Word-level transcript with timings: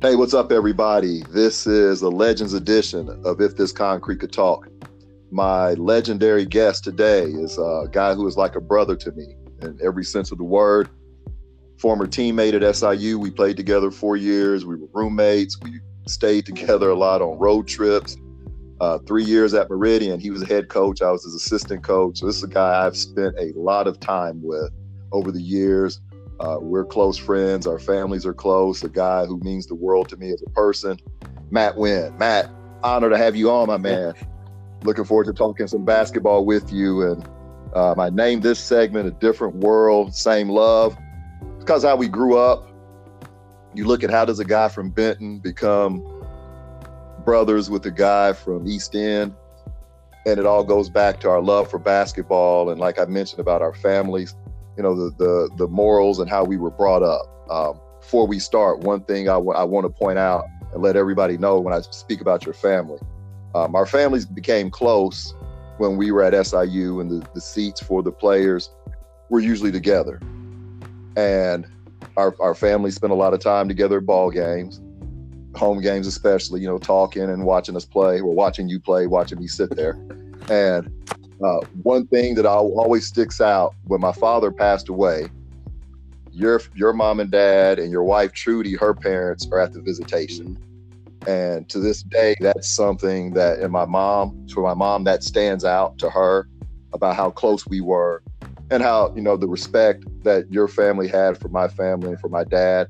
Hey, 0.00 0.14
what's 0.14 0.32
up, 0.32 0.52
everybody? 0.52 1.24
This 1.30 1.66
is 1.66 2.02
a 2.02 2.08
Legends 2.08 2.54
edition 2.54 3.08
of 3.24 3.40
If 3.40 3.56
This 3.56 3.72
Concrete 3.72 4.20
Could 4.20 4.30
Talk. 4.30 4.68
My 5.32 5.72
legendary 5.72 6.46
guest 6.46 6.84
today 6.84 7.24
is 7.24 7.58
a 7.58 7.88
guy 7.90 8.14
who 8.14 8.24
is 8.28 8.36
like 8.36 8.54
a 8.54 8.60
brother 8.60 8.94
to 8.94 9.10
me 9.10 9.34
in 9.60 9.76
every 9.82 10.04
sense 10.04 10.30
of 10.30 10.38
the 10.38 10.44
word. 10.44 10.88
Former 11.78 12.06
teammate 12.06 12.54
at 12.54 12.76
SIU. 12.76 13.18
We 13.18 13.32
played 13.32 13.56
together 13.56 13.90
four 13.90 14.16
years. 14.16 14.64
We 14.64 14.76
were 14.76 14.86
roommates. 14.92 15.58
We 15.60 15.80
stayed 16.06 16.46
together 16.46 16.90
a 16.90 16.94
lot 16.94 17.20
on 17.20 17.36
road 17.36 17.66
trips. 17.66 18.16
Uh, 18.80 18.98
three 18.98 19.24
years 19.24 19.52
at 19.52 19.68
Meridian. 19.68 20.20
He 20.20 20.30
was 20.30 20.42
a 20.42 20.46
head 20.46 20.68
coach. 20.68 21.02
I 21.02 21.10
was 21.10 21.24
his 21.24 21.34
assistant 21.34 21.82
coach. 21.82 22.18
So 22.18 22.26
this 22.26 22.36
is 22.36 22.44
a 22.44 22.48
guy 22.48 22.86
I've 22.86 22.96
spent 22.96 23.34
a 23.36 23.50
lot 23.56 23.88
of 23.88 23.98
time 23.98 24.42
with 24.44 24.70
over 25.10 25.32
the 25.32 25.42
years. 25.42 26.00
Uh, 26.40 26.58
we're 26.60 26.84
close 26.84 27.16
friends. 27.16 27.66
Our 27.66 27.78
families 27.78 28.24
are 28.24 28.34
close. 28.34 28.82
A 28.84 28.88
guy 28.88 29.26
who 29.26 29.38
means 29.40 29.66
the 29.66 29.74
world 29.74 30.08
to 30.10 30.16
me 30.16 30.30
as 30.30 30.42
a 30.46 30.50
person, 30.50 30.98
Matt 31.50 31.76
Winn. 31.76 32.16
Matt, 32.18 32.50
honor 32.82 33.10
to 33.10 33.18
have 33.18 33.34
you 33.34 33.50
on, 33.50 33.66
my 33.66 33.76
man. 33.76 34.14
Looking 34.84 35.04
forward 35.04 35.24
to 35.26 35.32
talking 35.32 35.66
some 35.66 35.84
basketball 35.84 36.44
with 36.44 36.72
you. 36.72 37.02
And 37.02 37.28
um, 37.74 37.98
I 37.98 38.10
named 38.10 38.44
this 38.44 38.60
segment 38.60 39.08
"A 39.08 39.10
Different 39.10 39.56
World, 39.56 40.14
Same 40.14 40.48
Love." 40.48 40.96
because 41.68 41.82
how 41.82 41.94
we 41.94 42.08
grew 42.08 42.38
up. 42.38 42.66
You 43.74 43.84
look 43.84 44.02
at 44.02 44.08
how 44.08 44.24
does 44.24 44.38
a 44.38 44.44
guy 44.44 44.68
from 44.68 44.88
Benton 44.88 45.38
become 45.38 46.02
brothers 47.26 47.68
with 47.68 47.84
a 47.84 47.90
guy 47.90 48.32
from 48.32 48.66
East 48.66 48.94
End, 48.94 49.34
and 50.24 50.38
it 50.38 50.46
all 50.46 50.64
goes 50.64 50.88
back 50.88 51.20
to 51.20 51.28
our 51.28 51.42
love 51.42 51.70
for 51.70 51.78
basketball 51.78 52.70
and, 52.70 52.80
like 52.80 52.98
I 52.98 53.04
mentioned 53.04 53.40
about 53.40 53.60
our 53.60 53.74
families 53.74 54.34
you 54.78 54.84
know 54.84 54.94
the 54.94 55.10
the, 55.18 55.50
the 55.56 55.66
morals 55.66 56.20
and 56.20 56.30
how 56.30 56.44
we 56.44 56.56
were 56.56 56.70
brought 56.70 57.02
up. 57.02 57.26
Um, 57.50 57.80
before 58.00 58.26
we 58.26 58.38
start, 58.38 58.80
one 58.80 59.02
thing 59.04 59.28
I, 59.28 59.34
w- 59.34 59.52
I 59.52 59.64
want 59.64 59.84
to 59.84 59.90
point 59.90 60.18
out 60.18 60.44
and 60.72 60.80
let 60.80 60.96
everybody 60.96 61.36
know 61.36 61.60
when 61.60 61.74
I 61.74 61.80
speak 61.80 62.20
about 62.20 62.46
your 62.46 62.54
family, 62.54 63.00
um, 63.54 63.74
our 63.74 63.84
families 63.84 64.24
became 64.24 64.70
close 64.70 65.34
when 65.78 65.96
we 65.96 66.12
were 66.12 66.22
at 66.22 66.46
SIU, 66.46 67.00
and 67.00 67.10
the, 67.10 67.26
the 67.34 67.40
seats 67.40 67.80
for 67.80 68.02
the 68.02 68.12
players 68.12 68.70
were 69.30 69.40
usually 69.40 69.72
together, 69.72 70.20
and 71.16 71.66
our 72.16 72.34
our 72.40 72.54
family 72.54 72.92
spent 72.92 73.12
a 73.12 73.16
lot 73.16 73.34
of 73.34 73.40
time 73.40 73.66
together 73.66 73.98
at 73.98 74.06
ball 74.06 74.30
games, 74.30 74.80
home 75.56 75.82
games 75.82 76.06
especially. 76.06 76.60
You 76.60 76.68
know, 76.68 76.78
talking 76.78 77.24
and 77.24 77.44
watching 77.44 77.74
us 77.74 77.84
play, 77.84 78.20
or 78.20 78.32
watching 78.32 78.68
you 78.68 78.78
play, 78.78 79.08
watching 79.08 79.40
me 79.40 79.48
sit 79.48 79.74
there, 79.74 79.98
and 80.48 80.88
uh, 81.42 81.60
one 81.82 82.06
thing 82.08 82.34
that 82.34 82.46
always 82.46 83.06
sticks 83.06 83.40
out 83.40 83.74
when 83.84 84.00
my 84.00 84.12
father 84.12 84.50
passed 84.50 84.88
away, 84.88 85.28
your 86.32 86.60
your 86.74 86.92
mom 86.92 87.20
and 87.20 87.30
dad 87.30 87.78
and 87.78 87.90
your 87.90 88.04
wife 88.04 88.32
Trudy, 88.32 88.74
her 88.74 88.94
parents 88.94 89.48
are 89.52 89.60
at 89.60 89.72
the 89.72 89.80
visitation, 89.80 90.56
and 91.26 91.68
to 91.68 91.78
this 91.78 92.02
day, 92.02 92.34
that's 92.40 92.68
something 92.68 93.34
that 93.34 93.58
and 93.58 93.72
my 93.72 93.84
mom, 93.84 94.48
for 94.52 94.62
my 94.62 94.74
mom, 94.74 95.04
that 95.04 95.22
stands 95.22 95.64
out 95.64 95.98
to 95.98 96.10
her 96.10 96.48
about 96.92 97.16
how 97.16 97.30
close 97.30 97.66
we 97.66 97.80
were, 97.80 98.22
and 98.70 98.82
how 98.82 99.12
you 99.14 99.22
know 99.22 99.36
the 99.36 99.48
respect 99.48 100.04
that 100.24 100.50
your 100.52 100.66
family 100.66 101.06
had 101.06 101.38
for 101.38 101.48
my 101.48 101.68
family 101.68 102.08
and 102.10 102.20
for 102.20 102.28
my 102.28 102.44
dad. 102.44 102.88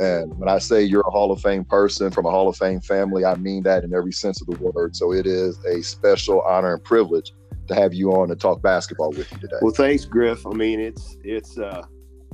And 0.00 0.38
when 0.38 0.48
I 0.48 0.58
say 0.58 0.82
you're 0.82 1.02
a 1.06 1.10
Hall 1.10 1.32
of 1.32 1.40
Fame 1.40 1.64
person 1.64 2.12
from 2.12 2.24
a 2.24 2.30
Hall 2.30 2.48
of 2.48 2.56
Fame 2.56 2.80
family, 2.80 3.24
I 3.24 3.34
mean 3.34 3.64
that 3.64 3.82
in 3.82 3.92
every 3.92 4.12
sense 4.12 4.40
of 4.40 4.46
the 4.46 4.56
word. 4.56 4.94
So 4.94 5.12
it 5.12 5.26
is 5.26 5.58
a 5.64 5.82
special 5.82 6.42
honor 6.42 6.74
and 6.74 6.84
privilege 6.84 7.32
to 7.68 7.74
have 7.74 7.94
you 7.94 8.12
on 8.12 8.28
to 8.28 8.36
talk 8.36 8.62
basketball 8.62 9.10
with 9.10 9.30
you 9.32 9.38
today. 9.38 9.56
Well, 9.62 9.72
thanks, 9.72 10.04
Griff. 10.04 10.46
I 10.46 10.50
mean, 10.50 10.80
it's 10.80 11.16
it's. 11.22 11.58
uh 11.58 11.82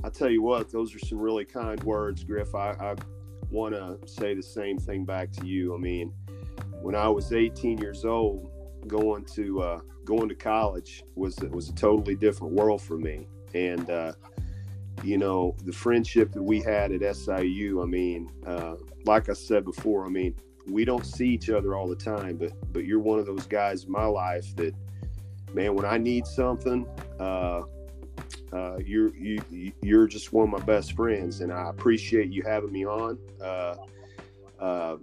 I 0.04 0.10
tell 0.10 0.28
you 0.28 0.42
what, 0.42 0.70
those 0.70 0.94
are 0.94 0.98
some 0.98 1.18
really 1.18 1.46
kind 1.46 1.82
words, 1.82 2.24
Griff. 2.24 2.54
I, 2.54 2.72
I 2.72 2.94
want 3.50 3.74
to 3.74 3.98
say 4.06 4.34
the 4.34 4.42
same 4.42 4.78
thing 4.78 5.06
back 5.06 5.32
to 5.32 5.46
you. 5.46 5.74
I 5.74 5.78
mean, 5.78 6.12
when 6.82 6.94
I 6.94 7.08
was 7.08 7.32
18 7.32 7.78
years 7.78 8.04
old, 8.04 8.50
going 8.86 9.24
to 9.24 9.62
uh, 9.62 9.80
going 10.04 10.28
to 10.28 10.34
college 10.34 11.04
was 11.14 11.36
was 11.50 11.70
a 11.70 11.74
totally 11.74 12.14
different 12.16 12.52
world 12.52 12.82
for 12.82 12.98
me, 12.98 13.26
and 13.54 13.88
uh, 13.88 14.12
you 15.02 15.16
know 15.16 15.56
the 15.64 15.72
friendship 15.72 16.32
that 16.32 16.42
we 16.42 16.60
had 16.60 16.92
at 16.92 17.16
SIU. 17.16 17.82
I 17.82 17.86
mean, 17.86 18.30
uh, 18.46 18.74
like 19.06 19.30
I 19.30 19.32
said 19.32 19.64
before, 19.64 20.04
I 20.04 20.10
mean 20.10 20.34
we 20.66 20.84
don't 20.84 21.04
see 21.04 21.28
each 21.28 21.48
other 21.50 21.74
all 21.74 21.88
the 21.88 21.96
time, 21.96 22.36
but 22.36 22.52
but 22.74 22.84
you're 22.84 23.00
one 23.00 23.18
of 23.18 23.24
those 23.24 23.46
guys 23.46 23.84
in 23.84 23.92
my 23.92 24.06
life 24.06 24.54
that 24.56 24.74
man, 25.54 25.74
when 25.74 25.84
I 25.84 25.98
need 25.98 26.26
something, 26.26 26.86
uh, 27.18 27.62
uh, 28.52 28.78
you're 28.84 29.14
you, 29.16 29.72
you're 29.82 30.06
just 30.06 30.32
one 30.32 30.44
of 30.44 30.50
my 30.50 30.64
best 30.64 30.92
friends, 30.92 31.40
and 31.40 31.52
I 31.52 31.70
appreciate 31.70 32.30
you 32.30 32.42
having 32.42 32.72
me 32.72 32.84
on. 32.84 33.18
Uh, 33.42 33.74
uh, 34.60 34.96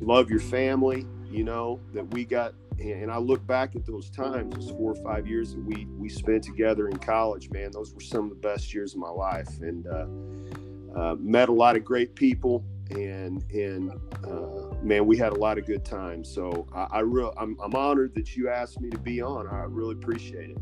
love 0.00 0.30
your 0.30 0.40
family, 0.40 1.06
you 1.30 1.44
know 1.44 1.80
that 1.92 2.08
we 2.12 2.24
got, 2.24 2.54
and 2.78 3.10
I 3.10 3.18
look 3.18 3.46
back 3.46 3.76
at 3.76 3.84
those 3.84 4.10
times, 4.10 4.54
those 4.54 4.70
four 4.70 4.92
or 4.92 5.02
five 5.02 5.26
years 5.26 5.54
that 5.54 5.64
we 5.64 5.86
we 5.98 6.08
spent 6.08 6.44
together 6.44 6.88
in 6.88 6.96
college. 6.98 7.50
Man, 7.50 7.70
those 7.72 7.94
were 7.94 8.00
some 8.00 8.24
of 8.24 8.30
the 8.30 8.36
best 8.36 8.72
years 8.72 8.94
of 8.94 9.00
my 9.00 9.10
life, 9.10 9.48
and 9.60 9.86
uh, 9.86 10.98
uh, 10.98 11.14
met 11.18 11.48
a 11.48 11.52
lot 11.52 11.76
of 11.76 11.84
great 11.84 12.14
people 12.14 12.64
and 12.90 13.42
and 13.52 13.92
uh, 14.24 14.74
man, 14.82 15.06
we 15.06 15.16
had 15.16 15.32
a 15.32 15.38
lot 15.38 15.58
of 15.58 15.66
good 15.66 15.84
times. 15.84 16.32
So 16.32 16.66
I, 16.74 16.86
I 16.90 17.00
real 17.00 17.32
I'm, 17.36 17.56
I'm 17.62 17.74
honored 17.74 18.14
that 18.14 18.36
you 18.36 18.48
asked 18.48 18.80
me 18.80 18.90
to 18.90 18.98
be 18.98 19.20
on. 19.20 19.46
I 19.48 19.64
really 19.64 19.94
appreciate 19.94 20.50
it. 20.50 20.58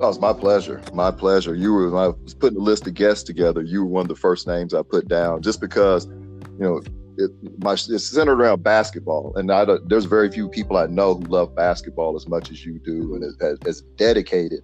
It 0.00 0.04
was 0.04 0.20
my 0.20 0.32
pleasure. 0.32 0.80
My 0.92 1.10
pleasure. 1.10 1.56
You 1.56 1.72
were 1.72 1.90
when 1.90 2.02
I 2.02 2.08
was 2.08 2.32
putting 2.32 2.58
the 2.58 2.64
list 2.64 2.86
of 2.86 2.94
guests 2.94 3.24
together. 3.24 3.62
You 3.62 3.80
were 3.80 3.90
one 3.90 4.02
of 4.02 4.08
the 4.08 4.14
first 4.14 4.46
names 4.46 4.72
I 4.72 4.82
put 4.82 5.08
down, 5.08 5.42
just 5.42 5.60
because, 5.60 6.06
you 6.06 6.60
know, 6.60 6.80
it, 7.16 7.32
my, 7.60 7.72
it's 7.72 8.06
centered 8.06 8.40
around 8.40 8.62
basketball, 8.62 9.34
and 9.34 9.50
I 9.50 9.66
there's 9.86 10.04
very 10.04 10.30
few 10.30 10.48
people 10.48 10.76
I 10.76 10.86
know 10.86 11.14
who 11.14 11.22
love 11.22 11.52
basketball 11.56 12.14
as 12.14 12.28
much 12.28 12.52
as 12.52 12.64
you 12.64 12.78
do, 12.78 13.16
and 13.16 13.24
as, 13.24 13.58
as 13.66 13.80
dedicated 13.96 14.60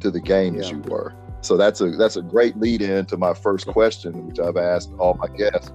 to 0.00 0.10
the 0.10 0.20
game 0.20 0.54
yeah. 0.54 0.60
as 0.60 0.70
you 0.70 0.78
were. 0.78 1.14
So 1.42 1.56
that's 1.56 1.80
a 1.80 1.90
that's 1.90 2.16
a 2.16 2.22
great 2.22 2.56
lead 2.58 2.82
in 2.82 3.06
to 3.06 3.16
my 3.16 3.34
first 3.34 3.66
question, 3.66 4.26
which 4.26 4.38
I've 4.38 4.56
asked 4.56 4.92
all 4.98 5.14
my 5.14 5.28
guests. 5.28 5.72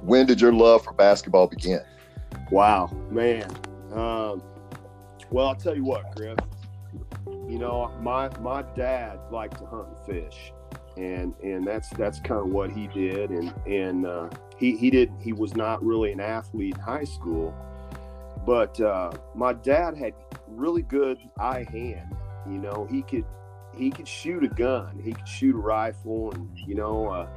When 0.00 0.26
did 0.26 0.40
your 0.40 0.52
love 0.52 0.84
for 0.84 0.92
basketball 0.92 1.48
begin? 1.48 1.80
Wow, 2.50 2.90
man. 3.10 3.50
Um, 3.92 4.42
well, 5.30 5.48
I'll 5.48 5.54
tell 5.54 5.76
you 5.76 5.84
what, 5.84 6.14
Griff. 6.16 6.38
You 7.26 7.58
know, 7.58 7.92
my 8.00 8.30
my 8.38 8.62
dad 8.74 9.18
liked 9.30 9.58
to 9.58 9.66
hunt 9.66 9.88
and 9.88 10.06
fish, 10.06 10.52
and 10.96 11.34
and 11.42 11.66
that's 11.66 11.90
that's 11.90 12.20
kind 12.20 12.40
of 12.40 12.48
what 12.48 12.70
he 12.70 12.86
did. 12.88 13.30
And 13.30 13.52
and 13.66 14.06
uh, 14.06 14.30
he 14.56 14.76
he 14.76 14.90
did 14.90 15.12
he 15.20 15.32
was 15.32 15.54
not 15.56 15.84
really 15.84 16.12
an 16.12 16.20
athlete 16.20 16.74
in 16.74 16.80
high 16.80 17.04
school, 17.04 17.54
but 18.46 18.80
uh, 18.80 19.12
my 19.34 19.52
dad 19.52 19.96
had 19.96 20.14
really 20.46 20.82
good 20.82 21.18
eye 21.38 21.66
hand. 21.70 22.16
You 22.46 22.58
know, 22.58 22.86
he 22.90 23.02
could 23.02 23.26
he 23.78 23.90
could 23.90 24.08
shoot 24.08 24.42
a 24.42 24.48
gun, 24.48 25.00
he 25.02 25.12
could 25.12 25.28
shoot 25.28 25.54
a 25.54 25.58
rifle, 25.58 26.32
and 26.32 26.50
you 26.66 26.74
know, 26.74 27.06
uh, 27.06 27.28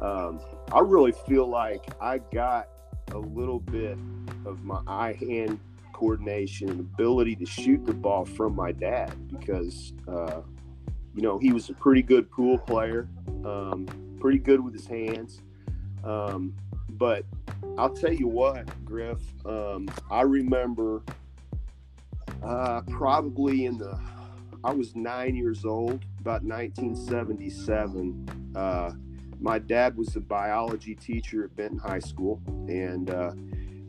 um, 0.00 0.40
I 0.72 0.80
really 0.80 1.12
feel 1.12 1.46
like 1.46 1.84
I 2.00 2.18
got 2.18 2.68
a 3.12 3.18
little 3.18 3.58
bit 3.58 3.98
of 4.46 4.62
my 4.62 4.80
eye 4.86 5.16
hand 5.18 5.58
coordination 5.92 6.68
and 6.68 6.80
ability 6.80 7.36
to 7.36 7.46
shoot 7.46 7.84
the 7.84 7.92
ball 7.92 8.24
from 8.24 8.54
my 8.56 8.72
dad 8.72 9.12
because 9.28 9.92
uh, 10.08 10.40
you 11.14 11.22
know 11.22 11.38
he 11.38 11.52
was 11.52 11.68
a 11.70 11.74
pretty 11.74 12.02
good 12.02 12.30
pool 12.30 12.56
player, 12.58 13.08
um, 13.44 13.86
pretty 14.20 14.38
good 14.38 14.60
with 14.60 14.72
his 14.72 14.86
hands. 14.86 15.42
Um, 16.04 16.54
but 16.90 17.24
I'll 17.76 17.94
tell 17.94 18.12
you 18.12 18.28
what, 18.28 18.68
Griff, 18.84 19.18
um, 19.44 19.88
I 20.10 20.22
remember 20.22 21.02
uh, 22.42 22.82
probably 22.82 23.64
in 23.64 23.78
the 23.78 23.98
I 24.64 24.72
was 24.72 24.96
nine 24.96 25.36
years 25.36 25.66
old, 25.66 26.06
about 26.20 26.42
1977. 26.42 28.52
Uh, 28.56 28.92
my 29.38 29.58
dad 29.58 29.94
was 29.94 30.16
a 30.16 30.20
biology 30.20 30.94
teacher 30.94 31.44
at 31.44 31.54
Benton 31.54 31.78
High 31.78 31.98
School, 31.98 32.40
and 32.46 33.10
uh, 33.10 33.32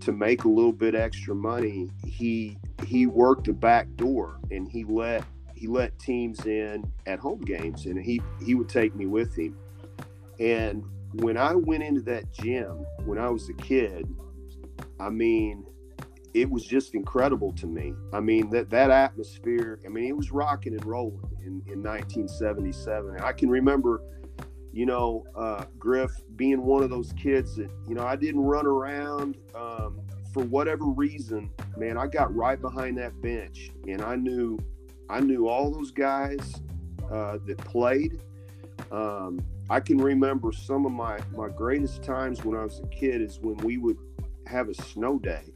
to 0.01 0.11
make 0.11 0.43
a 0.43 0.49
little 0.49 0.73
bit 0.73 0.93
extra 0.93 1.33
money, 1.33 1.89
he 2.05 2.57
he 2.85 3.07
worked 3.07 3.47
a 3.47 3.53
back 3.53 3.87
door 3.95 4.37
and 4.51 4.67
he 4.67 4.83
let 4.83 5.23
he 5.55 5.67
let 5.67 5.97
teams 5.97 6.45
in 6.45 6.83
at 7.05 7.19
home 7.19 7.39
games, 7.39 7.85
and 7.85 7.97
he 7.97 8.21
he 8.45 8.53
would 8.53 8.67
take 8.67 8.93
me 8.95 9.05
with 9.05 9.33
him. 9.33 9.57
And 10.41 10.83
when 11.21 11.37
I 11.37 11.55
went 11.55 11.83
into 11.83 12.01
that 12.01 12.33
gym 12.33 12.85
when 13.05 13.17
I 13.17 13.29
was 13.29 13.47
a 13.47 13.53
kid, 13.53 14.13
I 14.99 15.09
mean, 15.09 15.65
it 16.35 16.49
was 16.49 16.65
just 16.65 16.95
incredible 16.95 17.53
to 17.53 17.65
me. 17.65 17.93
I 18.11 18.19
mean 18.19 18.49
that 18.49 18.69
that 18.69 18.91
atmosphere. 18.91 19.79
I 19.85 19.89
mean 19.89 20.09
it 20.09 20.17
was 20.17 20.31
rocking 20.31 20.73
and 20.73 20.85
rolling 20.85 21.23
in, 21.39 21.63
in 21.65 21.81
1977. 21.81 23.21
I 23.21 23.31
can 23.31 23.49
remember, 23.49 24.01
you 24.73 24.85
know, 24.85 25.23
uh, 25.33 25.63
Griff 25.79 26.11
being 26.35 26.61
one 26.61 26.83
of 26.83 26.89
those 26.89 27.13
kids 27.13 27.55
that 27.55 27.69
you 27.87 27.95
know 27.95 28.03
I 28.03 28.17
didn't 28.17 28.41
run 28.41 28.67
around 28.67 29.37
um, 29.55 30.01
for 30.33 30.43
whatever 30.43 30.83
reason. 30.83 31.49
Man, 31.77 31.97
I 31.97 32.07
got 32.07 32.35
right 32.35 32.61
behind 32.61 32.97
that 32.97 33.19
bench, 33.21 33.71
and 33.87 34.01
I 34.01 34.17
knew 34.17 34.59
I 35.09 35.21
knew 35.21 35.47
all 35.47 35.71
those 35.71 35.91
guys 35.91 36.61
uh, 37.09 37.37
that 37.45 37.57
played. 37.59 38.19
Um, 38.91 39.39
I 39.69 39.79
can 39.79 39.97
remember 39.97 40.51
some 40.51 40.85
of 40.85 40.91
my 40.91 41.17
my 41.31 41.47
greatest 41.47 42.03
times 42.03 42.43
when 42.43 42.57
I 42.57 42.63
was 42.65 42.81
a 42.81 42.87
kid 42.87 43.21
is 43.21 43.39
when 43.39 43.55
we 43.57 43.77
would 43.77 43.97
have 44.47 44.67
a 44.67 44.73
snow 44.73 45.17
day, 45.17 45.54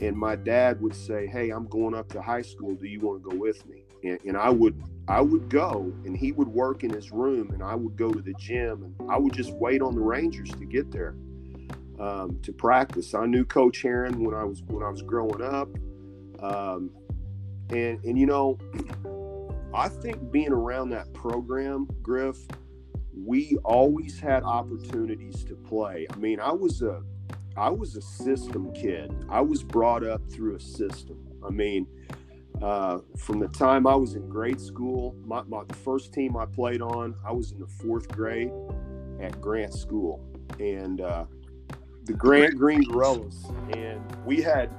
and 0.00 0.16
my 0.16 0.36
dad 0.36 0.80
would 0.80 0.94
say, 0.94 1.26
"Hey, 1.26 1.50
I'm 1.50 1.66
going 1.66 1.94
up 1.94 2.08
to 2.10 2.22
high 2.22 2.42
school. 2.42 2.74
Do 2.74 2.86
you 2.86 3.00
want 3.00 3.22
to 3.22 3.30
go 3.30 3.36
with 3.36 3.66
me?" 3.66 3.84
And, 4.04 4.18
and 4.24 4.36
I 4.36 4.50
would 4.50 4.82
I 5.08 5.20
would 5.20 5.48
go, 5.48 5.92
and 6.04 6.16
he 6.16 6.32
would 6.32 6.48
work 6.48 6.82
in 6.82 6.90
his 6.90 7.12
room, 7.12 7.50
and 7.50 7.62
I 7.62 7.74
would 7.74 7.96
go 7.96 8.12
to 8.12 8.20
the 8.20 8.34
gym, 8.34 8.82
and 8.82 9.10
I 9.10 9.18
would 9.18 9.32
just 9.32 9.52
wait 9.52 9.80
on 9.80 9.94
the 9.94 10.00
Rangers 10.00 10.50
to 10.50 10.64
get 10.64 10.90
there 10.90 11.14
um, 11.98 12.38
to 12.42 12.52
practice. 12.52 13.14
I 13.14 13.26
knew 13.26 13.44
Coach 13.44 13.82
Herrin 13.82 14.24
when 14.24 14.34
I 14.34 14.44
was 14.44 14.62
when 14.66 14.82
I 14.82 14.90
was 14.90 15.02
growing 15.02 15.42
up, 15.42 15.68
um, 16.42 16.90
and 17.70 18.02
and 18.04 18.18
you 18.18 18.26
know, 18.26 18.58
I 19.74 19.88
think 19.88 20.30
being 20.30 20.52
around 20.52 20.90
that 20.90 21.12
program, 21.14 21.88
Griff, 22.02 22.38
we 23.16 23.56
always 23.64 24.18
had 24.18 24.42
opportunities 24.42 25.44
to 25.44 25.54
play. 25.54 26.06
I 26.10 26.16
mean, 26.16 26.40
I 26.40 26.52
was 26.52 26.82
a 26.82 27.02
I 27.56 27.70
was 27.70 27.96
a 27.96 28.02
system 28.02 28.72
kid. 28.74 29.14
I 29.30 29.40
was 29.40 29.62
brought 29.62 30.04
up 30.04 30.20
through 30.30 30.56
a 30.56 30.60
system. 30.60 31.18
I 31.44 31.50
mean, 31.50 31.86
uh, 32.62 32.98
from 33.16 33.38
the 33.38 33.48
time 33.48 33.86
I 33.86 33.94
was 33.94 34.14
in 34.14 34.28
grade 34.28 34.60
school, 34.60 35.14
my, 35.24 35.42
my 35.42 35.62
first 35.84 36.12
team 36.12 36.36
I 36.36 36.46
played 36.46 36.82
on, 36.82 37.14
I 37.24 37.32
was 37.32 37.52
in 37.52 37.60
the 37.60 37.66
fourth 37.66 38.08
grade 38.08 38.52
at 39.20 39.40
Grant 39.40 39.74
School, 39.74 40.22
and 40.58 41.00
uh, 41.00 41.24
the 42.04 42.12
Grant 42.12 42.56
Green 42.56 42.82
Gorillas, 42.82 43.46
and 43.72 44.00
we 44.24 44.40
had 44.40 44.70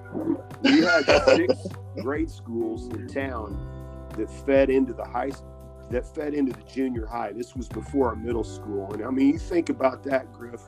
we 0.63 0.81
had 0.81 1.05
six 1.25 1.53
grade 2.01 2.29
schools 2.29 2.87
in 2.89 3.07
town 3.07 4.07
that 4.15 4.29
fed 4.45 4.69
into 4.69 4.93
the 4.93 5.05
high 5.05 5.31
that 5.89 6.05
fed 6.15 6.33
into 6.33 6.53
the 6.53 6.63
junior 6.63 7.05
high. 7.05 7.31
This 7.31 7.55
was 7.55 7.67
before 7.67 8.09
our 8.09 8.15
middle 8.15 8.43
school, 8.43 8.91
and 8.93 9.03
I 9.03 9.09
mean, 9.09 9.33
you 9.33 9.39
think 9.39 9.69
about 9.69 10.03
that, 10.03 10.31
Griff. 10.33 10.61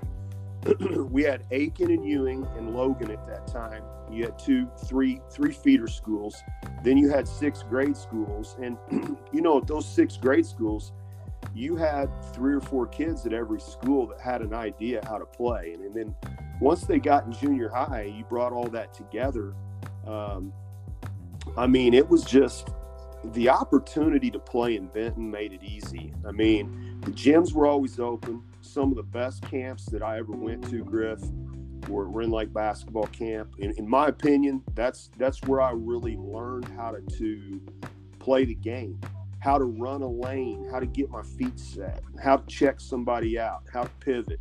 we 1.11 1.23
had 1.23 1.45
Aiken 1.51 1.91
and 1.91 2.05
Ewing 2.05 2.45
and 2.57 2.75
Logan 2.75 3.11
at 3.11 3.25
that 3.27 3.47
time. 3.47 3.83
You 4.11 4.25
had 4.25 4.39
two, 4.39 4.69
three, 4.85 5.21
three 5.31 5.51
feeder 5.51 5.87
schools. 5.87 6.35
Then 6.83 6.97
you 6.97 7.09
had 7.09 7.27
six 7.27 7.63
grade 7.63 7.95
schools, 7.95 8.55
and 8.61 8.77
you 9.31 9.41
know 9.41 9.59
those 9.59 9.87
six 9.87 10.17
grade 10.17 10.45
schools, 10.45 10.91
you 11.53 11.75
had 11.75 12.09
three 12.33 12.53
or 12.53 12.61
four 12.61 12.87
kids 12.87 13.25
at 13.25 13.33
every 13.33 13.61
school 13.61 14.07
that 14.07 14.19
had 14.19 14.41
an 14.41 14.53
idea 14.53 15.01
how 15.07 15.17
to 15.17 15.25
play, 15.25 15.73
and, 15.73 15.83
and 15.83 15.95
then 15.95 16.15
once 16.59 16.81
they 16.81 16.99
got 16.99 17.25
in 17.25 17.31
junior 17.31 17.69
high, 17.69 18.03
you 18.03 18.23
brought 18.25 18.51
all 18.51 18.67
that 18.67 18.93
together. 18.93 19.53
Um, 20.05 20.51
I 21.57 21.67
mean, 21.67 21.93
it 21.93 22.07
was 22.07 22.23
just 22.23 22.69
the 23.33 23.49
opportunity 23.49 24.29
to 24.31 24.39
play 24.39 24.75
in 24.75 24.87
Benton 24.87 25.29
made 25.29 25.53
it 25.53 25.63
easy. 25.63 26.13
I 26.27 26.31
mean, 26.31 26.99
the 27.01 27.11
gyms 27.11 27.53
were 27.53 27.65
always 27.65 27.99
open. 27.99 28.43
Some 28.71 28.91
of 28.91 28.97
the 28.97 29.03
best 29.03 29.41
camps 29.49 29.85
that 29.85 30.03
I 30.03 30.19
ever 30.19 30.31
went 30.31 30.69
to, 30.69 30.83
Griff, 30.83 31.19
were 31.87 32.05
Rend 32.05 32.31
Lake 32.31 32.53
basketball 32.53 33.07
camp. 33.07 33.55
In, 33.57 33.71
in 33.77 33.89
my 33.89 34.09
opinion, 34.09 34.61
that's 34.75 35.09
that's 35.17 35.41
where 35.43 35.59
I 35.59 35.71
really 35.71 36.17
learned 36.17 36.65
how 36.75 36.91
to, 36.91 37.01
to 37.17 37.59
play 38.19 38.45
the 38.45 38.53
game, 38.53 39.01
how 39.39 39.57
to 39.57 39.63
run 39.63 40.03
a 40.03 40.07
lane, 40.07 40.67
how 40.71 40.79
to 40.79 40.85
get 40.85 41.09
my 41.09 41.23
feet 41.23 41.59
set, 41.59 42.03
how 42.21 42.37
to 42.37 42.45
check 42.45 42.79
somebody 42.79 43.39
out, 43.39 43.63
how 43.73 43.83
to 43.83 43.89
pivot. 44.01 44.39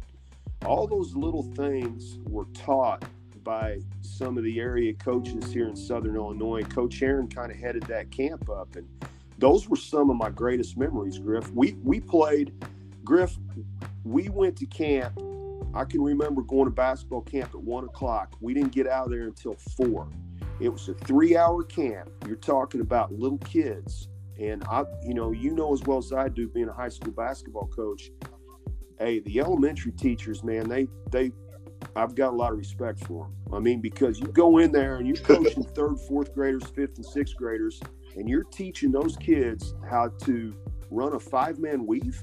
All 0.66 0.86
those 0.86 1.16
little 1.16 1.44
things 1.54 2.18
were 2.28 2.46
taught 2.52 3.06
by 3.42 3.78
some 4.02 4.36
of 4.36 4.44
the 4.44 4.60
area 4.60 4.92
coaches 4.92 5.50
here 5.50 5.68
in 5.68 5.74
Southern 5.74 6.16
Illinois. 6.16 6.64
Coach 6.64 7.00
Herrin 7.00 7.34
kind 7.34 7.50
of 7.50 7.56
headed 7.56 7.84
that 7.84 8.10
camp 8.10 8.50
up, 8.50 8.76
and 8.76 8.86
those 9.38 9.70
were 9.70 9.76
some 9.76 10.10
of 10.10 10.16
my 10.16 10.28
greatest 10.28 10.76
memories. 10.76 11.18
Griff, 11.18 11.50
we 11.52 11.72
we 11.82 11.98
played. 11.98 12.52
Griff, 13.08 13.38
we 14.04 14.28
went 14.28 14.54
to 14.54 14.66
camp. 14.66 15.18
I 15.72 15.86
can 15.86 16.02
remember 16.02 16.42
going 16.42 16.66
to 16.66 16.70
basketball 16.70 17.22
camp 17.22 17.54
at 17.54 17.62
one 17.62 17.84
o'clock. 17.84 18.36
We 18.42 18.52
didn't 18.52 18.72
get 18.72 18.86
out 18.86 19.06
of 19.06 19.12
there 19.12 19.22
until 19.22 19.54
four. 19.78 20.10
It 20.60 20.68
was 20.68 20.90
a 20.90 20.94
three-hour 20.94 21.62
camp. 21.64 22.10
You're 22.26 22.36
talking 22.36 22.82
about 22.82 23.10
little 23.10 23.38
kids, 23.38 24.08
and 24.38 24.62
I, 24.64 24.84
you 25.02 25.14
know, 25.14 25.32
you 25.32 25.52
know 25.52 25.72
as 25.72 25.82
well 25.84 25.96
as 25.96 26.12
I 26.12 26.28
do, 26.28 26.48
being 26.48 26.68
a 26.68 26.72
high 26.72 26.90
school 26.90 27.12
basketball 27.12 27.68
coach. 27.68 28.10
Hey, 28.98 29.20
the 29.20 29.40
elementary 29.40 29.92
teachers, 29.92 30.44
man, 30.44 30.68
they 30.68 30.86
they 31.10 31.32
I've 31.96 32.14
got 32.14 32.34
a 32.34 32.36
lot 32.36 32.52
of 32.52 32.58
respect 32.58 33.06
for 33.06 33.24
them. 33.24 33.54
I 33.54 33.58
mean, 33.58 33.80
because 33.80 34.20
you 34.20 34.26
go 34.26 34.58
in 34.58 34.70
there 34.70 34.96
and 34.96 35.06
you're 35.06 35.16
coaching 35.24 35.64
third, 35.74 35.98
fourth 36.00 36.34
graders, 36.34 36.64
fifth, 36.64 36.96
and 36.96 37.06
sixth 37.06 37.36
graders, 37.36 37.80
and 38.16 38.28
you're 38.28 38.44
teaching 38.44 38.92
those 38.92 39.16
kids 39.16 39.72
how 39.88 40.08
to 40.24 40.54
run 40.90 41.14
a 41.14 41.18
five 41.18 41.58
man 41.58 41.86
weave 41.86 42.22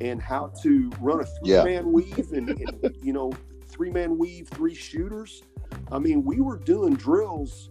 and 0.00 0.20
how 0.20 0.52
to 0.62 0.90
run 1.00 1.20
a 1.20 1.26
three 1.26 1.64
man 1.64 1.66
yeah. 1.66 1.82
weave 1.82 2.32
and, 2.32 2.50
and, 2.50 2.96
you 3.02 3.12
know, 3.12 3.32
three 3.68 3.90
man 3.90 4.16
weave, 4.18 4.48
three 4.48 4.74
shooters. 4.74 5.42
I 5.90 5.98
mean, 5.98 6.24
we 6.24 6.40
were 6.40 6.58
doing 6.58 6.94
drills 6.94 7.70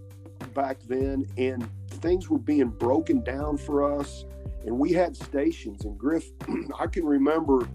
back 0.53 0.79
then 0.87 1.25
and 1.37 1.67
things 1.89 2.29
were 2.29 2.39
being 2.39 2.69
broken 2.69 3.23
down 3.23 3.57
for 3.57 3.99
us. 3.99 4.25
And 4.65 4.77
we 4.77 4.91
had 4.91 5.15
stations. 5.15 5.85
And 5.85 5.97
Griff, 5.97 6.31
I 6.79 6.87
can 6.87 7.05
remember 7.05 7.67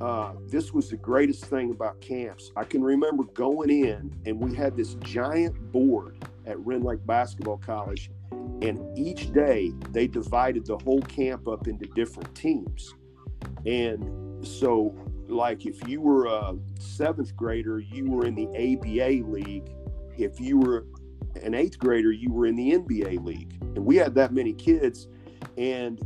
uh, 0.00 0.32
this 0.46 0.72
was 0.72 0.90
the 0.90 0.96
greatest 0.96 1.44
thing 1.46 1.70
about 1.70 2.00
camps. 2.00 2.52
I 2.56 2.64
can 2.64 2.82
remember 2.82 3.24
going 3.24 3.70
in 3.70 4.14
and 4.26 4.38
we 4.38 4.54
had 4.54 4.76
this 4.76 4.94
giant 5.00 5.72
board 5.72 6.24
at 6.46 6.58
Rend 6.60 6.84
Lake 6.84 7.04
Basketball 7.04 7.58
College, 7.58 8.10
and 8.62 8.96
each 8.96 9.32
day 9.32 9.72
they 9.90 10.06
divided 10.06 10.66
the 10.66 10.78
whole 10.78 11.02
camp 11.02 11.48
up 11.48 11.68
into 11.68 11.86
different 11.94 12.34
teams. 12.34 12.94
And 13.66 14.46
so, 14.46 14.94
like, 15.28 15.66
if 15.66 15.86
you 15.86 16.00
were 16.00 16.26
a 16.26 16.56
seventh 16.78 17.36
grader, 17.36 17.80
you 17.80 18.10
were 18.10 18.26
in 18.26 18.34
the 18.34 18.46
ABA 18.48 19.28
league. 19.28 19.70
If 20.16 20.40
you 20.40 20.58
were 20.58 20.86
an 21.42 21.54
eighth 21.54 21.78
grader, 21.78 22.12
you 22.12 22.32
were 22.32 22.46
in 22.46 22.56
the 22.56 22.72
NBA 22.72 23.24
league. 23.24 23.56
And 23.60 23.84
we 23.84 23.96
had 23.96 24.14
that 24.14 24.32
many 24.32 24.52
kids, 24.52 25.08
and 25.56 26.00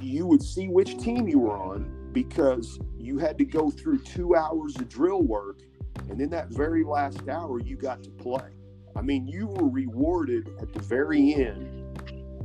you 0.00 0.26
would 0.26 0.42
see 0.42 0.68
which 0.68 0.98
team 0.98 1.28
you 1.28 1.38
were 1.38 1.56
on 1.56 2.10
because 2.12 2.78
you 2.96 3.18
had 3.18 3.38
to 3.38 3.44
go 3.44 3.70
through 3.70 3.98
two 3.98 4.34
hours 4.34 4.76
of 4.76 4.88
drill 4.88 5.22
work 5.22 5.60
and 6.08 6.18
then 6.20 6.30
that 6.30 6.48
very 6.48 6.84
last 6.84 7.28
hour 7.28 7.60
you 7.60 7.76
got 7.76 8.02
to 8.02 8.10
play 8.10 8.50
i 8.96 9.02
mean 9.02 9.26
you 9.26 9.46
were 9.46 9.68
rewarded 9.68 10.50
at 10.60 10.72
the 10.72 10.80
very 10.80 11.34
end 11.34 11.78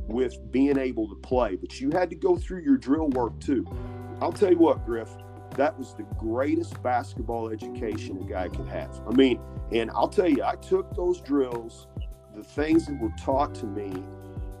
with 0.08 0.36
being 0.50 0.78
able 0.78 1.08
to 1.08 1.14
play 1.16 1.56
but 1.56 1.80
you 1.80 1.90
had 1.90 2.08
to 2.10 2.16
go 2.16 2.36
through 2.36 2.62
your 2.62 2.76
drill 2.76 3.08
work 3.10 3.38
too 3.40 3.66
i'll 4.20 4.32
tell 4.32 4.50
you 4.50 4.58
what 4.58 4.84
griff 4.84 5.10
that 5.56 5.76
was 5.78 5.94
the 5.94 6.04
greatest 6.18 6.80
basketball 6.82 7.48
education 7.50 8.18
a 8.18 8.24
guy 8.24 8.48
could 8.48 8.68
have 8.68 9.00
i 9.08 9.14
mean 9.14 9.40
and 9.72 9.90
i'll 9.92 10.08
tell 10.08 10.28
you 10.28 10.42
i 10.44 10.54
took 10.56 10.94
those 10.94 11.20
drills 11.20 11.86
the 12.34 12.42
things 12.42 12.86
that 12.86 12.98
were 13.00 13.12
taught 13.18 13.54
to 13.54 13.66
me 13.66 13.90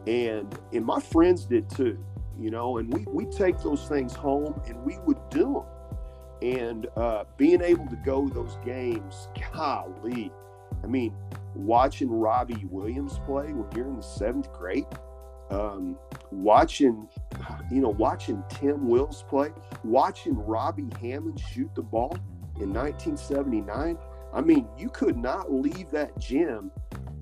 and 0.06 0.58
and 0.72 0.84
my 0.84 1.00
friends 1.00 1.44
did 1.44 1.68
too 1.70 2.02
you 2.38 2.50
know, 2.50 2.78
and 2.78 2.92
we 2.92 3.04
we 3.08 3.26
take 3.26 3.58
those 3.58 3.88
things 3.88 4.14
home 4.14 4.60
and 4.66 4.80
we 4.84 4.98
would 4.98 5.18
do 5.28 5.54
them. 5.54 5.64
And 6.40 6.86
uh, 6.96 7.24
being 7.36 7.60
able 7.62 7.86
to 7.88 7.96
go 7.96 8.28
those 8.28 8.56
games, 8.64 9.28
golly, 9.52 10.30
I 10.84 10.86
mean, 10.86 11.16
watching 11.56 12.08
Robbie 12.08 12.64
Williams 12.70 13.18
play 13.26 13.52
when 13.52 13.66
you're 13.74 13.88
in 13.88 13.96
the 13.96 14.02
seventh 14.02 14.52
grade, 14.52 14.86
um, 15.50 15.98
watching, 16.30 17.08
you 17.70 17.80
know, 17.80 17.90
watching 17.90 18.42
Tim 18.48 18.88
Wills 18.88 19.24
play, 19.28 19.50
watching 19.84 20.36
Robbie 20.36 20.88
Hammond 21.00 21.40
shoot 21.40 21.74
the 21.74 21.82
ball 21.82 22.16
in 22.60 22.72
1979. 22.72 23.98
I 24.32 24.40
mean, 24.40 24.68
you 24.76 24.88
could 24.90 25.16
not 25.16 25.52
leave 25.52 25.90
that 25.90 26.18
gym 26.18 26.70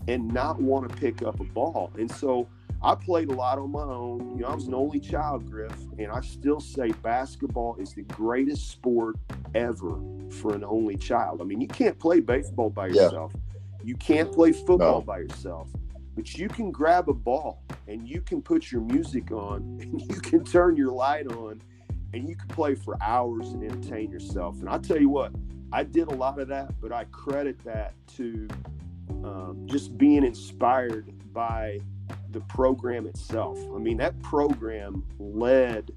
and 0.08 0.28
not 0.28 0.60
want 0.60 0.88
to 0.88 0.96
pick 0.96 1.22
up 1.22 1.40
a 1.40 1.44
ball. 1.44 1.92
And 1.98 2.10
so 2.10 2.48
I 2.82 2.94
played 2.94 3.30
a 3.30 3.34
lot 3.34 3.58
on 3.58 3.70
my 3.70 3.82
own. 3.82 4.36
You 4.36 4.42
know, 4.42 4.48
I 4.48 4.54
was 4.54 4.66
an 4.66 4.74
only 4.74 5.00
child, 5.00 5.50
Griff, 5.50 5.76
and 5.98 6.10
I 6.10 6.20
still 6.20 6.60
say 6.60 6.90
basketball 7.02 7.76
is 7.76 7.94
the 7.94 8.02
greatest 8.02 8.70
sport 8.70 9.16
ever 9.54 10.00
for 10.30 10.54
an 10.54 10.64
only 10.64 10.96
child. 10.96 11.40
I 11.40 11.44
mean, 11.44 11.60
you 11.60 11.68
can't 11.68 11.98
play 11.98 12.20
baseball 12.20 12.70
by 12.70 12.88
yourself. 12.88 13.32
Yeah. 13.34 13.40
You 13.84 13.94
can't 13.96 14.32
play 14.32 14.52
football 14.52 15.00
no. 15.00 15.02
by 15.02 15.18
yourself. 15.18 15.70
But 16.16 16.34
you 16.34 16.48
can 16.48 16.72
grab 16.72 17.08
a 17.08 17.14
ball 17.14 17.62
and 17.86 18.08
you 18.08 18.20
can 18.20 18.42
put 18.42 18.72
your 18.72 18.80
music 18.80 19.30
on 19.30 19.78
and 19.80 20.00
you 20.00 20.20
can 20.20 20.44
turn 20.44 20.76
your 20.76 20.90
light 20.90 21.28
on 21.28 21.62
and 22.12 22.28
you 22.28 22.34
can 22.34 22.48
play 22.48 22.74
for 22.74 22.96
hours 23.02 23.52
and 23.52 23.62
entertain 23.62 24.10
yourself. 24.10 24.58
And 24.60 24.68
I'll 24.68 24.80
tell 24.80 25.00
you 25.00 25.10
what, 25.10 25.32
I 25.72 25.84
did 25.84 26.08
a 26.08 26.14
lot 26.14 26.40
of 26.40 26.48
that, 26.48 26.80
but 26.80 26.90
I 26.90 27.04
credit 27.04 27.62
that 27.64 27.94
to 28.16 28.48
um, 29.24 29.66
just 29.66 29.98
being 29.98 30.24
inspired 30.24 31.12
by 31.32 31.78
the 32.30 32.40
program 32.40 33.06
itself. 33.06 33.58
I 33.74 33.78
mean, 33.78 33.98
that 33.98 34.20
program 34.22 35.04
led 35.18 35.90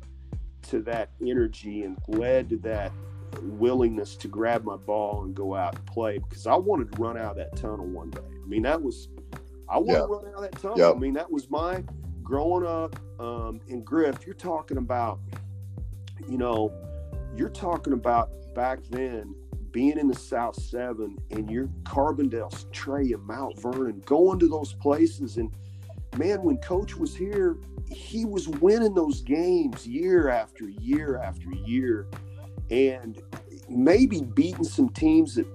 to 0.64 0.82
that 0.82 1.10
energy 1.22 1.84
and 1.84 1.98
led 2.08 2.50
to 2.50 2.58
that 2.58 2.92
willingness 3.42 4.16
to 4.18 4.28
grab 4.28 4.64
my 4.64 4.76
ball 4.76 5.24
and 5.24 5.36
go 5.36 5.56
out 5.56 5.76
and 5.76 5.86
play 5.86 6.18
because 6.18 6.48
I 6.48 6.56
wanted 6.56 6.92
to 6.92 7.02
run 7.02 7.18
out 7.18 7.32
of 7.32 7.38
that 7.38 7.56
tunnel 7.56 7.86
one 7.86 8.10
day. 8.10 8.20
I 8.22 8.48
mean, 8.48 8.64
that 8.64 8.82
was, 8.82 9.08
I 9.70 9.78
wanted 9.78 9.94
yeah. 9.94 10.00
to 10.00 10.06
run 10.08 10.26
out 10.28 10.34
of 10.36 10.42
that 10.42 10.62
tunnel. 10.62 10.78
Yep. 10.78 10.96
I 10.96 11.00
mean, 11.00 11.14
that 11.14 11.32
was 11.32 11.50
my 11.50 11.84
growing 12.24 12.66
up 12.66 13.00
um, 13.20 13.62
in 13.68 13.84
Griff. 13.84 14.26
You're 14.26 14.36
talking 14.36 14.78
about, 14.78 15.20
you 16.28 16.38
know, 16.38 16.72
you're 17.36 17.50
talking 17.50 17.94
about 17.94 18.32
back 18.56 18.80
then 18.90 19.36
being 19.72 19.98
in 19.98 20.08
the 20.08 20.16
South 20.16 20.60
Seven 20.60 21.18
and 21.32 21.50
you're 21.50 21.68
Carbondale, 21.84 22.72
Trey, 22.72 23.12
and 23.12 23.24
Mount 23.24 23.60
Vernon, 23.60 24.02
going 24.06 24.40
to 24.40 24.48
those 24.48 24.74
places. 24.74 25.38
And 25.38 25.52
man, 26.18 26.42
when 26.44 26.58
Coach 26.58 26.96
was 26.96 27.16
here, 27.16 27.58
he 27.92 28.26
was 28.26 28.48
winning 28.48 28.94
those 28.94 29.22
games 29.22 29.88
year 29.88 30.30
after 30.30 30.70
year 30.70 31.18
after 31.18 31.52
year, 31.66 32.08
and 32.70 33.22
maybe 33.68 34.22
beating 34.22 34.64
some 34.64 34.90
teams 34.90 35.36
that 35.36 35.48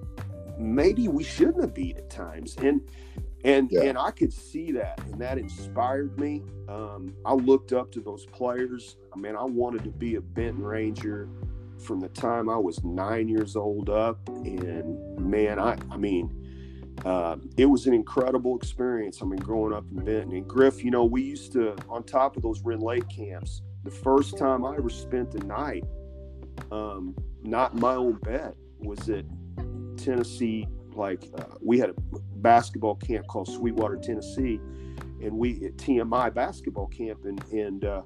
maybe 0.58 1.08
we 1.08 1.22
shouldn't 1.22 1.60
have 1.60 1.74
beat 1.74 1.96
at 1.96 2.10
times. 2.10 2.56
And 2.56 2.80
and 3.44 3.70
yeah. 3.70 3.82
and 3.82 3.98
I 3.98 4.10
could 4.10 4.32
see 4.32 4.72
that, 4.72 5.00
and 5.04 5.20
that 5.20 5.38
inspired 5.38 6.18
me. 6.18 6.42
Um, 6.68 7.14
I 7.24 7.34
looked 7.34 7.72
up 7.72 7.92
to 7.92 8.00
those 8.00 8.26
players. 8.26 8.96
I 9.14 9.18
mean, 9.18 9.36
I 9.36 9.44
wanted 9.44 9.84
to 9.84 9.90
be 9.90 10.16
a 10.16 10.20
Benton 10.20 10.62
Ranger 10.62 11.28
from 11.78 12.00
the 12.00 12.08
time 12.08 12.48
I 12.48 12.56
was 12.56 12.82
nine 12.82 13.28
years 13.28 13.54
old 13.54 13.90
up, 13.90 14.18
and 14.28 15.18
man, 15.18 15.58
I 15.58 15.76
I 15.90 15.96
mean. 15.96 16.40
Uh, 17.04 17.36
it 17.56 17.66
was 17.66 17.88
an 17.88 17.92
incredible 17.92 18.56
experience. 18.56 19.20
I 19.20 19.24
mean, 19.24 19.40
growing 19.40 19.74
up 19.74 19.84
in 19.90 20.04
Benton 20.04 20.30
and 20.30 20.46
Griff, 20.46 20.84
you 20.84 20.92
know, 20.92 21.04
we 21.04 21.22
used 21.22 21.52
to 21.54 21.74
on 21.88 22.04
top 22.04 22.36
of 22.36 22.44
those 22.44 22.62
Rend 22.62 22.84
Lake 22.84 23.08
camps. 23.08 23.62
The 23.82 23.90
first 23.90 24.38
time 24.38 24.64
I 24.64 24.76
ever 24.76 24.88
spent 24.88 25.32
the 25.32 25.40
night, 25.40 25.82
um, 26.70 27.16
not 27.42 27.74
my 27.74 27.96
own 27.96 28.14
bed, 28.22 28.54
was 28.78 29.08
at 29.10 29.24
Tennessee. 29.96 30.68
Like 30.94 31.28
uh, 31.36 31.44
we 31.60 31.78
had 31.78 31.90
a 31.90 31.94
basketball 32.36 32.96
camp 32.96 33.26
called 33.26 33.48
Sweetwater, 33.48 33.96
Tennessee, 33.96 34.60
and 35.22 35.32
we 35.32 35.64
at 35.64 35.76
TMI 35.76 36.32
basketball 36.32 36.86
camp, 36.88 37.24
and 37.24 37.42
and 37.52 37.84
uh, 37.84 38.02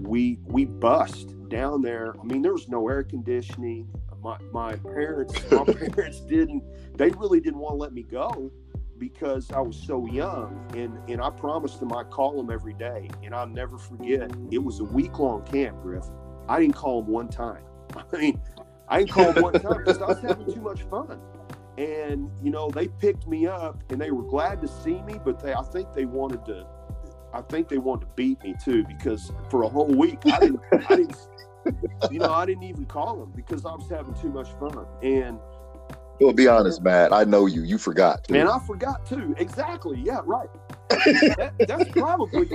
we 0.00 0.38
we 0.44 0.64
bust 0.64 1.34
down 1.48 1.82
there. 1.82 2.14
I 2.20 2.24
mean, 2.24 2.42
there 2.42 2.52
was 2.52 2.68
no 2.68 2.88
air 2.88 3.02
conditioning. 3.02 3.88
My 4.22 4.38
my 4.52 4.76
parents 4.76 5.34
my 5.52 5.64
parents 5.64 6.20
didn't 6.20 6.64
they 6.96 7.10
really 7.10 7.40
didn't 7.40 7.60
want 7.60 7.74
to 7.74 7.76
let 7.76 7.92
me 7.92 8.02
go 8.02 8.50
because 8.98 9.52
I 9.52 9.60
was 9.60 9.76
so 9.76 10.06
young 10.06 10.68
and 10.74 10.98
and 11.08 11.20
I 11.20 11.30
promised 11.30 11.80
them 11.80 11.92
I'd 11.92 12.10
call 12.10 12.36
them 12.36 12.50
every 12.50 12.72
day 12.72 13.08
and 13.22 13.34
I'll 13.34 13.46
never 13.46 13.78
forget 13.78 14.32
it 14.50 14.58
was 14.58 14.80
a 14.80 14.84
week 14.84 15.18
long 15.18 15.44
camp 15.44 15.80
Griff 15.82 16.06
I 16.48 16.60
didn't 16.60 16.74
call 16.74 17.02
them 17.02 17.12
one 17.12 17.28
time 17.28 17.62
I 18.12 18.16
mean 18.16 18.40
I 18.88 19.00
didn't 19.00 19.10
call 19.10 19.32
them 19.32 19.42
one 19.42 19.52
time 19.52 19.78
because 19.78 20.00
I 20.00 20.06
was 20.06 20.20
having 20.20 20.52
too 20.52 20.62
much 20.62 20.82
fun 20.84 21.20
and 21.78 22.30
you 22.42 22.50
know 22.50 22.70
they 22.70 22.88
picked 22.88 23.26
me 23.26 23.46
up 23.46 23.82
and 23.90 24.00
they 24.00 24.10
were 24.10 24.22
glad 24.22 24.60
to 24.62 24.68
see 24.68 25.02
me 25.02 25.20
but 25.24 25.40
they 25.40 25.52
I 25.52 25.62
think 25.62 25.92
they 25.92 26.04
wanted 26.06 26.44
to 26.46 26.66
I 27.34 27.42
think 27.42 27.68
they 27.68 27.78
wanted 27.78 28.06
to 28.06 28.12
beat 28.14 28.42
me 28.42 28.54
too 28.64 28.84
because 28.84 29.30
for 29.50 29.64
a 29.64 29.68
whole 29.68 29.86
week 29.86 30.18
I 30.24 30.38
didn't, 30.40 30.60
I 30.72 30.96
didn't 30.96 31.16
you 32.10 32.18
know, 32.18 32.32
I 32.32 32.46
didn't 32.46 32.64
even 32.64 32.84
call 32.86 33.16
them 33.16 33.32
because 33.34 33.64
I 33.64 33.72
was 33.72 33.88
having 33.90 34.14
too 34.14 34.30
much 34.30 34.48
fun. 34.58 34.86
And 35.02 35.38
well, 36.20 36.32
be 36.32 36.48
honest, 36.48 36.82
Matt. 36.82 37.12
I 37.12 37.24
know 37.24 37.46
you. 37.46 37.62
You 37.62 37.78
forgot. 37.78 38.24
Too. 38.24 38.34
Man, 38.34 38.48
I 38.48 38.58
forgot 38.60 39.04
too. 39.06 39.34
Exactly. 39.38 40.00
Yeah, 40.00 40.20
right. 40.24 40.48
that, 40.88 41.52
that's 41.66 41.90
probably 41.90 42.46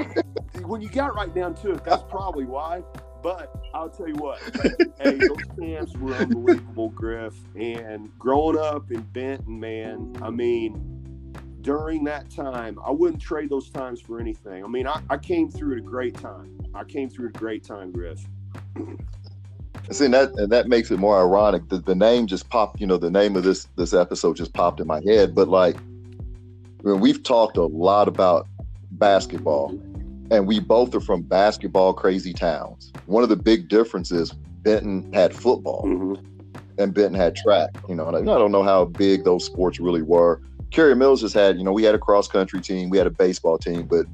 when 0.63 0.81
you 0.81 0.89
got 0.89 1.15
right 1.15 1.33
down 1.33 1.53
to 1.55 1.73
it. 1.73 1.83
That's 1.83 2.03
probably 2.03 2.45
why. 2.45 2.81
But 3.21 3.55
I'll 3.73 3.89
tell 3.89 4.07
you 4.07 4.15
what. 4.15 4.39
hey, 4.99 5.17
those 5.17 5.43
camps 5.59 5.95
were 5.97 6.13
unbelievable, 6.15 6.89
Griff. 6.89 7.35
And 7.55 8.09
growing 8.17 8.57
up 8.57 8.91
in 8.91 9.01
Benton, 9.01 9.59
man, 9.59 10.15
I 10.21 10.29
mean, 10.29 11.01
during 11.61 12.03
that 12.05 12.29
time, 12.29 12.79
I 12.85 12.91
wouldn't 12.91 13.21
trade 13.21 13.49
those 13.49 13.69
times 13.69 14.01
for 14.01 14.19
anything. 14.19 14.63
I 14.63 14.67
mean, 14.67 14.87
I, 14.87 15.01
I 15.09 15.17
came 15.17 15.49
through 15.49 15.73
at 15.73 15.79
a 15.79 15.81
great 15.81 16.15
time. 16.15 16.59
I 16.73 16.83
came 16.83 17.09
through 17.09 17.29
at 17.29 17.35
a 17.35 17.39
great 17.39 17.63
time, 17.63 17.91
Griff. 17.91 18.25
See, 19.91 20.07
that 20.07 20.33
that 20.49 20.67
makes 20.67 20.89
it 20.91 20.99
more 20.99 21.19
ironic 21.19 21.67
that 21.69 21.85
the 21.85 21.95
name 21.95 22.27
just 22.27 22.49
popped. 22.49 22.79
You 22.79 22.87
know, 22.87 22.97
the 22.97 23.11
name 23.11 23.35
of 23.35 23.43
this 23.43 23.67
this 23.75 23.93
episode 23.93 24.37
just 24.37 24.53
popped 24.53 24.79
in 24.79 24.87
my 24.87 25.01
head. 25.05 25.35
But 25.35 25.47
like, 25.47 25.75
when 26.81 26.99
we've 26.99 27.21
talked 27.21 27.57
a 27.57 27.63
lot 27.63 28.07
about 28.07 28.47
basketball, 28.91 29.77
and 30.31 30.47
we 30.47 30.59
both 30.59 30.95
are 30.95 31.01
from 31.01 31.21
basketball 31.21 31.93
crazy 31.93 32.33
towns. 32.33 32.91
One 33.05 33.21
of 33.21 33.29
the 33.29 33.35
big 33.35 33.69
differences, 33.69 34.31
Benton 34.31 35.13
had 35.13 35.35
football, 35.35 35.83
mm-hmm. 35.85 36.25
and 36.79 36.93
Benton 36.93 37.13
had 37.13 37.35
track. 37.35 37.69
You 37.87 37.93
know, 37.93 38.07
and 38.07 38.17
I 38.17 38.21
don't 38.23 38.51
know 38.51 38.63
how 38.63 38.85
big 38.85 39.25
those 39.25 39.45
sports 39.45 39.79
really 39.79 40.01
were 40.01 40.41
Carrier 40.71 40.95
Mills 40.95 41.21
just 41.21 41.35
had, 41.35 41.57
you 41.57 41.63
know, 41.63 41.73
we 41.73 41.83
had 41.83 41.95
a 41.95 41.99
cross 41.99 42.27
country 42.27 42.61
team, 42.61 42.89
we 42.89 42.97
had 42.97 43.05
a 43.05 43.11
baseball 43.11 43.57
team, 43.57 43.83
but 43.83 44.05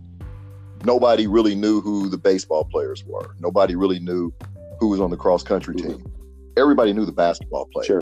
nobody 0.83 1.27
really 1.27 1.53
knew 1.53 1.81
who 1.81 2.09
the 2.09 2.17
baseball 2.17 2.65
players 2.65 3.05
were. 3.05 3.35
Nobody 3.39 3.75
really 3.75 3.99
knew 3.99 4.33
who 4.79 4.89
was 4.89 4.99
on 4.99 5.11
the 5.11 5.17
cross 5.17 5.43
country 5.43 5.75
mm-hmm. 5.75 5.97
team. 5.97 6.13
Everybody 6.57 6.93
knew 6.93 7.05
the 7.05 7.11
basketball 7.11 7.67
players. 7.67 7.87
Sure. 7.87 8.01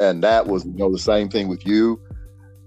And 0.00 0.22
that 0.22 0.46
was, 0.46 0.64
you 0.64 0.74
know, 0.74 0.92
the 0.92 0.98
same 0.98 1.28
thing 1.28 1.48
with 1.48 1.66
you. 1.66 2.00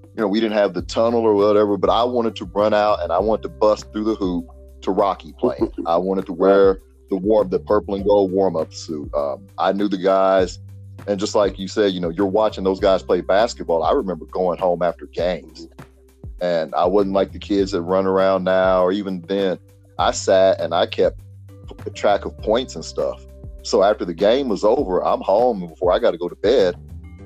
You 0.04 0.22
know, 0.22 0.28
we 0.28 0.42
didn't 0.42 0.58
have 0.58 0.74
the 0.74 0.82
tunnel 0.82 1.22
or 1.22 1.34
whatever, 1.34 1.78
but 1.78 1.90
I 1.90 2.04
wanted 2.04 2.36
to 2.38 2.46
run 2.46 2.74
out 2.74 3.02
and 3.02 3.12
I 3.12 3.20
wanted 3.20 3.44
to 3.44 3.50
bust 3.50 3.92
through 3.94 4.06
the 4.06 4.16
hoop 4.16 4.46
to 4.86 4.92
Rocky 4.92 5.34
playing. 5.38 5.72
I 5.86 5.98
wanted 5.98 6.26
to 6.28 6.34
wear 6.34 6.80
the 7.10 7.18
warm, 7.18 7.50
the 7.50 7.60
purple 7.60 7.96
and 7.96 8.04
gold 8.04 8.32
warm 8.32 8.56
up 8.56 8.74
suit. 8.74 9.14
Um, 9.14 9.48
I 9.60 9.74
knew 9.74 9.88
the 9.88 9.98
guys 9.98 10.60
and 11.08 11.20
just 11.20 11.36
like 11.36 11.60
you 11.60 11.68
said, 11.68 11.94
you 11.94 12.00
know, 12.00 12.10
you're 12.10 12.26
watching 12.26 12.64
those 12.64 12.80
guys 12.80 13.04
play 13.04 13.22
basketball. 13.22 13.84
I 13.84 13.92
remember 13.92 14.26
going 14.26 14.58
home 14.58 14.82
after 14.82 15.06
games, 15.08 15.68
and 16.42 16.74
I 16.74 16.86
wasn't 16.86 17.14
like 17.14 17.32
the 17.32 17.40
kids 17.40 17.72
that 17.72 17.82
run 17.82 18.06
around 18.06 18.44
now, 18.44 18.84
or 18.84 18.92
even 18.92 19.22
then. 19.22 19.60
I 19.98 20.12
sat 20.12 20.60
and 20.60 20.74
I 20.74 20.88
kept 20.88 21.22
track 21.94 22.26
of 22.26 22.38
points 22.40 22.76
and 22.76 22.84
stuff. 22.84 23.26
So 23.64 23.84
after 23.84 24.04
the 24.04 24.14
game 24.14 24.50
was 24.50 24.64
over, 24.64 25.04
I'm 25.06 25.22
home 25.22 25.62
and 25.62 25.70
before 25.70 25.94
I 25.94 26.00
got 26.00 26.12
to 26.12 26.18
go 26.18 26.28
to 26.28 26.36
bed. 26.36 26.76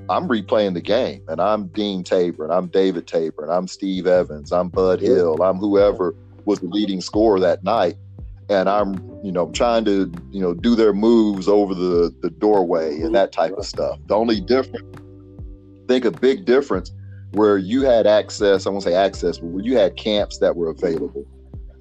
I'm 0.08 0.26
replaying 0.26 0.74
the 0.74 0.80
game, 0.80 1.22
and 1.28 1.40
I'm 1.40 1.68
Dean 1.68 2.02
Tabor, 2.02 2.42
and 2.42 2.52
I'm 2.52 2.66
David 2.66 3.06
Tabor, 3.06 3.44
and 3.44 3.52
I'm 3.52 3.68
Steve 3.68 4.08
Evans, 4.08 4.50
I'm 4.50 4.68
Bud 4.68 5.00
Hill, 5.00 5.40
I'm 5.40 5.58
whoever 5.58 6.16
was 6.46 6.60
the 6.60 6.66
leading 6.66 7.00
scorer 7.00 7.40
that 7.40 7.64
night 7.64 7.96
and 8.50 8.68
I'm, 8.68 8.94
you 9.22 9.30
know, 9.30 9.50
trying 9.52 9.84
to, 9.84 10.12
you 10.32 10.40
know, 10.40 10.52
do 10.52 10.74
their 10.74 10.92
moves 10.92 11.48
over 11.48 11.72
the 11.72 12.14
the 12.20 12.30
doorway 12.30 13.00
and 13.00 13.14
that 13.14 13.32
type 13.32 13.52
of 13.52 13.64
stuff. 13.64 13.98
The 14.06 14.14
only 14.16 14.40
difference, 14.40 14.84
think 15.86 16.04
a 16.04 16.10
big 16.10 16.44
difference, 16.44 16.90
where 17.30 17.56
you 17.56 17.82
had 17.82 18.06
access. 18.08 18.66
I 18.66 18.70
won't 18.70 18.82
say 18.82 18.94
access, 18.94 19.38
but 19.38 19.46
where 19.46 19.64
you 19.64 19.78
had 19.78 19.96
camps 19.96 20.38
that 20.38 20.56
were 20.56 20.68
available. 20.68 21.24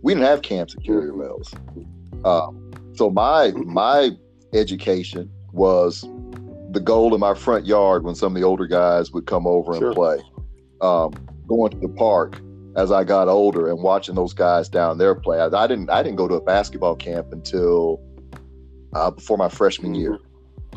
We 0.03 0.13
didn't 0.13 0.27
have 0.27 0.43
camps 0.43 0.75
at 0.75 0.83
Carrier 0.83 1.13
Mills, 1.13 1.53
um, 2.23 2.71
so 2.95 3.09
my 3.09 3.51
my 3.51 4.11
education 4.53 5.29
was 5.51 6.07
the 6.71 6.79
goal 6.79 7.15
in 7.15 7.19
my 7.19 7.33
front 7.33 7.65
yard 7.65 8.03
when 8.03 8.13
some 8.13 8.35
of 8.35 8.39
the 8.39 8.47
older 8.47 8.67
guys 8.67 9.11
would 9.11 9.25
come 9.25 9.47
over 9.47 9.71
and 9.71 9.79
sure. 9.79 9.93
play. 9.93 10.19
Um, 10.81 11.11
going 11.47 11.71
to 11.71 11.79
the 11.79 11.89
park, 11.89 12.39
as 12.79 12.93
I 12.93 13.03
got 13.03 13.27
older 13.27 13.67
and 13.67 13.83
watching 13.83 14.15
those 14.15 14.31
guys 14.33 14.69
down 14.69 14.97
there 14.97 15.13
play. 15.13 15.41
I, 15.41 15.47
I 15.47 15.67
didn't 15.67 15.89
I 15.89 16.01
didn't 16.01 16.15
go 16.15 16.29
to 16.29 16.35
a 16.35 16.41
basketball 16.41 16.95
camp 16.95 17.33
until 17.33 18.01
uh, 18.93 19.11
before 19.11 19.37
my 19.37 19.49
freshman 19.49 19.91
mm-hmm. 19.91 20.01
year, 20.01 20.19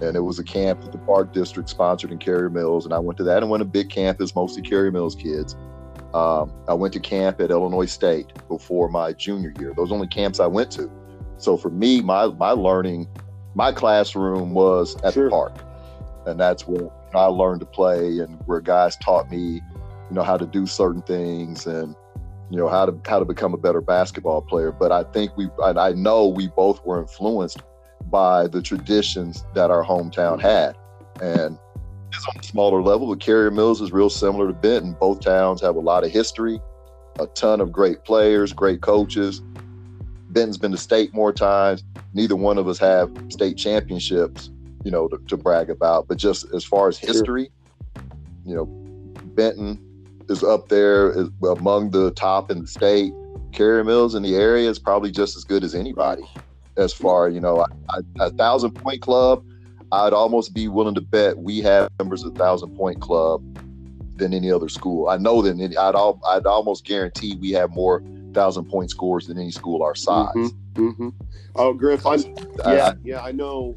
and 0.02 0.16
it 0.16 0.20
was 0.20 0.40
a 0.40 0.44
camp 0.44 0.82
that 0.82 0.90
the 0.90 0.98
Park 0.98 1.32
District 1.32 1.68
sponsored 1.68 2.10
in 2.10 2.18
Carrier 2.18 2.50
Mills, 2.50 2.84
and 2.84 2.92
I 2.92 2.98
went 2.98 3.18
to 3.18 3.24
that 3.24 3.42
and 3.42 3.50
went 3.50 3.60
to 3.60 3.64
big 3.64 3.88
camp 3.88 4.18
campus, 4.18 4.34
mostly 4.34 4.62
Carrier 4.62 4.90
Mills 4.90 5.14
kids. 5.14 5.54
Um, 6.12 6.52
I 6.68 6.74
went 6.74 6.92
to 6.94 7.00
camp 7.00 7.40
at 7.40 7.52
Illinois 7.52 7.86
State 7.86 8.32
before 8.48 8.88
my 8.88 9.12
junior 9.12 9.54
year. 9.60 9.72
Those 9.76 9.92
only 9.92 10.08
camps 10.08 10.40
I 10.40 10.48
went 10.48 10.72
to. 10.72 10.90
So 11.38 11.56
for 11.56 11.70
me, 11.70 12.02
my 12.02 12.26
my 12.26 12.50
learning, 12.50 13.06
my 13.54 13.70
classroom 13.70 14.54
was 14.54 15.00
at 15.02 15.14
sure. 15.14 15.26
the 15.26 15.30
park, 15.30 15.54
and 16.26 16.38
that's 16.38 16.66
where 16.66 16.90
I 17.14 17.26
learned 17.26 17.60
to 17.60 17.66
play 17.66 18.18
and 18.18 18.40
where 18.46 18.60
guys 18.60 18.96
taught 18.96 19.30
me 19.30 19.60
you 20.12 20.16
know 20.16 20.22
how 20.22 20.36
to 20.36 20.44
do 20.44 20.66
certain 20.66 21.00
things 21.00 21.66
and 21.66 21.96
you 22.50 22.58
know 22.58 22.68
how 22.68 22.84
to 22.84 22.94
how 23.08 23.18
to 23.18 23.24
become 23.24 23.54
a 23.54 23.56
better 23.56 23.80
basketball 23.80 24.42
player. 24.42 24.70
But 24.70 24.92
i 24.92 25.04
think 25.04 25.34
we 25.38 25.48
i 25.64 25.92
know 25.92 26.28
we 26.28 26.48
both 26.48 26.84
were 26.84 27.00
influenced 27.00 27.62
by 28.10 28.46
the 28.46 28.60
traditions 28.60 29.42
that 29.54 29.70
our 29.70 29.82
hometown 29.82 30.38
mm-hmm. 30.38 30.40
had. 30.42 30.76
And 31.22 31.58
it's 32.12 32.26
on 32.28 32.38
a 32.38 32.42
smaller 32.42 32.82
level. 32.82 33.08
But 33.08 33.20
carrier 33.20 33.50
mills 33.50 33.80
is 33.80 33.90
real 33.90 34.10
similar 34.10 34.48
to 34.48 34.52
benton. 34.52 34.94
Both 35.00 35.20
towns 35.20 35.62
have 35.62 35.76
a 35.76 35.80
lot 35.80 36.04
of 36.04 36.10
history 36.10 36.60
a 37.18 37.26
ton 37.28 37.62
of 37.62 37.72
great 37.72 38.04
players 38.04 38.52
great 38.52 38.82
coaches. 38.82 39.40
Benton's 40.28 40.58
been 40.58 40.72
to 40.72 40.78
state 40.78 41.14
more 41.14 41.32
times. 41.32 41.84
Neither 42.12 42.36
one 42.36 42.58
of 42.58 42.68
us 42.68 42.78
have 42.78 43.10
state 43.30 43.56
championships 43.56 44.50
you 44.84 44.90
know 44.90 45.08
to, 45.08 45.16
to 45.28 45.38
brag 45.38 45.70
about. 45.70 46.06
But 46.06 46.18
just 46.18 46.52
as 46.52 46.64
far 46.64 46.88
as 46.88 46.98
history 46.98 47.50
sure. 47.96 48.04
you 48.44 48.54
know 48.54 48.66
benton 49.36 49.80
is 50.32 50.42
up 50.42 50.68
there 50.68 51.12
is 51.12 51.28
among 51.48 51.90
the 51.90 52.10
top 52.12 52.50
in 52.50 52.62
the 52.62 52.66
state. 52.66 53.12
Carrier 53.52 53.84
Mills 53.84 54.14
in 54.14 54.22
the 54.22 54.34
area 54.34 54.68
is 54.68 54.78
probably 54.78 55.10
just 55.12 55.36
as 55.36 55.44
good 55.44 55.62
as 55.62 55.74
anybody. 55.74 56.24
As 56.76 56.92
far 56.92 57.28
you 57.28 57.38
know, 57.38 57.66
a 58.18 58.30
thousand 58.30 58.72
point 58.72 59.02
club, 59.02 59.44
I'd 59.92 60.14
almost 60.14 60.54
be 60.54 60.68
willing 60.68 60.94
to 60.94 61.02
bet 61.02 61.38
we 61.38 61.60
have 61.60 61.90
members 61.98 62.24
of 62.24 62.34
thousand 62.34 62.74
point 62.76 63.00
club 63.00 63.42
than 64.16 64.32
any 64.32 64.50
other 64.50 64.68
school. 64.68 65.08
I 65.08 65.18
know 65.18 65.42
that 65.42 65.60
I'd 65.78 65.94
all, 65.94 66.20
I'd 66.26 66.46
almost 66.46 66.86
guarantee 66.86 67.36
we 67.36 67.50
have 67.52 67.70
more 67.70 68.02
thousand 68.32 68.70
point 68.70 68.90
scores 68.90 69.26
than 69.26 69.38
any 69.38 69.50
school 69.50 69.82
our 69.82 69.94
size. 69.94 70.34
Mm-hmm, 70.34 70.88
mm-hmm. 70.88 71.08
Oh, 71.54 71.74
Griff, 71.74 72.06
I'm, 72.06 72.20
yeah, 72.20 72.64
I, 72.64 72.94
yeah, 73.04 73.20
I 73.20 73.32
know. 73.32 73.76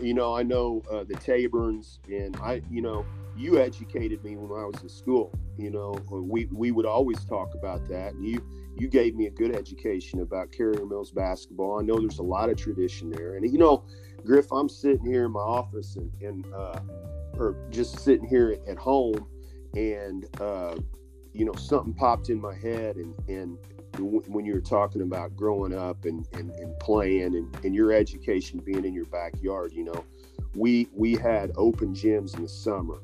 You 0.00 0.14
know, 0.14 0.34
I 0.34 0.44
know 0.44 0.82
uh, 0.90 1.02
the 1.02 1.14
Taborns, 1.14 1.98
and 2.08 2.36
I, 2.36 2.62
you 2.70 2.80
know, 2.80 3.04
you 3.36 3.58
educated 3.58 4.22
me 4.24 4.36
when 4.36 4.58
I 4.58 4.64
was 4.64 4.80
in 4.82 4.88
school. 4.88 5.32
You 5.56 5.70
know, 5.70 5.92
we 6.10 6.46
we 6.52 6.70
would 6.70 6.86
always 6.86 7.24
talk 7.24 7.54
about 7.54 7.88
that, 7.88 8.14
and 8.14 8.24
you 8.26 8.42
you 8.76 8.88
gave 8.88 9.14
me 9.14 9.26
a 9.26 9.30
good 9.30 9.54
education 9.54 10.20
about 10.20 10.52
Carrier 10.52 10.86
Mills 10.86 11.10
basketball. 11.10 11.80
I 11.80 11.82
know 11.82 11.98
there's 11.98 12.18
a 12.18 12.22
lot 12.22 12.48
of 12.48 12.56
tradition 12.56 13.10
there, 13.10 13.36
and 13.36 13.50
you 13.50 13.58
know, 13.58 13.84
Griff, 14.24 14.50
I'm 14.52 14.68
sitting 14.68 15.04
here 15.04 15.26
in 15.26 15.32
my 15.32 15.40
office 15.40 15.96
and 15.96 16.10
and 16.22 16.46
uh, 16.54 16.80
or 17.34 17.56
just 17.70 17.98
sitting 18.00 18.26
here 18.26 18.56
at 18.68 18.78
home, 18.78 19.26
and 19.74 20.26
uh, 20.40 20.76
you 21.32 21.44
know, 21.44 21.54
something 21.54 21.94
popped 21.94 22.30
in 22.30 22.40
my 22.40 22.54
head, 22.54 22.96
and 22.96 23.14
and 23.28 23.58
when 23.98 24.44
you 24.44 24.54
were 24.54 24.60
talking 24.60 25.02
about 25.02 25.36
growing 25.36 25.74
up 25.74 26.04
and, 26.04 26.26
and, 26.32 26.52
and 26.52 26.78
playing 26.78 27.34
and, 27.34 27.64
and 27.64 27.74
your 27.74 27.92
education 27.92 28.60
being 28.60 28.84
in 28.84 28.94
your 28.94 29.04
backyard, 29.06 29.72
you 29.74 29.84
know, 29.84 30.04
we 30.54 30.88
we 30.92 31.14
had 31.14 31.50
open 31.56 31.94
gyms 31.94 32.36
in 32.36 32.42
the 32.42 32.48
summer 32.48 33.00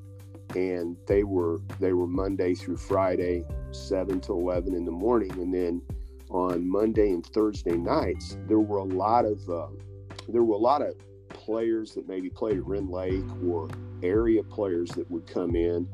and 0.55 0.97
they 1.07 1.25
were 1.25 1.61
they 1.81 1.93
were 1.93 2.07
Monday 2.07 2.55
through 2.55 2.77
Friday, 2.77 3.45
seven 3.73 4.21
to 4.21 4.33
eleven 4.33 4.75
in 4.75 4.85
the 4.85 4.93
morning, 4.93 5.33
and 5.33 5.53
then 5.53 5.83
on 6.31 6.69
Monday 6.69 7.11
and 7.11 7.25
Thursday 7.25 7.77
nights 7.77 8.37
there 8.49 8.59
were 8.59 8.79
a 8.79 8.85
lot 8.85 9.25
of 9.25 9.49
uh, 9.49 9.69
there 10.29 10.43
were 10.43 10.55
a 10.55 10.59
lot 10.59 10.83
of 10.83 10.95
players 11.29 11.95
that 11.95 12.09
maybe 12.09 12.29
played 12.29 12.57
at 12.57 12.67
Rend 12.67 12.91
Lake 12.91 13.25
or 13.45 13.69
area 14.03 14.43
players 14.43 14.91
that 14.91 15.11
would 15.11 15.27
come 15.27 15.55
in. 15.55 15.89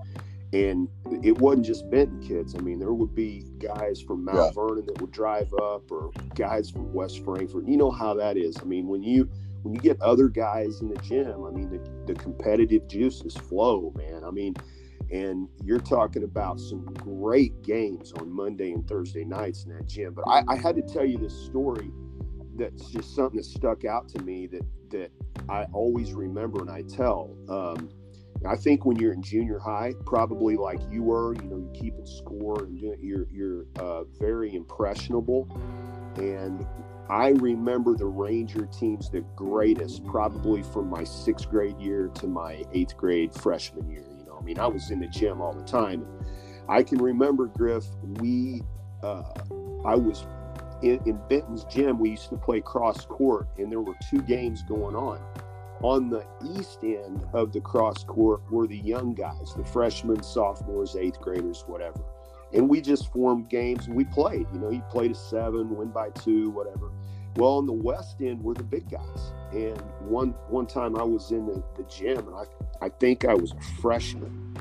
And 0.54 0.88
it 1.24 1.38
wasn't 1.38 1.64
just 1.64 1.90
Benton 1.90 2.20
kids. 2.20 2.54
I 2.54 2.58
mean, 2.58 2.78
there 2.78 2.92
would 2.92 3.14
be 3.14 3.46
guys 3.58 4.02
from 4.02 4.24
Mount 4.24 4.36
yeah. 4.36 4.50
Vernon 4.50 4.84
that 4.84 5.00
would 5.00 5.10
drive 5.10 5.50
up, 5.54 5.90
or 5.90 6.10
guys 6.34 6.68
from 6.70 6.92
West 6.92 7.24
Frankfort. 7.24 7.66
You 7.66 7.78
know 7.78 7.90
how 7.90 8.12
that 8.14 8.36
is. 8.36 8.58
I 8.60 8.64
mean, 8.64 8.86
when 8.86 9.02
you 9.02 9.30
when 9.62 9.74
you 9.74 9.80
get 9.80 10.00
other 10.00 10.28
guys 10.28 10.80
in 10.80 10.88
the 10.88 11.00
gym, 11.00 11.44
I 11.44 11.50
mean, 11.50 11.70
the, 11.70 12.12
the 12.12 12.18
competitive 12.18 12.88
juices 12.88 13.36
flow, 13.36 13.92
man. 13.96 14.24
I 14.24 14.30
mean, 14.30 14.54
and 15.10 15.48
you're 15.62 15.78
talking 15.78 16.24
about 16.24 16.58
some 16.58 16.84
great 16.94 17.62
games 17.62 18.12
on 18.12 18.30
Monday 18.30 18.72
and 18.72 18.86
Thursday 18.88 19.24
nights 19.24 19.64
in 19.64 19.76
that 19.76 19.86
gym. 19.86 20.14
But 20.14 20.24
I, 20.26 20.42
I 20.48 20.56
had 20.56 20.74
to 20.76 20.82
tell 20.82 21.04
you 21.04 21.18
this 21.18 21.34
story 21.44 21.90
that's 22.56 22.90
just 22.90 23.14
something 23.14 23.36
that 23.36 23.44
stuck 23.44 23.84
out 23.84 24.08
to 24.10 24.22
me 24.22 24.46
that 24.46 24.62
that 24.90 25.10
I 25.48 25.64
always 25.72 26.12
remember 26.12 26.60
and 26.60 26.70
I 26.70 26.82
tell. 26.82 27.36
Um, 27.48 27.90
I 28.46 28.56
think 28.56 28.84
when 28.84 28.96
you're 28.96 29.12
in 29.12 29.22
junior 29.22 29.58
high, 29.58 29.92
probably 30.04 30.56
like 30.56 30.80
you 30.90 31.02
were, 31.02 31.34
you 31.34 31.42
know, 31.42 31.58
you're 31.58 31.72
keeping 31.74 32.06
score 32.06 32.64
and 32.64 32.78
you're 32.78 33.26
you're 33.30 33.66
uh, 33.78 34.04
very 34.18 34.54
impressionable. 34.54 35.48
And 36.16 36.66
I 37.08 37.28
remember 37.30 37.96
the 37.96 38.06
Ranger 38.06 38.66
teams 38.66 39.10
the 39.10 39.22
greatest, 39.36 40.04
probably 40.06 40.62
from 40.62 40.88
my 40.88 41.04
sixth 41.04 41.50
grade 41.50 41.78
year 41.78 42.08
to 42.14 42.26
my 42.26 42.64
eighth 42.72 42.96
grade 42.96 43.34
freshman 43.34 43.90
year. 43.90 44.04
You 44.18 44.24
know, 44.26 44.38
I 44.40 44.44
mean, 44.44 44.58
I 44.58 44.66
was 44.66 44.90
in 44.90 45.00
the 45.00 45.08
gym 45.08 45.40
all 45.40 45.52
the 45.52 45.64
time. 45.64 46.06
I 46.68 46.82
can 46.82 46.98
remember 46.98 47.46
Griff. 47.46 47.84
We, 48.20 48.62
uh, 49.02 49.24
I 49.84 49.96
was 49.96 50.26
in, 50.82 51.00
in 51.04 51.20
Benton's 51.28 51.64
gym. 51.64 51.98
We 51.98 52.10
used 52.10 52.30
to 52.30 52.36
play 52.36 52.60
cross 52.60 53.04
court, 53.04 53.48
and 53.58 53.70
there 53.70 53.80
were 53.80 53.96
two 54.10 54.22
games 54.22 54.62
going 54.62 54.94
on. 54.94 55.20
On 55.82 56.08
the 56.08 56.24
east 56.56 56.84
end 56.84 57.26
of 57.32 57.52
the 57.52 57.60
cross 57.60 58.04
court 58.04 58.40
were 58.50 58.68
the 58.68 58.78
young 58.78 59.14
guys, 59.14 59.52
the 59.56 59.64
freshmen, 59.64 60.22
sophomores, 60.22 60.94
eighth 60.94 61.20
graders, 61.20 61.64
whatever 61.66 62.00
and 62.52 62.68
we 62.68 62.80
just 62.80 63.12
formed 63.12 63.48
games 63.48 63.86
and 63.86 63.94
we 63.94 64.04
played. 64.04 64.46
You 64.52 64.58
know, 64.58 64.70
you 64.70 64.82
played 64.90 65.12
a 65.12 65.14
seven, 65.14 65.74
win 65.76 65.88
by 65.88 66.10
two, 66.10 66.50
whatever. 66.50 66.90
Well, 67.36 67.52
on 67.52 67.66
the 67.66 67.72
west 67.72 68.16
end 68.20 68.42
were 68.42 68.54
the 68.54 68.62
big 68.62 68.90
guys. 68.90 69.32
And 69.52 69.80
one 70.00 70.30
one 70.48 70.66
time 70.66 70.96
I 70.96 71.02
was 71.02 71.30
in 71.30 71.46
the, 71.46 71.62
the 71.76 71.84
gym 71.84 72.18
and 72.28 72.36
I 72.36 72.44
I 72.84 72.88
think 72.88 73.24
I 73.24 73.34
was 73.34 73.52
a 73.52 73.80
freshman. 73.80 74.56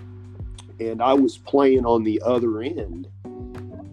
And 0.79 1.01
I 1.01 1.13
was 1.13 1.37
playing 1.37 1.85
on 1.85 2.03
the 2.03 2.21
other 2.25 2.61
end 2.61 3.07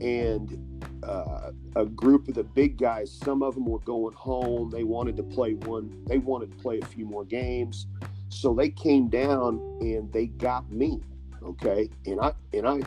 and 0.00 0.64
uh, 1.02 1.52
a 1.76 1.84
group 1.84 2.28
of 2.28 2.34
the 2.34 2.44
big 2.44 2.76
guys, 2.76 3.10
some 3.12 3.42
of 3.42 3.54
them 3.54 3.66
were 3.66 3.78
going 3.80 4.14
home. 4.14 4.70
They 4.70 4.84
wanted 4.84 5.16
to 5.16 5.22
play 5.22 5.54
one, 5.54 6.04
they 6.06 6.18
wanted 6.18 6.52
to 6.52 6.56
play 6.58 6.78
a 6.80 6.86
few 6.86 7.04
more 7.04 7.24
games. 7.24 7.86
So 8.28 8.54
they 8.54 8.68
came 8.68 9.08
down 9.08 9.60
and 9.80 10.12
they 10.12 10.26
got 10.26 10.70
me. 10.70 11.00
Okay. 11.42 11.88
And 12.06 12.20
I 12.20 12.32
and 12.52 12.66
I 12.66 12.80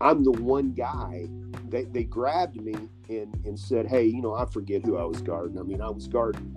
I'm 0.00 0.24
the 0.24 0.32
one 0.32 0.72
guy. 0.72 1.28
They, 1.68 1.84
they 1.84 2.04
grabbed 2.04 2.56
me 2.56 2.74
and, 3.08 3.34
and 3.44 3.58
said, 3.58 3.86
Hey, 3.86 4.04
you 4.04 4.22
know, 4.22 4.34
I 4.34 4.46
forget 4.46 4.84
who 4.84 4.96
I 4.96 5.04
was 5.04 5.20
guarding. 5.20 5.58
I 5.58 5.62
mean, 5.62 5.80
I 5.80 5.90
was 5.90 6.08
guarding, 6.08 6.56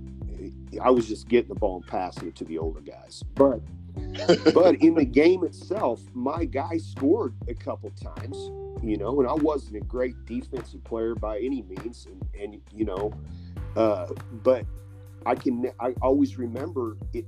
I 0.82 0.90
was 0.90 1.08
just 1.08 1.28
getting 1.28 1.50
the 1.50 1.60
ball 1.60 1.78
and 1.78 1.88
passing 1.88 2.30
it 2.30 2.36
to 2.38 2.46
the 2.46 2.58
older 2.58 2.82
guys. 2.82 3.24
But, 3.36 3.62
but 4.54 4.76
in 4.76 4.96
the 4.96 5.06
game 5.06 5.44
itself, 5.44 6.02
my 6.14 6.46
guy 6.46 6.78
scored 6.78 7.36
a 7.48 7.54
couple 7.54 7.92
times, 7.92 8.38
you 8.82 8.98
know, 8.98 9.20
and 9.20 9.30
I 9.30 9.34
wasn't 9.34 9.78
a 9.78 9.86
great 9.86 10.16
defensive 10.26 10.84
player 10.84 11.14
by 11.14 11.40
any 11.40 11.64
means. 11.64 12.08
And, 12.08 12.26
and 12.40 12.62
you 12.74 12.86
know, 12.86 13.14
uh, 13.76 14.08
but 14.44 14.66
I 15.26 15.36
can, 15.36 15.72
I 15.80 15.94
always 16.02 16.38
remember 16.38 16.98
it. 17.14 17.26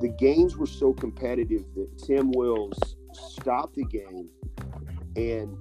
The 0.00 0.08
games 0.08 0.56
were 0.56 0.66
so 0.66 0.92
competitive 0.92 1.64
that 1.74 1.98
Tim 1.98 2.30
Wills 2.32 2.78
stopped 3.12 3.76
the 3.76 3.84
game 3.84 4.28
and 5.16 5.56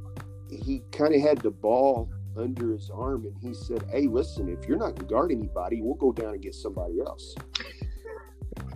he 0.49 0.81
kind 0.91 1.13
of 1.13 1.21
had 1.21 1.39
the 1.39 1.51
ball 1.51 2.09
under 2.37 2.71
his 2.71 2.89
arm 2.89 3.25
and 3.25 3.35
he 3.41 3.53
said, 3.53 3.83
Hey, 3.91 4.07
listen, 4.07 4.49
if 4.49 4.67
you're 4.67 4.77
not 4.77 4.95
going 4.95 5.07
to 5.07 5.13
guard 5.13 5.31
anybody, 5.31 5.81
we'll 5.81 5.95
go 5.95 6.11
down 6.11 6.33
and 6.33 6.41
get 6.41 6.55
somebody 6.55 6.99
else. 6.99 7.35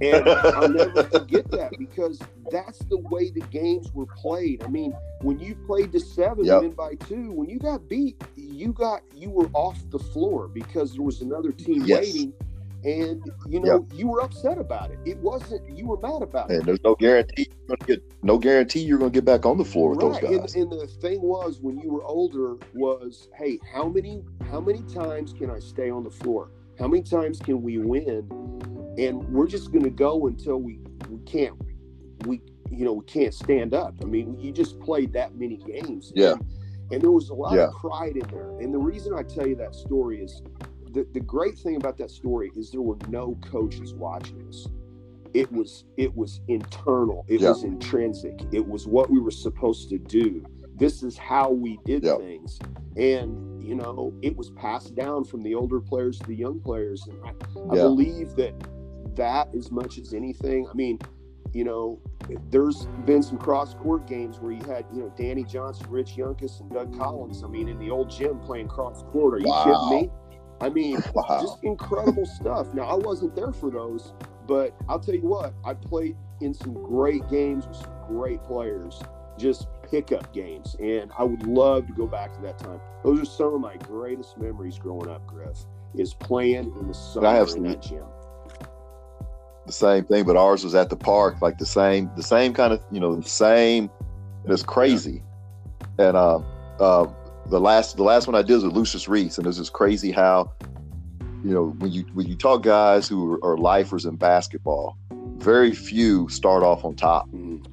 And 0.02 0.28
I'll 0.30 0.70
never 0.70 1.04
forget 1.04 1.50
that 1.52 1.72
because 1.78 2.20
that's 2.52 2.80
the 2.86 2.98
way 2.98 3.32
the 3.32 3.42
games 3.52 3.92
were 3.94 4.06
played. 4.06 4.63
I 4.63 4.68
mean, 4.68 4.94
when 5.22 5.40
you 5.40 5.56
played 5.56 5.92
the 5.92 6.00
seven 6.00 6.46
yep. 6.46 6.63
and 6.63 6.76
by 6.76 6.96
two, 6.96 7.32
when 7.32 7.50
you 7.50 7.60
got 7.60 7.88
beat, 7.90 8.22
you 8.36 8.74
got 8.74 9.02
you 9.16 9.30
were 9.30 9.50
off 9.54 9.78
the 9.90 10.00
floor 10.00 10.48
because 10.48 10.94
there 10.94 11.02
was 11.02 11.22
another 11.22 11.52
team 11.52 11.84
yes. 11.84 12.02
waiting 12.02 12.34
and 12.84 13.24
you 13.48 13.60
know 13.60 13.88
you 13.94 14.08
were 14.08 14.22
upset 14.22 14.58
about 14.58 14.92
it. 14.92 15.00
It 15.06 15.18
wasn't 15.18 15.76
you 15.76 15.88
were 15.88 15.98
mad 15.98 16.22
about 16.22 16.50
and 16.50 16.62
it. 16.62 16.66
There's 16.66 16.84
no 16.84 16.96
guarantee 16.96 17.48
you're 17.50 17.78
gonna 17.78 17.88
get 17.88 18.04
no 18.24 18.38
guarantee 18.38 18.82
you're 18.82 19.00
gonna 19.00 19.10
get 19.10 19.26
back 19.26 19.46
on 19.46 19.58
the 19.58 19.66
floor 19.66 19.92
with 19.92 20.04
right. 20.04 20.22
those 20.22 20.40
guys. 20.40 20.56
And, 20.56 20.72
and, 20.72 20.82
the 20.82 20.88
thing 20.88 21.22
was 21.22 21.60
when 21.60 21.80
you 21.80 21.92
were 21.92 22.04
older 22.04 22.58
was, 22.74 23.30
hey, 23.36 23.60
how 23.74 23.88
many 23.88 24.24
how 24.50 24.60
many 24.60 24.84
times 24.84 25.34
can 25.34 25.50
I 25.50 25.60
stay 25.60 25.90
on 25.90 26.04
the 26.04 26.12
floor? 26.12 26.52
How 26.80 26.88
many 26.88 27.04
times 27.04 27.40
can 27.40 27.62
we 27.63 27.80
win? 27.80 28.30
And 28.98 29.28
we're 29.30 29.48
just 29.48 29.72
gonna 29.72 29.90
go 29.90 30.28
until 30.28 30.58
we 30.58 30.80
we 31.10 31.20
can't 31.26 31.56
we 32.26 32.42
you 32.70 32.86
know 32.86 32.94
we 32.94 33.06
can't 33.06 33.34
stand 33.34 33.74
up. 33.74 33.96
I 34.02 34.06
mean, 34.06 34.40
you 34.40 34.52
just 34.52 34.80
played 34.80 35.13
that 35.13 35.36
many 35.36 35.58
games. 35.58 36.12
Yeah. 36.16 36.34
And, 36.34 36.46
and 36.92 37.02
there 37.02 37.12
was 37.12 37.30
a 37.30 37.34
lot 37.34 37.54
yeah. 37.54 37.68
of 37.68 37.74
pride 37.74 38.16
in 38.16 38.28
there. 38.28 38.58
And 38.60 38.74
the 38.74 38.78
reason 38.78 39.13
I 39.13 39.24
tell 39.24 39.46
you 39.46 39.56
that 39.56 39.76
story 39.76 40.22
is 40.22 40.42
the, 40.93 41.08
the 41.13 41.19
great 41.19 41.58
thing 41.58 41.76
about 41.76 41.97
that 41.97 42.12
story 42.12 42.52
is 42.56 42.71
there 42.71 42.82
were 42.82 42.97
no 43.10 43.38
coaches 43.41 43.93
watching 43.93 44.45
us. 44.47 44.67
It 45.34 45.52
was 45.52 45.86
it 45.97 46.15
was 46.15 46.41
internal. 46.47 47.26
It 47.28 47.41
yeah. 47.41 47.50
was 47.50 47.63
intrinsic. 47.63 48.39
It 48.52 48.65
was 48.65 48.88
what 48.88 49.10
we 49.10 49.19
were 49.19 49.32
supposed 49.32 49.89
to 49.89 49.97
do. 49.97 50.45
This 50.76 51.04
is 51.04 51.17
how 51.17 51.52
we 51.52 51.80
did 51.86 52.04
yeah. 52.04 52.17
things. 52.17 52.60
And 52.95 53.62
you 53.63 53.76
know 53.76 54.13
it 54.21 54.36
was 54.36 54.50
passed 54.52 54.95
down 54.95 55.26
from 55.26 55.43
the 55.43 55.54
older 55.54 55.82
players 55.82 56.17
to 56.19 56.28
the 56.28 56.36
young 56.36 56.60
players. 56.60 57.06
And 57.08 57.17
i, 57.26 57.73
I 57.73 57.76
believe 57.76 58.36
that 58.36 58.54
that 59.15 59.54
as 59.56 59.71
much 59.71 59.97
as 59.97 60.13
anything 60.13 60.67
i 60.69 60.73
mean 60.76 61.00
you 61.52 61.63
know 61.63 62.00
there's 62.52 62.86
been 63.06 63.23
some 63.23 63.38
cross 63.38 63.73
court 63.73 64.06
games 64.08 64.39
where 64.39 64.52
you 64.52 64.63
had 64.65 64.86
you 64.93 65.02
know 65.02 65.12
danny 65.17 65.43
johnson 65.43 65.88
rich 65.89 66.15
Yunkus, 66.15 66.60
and 66.60 66.71
doug 66.71 66.95
collins 66.97 67.43
i 67.43 67.47
mean 67.47 67.67
in 67.67 67.80
the 67.80 67.89
old 67.89 68.10
gym 68.10 68.39
playing 68.39 68.67
cross 68.67 69.04
court. 69.12 69.36
Are 69.36 69.39
you 69.39 69.47
wow. 69.47 69.63
kidding 69.63 70.02
me 70.02 70.12
I 70.60 70.70
mean, 70.70 71.02
wow. 71.13 71.39
just 71.41 71.63
incredible 71.63 72.26
stuff. 72.26 72.74
Now, 72.74 72.84
I 72.84 72.96
wasn't 72.96 73.36
there 73.36 73.52
for 73.52 73.70
those, 73.70 74.13
but 74.48 74.76
I'll 74.89 75.00
tell 75.00 75.15
you 75.15 75.28
what, 75.28 75.54
I 75.63 75.74
played 75.74 76.15
in 76.41 76.54
some 76.54 76.74
great 76.74 77.28
games 77.30 77.67
with 77.67 77.78
some 77.78 77.93
great 78.08 78.43
players, 78.43 79.02
just 79.38 79.67
pickup 79.89 80.34
games. 80.34 80.76
And 80.80 81.12
I 81.17 81.24
would 81.24 81.46
love 81.46 81.88
to 81.88 81.93
go 81.93 82.08
back 82.08 82.34
to 82.36 82.41
that 82.41 82.58
time. 82.58 82.80
Those 83.04 83.22
are 83.22 83.26
some 83.26 83.54
of 83.54 83.62
my 83.62 83.78
greatest 83.78 84.38
memories 84.38 84.80
growing 84.80 85.10
up, 85.10 85.26
Griff, 85.28 85.65
is 85.96 86.13
playing 86.13 86.74
in 86.80 86.88
the 86.88 86.93
summer 86.93 87.28
I 87.28 87.36
have 87.36 87.50
in 87.50 87.63
that 87.63 87.82
gym. 87.82 88.04
The 89.67 89.74
same 89.74 90.06
thing, 90.06 90.26
but 90.26 90.38
ours 90.38 90.63
was 90.63 90.76
at 90.76 90.89
the 90.89 90.96
park, 90.96 91.41
like 91.41 91.58
the 91.58 91.65
same, 91.65 92.10
the 92.15 92.24
same 92.24 92.54
kind 92.54 92.74
of, 92.74 92.82
you 92.89 93.00
know, 93.00 93.15
the 93.15 93.28
same. 93.28 93.89
It's 94.46 94.63
crazy. 94.63 95.22
And 96.00 96.15
uh, 96.15 96.39
uh, 96.80 97.08
the 97.50 97.60
last 97.60 97.98
the 97.98 98.04
last 98.04 98.28
one 98.28 98.36
I 98.36 98.42
did 98.42 98.56
was 98.56 98.66
with 98.66 98.74
Lucius 98.74 99.08
Reese, 99.08 99.38
and 99.38 99.48
it's 99.48 99.58
just 99.58 99.74
crazy 99.74 100.12
how 100.12 100.52
you 101.44 101.54
know 101.54 101.70
when 101.80 101.92
you 101.92 102.04
when 102.14 102.28
you 102.28 102.36
talk 102.36 102.64
guys 102.64 103.08
who 103.08 103.34
are, 103.34 103.52
are 103.52 103.58
lifers 103.58 104.06
in 104.06 104.16
basketball, 104.16 104.98
very 105.38 105.72
few 105.72 106.28
start 106.30 106.64
off 106.64 106.84
on 106.84 106.96
top. 106.96 107.28
Mm-hmm. 107.28 107.64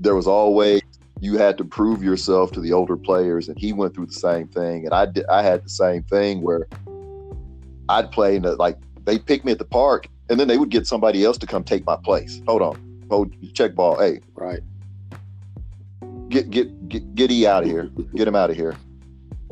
There 0.00 0.14
was 0.14 0.26
always 0.26 0.82
you 1.20 1.36
had 1.36 1.58
to 1.58 1.64
prove 1.64 2.02
yourself 2.02 2.52
to 2.52 2.60
the 2.60 2.72
older 2.72 2.96
players, 2.96 3.48
and 3.48 3.58
he 3.58 3.72
went 3.72 3.94
through 3.94 4.06
the 4.06 4.12
same 4.12 4.46
thing, 4.48 4.84
and 4.84 4.94
I 4.94 5.06
did. 5.06 5.26
I 5.26 5.42
had 5.42 5.64
the 5.64 5.70
same 5.70 6.04
thing 6.04 6.42
where 6.42 6.68
I'd 7.88 8.12
play 8.12 8.36
in 8.36 8.42
the, 8.42 8.54
like 8.54 8.78
they 9.04 9.18
pick 9.18 9.44
me 9.44 9.52
at 9.52 9.58
the 9.58 9.64
park, 9.64 10.06
and 10.30 10.38
then 10.38 10.46
they 10.46 10.58
would 10.58 10.70
get 10.70 10.86
somebody 10.86 11.24
else 11.24 11.38
to 11.38 11.46
come 11.46 11.64
take 11.64 11.84
my 11.84 11.96
place. 11.96 12.40
Hold 12.46 12.62
on, 12.62 13.06
hold 13.10 13.34
check 13.52 13.74
ball. 13.74 13.98
Hey, 13.98 14.20
right. 14.34 14.60
Get 16.28 16.50
get 16.50 16.88
get 16.88 17.14
get 17.16 17.32
E 17.32 17.46
out 17.48 17.64
of 17.64 17.68
here. 17.68 17.90
Get 18.14 18.28
him 18.28 18.36
out 18.36 18.50
of 18.50 18.56
here. 18.56 18.76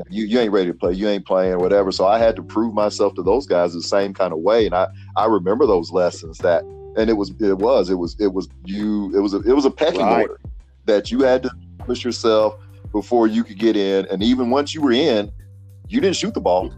You 0.09 0.27
you 0.27 0.39
ain't 0.39 0.53
ready 0.53 0.71
to 0.71 0.75
play. 0.75 0.93
You 0.93 1.09
ain't 1.09 1.27
playing 1.27 1.55
or 1.55 1.59
whatever. 1.59 1.91
So 1.93 2.07
I 2.07 2.19
had 2.19 2.37
to 2.37 2.43
prove 2.43 2.75
myself 2.75 3.15
to 3.15 3.23
those 3.23 3.47
guys 3.47 3.73
the 3.73 3.83
same 3.83 4.15
kind 4.15 4.33
of 4.33 4.41
way, 4.41 4.67
and 4.67 4.75
I 4.75 4.89
I 5.17 5.27
remember 5.27 5.67
those 5.67 5.91
lessons 5.91 6.39
that, 6.39 6.63
and 6.97 7.09
it 7.09 7.15
was 7.15 7.31
it 7.41 7.59
was 7.59 7.91
it 7.91 7.95
was 7.95 8.17
it 8.19 8.33
was 8.33 8.49
you 8.65 9.15
it 9.17 9.21
was 9.21 9.35
a, 9.35 9.41
it 9.41 9.53
was 9.53 9.65
a 9.65 9.71
pecking 9.71 10.03
right. 10.03 10.23
order 10.23 10.41
that 10.85 11.11
you 11.11 11.21
had 11.21 11.43
to 11.43 11.51
push 11.79 12.05
yourself 12.05 12.57
before 12.93 13.27
you 13.27 13.43
could 13.43 13.59
get 13.59 13.77
in, 13.77 14.07
and 14.11 14.23
even 14.23 14.51
once 14.51 14.75
you 14.75 14.81
were 14.81 14.93
in, 14.93 15.31
you 15.89 16.01
didn't 16.01 16.17
shoot 16.17 16.35
the 16.35 16.41
ball. 16.41 16.73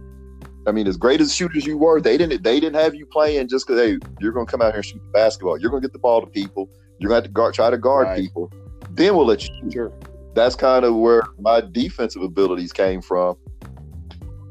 I 0.66 0.72
mean, 0.72 0.86
as 0.86 0.96
great 0.96 1.20
as 1.20 1.34
shooters 1.34 1.64
you 1.64 1.78
were, 1.78 2.00
they 2.00 2.16
didn't 2.16 2.42
they 2.42 2.60
didn't 2.60 2.76
have 2.76 2.94
you 2.94 3.06
playing 3.06 3.48
just 3.48 3.66
because 3.66 3.80
hey, 3.80 3.98
you're 4.20 4.32
going 4.32 4.46
to 4.46 4.50
come 4.50 4.62
out 4.62 4.68
here 4.68 4.76
and 4.76 4.84
shoot 4.84 5.02
the 5.02 5.10
basketball. 5.12 5.58
You're 5.58 5.70
going 5.70 5.82
to 5.82 5.88
get 5.88 5.92
the 5.92 5.98
ball 5.98 6.20
to 6.20 6.26
people. 6.26 6.68
You're 6.98 7.08
going 7.08 7.22
to 7.22 7.26
have 7.26 7.30
to 7.30 7.34
guard, 7.34 7.54
try 7.54 7.70
to 7.70 7.78
guard 7.78 8.08
right. 8.08 8.20
people. 8.20 8.52
Then 8.90 9.16
we'll 9.16 9.26
let 9.26 9.48
you 9.48 9.54
shoot. 9.60 9.72
Sure 9.72 9.92
that's 10.38 10.54
kind 10.54 10.84
of 10.84 10.94
where 10.94 11.22
my 11.40 11.60
defensive 11.60 12.22
abilities 12.22 12.72
came 12.72 13.02
from. 13.02 13.36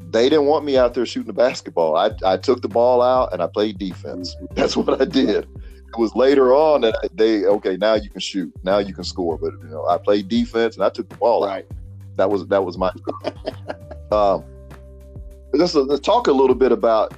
They 0.10 0.30
didn't 0.30 0.46
want 0.46 0.66
me 0.66 0.78
out 0.78 0.94
there 0.94 1.06
shooting 1.06 1.28
the 1.28 1.34
basketball. 1.34 1.96
I, 1.96 2.12
I 2.26 2.38
took 2.38 2.62
the 2.62 2.68
ball 2.68 3.02
out 3.02 3.32
and 3.34 3.42
I 3.42 3.48
played 3.48 3.78
defense. 3.78 4.36
That's 4.52 4.76
what 4.76 5.02
I 5.02 5.06
did. 5.06 5.46
It 5.46 5.98
was 5.98 6.16
later 6.16 6.54
on 6.54 6.82
that 6.82 7.10
they 7.14 7.46
okay 7.46 7.78
now 7.78 7.96
you 7.96 8.10
can 8.10 8.20
shoot 8.20 8.52
now 8.64 8.78
you 8.78 8.94
can 8.94 9.06
score, 9.06 9.38
but 9.38 9.54
you 9.64 9.70
know 9.70 9.86
I 9.88 9.98
played 9.98 10.28
defense 10.28 10.76
and 10.76 10.84
I 10.84 10.90
took 10.90 11.08
the 11.08 11.16
ball 11.16 11.46
right. 11.46 11.66
out. 11.66 11.78
That 12.18 12.30
was 12.30 12.46
that 12.48 12.64
was 12.66 12.78
my. 12.78 12.92
um, 14.12 14.44
let's, 15.54 15.74
let's 15.74 16.06
talk 16.06 16.28
a 16.28 16.34
little 16.34 16.56
bit 16.56 16.74
about 16.74 17.14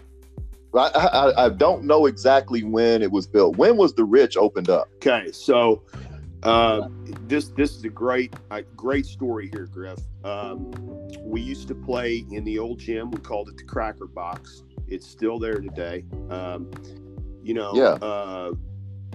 I, 0.76 0.90
I, 0.90 1.46
I, 1.46 1.50
don't 1.50 1.86
know 1.86 2.06
exactly 2.06 2.64
when 2.64 3.02
it 3.02 3.12
was 3.12 3.26
built. 3.26 3.58
When 3.58 3.76
was 3.76 3.96
the 3.96 4.04
Rich 4.04 4.38
opened 4.38 4.70
up? 4.70 4.88
Okay, 4.98 5.32
so 5.32 5.82
uh, 6.43 6.88
this 7.28 7.49
this 7.49 7.75
is 7.75 7.84
a 7.84 7.89
great 7.89 8.34
a 8.52 8.62
great 8.62 9.06
story 9.06 9.49
here, 9.52 9.65
Griff. 9.65 9.99
Um, 10.23 10.71
we 11.21 11.41
used 11.41 11.67
to 11.67 11.75
play 11.75 12.25
in 12.32 12.43
the 12.43 12.60
old 12.60 12.80
gym. 12.80 13.12
We 13.12 13.19
called 13.19 13.49
it 13.49 13.58
the 13.58 13.63
Cracker 13.63 14.08
Box. 14.08 14.63
It's 14.88 15.08
still 15.08 15.38
there 15.39 15.60
today. 15.60 16.06
Um, 16.30 16.71
you 17.43 17.54
know, 17.54 17.73
yeah. 17.73 18.06
Uh, 18.06 18.54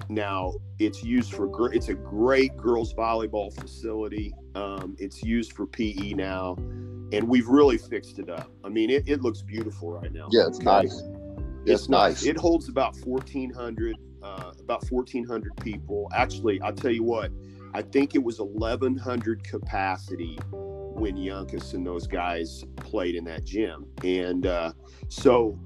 now 0.09 0.55
it's 0.79 1.03
used 1.03 1.33
for 1.33 1.73
it's 1.73 1.89
a 1.89 1.95
great 1.95 2.57
girls 2.57 2.93
volleyball 2.95 3.53
facility. 3.55 4.35
Um, 4.55 4.97
it's 4.99 5.23
used 5.23 5.53
for 5.53 5.67
PE 5.67 6.15
now, 6.15 6.57
and 7.13 7.29
we've 7.29 7.49
really 7.49 7.79
fixed 7.79 8.19
it 8.19 8.29
up. 8.29 8.51
I 8.65 8.69
mean, 8.69 8.91
it, 8.91 9.09
it 9.09 9.23
looks 9.23 9.43
beautiful 9.43 9.93
right 9.93 10.13
now. 10.13 10.29
Yeah, 10.31 10.47
it's 10.47 10.59
okay? 10.59 10.65
nice. 10.65 11.03
It's, 11.65 11.83
it's 11.83 11.89
nice. 11.89 12.25
It 12.25 12.37
holds 12.37 12.69
about 12.69 12.97
fourteen 12.97 13.53
hundred 13.53 13.97
uh, 14.25 14.53
about 14.59 14.91
1,400 14.91 15.57
people. 15.59 16.11
Actually, 16.15 16.61
I'll 16.63 16.73
tell 16.73 16.91
you 16.91 17.05
what, 17.05 17.31
I 17.75 17.83
think 17.83 18.15
it 18.15 18.23
was 18.23 18.41
1,100 18.41 19.45
capacity 19.45 20.39
when 20.51 21.17
Yunkus 21.17 21.75
and 21.75 21.87
those 21.87 22.07
guys 22.07 22.65
played 22.77 23.15
in 23.17 23.25
that 23.25 23.45
gym. 23.45 23.87
And 24.03 24.47
uh, 24.47 24.73
so 25.09 25.59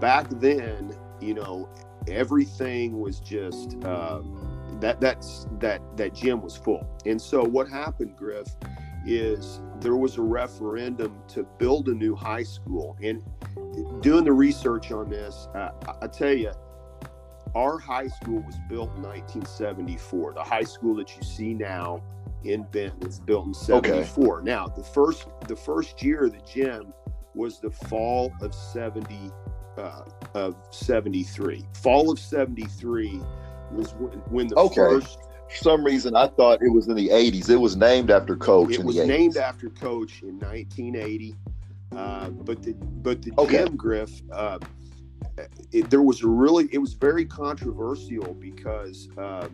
back 0.00 0.28
then, 0.30 0.94
you 1.20 1.34
know, 1.34 1.68
everything 2.08 3.00
was 3.00 3.20
just 3.20 3.76
uh, 3.84 4.22
that 4.80 5.00
that's 5.00 5.46
that 5.58 5.82
that 5.96 6.14
gym 6.14 6.40
was 6.40 6.56
full. 6.56 6.88
And 7.04 7.20
so 7.20 7.42
what 7.42 7.68
happened, 7.68 8.16
Griff, 8.16 8.46
is 9.04 9.60
there 9.80 9.96
was 9.96 10.16
a 10.16 10.22
referendum 10.22 11.20
to 11.28 11.42
build 11.58 11.88
a 11.88 11.94
new 11.94 12.14
high 12.14 12.42
school. 12.42 12.96
And 13.02 13.22
doing 14.00 14.24
the 14.24 14.32
research 14.32 14.92
on 14.92 15.10
this, 15.10 15.48
uh, 15.54 15.70
I, 15.86 16.04
I 16.04 16.06
tell 16.06 16.32
you 16.32 16.52
our 17.58 17.76
high 17.76 18.06
school 18.06 18.40
was 18.42 18.56
built 18.68 18.94
in 18.94 19.02
1974. 19.02 20.34
The 20.34 20.44
high 20.44 20.62
school 20.62 20.94
that 20.96 21.16
you 21.16 21.22
see 21.22 21.54
now 21.54 22.00
in 22.44 22.62
Benton 22.70 23.00
was 23.00 23.18
built 23.18 23.48
in 23.48 23.54
74. 23.54 24.36
Okay. 24.36 24.44
Now, 24.44 24.68
the 24.68 24.84
first 24.84 25.26
the 25.48 25.56
first 25.56 26.00
year 26.00 26.26
of 26.26 26.32
the 26.32 26.40
gym 26.46 26.92
was 27.34 27.58
the 27.58 27.70
fall 27.70 28.32
of 28.40 28.54
70 28.54 29.32
uh, 29.76 30.02
of 30.34 30.56
73. 30.70 31.66
Fall 31.74 32.12
of 32.12 32.20
73 32.20 33.20
was 33.72 33.92
when, 33.94 34.18
when 34.30 34.46
the 34.46 34.56
okay. 34.56 34.76
first 34.76 35.18
for 35.50 35.56
some 35.56 35.82
reason 35.82 36.14
I 36.14 36.28
thought 36.28 36.62
it 36.62 36.72
was 36.72 36.86
in 36.86 36.94
the 36.94 37.08
80s. 37.08 37.50
It 37.50 37.56
was 37.56 37.76
named 37.76 38.12
after 38.12 38.36
Coach. 38.36 38.74
It 38.74 38.84
was 38.84 38.96
named 38.96 39.36
after 39.36 39.68
Coach 39.70 40.22
in 40.22 40.38
1980. 40.38 41.34
Uh, 41.96 42.28
but 42.28 42.62
the 42.62 42.74
but 42.74 43.20
the 43.22 43.32
okay. 43.38 43.64
gym 43.64 43.74
Griff 43.74 44.22
uh, 44.30 44.58
it, 45.72 45.90
there 45.90 46.02
was 46.02 46.22
a 46.22 46.28
really 46.28 46.68
it 46.72 46.78
was 46.78 46.94
very 46.94 47.24
controversial 47.24 48.34
because 48.34 49.08
uh, 49.18 49.48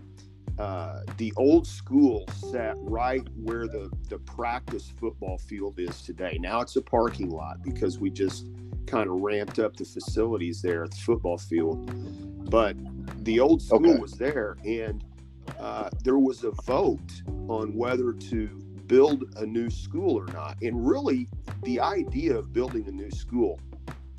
uh, 0.58 1.00
the 1.16 1.32
old 1.36 1.66
school 1.66 2.24
sat 2.52 2.76
right 2.78 3.26
where 3.36 3.66
the 3.66 3.90
the 4.08 4.18
practice 4.18 4.92
football 4.98 5.38
field 5.38 5.78
is 5.78 6.02
today. 6.02 6.38
Now 6.40 6.60
it's 6.60 6.76
a 6.76 6.82
parking 6.82 7.30
lot 7.30 7.62
because 7.62 7.98
we 7.98 8.10
just 8.10 8.46
kind 8.86 9.08
of 9.08 9.16
ramped 9.16 9.58
up 9.58 9.76
the 9.76 9.84
facilities 9.84 10.62
there 10.62 10.84
at 10.84 10.90
the 10.90 10.96
football 10.98 11.38
field. 11.38 12.50
But 12.50 12.76
the 13.24 13.40
old 13.40 13.62
school 13.62 13.92
okay. 13.92 13.98
was 13.98 14.12
there, 14.12 14.56
and 14.64 15.02
uh, 15.58 15.90
there 16.02 16.18
was 16.18 16.44
a 16.44 16.52
vote 16.62 17.22
on 17.48 17.74
whether 17.74 18.12
to 18.12 18.46
build 18.86 19.24
a 19.36 19.46
new 19.46 19.70
school 19.70 20.16
or 20.16 20.26
not. 20.26 20.56
And 20.62 20.86
really, 20.86 21.28
the 21.62 21.80
idea 21.80 22.36
of 22.36 22.52
building 22.52 22.86
a 22.86 22.92
new 22.92 23.10
school 23.10 23.58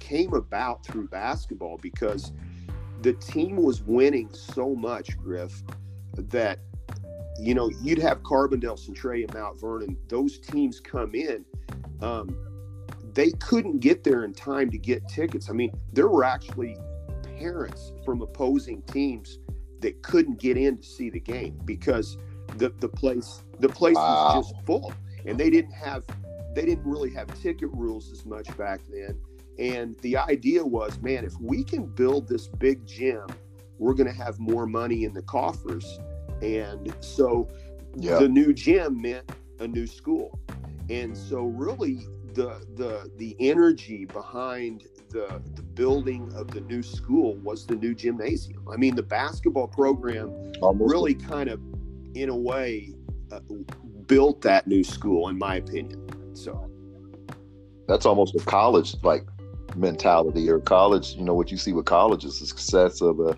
came 0.05 0.33
about 0.33 0.85
through 0.85 1.07
basketball 1.07 1.77
because 1.81 2.31
the 3.01 3.13
team 3.13 3.57
was 3.57 3.81
winning 3.81 4.29
so 4.31 4.75
much, 4.75 5.17
Griff, 5.17 5.63
that 6.15 6.59
you 7.39 7.53
know 7.55 7.69
you'd 7.81 7.97
have 7.99 8.21
Carbondale, 8.21 8.77
Centralia, 8.77 9.25
and 9.25 9.33
Mount 9.33 9.59
Vernon. 9.59 9.97
Those 10.07 10.39
teams 10.39 10.79
come 10.79 11.15
in. 11.15 11.43
Um, 12.01 12.37
they 13.13 13.31
couldn't 13.31 13.79
get 13.79 14.03
there 14.03 14.25
in 14.25 14.33
time 14.33 14.69
to 14.71 14.77
get 14.77 15.07
tickets. 15.07 15.49
I 15.49 15.53
mean, 15.53 15.71
there 15.93 16.07
were 16.07 16.23
actually 16.23 16.77
parents 17.39 17.93
from 18.03 18.21
opposing 18.21 18.81
teams 18.83 19.39
that 19.79 20.01
couldn't 20.03 20.39
get 20.39 20.57
in 20.57 20.77
to 20.77 20.83
see 20.83 21.09
the 21.09 21.19
game 21.19 21.59
because 21.65 22.17
the 22.57 22.69
the 22.79 22.89
place 22.89 23.43
the 23.59 23.69
place 23.69 23.95
wow. 23.95 24.37
was 24.37 24.51
just 24.51 24.65
full, 24.65 24.93
and 25.25 25.37
they 25.37 25.49
didn't 25.49 25.73
have 25.73 26.05
they 26.53 26.65
didn't 26.65 26.85
really 26.85 27.11
have 27.11 27.27
ticket 27.41 27.69
rules 27.73 28.11
as 28.11 28.23
much 28.25 28.55
back 28.55 28.81
then. 28.89 29.19
And 29.57 29.97
the 29.99 30.17
idea 30.17 30.65
was, 30.65 30.99
man, 31.01 31.23
if 31.23 31.33
we 31.39 31.63
can 31.63 31.85
build 31.85 32.27
this 32.27 32.47
big 32.47 32.85
gym, 32.85 33.25
we're 33.77 33.93
going 33.93 34.07
to 34.07 34.23
have 34.23 34.39
more 34.39 34.65
money 34.65 35.03
in 35.03 35.13
the 35.13 35.21
coffers. 35.21 35.99
And 36.41 36.93
so 36.99 37.47
yeah. 37.95 38.19
the 38.19 38.27
new 38.27 38.53
gym 38.53 39.01
meant 39.01 39.31
a 39.59 39.67
new 39.67 39.87
school. 39.87 40.39
And 40.89 41.17
so 41.17 41.43
really 41.43 42.05
the 42.33 42.65
the 42.75 43.09
the 43.15 43.35
energy 43.39 44.05
behind 44.05 44.83
the 45.09 45.41
the 45.55 45.61
building 45.61 46.31
of 46.35 46.51
the 46.51 46.61
new 46.61 46.83
school 46.83 47.35
was 47.37 47.65
the 47.65 47.75
new 47.75 47.95
gymnasium. 47.95 48.67
I 48.71 48.75
mean, 48.75 48.95
the 48.95 49.03
basketball 49.03 49.67
program 49.67 50.53
Almost. 50.61 50.91
really 50.91 51.15
kind 51.15 51.49
of 51.49 51.61
in 52.13 52.29
a 52.29 52.35
way 52.35 52.93
uh, 53.31 53.39
built 54.07 54.41
that 54.41 54.67
new 54.67 54.83
school 54.83 55.29
in 55.29 55.37
my 55.37 55.55
opinion. 55.55 56.35
So 56.35 56.69
that's 57.87 58.05
almost 58.05 58.35
a 58.35 58.39
college 58.39 58.95
like 59.03 59.25
mentality 59.75 60.49
or 60.49 60.59
college. 60.59 61.13
You 61.15 61.23
know 61.23 61.33
what 61.33 61.51
you 61.51 61.57
see 61.57 61.73
with 61.73 61.85
college 61.85 62.25
is 62.25 62.39
the 62.39 62.45
success 62.45 63.01
of 63.01 63.19
a 63.19 63.37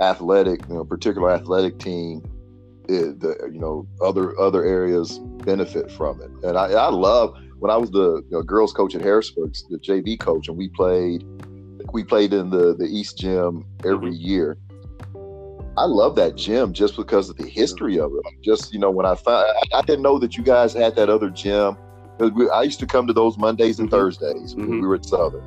athletic, 0.00 0.60
you 0.68 0.74
know, 0.74 0.84
particular 0.84 1.30
athletic 1.30 1.78
team. 1.78 2.22
It, 2.88 3.18
the 3.18 3.50
you 3.52 3.58
know 3.58 3.86
other 4.00 4.38
other 4.38 4.64
areas 4.64 5.18
benefit 5.18 5.90
from 5.90 6.20
it, 6.22 6.30
and 6.44 6.56
I, 6.56 6.66
I 6.66 6.88
love 6.88 7.36
when 7.58 7.70
I 7.70 7.76
was 7.76 7.90
the 7.90 8.22
you 8.22 8.30
know, 8.30 8.42
girls 8.42 8.72
coach 8.72 8.94
at 8.94 9.02
Harrisburg, 9.02 9.56
the 9.70 9.78
JV 9.78 10.18
coach, 10.18 10.46
and 10.46 10.56
we 10.56 10.68
played 10.68 11.24
we 11.92 12.04
played 12.04 12.32
in 12.32 12.50
the 12.50 12.76
the 12.76 12.84
East 12.84 13.18
Gym 13.18 13.64
every 13.84 14.12
mm-hmm. 14.12 14.28
year. 14.28 14.58
I 15.78 15.84
love 15.84 16.14
that 16.16 16.36
gym 16.36 16.72
just 16.72 16.96
because 16.96 17.28
of 17.28 17.36
the 17.36 17.46
history 17.46 17.98
of 17.98 18.12
it. 18.12 18.42
Just 18.42 18.72
you 18.72 18.78
know, 18.78 18.90
when 18.90 19.04
I 19.04 19.16
found 19.16 19.46
I, 19.72 19.78
I 19.78 19.82
didn't 19.82 20.02
know 20.02 20.20
that 20.20 20.36
you 20.36 20.44
guys 20.44 20.72
had 20.72 20.94
that 20.94 21.10
other 21.10 21.28
gym. 21.28 21.76
I 22.20 22.62
used 22.62 22.80
to 22.80 22.86
come 22.86 23.06
to 23.08 23.12
those 23.12 23.36
Mondays 23.36 23.78
and 23.80 23.90
mm-hmm. 23.90 23.96
Thursdays 23.96 24.54
mm-hmm. 24.54 24.68
when 24.68 24.80
we 24.80 24.86
were 24.86 24.94
at 24.94 25.04
Southern 25.04 25.42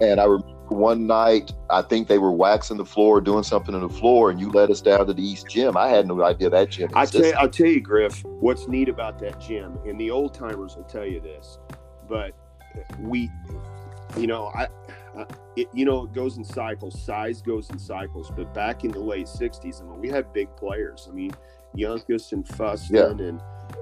and 0.00 0.20
I 0.20 0.24
remember 0.24 0.56
one 0.68 1.06
night, 1.06 1.52
I 1.70 1.82
think 1.82 2.08
they 2.08 2.18
were 2.18 2.32
waxing 2.32 2.76
the 2.76 2.84
floor, 2.84 3.20
doing 3.20 3.44
something 3.44 3.74
on 3.74 3.82
the 3.82 3.88
floor, 3.88 4.30
and 4.30 4.40
you 4.40 4.50
led 4.50 4.70
us 4.70 4.80
down 4.80 5.06
to 5.06 5.14
the 5.14 5.22
East 5.22 5.48
Gym. 5.48 5.76
I 5.76 5.88
had 5.88 6.06
no 6.06 6.22
idea 6.22 6.50
that 6.50 6.70
gym. 6.70 6.90
I 6.94 7.06
tell, 7.06 7.24
you, 7.24 7.32
I'll 7.34 7.48
tell 7.48 7.66
you, 7.66 7.80
Griff, 7.80 8.24
what's 8.24 8.66
neat 8.66 8.88
about 8.88 9.18
that 9.20 9.40
gym, 9.40 9.78
and 9.86 9.98
the 10.00 10.10
old 10.10 10.34
timers 10.34 10.76
will 10.76 10.84
tell 10.84 11.06
you 11.06 11.20
this, 11.20 11.58
but 12.08 12.32
we, 13.00 13.30
you 14.16 14.26
know, 14.26 14.46
I, 14.54 14.66
I 15.16 15.26
it, 15.56 15.68
you 15.72 15.84
know, 15.84 16.04
it 16.04 16.12
goes 16.12 16.36
in 16.36 16.44
cycles. 16.44 17.00
Size 17.00 17.40
goes 17.40 17.70
in 17.70 17.78
cycles. 17.78 18.30
But 18.34 18.52
back 18.52 18.84
in 18.84 18.90
the 18.90 19.00
late 19.00 19.26
'60s, 19.26 19.80
I 19.80 19.84
mean, 19.84 20.00
we 20.00 20.08
had 20.08 20.32
big 20.32 20.54
players. 20.56 21.06
I 21.10 21.14
mean, 21.14 21.30
Yunkus 21.76 22.32
and 22.32 22.44
Fuston 22.46 23.18
yeah. 23.20 23.26
and 23.26 23.40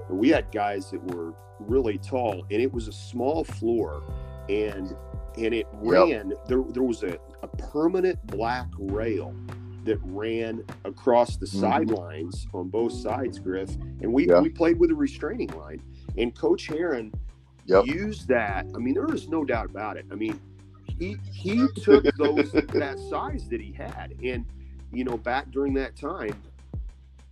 we 0.09 0.29
had 0.29 0.51
guys 0.51 0.91
that 0.91 1.03
were 1.13 1.33
really 1.59 1.97
tall, 1.97 2.45
and 2.51 2.61
it 2.61 2.71
was 2.71 2.87
a 2.87 2.93
small 2.93 3.43
floor, 3.43 4.03
and 4.49 4.95
and 5.37 5.53
it 5.53 5.67
ran. 5.73 6.29
Yep. 6.29 6.47
There 6.47 6.63
there 6.69 6.83
was 6.83 7.03
a, 7.03 7.17
a 7.41 7.47
permanent 7.47 8.25
black 8.27 8.67
rail 8.77 9.35
that 9.85 9.99
ran 10.03 10.63
across 10.83 11.37
the 11.37 11.45
mm-hmm. 11.45 11.59
sidelines 11.59 12.47
on 12.53 12.69
both 12.69 12.91
sides, 12.91 13.39
Griff, 13.39 13.75
and 14.01 14.11
we 14.11 14.27
yeah. 14.27 14.39
we 14.39 14.49
played 14.49 14.79
with 14.79 14.91
a 14.91 14.95
restraining 14.95 15.49
line. 15.49 15.81
And 16.17 16.35
Coach 16.35 16.67
Herrin 16.67 17.13
yep. 17.65 17.85
used 17.85 18.27
that. 18.27 18.65
I 18.75 18.77
mean, 18.79 18.93
there 18.93 19.13
is 19.13 19.27
no 19.27 19.43
doubt 19.43 19.65
about 19.65 19.97
it. 19.97 20.05
I 20.11 20.15
mean, 20.15 20.39
he 20.97 21.17
he 21.31 21.67
took 21.75 22.03
those 22.17 22.51
that 22.51 22.99
size 23.09 23.47
that 23.49 23.61
he 23.61 23.71
had, 23.71 24.15
and 24.23 24.45
you 24.91 25.03
know, 25.03 25.17
back 25.17 25.51
during 25.51 25.73
that 25.75 25.95
time. 25.95 26.35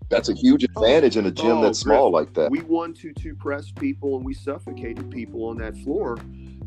That's 0.10 0.30
a 0.30 0.34
huge 0.34 0.64
advantage 0.64 1.18
oh, 1.18 1.22
in 1.22 1.26
a 1.26 1.32
gym 1.32 1.58
oh, 1.58 1.62
that's 1.64 1.80
small 1.80 2.12
like 2.12 2.34
that. 2.34 2.52
We 2.52 2.62
won 2.62 2.94
two 2.94 3.14
two 3.14 3.36
press 3.36 3.72
people 3.72 4.16
and 4.18 4.26
we 4.26 4.34
suffocated 4.34 5.10
people 5.10 5.46
on 5.46 5.58
that 5.58 5.76
floor. 5.78 6.18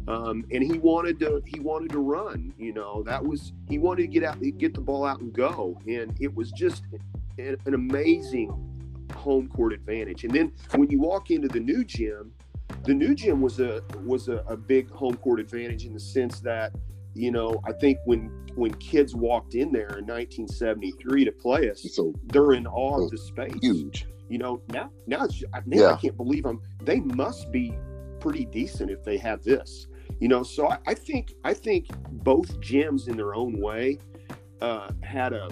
Um, 0.09 0.45
and 0.53 0.63
he 0.63 0.79
wanted 0.79 1.19
to 1.21 1.43
he 1.47 1.59
wanted 1.59 1.91
to 1.91 1.99
run 1.99 2.55
you 2.59 2.73
know 2.73 3.03
that 3.03 3.25
was 3.25 3.53
he 3.69 3.79
wanted 3.79 4.03
to 4.03 4.09
get 4.09 4.23
out 4.23 4.41
get 4.59 4.75
the 4.75 4.81
ball 4.81 5.05
out 5.05 5.21
and 5.21 5.33
go. 5.33 5.79
And 5.87 6.17
it 6.21 6.35
was 6.35 6.53
just 6.53 6.85
an, 7.39 7.57
an 7.67 7.75
amazing 7.75 8.51
home 9.15 9.49
court 9.49 9.73
advantage. 9.73 10.25
And 10.25 10.33
then 10.33 10.53
when 10.75 10.91
you 10.91 11.01
walk 11.01 11.31
into 11.31 11.49
the 11.49 11.61
new 11.61 11.85
gym 11.85 12.33
the 12.85 12.95
new 12.95 13.15
gym 13.15 13.41
was 13.41 13.61
a 13.61 13.83
was 14.05 14.29
a, 14.29 14.45
a 14.49 14.57
big 14.57 14.91
home 14.91 15.17
court 15.17 15.41
advantage 15.41 15.85
in 15.85 15.93
the 15.93 16.01
sense 16.01 16.41
that 16.41 16.73
you 17.15 17.31
know 17.31 17.61
i 17.65 17.73
think 17.73 17.99
when 18.05 18.31
when 18.55 18.73
kids 18.75 19.15
walked 19.15 19.55
in 19.55 19.73
there 19.73 19.99
in 19.99 20.07
1973 20.07 21.25
to 21.25 21.33
play 21.33 21.71
us 21.71 21.87
so, 21.93 22.15
they're 22.27 22.53
in 22.53 22.67
awe 22.67 23.03
of 23.05 23.11
the 23.11 23.19
space. 23.19 23.53
huge. 23.61 24.07
You 24.29 24.39
know 24.39 24.63
now 24.71 24.91
now, 25.07 25.29
now 25.49 25.63
yeah. 25.67 25.93
i 25.93 25.97
can't 25.97 26.17
believe 26.17 26.43
them 26.43 26.61
they 26.83 27.01
must 27.01 27.53
be 27.53 27.77
pretty 28.19 28.45
decent 28.47 28.91
if 28.91 29.05
they 29.05 29.19
have 29.19 29.43
this 29.43 29.87
you 30.21 30.29
know 30.29 30.43
so 30.43 30.69
I, 30.69 30.79
I, 30.87 30.95
think 30.95 31.35
i 31.45 31.53
think 31.53 31.89
both 32.11 32.61
gyms 32.61 33.09
in 33.09 33.17
their 33.17 33.35
own 33.35 33.61
way 33.61 33.99
uh, 34.61 34.91
had 35.03 35.33
a 35.33 35.49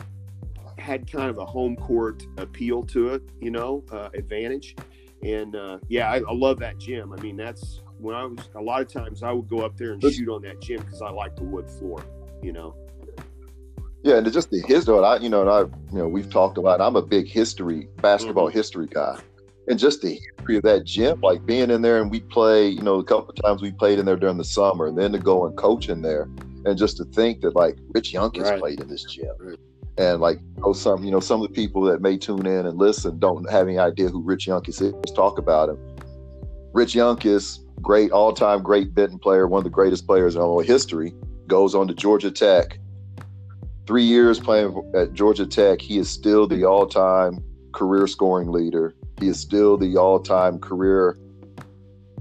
had 0.78 1.10
kind 1.10 1.30
of 1.30 1.38
a 1.38 1.44
home 1.44 1.76
court 1.76 2.26
appeal 2.38 2.82
to 2.84 3.14
it 3.14 3.22
you 3.40 3.50
know 3.50 3.84
uh, 3.92 4.08
advantage 4.14 4.76
and 5.22 5.54
uh, 5.56 5.78
yeah 5.88 6.10
I, 6.10 6.16
I, 6.16 6.32
love 6.32 6.58
that 6.60 6.78
gym 6.78 7.12
i 7.12 7.20
mean 7.20 7.36
that's 7.36 7.82
when 7.98 8.14
i 8.14 8.24
was 8.24 8.38
a 8.54 8.60
lot 8.60 8.80
of 8.80 8.88
times 8.88 9.22
i 9.22 9.30
would 9.32 9.48
go 9.48 9.60
up 9.60 9.76
there 9.76 9.92
and 9.92 10.02
shoot 10.02 10.28
on 10.28 10.42
that 10.42 10.60
gym 10.60 10.80
because 10.80 11.02
i 11.02 11.10
like 11.10 11.36
the 11.36 11.44
wood 11.44 11.70
floor 11.70 12.04
you 12.42 12.52
know 12.52 12.74
yeah, 14.04 14.18
and 14.18 14.30
just 14.30 14.50
the 14.50 14.60
history. 14.60 14.98
I, 14.98 15.16
you 15.16 15.30
know, 15.30 15.40
and 15.40 15.50
I, 15.50 15.60
you 15.90 15.98
know, 15.98 16.06
we've 16.06 16.30
talked 16.30 16.58
about. 16.58 16.78
I'm 16.78 16.94
a 16.94 17.00
big 17.00 17.26
history, 17.26 17.88
basketball 18.02 18.48
mm-hmm. 18.48 18.58
history 18.58 18.86
guy, 18.86 19.18
and 19.68 19.78
just 19.78 20.02
the 20.02 20.14
history 20.14 20.56
of 20.56 20.62
that 20.62 20.84
gym, 20.84 21.20
like 21.20 21.44
being 21.46 21.70
in 21.70 21.82
there 21.82 22.00
and 22.00 22.10
we 22.10 22.20
play, 22.20 22.68
you 22.68 22.82
know, 22.82 22.98
a 22.98 23.04
couple 23.04 23.30
of 23.30 23.36
times 23.36 23.62
we 23.62 23.72
played 23.72 23.98
in 23.98 24.06
there 24.06 24.16
during 24.16 24.36
the 24.36 24.44
summer 24.44 24.86
and 24.86 24.98
then 24.98 25.12
to 25.12 25.18
go 25.18 25.46
and 25.46 25.56
coach 25.56 25.88
in 25.88 26.02
there. 26.02 26.28
And 26.66 26.78
just 26.78 26.96
to 26.98 27.04
think 27.04 27.40
that 27.42 27.54
like 27.54 27.76
Rich 27.94 28.12
Yunkus 28.12 28.42
right. 28.42 28.58
played 28.58 28.80
in 28.80 28.88
this 28.88 29.04
gym. 29.04 29.30
Right. 29.38 29.58
And 29.96 30.20
like 30.20 30.40
oh 30.62 30.72
some 30.72 31.04
you 31.04 31.10
know, 31.10 31.20
some 31.20 31.40
of 31.40 31.48
the 31.48 31.54
people 31.54 31.82
that 31.82 32.00
may 32.00 32.18
tune 32.18 32.46
in 32.46 32.66
and 32.66 32.78
listen 32.78 33.18
don't 33.18 33.48
have 33.50 33.68
any 33.68 33.78
idea 33.78 34.08
who 34.08 34.22
Rich 34.22 34.46
Yunkus 34.46 34.82
is. 34.82 34.92
Let's 34.92 35.12
talk 35.12 35.38
about 35.38 35.68
him. 35.68 35.78
Rich 36.72 36.94
Yunkus 36.94 37.24
is 37.26 37.60
great, 37.80 38.10
all-time 38.10 38.62
great 38.62 38.94
Benton 38.94 39.18
player, 39.18 39.46
one 39.46 39.58
of 39.58 39.64
the 39.64 39.70
greatest 39.70 40.06
players 40.06 40.34
in 40.34 40.40
all 40.40 40.60
history. 40.60 41.14
Goes 41.46 41.74
on 41.74 41.86
to 41.88 41.94
Georgia 41.94 42.30
Tech. 42.30 42.78
Three 43.86 44.02
years 44.02 44.40
playing 44.40 44.90
at 44.96 45.12
Georgia 45.12 45.46
Tech, 45.46 45.80
he 45.80 45.98
is 45.98 46.08
still 46.08 46.48
the 46.48 46.64
all-time 46.64 47.44
career 47.72 48.06
scoring 48.06 48.50
leader 48.50 48.94
he 49.20 49.28
is 49.28 49.38
still 49.38 49.76
the 49.76 49.96
all-time 49.96 50.58
career 50.58 51.18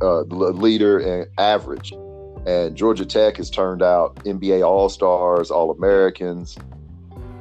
uh, 0.02 0.22
leader 0.22 1.00
in 1.00 1.26
average. 1.38 1.94
And 2.46 2.76
Georgia 2.76 3.06
Tech 3.06 3.38
has 3.38 3.50
turned 3.50 3.82
out 3.82 4.16
NBA 4.26 4.66
All 4.66 4.90
Stars, 4.90 5.50
All 5.50 5.72
Americans, 5.72 6.58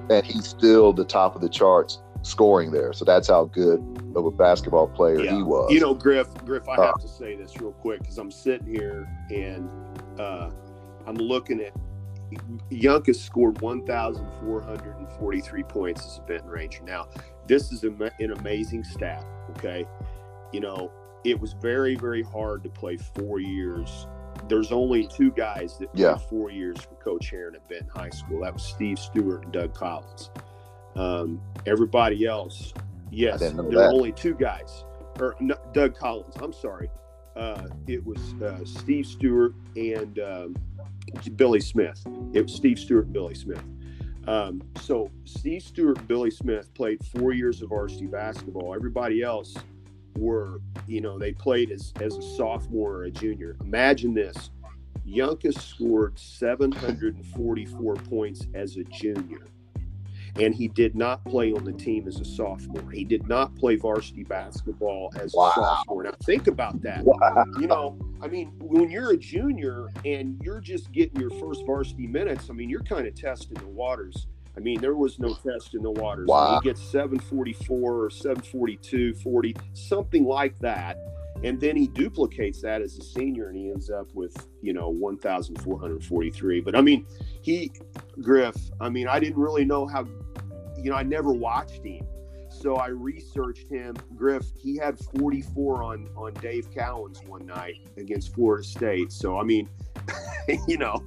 and 0.09 0.25
he's 0.25 0.47
still 0.47 0.93
the 0.93 1.05
top 1.05 1.35
of 1.35 1.41
the 1.41 1.49
charts 1.49 2.01
scoring 2.23 2.71
there. 2.71 2.93
So 2.93 3.05
that's 3.05 3.29
how 3.29 3.47
good 3.47 3.81
of 4.15 4.27
a 4.27 4.31
basketball 4.31 4.88
player 4.88 5.21
yeah. 5.21 5.37
he 5.37 5.43
was. 5.43 5.73
You 5.73 5.81
know, 5.81 5.95
Griff, 5.95 6.29
Griff, 6.45 6.69
I 6.69 6.77
uh, 6.77 6.87
have 6.87 7.01
to 7.01 7.09
say 7.09 7.35
this 7.35 7.61
real 7.61 7.73
quick 7.73 8.01
because 8.01 8.19
I'm 8.19 8.31
sitting 8.31 8.73
here 8.73 9.09
and 9.31 9.69
uh, 10.21 10.51
I'm 11.07 11.17
looking 11.17 11.61
at 11.61 11.73
Yunkus 12.71 13.17
scored 13.17 13.61
1,443 13.61 15.62
points 15.65 16.07
as 16.07 16.19
a 16.19 16.21
Benton 16.23 16.49
Ranger. 16.49 16.83
Now, 16.85 17.09
this 17.46 17.72
is 17.72 17.85
an 17.85 18.11
amazing 18.38 18.85
stat. 18.85 19.24
Okay. 19.50 19.87
You 20.52 20.61
know, 20.61 20.90
it 21.24 21.38
was 21.38 21.52
very, 21.55 21.94
very 21.94 22.22
hard 22.22 22.62
to 22.64 22.68
play 22.68 22.96
four 22.96 23.40
years. 23.40 24.07
There's 24.48 24.72
only 24.72 25.07
two 25.07 25.31
guys 25.33 25.78
that 25.78 25.92
played 25.92 26.20
four 26.28 26.50
years 26.50 26.81
for 26.81 26.94
Coach 26.96 27.31
Herrin 27.31 27.55
at 27.55 27.68
Benton 27.68 27.88
High 27.88 28.11
School. 28.11 28.40
That 28.40 28.55
was 28.55 28.62
Steve 28.62 28.98
Stewart 28.98 29.44
and 29.44 29.52
Doug 29.52 29.74
Collins. 29.74 30.31
Um, 30.94 31.40
everybody 31.66 32.26
else, 32.26 32.72
yes, 33.11 33.40
there 33.40 33.52
were 33.52 33.85
only 33.85 34.12
two 34.12 34.35
guys. 34.35 34.85
Or 35.20 35.37
no, 35.40 35.57
Doug 35.72 35.96
Collins, 35.96 36.35
I'm 36.40 36.52
sorry. 36.52 36.90
Uh, 37.37 37.66
it 37.87 38.05
was 38.05 38.18
uh, 38.42 38.64
Steve 38.64 39.07
Stewart 39.07 39.55
and 39.76 40.18
um, 40.18 40.57
Billy 41.37 41.61
Smith. 41.61 42.02
It 42.33 42.42
was 42.42 42.55
Steve 42.55 42.78
Stewart 42.78 43.05
and 43.05 43.12
Billy 43.12 43.35
Smith. 43.35 43.62
Um, 44.27 44.63
so 44.81 45.11
Steve 45.25 45.63
Stewart 45.63 45.99
and 45.99 46.09
Billy 46.09 46.31
Smith 46.31 46.73
played 46.75 47.05
four 47.07 47.33
years 47.33 47.63
of 47.63 47.71
varsity 47.71 48.07
basketball. 48.07 48.75
Everybody 48.75 49.23
else 49.23 49.55
were, 50.17 50.61
you 50.87 51.01
know, 51.01 51.19
they 51.19 51.33
played 51.33 51.71
as, 51.71 51.93
as 52.01 52.17
a 52.17 52.23
sophomore 52.23 52.97
or 52.97 53.05
a 53.05 53.11
junior. 53.11 53.57
Imagine 53.63 54.15
this. 54.15 54.51
Yunkus 55.07 55.59
scored 55.61 56.19
744 56.19 57.95
points 57.95 58.47
as 58.55 58.77
a 58.77 58.85
junior 58.85 59.47
and 60.37 60.55
he 60.55 60.68
did 60.68 60.95
not 60.95 61.25
play 61.25 61.53
on 61.53 61.64
the 61.64 61.73
team 61.73 62.09
as 62.09 62.21
a 62.21 62.25
sophomore. 62.25 62.90
He 62.90 63.05
did 63.05 63.29
not 63.29 63.55
play 63.57 63.77
varsity 63.77 64.25
basketball 64.25 65.12
as 65.21 65.35
wow. 65.35 65.51
a 65.51 65.53
sophomore. 65.55 66.05
Now 66.05 66.12
think 66.25 66.47
about 66.47 66.81
that. 66.83 67.05
Wow. 67.05 67.45
You 67.61 67.66
know, 67.66 67.99
I 68.23 68.29
mean, 68.29 68.53
when 68.61 68.90
you're 68.90 69.12
a 69.12 69.16
junior 69.16 69.88
and 70.05 70.40
you're 70.42 70.61
just 70.61 70.90
getting 70.92 71.21
your 71.21 71.31
first 71.31 71.64
varsity 71.66 72.07
minutes, 72.07 72.49
I 72.49 72.55
mean, 72.55 72.71
you're 72.71 72.83
kind 72.83 73.07
of 73.07 73.14
testing 73.14 73.59
the 73.59 73.68
waters. 73.68 74.27
I 74.57 74.61
mean, 74.61 74.81
there 74.81 74.97
was 74.97 75.18
no 75.18 75.35
test 75.35 75.75
in 75.75 75.83
the 75.83 75.90
waters. 75.90 76.29
Wow. 76.29 76.61
He 76.61 76.68
gets 76.68 76.83
744 76.83 78.05
or 78.05 78.11
742, 78.11 79.14
40, 79.14 79.57
something 79.73 80.25
like 80.25 80.59
that. 80.61 80.99
And 81.45 81.61
then 81.61 81.77
he 81.77 81.88
duplicates 81.88 82.61
that 82.62 82.83
as 82.83 82.97
a 82.99 83.03
senior 83.03 83.49
and 83.49 83.57
he 83.57 83.71
ends 83.71 83.90
up 83.90 84.07
with, 84.14 84.37
you 84.61 84.73
know, 84.73 84.88
1,443. 84.90 86.61
But 86.61 86.77
I 86.77 86.81
mean, 86.83 87.07
he, 87.40 87.73
Griff, 88.21 88.55
I 88.81 88.88
mean, 88.88 89.09
I 89.09 89.18
didn't 89.18 89.38
really 89.38 89.64
know 89.64 89.87
how 89.87 90.07
you 90.83 90.90
know, 90.90 90.97
I 90.97 91.03
never 91.03 91.33
watched 91.33 91.85
him. 91.85 92.07
So 92.51 92.77
I 92.77 92.88
researched 92.88 93.68
him. 93.71 93.97
Griff, 94.14 94.45
he 94.61 94.77
had 94.77 94.99
44 95.18 95.83
on 95.83 96.09
on 96.16 96.35
Dave 96.35 96.71
Cowens 96.71 97.27
one 97.27 97.47
night 97.47 97.77
against 97.97 98.35
Florida 98.35 98.62
State. 98.62 99.11
So 99.11 99.38
I 99.38 99.45
mean, 99.45 99.68
you 100.68 100.77
know, 100.77 101.03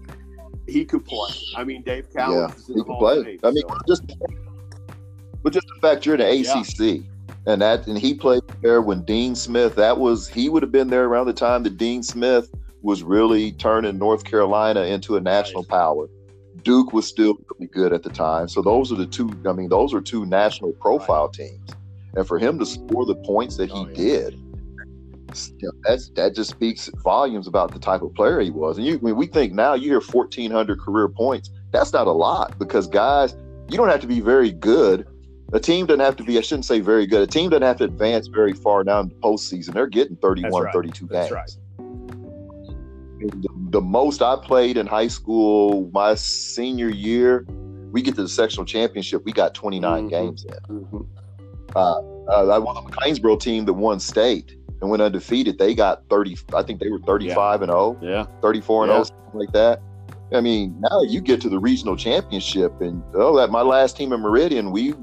he 0.67 0.85
could 0.85 1.05
play. 1.05 1.33
I 1.55 1.63
mean, 1.63 1.83
Dave 1.83 2.09
Cowens 2.09 2.67
yeah, 2.67 2.75
he 2.75 2.83
could 2.83 2.97
play. 2.97 3.39
I 3.43 3.51
mean, 3.51 3.63
so. 3.67 3.77
just 3.88 4.03
but 5.43 5.53
just 5.53 5.67
the 5.67 5.81
fact 5.81 6.05
you're 6.05 6.15
in 6.15 6.21
the 6.21 6.51
ACC. 6.51 6.79
Yeah. 6.79 7.11
And 7.47 7.61
that, 7.61 7.85
and 7.85 7.95
he 7.95 8.15
played 8.15 8.41
there 8.63 8.81
when 8.81 9.03
Dean 9.03 9.35
Smith. 9.35 9.75
That 9.75 9.99
was 9.99 10.27
he 10.27 10.49
would 10.49 10.63
have 10.63 10.71
been 10.71 10.88
there 10.88 11.05
around 11.05 11.27
the 11.27 11.33
time 11.33 11.61
that 11.63 11.77
Dean 11.77 12.01
Smith 12.01 12.49
was 12.81 13.03
really 13.03 13.51
turning 13.51 13.99
North 13.99 14.23
Carolina 14.23 14.81
into 14.81 15.15
a 15.15 15.21
national 15.21 15.61
right. 15.63 15.69
power. 15.69 16.09
Duke 16.65 16.93
was 16.93 17.08
still 17.08 17.38
really 17.54 17.67
good 17.67 17.93
at 17.93 18.01
the 18.01 18.10
time. 18.10 18.49
So 18.49 18.62
those 18.62 18.91
are 18.91 18.95
the 18.95 19.06
two. 19.06 19.30
I 19.47 19.54
mean, 19.54 19.69
those 19.69 19.93
are 19.93 20.01
two 20.01 20.25
national 20.25 20.73
profile 20.73 21.30
teams, 21.30 21.69
and 22.15 22.28
for 22.28 22.39
him 22.39 22.60
to 22.60 22.65
score 22.65 23.06
the 23.06 23.15
points 23.15 23.56
that 23.58 23.69
he 23.69 23.78
oh, 23.78 23.88
yeah. 23.89 23.95
did, 23.95 24.39
that's 25.84 26.10
that 26.15 26.34
just 26.34 26.49
speaks 26.49 26.89
volumes 27.04 27.47
about 27.47 27.71
the 27.71 27.80
type 27.80 28.01
of 28.01 28.13
player 28.15 28.39
he 28.41 28.49
was. 28.49 28.78
And 28.80 28.86
you, 28.86 28.99
mean, 28.99 29.15
we 29.15 29.28
think 29.28 29.54
now 29.54 29.75
you 29.75 29.91
hear 29.91 30.01
fourteen 30.01 30.49
hundred 30.49 30.80
career 30.80 31.08
points. 31.08 31.51
That's 31.71 31.93
not 31.93 32.08
a 32.08 32.12
lot 32.12 32.58
because 32.58 32.88
guys, 32.88 33.36
you 33.69 33.78
don't 33.78 33.89
have 33.89 34.01
to 34.01 34.08
be 34.08 34.19
very 34.19 34.51
good. 34.51 35.08
A 35.54 35.60
team 35.60 35.86
doesn't 35.86 35.99
have 35.99 36.15
to 36.15 36.23
be, 36.23 36.39
I 36.39 36.41
shouldn't 36.41 36.65
say 36.65 36.80
very 36.80 37.06
good. 37.06 37.21
A 37.21 37.28
team 37.28 37.51
doesn't 37.51 37.62
have 37.62 37.78
to 37.78 37.84
advance 37.84 38.25
very 38.28 38.54
far 38.54 38.84
down 38.84 39.10
the 39.10 39.15
postseason. 39.15 39.73
They're 39.73 39.86
getting 39.86 40.15
31, 40.17 40.63
right. 40.63 40.73
32 40.73 41.08
games. 41.08 41.32
Right. 41.32 41.58
The, 43.75 43.81
most 43.81 44.21
I 44.21 44.38
played 44.38 44.77
in 44.77 44.88
high 44.88 45.09
school, 45.09 45.91
my 45.93 46.15
senior 46.15 46.88
year, 46.88 47.45
we 47.91 48.01
get 48.01 48.15
to 48.15 48.21
the 48.21 48.29
sectional 48.29 48.65
championship. 48.65 49.25
We 49.25 49.33
got 49.33 49.53
29 49.53 49.83
mm-hmm. 49.83 50.07
games 50.07 50.45
in. 50.45 50.53
Mm-hmm. 50.53 51.01
Uh, 51.75 51.99
uh, 52.31 52.55
I 52.55 52.57
won 52.57 52.75
the 52.75 52.89
McLeansboro 52.89 53.38
team 53.38 53.65
that 53.65 53.73
won 53.73 53.99
state 53.99 54.55
and 54.79 54.89
went 54.89 55.01
undefeated. 55.01 55.57
They 55.57 55.75
got 55.75 56.03
30. 56.09 56.38
I 56.55 56.63
think 56.63 56.79
they 56.79 56.88
were 56.88 56.99
35 56.99 57.35
yeah. 57.35 57.63
and 57.63 57.69
0. 57.69 57.99
Yeah. 58.01 58.25
34 58.41 58.83
and 58.83 58.91
yeah. 58.91 58.95
0, 58.95 59.03
something 59.03 59.39
like 59.41 59.51
that. 59.51 59.81
I 60.33 60.39
mean, 60.39 60.79
now 60.79 61.01
you 61.01 61.19
get 61.19 61.41
to 61.41 61.49
the 61.49 61.59
regional 61.59 61.97
championship, 61.97 62.79
and 62.79 63.03
oh, 63.13 63.35
that 63.35 63.51
my 63.51 63.61
last 63.61 63.97
team 63.97 64.13
in 64.13 64.21
Meridian, 64.21 64.71
we 64.71 64.93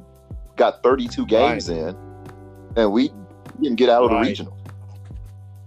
got 0.56 0.82
32 0.82 1.26
games 1.26 1.68
right. 1.68 1.78
in, 1.78 1.96
and 2.76 2.90
we 2.90 3.10
didn't 3.60 3.76
get 3.76 3.90
out 3.90 4.04
of 4.04 4.12
right. 4.12 4.22
the 4.22 4.28
regional. 4.30 4.56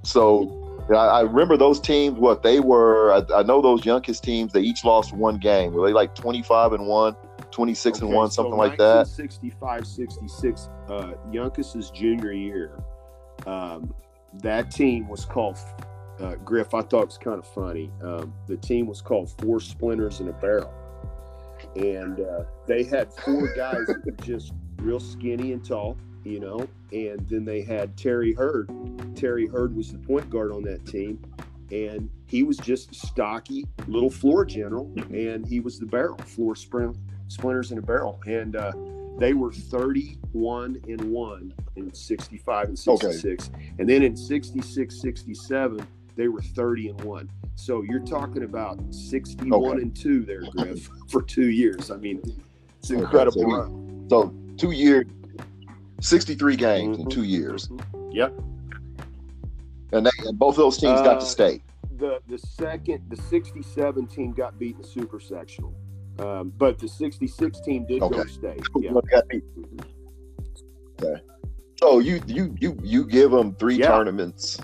So 0.02 0.65
I, 0.90 0.94
I 0.94 1.22
remember 1.22 1.58
those 1.58 1.80
teams. 1.80 2.18
What 2.20 2.44
they 2.44 2.60
were, 2.60 3.12
I, 3.14 3.40
I, 3.40 3.44
know 3.44 3.62
those 3.62 3.82
Yunkus 3.82 4.22
teams. 4.22 4.54
They 4.54 4.62
each 4.62 4.84
lost 4.84 5.14
one 5.14 5.38
game. 5.38 5.74
Were 5.74 5.88
they 5.88 5.94
like 5.94 6.16
twenty 6.16 6.44
five 6.44 6.74
and 6.74 6.86
one, 6.86 7.16
26 7.52 7.98
okay, 7.98 8.06
and 8.06 8.16
one, 8.16 8.30
something 8.30 8.54
so 8.54 8.58
like 8.58 8.78
that? 8.78 9.08
65, 9.08 9.88
66. 9.88 10.70
Uh, 10.90 11.14
junior 11.94 12.32
year. 12.32 12.84
Um, 13.48 13.94
that 14.42 14.72
team 14.72 15.08
was 15.08 15.26
called 15.26 15.58
uh, 16.20 16.36
Griff. 16.36 16.74
I 16.74 16.82
thought 16.82 17.04
it 17.04 17.08
was 17.08 17.18
kind 17.18 17.40
of 17.40 17.48
funny. 17.48 17.92
Um, 18.04 18.34
the 18.48 18.58
team 18.58 18.88
was 18.88 19.02
called 19.02 19.32
Four 19.40 19.60
Splinters 19.60 20.20
in 20.20 20.28
a 20.28 20.34
Barrel, 20.34 20.74
and 21.76 22.20
uh, 22.20 22.44
they 22.68 22.84
had 22.84 23.14
four 23.14 23.54
guys 23.56 23.88
that 23.88 24.06
were 24.06 24.12
just 24.26 24.54
real 24.78 25.00
skinny 25.00 25.54
and 25.54 25.66
tall 25.66 25.98
you 26.26 26.40
know, 26.40 26.68
and 26.92 27.28
then 27.30 27.46
they 27.46 27.62
had 27.62 27.96
Terry 27.96 28.34
Hurd. 28.34 28.70
Terry 29.16 29.48
Hurd 29.48 29.76
was 29.76 29.92
the 29.92 30.00
point 30.00 30.30
guard 30.30 30.52
on 30.52 30.64
that 30.64 30.86
team, 30.86 31.24
and 31.72 32.10
he 32.28 32.44
was 32.44 32.58
just 32.58 32.92
a 32.92 32.96
stocky 32.96 33.66
little 33.88 34.10
floor 34.10 34.44
general, 34.44 34.92
and 35.12 35.46
he 35.46 35.60
was 35.60 35.80
the 35.80 35.86
barrel 35.86 36.18
floor 36.18 36.56
sprint, 36.56 36.98
splinters 37.28 37.72
in 37.72 37.78
a 37.78 37.82
barrel, 37.82 38.20
and 38.26 38.56
uh, 38.56 38.72
they 39.18 39.34
were 39.34 39.52
31 39.52 40.82
and 40.88 41.02
1 41.02 41.54
in 41.76 41.94
65 41.94 42.68
and 42.68 42.78
66 42.78 43.50
okay. 43.50 43.72
and 43.80 43.88
then 43.88 44.04
in 44.04 44.16
66 44.16 45.02
67 45.02 45.88
they 46.16 46.28
were 46.28 46.42
30 46.42 46.90
and 46.90 47.02
1 47.02 47.30
so 47.56 47.82
you're 47.84 48.00
talking 48.00 48.44
about 48.44 48.78
61 48.94 49.54
okay. 49.54 49.82
and 49.82 49.96
2 49.96 50.26
there 50.26 50.42
griff 50.42 50.90
for 51.10 51.22
two 51.22 51.50
years 51.50 51.92
i 51.92 51.98
mean 51.98 52.22
it's 52.80 52.92
incredible 52.92 53.56
okay, 53.56 54.10
so, 54.10 54.22
so, 54.22 54.36
two 54.58 54.72
years 54.72 55.06
63 56.02 56.56
games 56.56 56.98
mm-hmm. 56.98 57.04
in 57.04 57.10
two 57.10 57.24
years. 57.24 57.68
Mm-hmm. 57.68 58.12
Yep. 58.12 58.34
And, 59.92 60.06
they, 60.06 60.12
and 60.26 60.38
both 60.38 60.56
of 60.56 60.58
those 60.58 60.78
teams 60.78 61.00
uh, 61.00 61.04
got 61.04 61.20
to 61.20 61.26
uh, 61.26 61.30
stay. 61.30 61.62
The 61.98 62.20
the 62.28 62.38
second, 62.38 63.04
the 63.10 63.16
67 63.16 64.08
team 64.08 64.34
got 64.34 64.60
beat 64.60 64.76
in 64.76 64.82
the 64.82 64.88
super 64.88 65.20
sectional. 65.20 65.74
Um, 66.20 66.54
but 66.58 66.80
the 66.80 66.88
66 66.88 67.60
team 67.62 67.86
did 67.86 68.02
okay. 68.02 68.16
go 68.16 68.26
stay. 68.26 68.58
Yeah. 68.80 68.92
Mm-hmm. 68.92 69.80
Okay. 71.04 71.22
So 71.80 72.00
you 72.00 72.22
you 72.26 72.56
you 72.60 72.78
you 72.82 73.06
give 73.06 73.32
them 73.32 73.56
three 73.56 73.76
yeah. 73.76 73.88
tournaments 73.88 74.60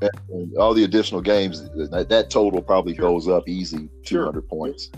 and 0.00 0.56
all 0.56 0.74
the 0.74 0.84
additional 0.84 1.20
games. 1.20 1.68
That, 1.90 2.08
that 2.08 2.30
total 2.30 2.62
probably 2.62 2.94
sure. 2.94 3.02
goes 3.02 3.28
up 3.28 3.48
easy, 3.48 3.88
200 4.04 4.32
sure. 4.32 4.42
points. 4.42 4.90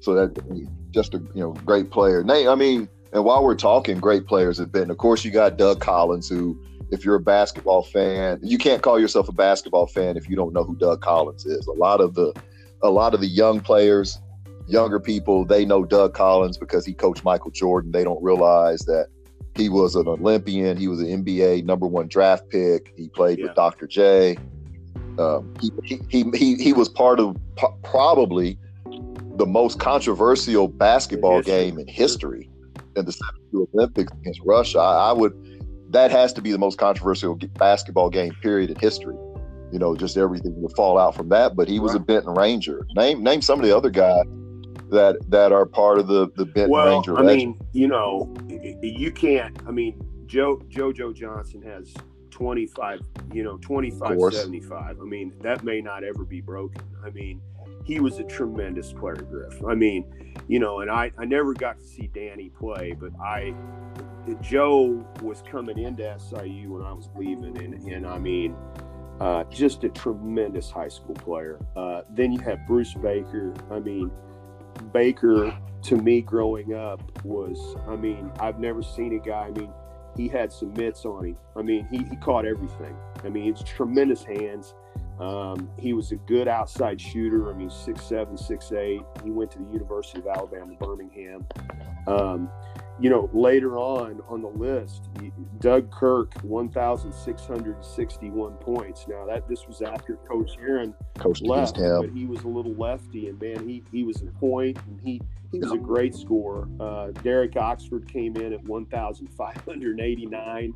So 0.00 0.14
that 0.14 0.90
just 0.90 1.14
a 1.14 1.18
you 1.18 1.42
know 1.42 1.52
great 1.64 1.90
player. 1.90 2.24
Nate, 2.24 2.48
I 2.48 2.54
mean, 2.54 2.88
and 3.12 3.24
while 3.24 3.44
we're 3.44 3.54
talking, 3.54 3.98
great 3.98 4.26
players 4.26 4.58
have 4.58 4.72
been. 4.72 4.90
Of 4.90 4.96
course, 4.96 5.24
you 5.24 5.30
got 5.30 5.58
Doug 5.58 5.80
Collins, 5.80 6.28
who, 6.28 6.58
if 6.90 7.04
you're 7.04 7.16
a 7.16 7.20
basketball 7.20 7.82
fan, 7.82 8.40
you 8.42 8.56
can't 8.56 8.82
call 8.82 8.98
yourself 8.98 9.28
a 9.28 9.32
basketball 9.32 9.86
fan 9.86 10.16
if 10.16 10.28
you 10.28 10.36
don't 10.36 10.54
know 10.54 10.64
who 10.64 10.74
Doug 10.76 11.02
Collins 11.02 11.44
is. 11.44 11.66
A 11.66 11.72
lot 11.72 12.00
of 12.00 12.14
the, 12.14 12.32
a 12.82 12.90
lot 12.90 13.12
of 13.12 13.20
the 13.20 13.26
young 13.26 13.60
players, 13.60 14.18
younger 14.66 14.98
people, 14.98 15.44
they 15.44 15.66
know 15.66 15.84
Doug 15.84 16.14
Collins 16.14 16.56
because 16.56 16.86
he 16.86 16.94
coached 16.94 17.22
Michael 17.22 17.50
Jordan. 17.50 17.92
They 17.92 18.02
don't 18.02 18.22
realize 18.22 18.80
that 18.86 19.08
he 19.56 19.68
was 19.68 19.94
an 19.94 20.08
Olympian. 20.08 20.78
He 20.78 20.88
was 20.88 21.00
an 21.00 21.22
NBA 21.22 21.66
number 21.66 21.86
one 21.86 22.08
draft 22.08 22.48
pick. 22.48 22.94
He 22.96 23.08
played 23.08 23.38
yeah. 23.38 23.46
with 23.46 23.54
Dr. 23.56 23.86
J. 23.86 24.38
Um, 25.18 25.52
he, 25.60 26.00
he, 26.08 26.24
he, 26.32 26.54
he 26.54 26.72
was 26.72 26.88
part 26.88 27.20
of 27.20 27.36
probably 27.84 28.58
the 29.36 29.44
most 29.44 29.78
controversial 29.78 30.68
basketball 30.68 31.42
game 31.42 31.78
in 31.78 31.86
history 31.86 32.48
in 32.96 33.04
the 33.04 33.12
72 33.12 33.68
Olympics 33.74 34.12
against 34.12 34.40
Russia, 34.44 34.78
I, 34.78 35.10
I, 35.10 35.12
would 35.12 35.32
that 35.90 36.10
has 36.10 36.32
to 36.34 36.42
be 36.42 36.52
the 36.52 36.58
most 36.58 36.78
controversial 36.78 37.36
basketball 37.58 38.10
game 38.10 38.34
period 38.42 38.70
in 38.70 38.76
history. 38.76 39.16
You 39.72 39.78
know, 39.78 39.96
just 39.96 40.16
everything 40.16 40.60
would 40.60 40.74
fall 40.76 40.98
out 40.98 41.14
from 41.14 41.28
that. 41.30 41.56
But 41.56 41.68
he 41.68 41.80
was 41.80 41.92
right. 41.92 42.00
a 42.00 42.04
Benton 42.04 42.34
Ranger. 42.34 42.86
Name 42.94 43.22
name 43.22 43.42
some 43.42 43.58
of 43.58 43.66
the 43.66 43.76
other 43.76 43.90
guys 43.90 44.24
that 44.90 45.16
that 45.28 45.52
are 45.52 45.66
part 45.66 45.98
of 45.98 46.06
the 46.06 46.30
the 46.36 46.44
Benton 46.44 46.70
well, 46.70 46.94
Ranger. 46.94 47.18
I 47.18 47.22
mean, 47.22 47.58
you 47.72 47.88
know, 47.88 48.32
you 48.48 49.10
can't. 49.10 49.58
I 49.66 49.70
mean, 49.70 50.00
Joe 50.26 50.58
JoJo 50.68 51.14
Johnson 51.14 51.62
has 51.62 51.92
25, 52.30 53.00
you 53.32 53.42
know, 53.42 53.58
25 53.58 54.18
75. 54.32 55.00
I 55.00 55.04
mean, 55.04 55.32
that 55.40 55.62
may 55.62 55.80
not 55.80 56.04
ever 56.04 56.24
be 56.24 56.40
broken. 56.40 56.82
I 57.04 57.10
mean, 57.10 57.40
he 57.84 58.00
was 58.00 58.18
a 58.18 58.24
tremendous 58.24 58.92
player, 58.92 59.16
Griff. 59.16 59.62
I 59.64 59.74
mean, 59.74 60.34
you 60.48 60.58
know, 60.58 60.80
and 60.80 60.90
I, 60.90 61.12
I 61.18 61.24
never 61.24 61.52
got 61.52 61.78
to 61.78 61.84
see 61.84 62.08
Danny 62.12 62.50
play, 62.50 62.96
but 62.98 63.12
I, 63.20 63.54
Joe 64.40 65.04
was 65.20 65.42
coming 65.50 65.78
into 65.78 66.16
SIU 66.18 66.72
when 66.72 66.82
I 66.82 66.92
was 66.92 67.08
leaving, 67.16 67.56
and, 67.58 67.74
and 67.82 68.06
I 68.06 68.18
mean, 68.18 68.56
uh, 69.20 69.44
just 69.44 69.84
a 69.84 69.88
tremendous 69.88 70.70
high 70.70 70.88
school 70.88 71.14
player. 71.14 71.58
Uh, 71.76 72.02
then 72.10 72.32
you 72.32 72.40
have 72.40 72.66
Bruce 72.66 72.94
Baker. 72.94 73.52
I 73.70 73.78
mean, 73.78 74.10
Baker 74.92 75.56
to 75.82 75.96
me 75.96 76.20
growing 76.20 76.74
up 76.74 77.02
was, 77.24 77.76
I 77.88 77.96
mean, 77.96 78.30
I've 78.40 78.58
never 78.58 78.82
seen 78.82 79.14
a 79.14 79.18
guy. 79.18 79.46
I 79.46 79.50
mean, 79.50 79.70
he 80.16 80.28
had 80.28 80.52
some 80.52 80.72
mitts 80.74 81.04
on 81.04 81.26
him. 81.26 81.38
I 81.56 81.62
mean, 81.62 81.86
he, 81.90 81.98
he 81.98 82.16
caught 82.16 82.46
everything. 82.46 82.96
I 83.24 83.28
mean, 83.28 83.48
it's 83.48 83.62
tremendous 83.62 84.22
hands. 84.24 84.74
Um, 85.22 85.70
he 85.78 85.92
was 85.92 86.10
a 86.10 86.16
good 86.16 86.48
outside 86.48 87.00
shooter. 87.00 87.48
I 87.48 87.52
mean, 87.54 87.70
six 87.70 88.02
seven, 88.02 88.36
six 88.36 88.72
eight. 88.72 89.02
He 89.22 89.30
went 89.30 89.52
to 89.52 89.58
the 89.58 89.70
University 89.72 90.18
of 90.18 90.26
Alabama, 90.26 90.74
Birmingham. 90.80 91.46
Um, 92.08 92.50
you 92.98 93.08
know, 93.08 93.30
later 93.32 93.78
on 93.78 94.20
on 94.28 94.42
the 94.42 94.48
list, 94.48 95.08
Doug 95.60 95.92
Kirk, 95.92 96.34
1,661 96.42 98.54
points. 98.54 99.06
Now 99.08 99.24
that 99.26 99.46
this 99.48 99.68
was 99.68 99.80
after 99.80 100.16
Coach 100.28 100.56
Herrin 100.58 100.92
Coach 101.18 101.40
left, 101.40 101.76
but 101.76 102.10
he 102.10 102.26
was 102.26 102.42
a 102.42 102.48
little 102.48 102.74
lefty, 102.74 103.28
and 103.28 103.40
man, 103.40 103.68
he 103.68 103.84
he 103.92 104.02
was 104.02 104.22
a 104.22 104.26
point, 104.26 104.76
and 104.88 105.00
he 105.00 105.22
he 105.52 105.60
was 105.60 105.70
a 105.70 105.78
great 105.78 106.16
scorer. 106.16 106.66
Uh, 106.80 107.12
Derek 107.22 107.56
Oxford 107.56 108.08
came 108.08 108.36
in 108.36 108.52
at 108.54 108.64
1,589. 108.64 110.74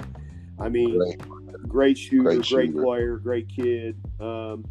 I 0.59 0.69
mean, 0.69 0.99
great, 0.99 1.69
great 1.69 1.99
shooter, 1.99 2.23
great, 2.23 2.45
shooter. 2.47 2.73
great 2.73 2.83
player, 2.83 3.17
great 3.19 3.49
kid. 3.49 3.97
Um, 4.21 4.65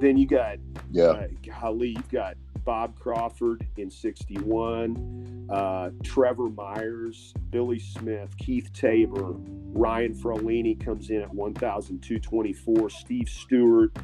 then 0.00 0.16
you 0.16 0.26
got, 0.26 0.58
yeah, 0.90 1.04
uh, 1.04 1.28
golly, 1.60 1.90
you've 1.90 2.10
got 2.10 2.36
Bob 2.64 2.98
Crawford 2.98 3.66
in 3.76 3.90
61, 3.90 5.48
uh, 5.50 5.90
Trevor 6.02 6.50
Myers, 6.50 7.32
Billy 7.50 7.78
Smith, 7.78 8.36
Keith 8.36 8.70
Tabor, 8.72 9.34
Ryan 9.74 10.14
Frolini 10.14 10.78
comes 10.82 11.10
in 11.10 11.22
at 11.22 11.32
1,224, 11.32 12.90
Steve 12.90 13.28
Stewart, 13.28 13.96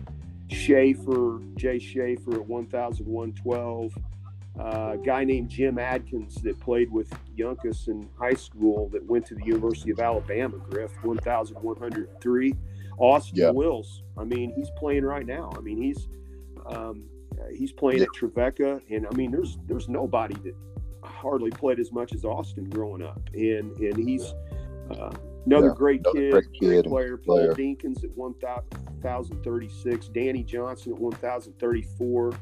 Schaefer, 0.50 1.40
Jay 1.56 1.78
Schaefer 1.78 2.34
at 2.34 2.46
1,112 2.46 3.98
a 4.58 4.98
guy 5.04 5.24
named 5.24 5.48
Jim 5.48 5.78
Adkins 5.78 6.34
that 6.42 6.58
played 6.60 6.90
with 6.90 7.10
Yunkus 7.36 7.88
in 7.88 8.08
high 8.18 8.34
school 8.34 8.88
that 8.90 9.04
went 9.04 9.26
to 9.26 9.34
the 9.34 9.44
University 9.44 9.90
of 9.90 10.00
Alabama, 10.00 10.56
Griff, 10.58 10.92
1,103. 11.02 12.54
Austin 12.98 13.38
yeah. 13.38 13.50
Wills, 13.50 14.02
I 14.16 14.24
mean, 14.24 14.52
he's 14.56 14.70
playing 14.76 15.04
right 15.04 15.24
now. 15.24 15.52
I 15.56 15.60
mean, 15.60 15.80
he's 15.80 16.08
um, 16.66 17.04
he's 17.54 17.72
playing 17.72 17.98
yeah. 17.98 18.04
at 18.04 18.12
Trevecca, 18.14 18.80
and 18.90 19.06
I 19.06 19.14
mean, 19.14 19.30
there's 19.30 19.58
there's 19.66 19.88
nobody 19.88 20.34
that 20.42 20.54
hardly 21.02 21.50
played 21.50 21.78
as 21.78 21.92
much 21.92 22.12
as 22.12 22.24
Austin 22.24 22.68
growing 22.68 23.02
up, 23.02 23.20
and 23.34 23.78
and 23.78 23.96
he's 23.96 24.34
uh, 24.90 25.10
another 25.46 25.68
yeah, 25.68 25.74
great 25.76 26.00
another 26.00 26.18
kid, 26.18 26.32
great, 26.32 26.60
great 26.60 26.84
player. 26.84 27.16
Paul 27.18 27.54
Dinkins 27.54 28.02
at 28.04 28.10
1,036, 28.16 30.08
Danny 30.08 30.42
Johnson 30.42 30.92
at 30.92 30.98
1,034. 30.98 32.32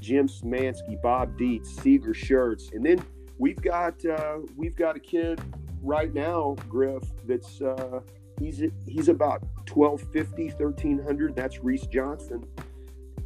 Jim 0.00 0.28
Smansky, 0.28 1.00
Bob 1.02 1.38
Dietz, 1.38 1.70
Seeger 1.70 2.14
Shirts, 2.14 2.70
and 2.72 2.84
then 2.84 3.04
we've 3.38 3.60
got 3.60 4.04
uh, 4.04 4.38
we've 4.56 4.76
got 4.76 4.96
a 4.96 5.00
kid 5.00 5.40
right 5.84 6.12
now, 6.12 6.56
Griff, 6.68 7.04
that's 7.26 7.60
uh, 7.60 8.00
he's 8.38 8.62
he's 8.86 9.08
about 9.08 9.42
1250, 9.72 10.50
1300. 10.62 11.36
That's 11.36 11.62
Reese 11.62 11.86
Johnson. 11.86 12.44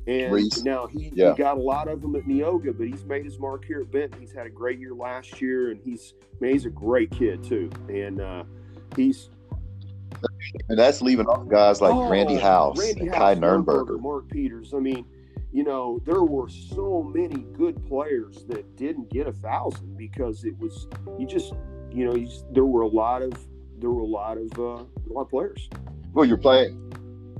And 0.06 0.32
Reese. 0.32 0.62
now 0.64 0.86
he, 0.86 1.12
yeah. 1.14 1.32
he, 1.32 1.36
got 1.36 1.58
a 1.58 1.60
lot 1.60 1.86
of 1.86 2.00
them 2.00 2.16
at 2.16 2.24
Neoga, 2.24 2.76
but 2.76 2.86
he's 2.86 3.04
made 3.04 3.26
his 3.26 3.38
mark 3.38 3.66
here 3.66 3.82
at 3.82 3.92
Benton. 3.92 4.18
He's 4.18 4.32
had 4.32 4.46
a 4.46 4.50
great 4.50 4.78
year 4.78 4.94
last 4.94 5.40
year, 5.40 5.70
and 5.70 5.80
he's 5.84 6.14
man, 6.40 6.52
he's 6.52 6.64
a 6.64 6.70
great 6.70 7.10
kid 7.10 7.44
too. 7.44 7.70
And 7.88 8.20
uh, 8.20 8.44
he's 8.96 9.28
and 10.70 10.78
that's 10.78 11.02
leaving 11.02 11.26
off 11.26 11.46
guys 11.48 11.82
like 11.82 11.92
oh, 11.92 12.08
Randy 12.08 12.36
House 12.36 12.78
Randy 12.78 13.02
and 13.02 13.10
House, 13.10 13.18
Kai 13.18 13.34
Nurnberger, 13.34 14.00
Mark 14.00 14.28
Peters. 14.30 14.72
I 14.74 14.78
mean, 14.78 15.04
you 15.58 15.64
know, 15.64 16.00
there 16.06 16.22
were 16.22 16.48
so 16.48 17.02
many 17.02 17.44
good 17.56 17.84
players 17.88 18.44
that 18.44 18.76
didn't 18.76 19.10
get 19.10 19.26
a 19.26 19.32
thousand 19.32 19.96
because 19.96 20.44
it 20.44 20.56
was 20.56 20.86
you 21.18 21.26
just 21.26 21.52
you 21.90 22.04
know 22.04 22.14
you, 22.14 22.30
there 22.52 22.64
were 22.64 22.82
a 22.82 22.86
lot 22.86 23.22
of 23.22 23.32
there 23.80 23.90
were 23.90 24.02
a 24.02 24.06
lot 24.06 24.38
of 24.38 24.56
uh, 24.56 24.84
a 24.84 25.10
lot 25.12 25.22
of 25.22 25.30
players. 25.30 25.68
Well, 26.12 26.24
you're 26.24 26.36
playing 26.36 26.92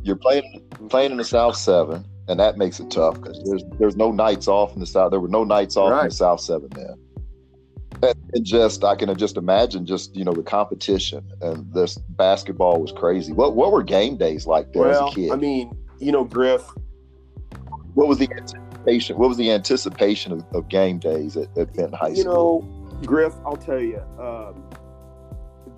you're 0.03 0.17
playing 0.17 0.65
playing 0.89 1.13
in 1.13 1.19
the 1.19 1.25
South 1.25 1.55
Seven, 1.55 2.05
and 2.27 2.41
that 2.41 2.59
makes 2.59 2.81
it 2.81 2.91
tough 2.91 3.23
because 3.23 3.41
there's 3.45 3.63
there's 3.79 3.95
no 3.95 4.11
nights 4.11 4.49
off 4.49 4.75
in 4.75 4.81
the 4.81 4.87
South. 4.87 5.13
There 5.13 5.21
were 5.21 5.29
no 5.29 5.45
nights 5.45 5.77
off 5.77 5.93
right. 5.93 6.01
in 6.01 6.09
the 6.09 6.15
South 6.17 6.41
Seven 6.41 6.71
then. 6.75 8.15
and 8.35 8.45
just 8.45 8.83
I 8.83 8.97
can 8.97 9.17
just 9.17 9.37
imagine 9.37 9.87
just 9.87 10.17
you 10.17 10.25
know 10.25 10.33
the 10.33 10.43
competition 10.43 11.25
and 11.41 11.73
this 11.73 11.99
basketball 11.99 12.81
was 12.81 12.91
crazy. 12.91 13.33
What 13.33 13.55
what 13.55 13.71
were 13.71 13.85
game 13.85 14.17
days 14.17 14.45
like 14.45 14.73
there 14.73 14.89
well, 14.89 15.07
as 15.07 15.13
a 15.13 15.15
kid? 15.15 15.31
I 15.31 15.37
mean, 15.37 15.71
you 16.01 16.11
know, 16.11 16.25
Griff. 16.25 16.69
What 17.99 18.07
was 18.07 18.19
the 18.19 18.31
anticipation? 18.31 19.19
What 19.19 19.29
was 19.29 19.39
the 19.39 19.51
anticipation 19.51 20.31
of, 20.31 20.45
of 20.53 20.69
game 20.69 21.01
days 21.01 21.37
at, 21.37 21.49
at 21.59 21.75
Benton 21.75 21.95
High 21.95 22.15
School? 22.15 22.17
You 22.17 22.25
know, 22.25 23.05
Griff, 23.05 23.35
I'll 23.45 23.57
tell 23.57 23.81
you, 23.81 23.99
um, 24.21 24.63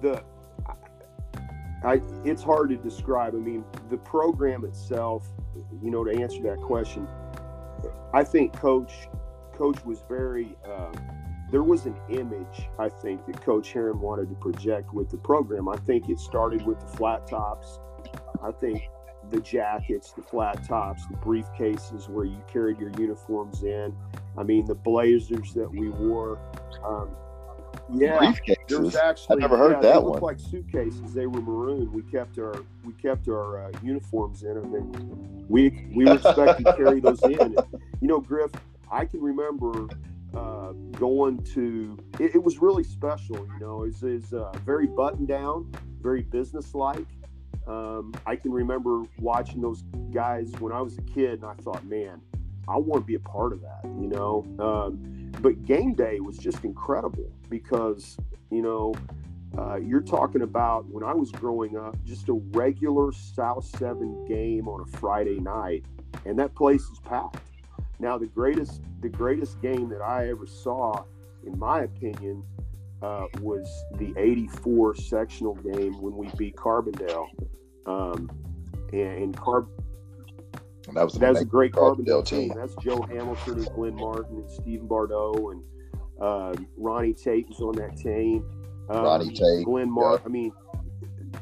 the 0.02 0.22
I 1.82 2.02
it's 2.26 2.42
hard 2.42 2.68
to 2.68 2.76
describe. 2.76 3.34
I 3.34 3.38
mean, 3.38 3.64
the 3.88 3.96
program 3.96 4.66
itself. 4.66 5.26
You 5.82 5.90
know, 5.90 6.04
to 6.04 6.10
answer 6.10 6.42
that 6.42 6.58
question, 6.58 7.08
I 8.12 8.22
think 8.22 8.52
Coach 8.52 9.08
Coach 9.54 9.82
was 9.86 10.02
very. 10.06 10.58
Uh, 10.62 10.92
there 11.50 11.62
was 11.62 11.86
an 11.86 11.96
image 12.10 12.68
I 12.78 12.90
think 12.90 13.24
that 13.28 13.40
Coach 13.40 13.72
Herrin 13.72 13.98
wanted 13.98 14.28
to 14.28 14.34
project 14.34 14.92
with 14.92 15.08
the 15.10 15.16
program. 15.16 15.70
I 15.70 15.76
think 15.78 16.10
it 16.10 16.18
started 16.20 16.66
with 16.66 16.80
the 16.80 16.86
flat 16.98 17.26
tops. 17.26 17.80
I 18.42 18.52
think 18.52 18.90
the 19.30 19.40
jackets, 19.40 20.12
the 20.12 20.22
flat 20.22 20.64
tops, 20.64 21.06
the 21.06 21.14
briefcases 21.16 22.08
where 22.08 22.24
you 22.24 22.42
carried 22.52 22.78
your 22.78 22.90
uniforms 22.98 23.62
in. 23.62 23.94
I 24.36 24.42
mean, 24.42 24.66
the 24.66 24.74
blazers 24.74 25.52
that 25.54 25.70
we 25.70 25.88
wore. 25.88 26.38
Um, 26.84 27.10
yeah, 27.92 28.18
briefcases. 28.18 28.96
Actually, 28.96 29.34
I've 29.34 29.40
never 29.40 29.56
heard 29.56 29.72
yeah, 29.76 29.80
that 29.80 29.92
they 29.92 29.98
one. 29.98 30.12
Looked 30.12 30.22
like 30.22 30.40
suitcases. 30.40 31.12
They 31.12 31.26
were 31.26 31.40
maroon. 31.40 31.92
We 31.92 32.02
kept 32.02 32.38
our 32.38 32.64
we 32.84 32.92
kept 32.94 33.28
our 33.28 33.66
uh, 33.66 33.72
uniforms 33.82 34.42
in 34.42 34.54
them, 34.54 34.74
and 34.74 35.48
we 35.48 35.88
we 35.94 36.04
were 36.04 36.14
expected 36.14 36.66
to 36.66 36.76
carry 36.76 37.00
those 37.00 37.22
in. 37.22 37.40
And, 37.40 37.58
you 38.00 38.08
know, 38.08 38.20
Griff, 38.20 38.50
I 38.90 39.04
can 39.04 39.20
remember 39.20 39.88
uh, 40.34 40.72
going 40.92 41.42
to 41.42 41.98
it, 42.18 42.36
it, 42.36 42.42
was 42.42 42.58
really 42.58 42.84
special 42.84 43.36
you 43.36 43.58
know 43.60 43.82
is 43.82 44.02
is 44.04 44.32
uh, 44.32 44.52
very 44.64 44.86
buttoned 44.86 45.26
down 45.26 45.68
very 46.00 46.22
businesslike 46.22 47.06
um, 47.70 48.12
i 48.26 48.34
can 48.34 48.50
remember 48.50 49.02
watching 49.18 49.60
those 49.60 49.82
guys 50.12 50.52
when 50.58 50.72
i 50.72 50.80
was 50.80 50.98
a 50.98 51.02
kid 51.02 51.42
and 51.42 51.44
i 51.44 51.54
thought 51.62 51.84
man 51.86 52.20
i 52.68 52.76
want 52.76 53.02
to 53.02 53.06
be 53.06 53.14
a 53.14 53.20
part 53.20 53.52
of 53.52 53.60
that 53.60 53.80
you 53.84 54.08
know 54.08 54.44
um, 54.58 55.32
but 55.40 55.64
game 55.64 55.94
day 55.94 56.20
was 56.20 56.36
just 56.36 56.64
incredible 56.64 57.30
because 57.48 58.16
you 58.50 58.62
know 58.62 58.94
uh, 59.58 59.76
you're 59.76 60.00
talking 60.00 60.42
about 60.42 60.84
when 60.86 61.04
i 61.04 61.14
was 61.14 61.30
growing 61.32 61.76
up 61.76 61.96
just 62.04 62.28
a 62.28 62.34
regular 62.50 63.12
south 63.12 63.64
seven 63.64 64.24
game 64.26 64.68
on 64.68 64.80
a 64.80 64.98
friday 64.98 65.38
night 65.40 65.84
and 66.24 66.38
that 66.38 66.54
place 66.54 66.82
is 66.82 66.98
packed 67.00 67.50
now, 68.00 68.16
the 68.16 68.26
greatest 68.26 68.80
the 69.00 69.10
greatest 69.10 69.60
game 69.60 69.88
that 69.90 70.00
I 70.00 70.28
ever 70.28 70.46
saw, 70.46 71.04
in 71.44 71.58
my 71.58 71.82
opinion, 71.82 72.42
uh, 73.02 73.26
was 73.40 73.68
the 73.96 74.14
'84 74.16 74.96
sectional 74.96 75.54
game 75.56 76.00
when 76.00 76.16
we 76.16 76.28
beat 76.36 76.56
Carbondale. 76.56 77.26
Um, 77.86 78.30
and, 78.92 79.22
and 79.22 79.36
Carb. 79.36 79.68
That 80.94 81.04
was, 81.04 81.14
that 81.14 81.30
was 81.30 81.40
a 81.40 81.44
great 81.44 81.72
Carbondale, 81.72 82.26
team. 82.26 82.48
team. 82.48 82.58
That's 82.58 82.74
Joe 82.76 83.02
Hamilton 83.02 83.58
and 83.58 83.72
Glenn 83.74 83.94
Martin 83.94 84.38
and 84.38 84.50
Stephen 84.50 84.88
Bardo 84.88 85.50
and 85.50 85.62
uh, 86.20 86.54
Ronnie 86.76 87.14
Tate 87.14 87.48
was 87.48 87.60
on 87.60 87.76
that 87.76 87.96
team. 87.96 88.44
Um, 88.88 89.04
Ronnie 89.04 89.32
Tate, 89.32 89.64
Glenn 89.64 89.90
Martin. 89.90 90.20
Yeah. 90.22 90.26
I 90.26 90.28
mean, 90.28 90.52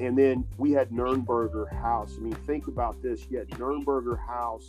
and 0.01 0.19
then 0.19 0.45
we 0.59 0.73
had 0.73 0.91
Nurnberger 0.91 1.73
House. 1.81 2.17
I 2.19 2.21
mean, 2.21 2.35
think 2.35 2.69
about 2.69 3.01
this. 3.03 3.27
You 3.31 3.39
had 3.39 3.49
Nurnberger 3.51 4.19
House 4.27 4.69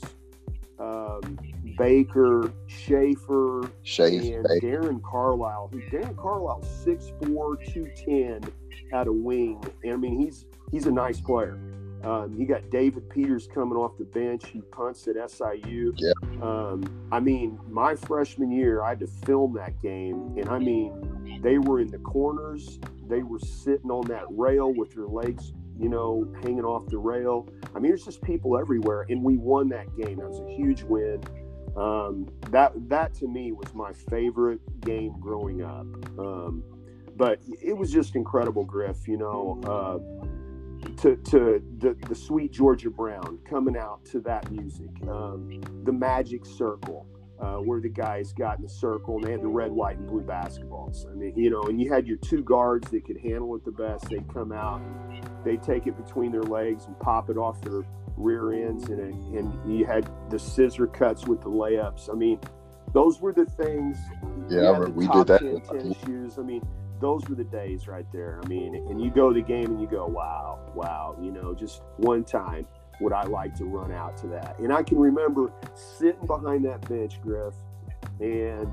um, 0.80 1.40
Baker, 1.78 2.52
Schaefer, 2.68 3.70
Schaefer, 3.84 4.40
and 4.40 4.62
Darren 4.62 5.02
Carlisle. 5.04 5.70
Who 5.72 5.82
Darren 5.82 6.16
Carlisle, 6.18 6.64
6'4", 6.86 7.74
210 7.74 8.52
at 8.94 9.08
a 9.08 9.12
wing. 9.12 9.62
And 9.84 9.94
I 9.94 9.96
mean, 9.98 10.20
he's 10.20 10.46
he's 10.72 10.86
a 10.86 10.92
nice 10.92 11.22
player. 11.22 11.60
Um, 12.04 12.34
you 12.38 12.48
got 12.48 12.70
David 12.70 13.10
Peters 13.10 13.48
coming 13.54 13.78
off 13.78 13.98
the 13.98 14.06
bench. 14.06 14.48
He 14.48 14.62
punts 14.62 15.06
at 15.08 15.16
SIU. 15.30 15.94
Yeah. 15.98 16.12
Um, 16.42 17.10
I 17.12 17.20
mean, 17.20 17.60
my 17.68 17.96
freshman 17.96 18.52
year, 18.52 18.82
I 18.82 18.90
had 18.90 19.00
to 19.02 19.08
film 19.08 19.54
that 19.56 19.82
game, 19.82 20.36
and 20.38 20.48
I 20.48 20.60
mean, 20.60 21.40
they 21.42 21.58
were 21.58 21.82
in 21.82 21.88
the 21.88 21.98
corners. 22.00 22.80
They 23.10 23.22
were 23.22 23.40
sitting 23.40 23.92
on 23.92 24.08
that 24.08 24.26
rail 24.30 24.74
with 24.74 24.94
their 24.94 25.08
legs 25.08 25.52
you 25.80 25.88
know, 25.88 26.28
hanging 26.44 26.66
off 26.66 26.86
the 26.88 26.98
rail. 26.98 27.48
I 27.74 27.80
mean, 27.80 27.92
there's 27.92 28.04
just 28.04 28.22
people 28.22 28.60
everywhere, 28.60 29.06
and 29.10 29.24
we 29.24 29.38
won 29.38 29.70
that 29.70 29.88
game. 29.96 30.18
That 30.18 30.30
was 30.30 30.42
a 30.42 30.54
huge 30.54 30.84
win. 30.84 31.24
Um, 31.78 32.28
that 32.50 32.74
that 32.90 33.14
to 33.16 33.28
me 33.28 33.54
was 33.54 33.74
my 33.74 33.94
favorite 33.94 34.60
game 34.82 35.16
growing 35.20 35.64
up. 35.64 35.86
Um, 36.20 36.64
but 37.16 37.40
it 37.62 37.78
was 37.78 37.92
just 37.92 38.16
incredible, 38.16 38.66
Griff. 38.66 39.08
You 39.08 39.18
know, 39.18 39.62
uh, 39.64 40.29
to 41.02 41.16
to 41.16 41.62
the, 41.80 41.96
the 42.08 42.16
sweet 42.16 42.52
Georgia 42.52 42.90
Brown 42.90 43.40
coming 43.50 43.78
out 43.78 44.06
to 44.06 44.20
that 44.22 44.50
music, 44.52 44.90
um, 45.08 45.62
the 45.84 45.92
Magic 45.92 46.46
Circle 46.46 47.08
uh, 47.42 47.56
where 47.56 47.80
the 47.80 47.90
guys 47.90 48.34
got 48.34 48.58
in 48.58 48.64
the 48.64 48.70
circle 48.70 49.16
and 49.16 49.26
they 49.26 49.32
had 49.32 49.42
the 49.42 49.48
red, 49.48 49.72
white, 49.72 49.98
and 49.98 50.08
blue 50.08 50.22
basketballs. 50.22 51.10
I 51.10 51.16
mean, 51.16 51.34
you 51.38 51.50
know, 51.50 51.64
and 51.64 51.82
you 51.82 51.92
had 51.92 52.06
your 52.06 52.18
two 52.18 52.44
guards 52.44 52.90
that 52.92 53.06
could 53.06 53.18
handle 53.18 53.56
it 53.56 53.64
the 53.64 53.72
best. 53.72 54.10
They'd 54.10 54.28
come 54.34 54.52
out, 54.52 54.82
they'd 55.46 55.64
take 55.64 55.88
it 55.88 55.96
between 56.04 56.32
their 56.32 56.44
legs 56.44 56.86
and 56.86 57.00
pop 57.00 57.30
it 57.30 57.38
off 57.38 57.62
their 57.62 57.84
rear 58.18 58.52
ends, 58.52 58.90
and, 58.90 59.00
and 59.00 59.80
you 59.80 59.86
had 59.86 60.10
the 60.30 60.38
scissor 60.38 60.88
cuts 60.88 61.28
with 61.28 61.42
the 61.42 61.50
layups. 61.50 62.10
I 62.12 62.14
mean, 62.14 62.40
those 62.94 63.22
were 63.22 63.32
the 63.32 63.46
things. 63.46 63.98
Yeah, 64.50 64.80
we 64.80 65.08
did 65.08 65.28
that. 65.28 65.40
10, 65.40 65.62
10 65.62 65.96
shoes. 66.06 66.38
I 66.38 66.42
mean, 66.42 66.62
those 67.00 67.28
were 67.28 67.36
the 67.36 67.44
days 67.44 67.88
right 67.88 68.06
there. 68.12 68.40
I 68.44 68.48
mean, 68.48 68.76
and 68.76 69.02
you 69.02 69.10
go 69.10 69.30
to 69.30 69.40
the 69.40 69.46
game 69.46 69.66
and 69.66 69.82
you 69.82 69.88
go, 69.88 70.06
wow, 70.06 70.60
wow, 70.76 71.18
you 71.22 71.32
know, 71.32 71.54
just 71.54 71.82
one 71.98 72.24
time 72.24 72.68
would 73.00 73.14
I 73.14 73.24
like 73.24 73.56
to 73.56 73.66
run 73.66 73.92
out 73.92 74.18
to 74.18 74.28
that? 74.28 74.60
And 74.60 74.74
I 74.74 74.84
can 74.84 74.98
remember 74.98 75.52
sitting 75.74 76.26
behind 76.26 76.66
that 76.66 76.88
bench, 76.90 77.22
Griff, 77.22 77.54
and 78.20 78.72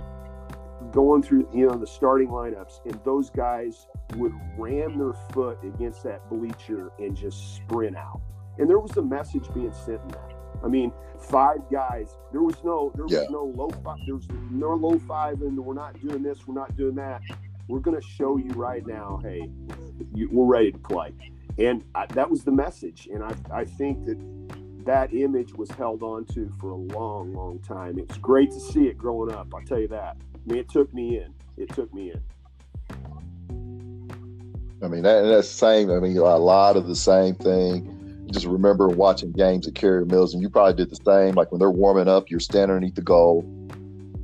going 0.93 1.22
through, 1.22 1.49
you 1.55 1.66
know, 1.66 1.77
the 1.77 1.87
starting 1.87 2.29
lineups, 2.29 2.85
and 2.85 2.99
those 3.05 3.31
guys 3.31 3.87
would 4.16 4.33
ram 4.59 4.99
their 4.99 5.14
foot 5.33 5.59
against 5.62 6.03
that 6.05 6.29
bleacher 6.29 6.91
and 6.99 7.16
just 7.16 7.57
sprint 7.57 7.97
out. 7.97 8.20
And 8.59 8.68
there 8.68 8.79
was 8.79 8.97
a 8.97 9.03
message 9.03 9.53
being 9.55 9.72
sent 9.72 10.01
in 10.03 10.09
that. 10.09 10.33
I 10.64 10.68
mean, 10.68 10.93
five 11.18 11.59
guys. 11.70 12.16
There 12.33 12.43
was 12.43 12.57
no, 12.64 12.91
there 12.95 13.05
was 13.05 13.12
yeah. 13.12 13.24
no 13.31 13.53
low 13.55 13.68
five. 13.85 13.99
There 14.07 14.14
was 14.14 14.27
no 14.51 14.74
low 14.74 14.99
five, 14.99 15.43
and 15.43 15.59
we're 15.59 15.74
not 15.74 16.01
doing 16.01 16.22
this. 16.22 16.47
We're 16.47 16.55
not 16.55 16.77
doing 16.77 16.95
that. 16.97 17.20
We're 17.69 17.81
going 17.81 18.01
to 18.01 18.07
show 18.07 18.37
you 18.37 18.51
right 18.51 18.87
now. 18.87 19.21
Hey, 19.23 19.51
you, 20.14 20.29
we're 20.31 20.47
ready 20.47 20.73
to 20.73 20.79
play. 20.79 21.12
And 21.59 21.85
I, 21.95 22.07
that 22.07 22.31
was 22.31 22.45
the 22.45 22.53
message. 22.53 23.09
And 23.12 23.25
I, 23.25 23.35
I 23.53 23.64
think 23.64 24.05
that 24.07 24.19
that 24.87 25.12
image 25.12 25.53
was 25.55 25.69
held 25.71 26.03
on 26.03 26.25
to 26.27 26.53
for 26.61 26.71
a 26.71 26.77
long 26.77 27.33
long 27.35 27.59
time. 27.59 27.99
It's 27.99 28.17
great 28.19 28.53
to 28.53 28.61
see 28.61 28.87
it 28.87 28.97
growing 28.97 29.35
up 29.35 29.53
i'll 29.53 29.61
tell 29.62 29.81
you 29.81 29.89
that. 29.89 30.17
I 30.35 30.53
mean 30.53 30.59
it 30.59 30.69
took 30.69 30.95
me 30.95 31.19
in. 31.19 31.35
It 31.57 31.71
took 31.71 31.93
me 31.93 32.12
in. 32.12 32.23
I 34.81 34.89
mean 34.89 35.03
that, 35.03 35.23
that's 35.23 35.49
the 35.49 35.55
same. 35.55 35.91
I 35.91 35.99
mean 35.99 36.17
a 36.17 36.37
lot 36.37 36.77
of 36.77 36.87
the 36.87 36.95
same 36.95 37.35
thing. 37.35 38.29
Just 38.33 38.47
remember 38.47 38.89
watching 38.89 39.33
games 39.33 39.67
at 39.67 39.75
Carrier 39.75 40.05
Mills, 40.05 40.35
and 40.35 40.43
you 40.43 40.51
probably 40.51 40.75
did 40.75 40.91
the 40.91 40.99
same. 41.05 41.35
Like 41.35 41.51
when 41.51 41.59
they're 41.59 41.71
warming 41.71 42.09
up, 42.09 42.31
you're 42.31 42.41
standing 42.41 42.77
underneath 42.77 42.95
the 42.95 43.03
goal 43.03 43.45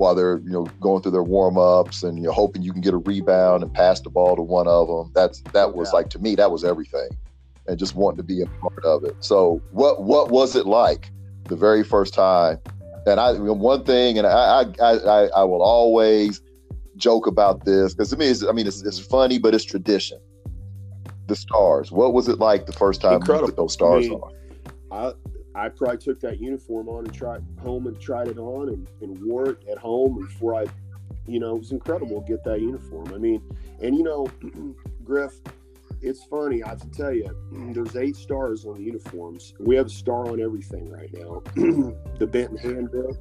while 0.02 0.16
they're 0.16 0.40
you 0.40 0.50
know 0.50 0.64
going 0.80 1.00
through 1.00 1.12
their 1.12 1.22
warm 1.22 1.56
ups, 1.56 2.02
and 2.02 2.20
you're 2.20 2.32
hoping 2.32 2.60
you 2.62 2.72
can 2.72 2.80
get 2.80 2.92
a 2.92 2.98
rebound 2.98 3.62
and 3.62 3.72
pass 3.72 4.00
the 4.00 4.10
ball 4.10 4.34
to 4.34 4.42
one 4.42 4.66
of 4.66 4.88
them. 4.88 5.12
That's 5.14 5.40
that 5.52 5.74
was 5.74 5.88
yeah. 5.88 5.98
like 5.98 6.10
to 6.10 6.18
me 6.18 6.34
that 6.34 6.50
was 6.50 6.64
everything 6.64 7.08
and 7.68 7.78
just 7.78 7.94
wanting 7.94 8.16
to 8.16 8.24
be 8.24 8.42
a 8.42 8.46
part 8.46 8.84
of 8.84 9.04
it. 9.04 9.14
So 9.20 9.62
what 9.70 10.02
what 10.02 10.30
was 10.30 10.56
it 10.56 10.66
like 10.66 11.12
the 11.44 11.54
very 11.54 11.84
first 11.84 12.14
time? 12.14 12.58
And 13.06 13.20
I 13.20 13.32
one 13.34 13.84
thing, 13.84 14.18
and 14.18 14.26
I 14.26 14.64
I 14.80 14.92
I, 14.92 15.26
I 15.36 15.44
will 15.44 15.62
always 15.62 16.42
joke 16.96 17.28
about 17.28 17.64
this 17.64 17.94
because 17.94 18.10
to 18.10 18.16
me, 18.16 18.26
it's, 18.26 18.44
I 18.44 18.50
mean, 18.50 18.66
it's, 18.66 18.82
it's 18.82 18.98
funny, 18.98 19.38
but 19.38 19.54
it's 19.54 19.64
tradition. 19.64 20.18
The 21.28 21.36
stars. 21.36 21.92
What 21.92 22.12
was 22.12 22.28
it 22.28 22.40
like 22.40 22.66
the 22.66 22.72
first 22.72 23.00
time 23.00 23.14
Incredible. 23.14 23.48
you 23.48 23.52
put 23.52 23.56
those 23.56 23.72
stars 23.72 24.06
I 24.06 24.08
mean, 24.08 24.20
on? 24.20 24.34
I 24.90 25.12
I 25.54 25.68
probably 25.68 25.98
took 25.98 26.20
that 26.20 26.40
uniform 26.40 26.88
on 26.88 27.04
and 27.04 27.14
tried 27.14 27.44
home 27.60 27.86
and 27.86 28.00
tried 28.00 28.28
it 28.28 28.38
on 28.38 28.68
and, 28.68 28.86
and 29.00 29.22
wore 29.24 29.50
it 29.50 29.64
at 29.70 29.78
home 29.78 30.26
before 30.26 30.54
I, 30.54 30.64
you 31.26 31.40
know, 31.40 31.56
it 31.56 31.58
was 31.58 31.72
incredible 31.72 32.22
to 32.22 32.26
get 32.26 32.42
that 32.44 32.60
uniform. 32.60 33.12
I 33.14 33.18
mean, 33.18 33.42
and 33.80 33.96
you 33.96 34.02
know, 34.02 34.26
Griff, 35.04 35.32
it's 36.00 36.24
funny. 36.24 36.62
I 36.62 36.70
have 36.70 36.80
to 36.80 36.90
tell 36.90 37.12
you, 37.12 37.28
there's 37.72 37.96
eight 37.96 38.16
stars 38.16 38.64
on 38.64 38.76
the 38.76 38.82
uniforms. 38.82 39.54
We 39.60 39.76
have 39.76 39.86
a 39.86 39.90
star 39.90 40.30
on 40.30 40.40
everything 40.40 40.90
right 40.90 41.12
now. 41.12 41.42
the 42.18 42.26
Benton 42.26 42.56
handbook, 42.56 43.16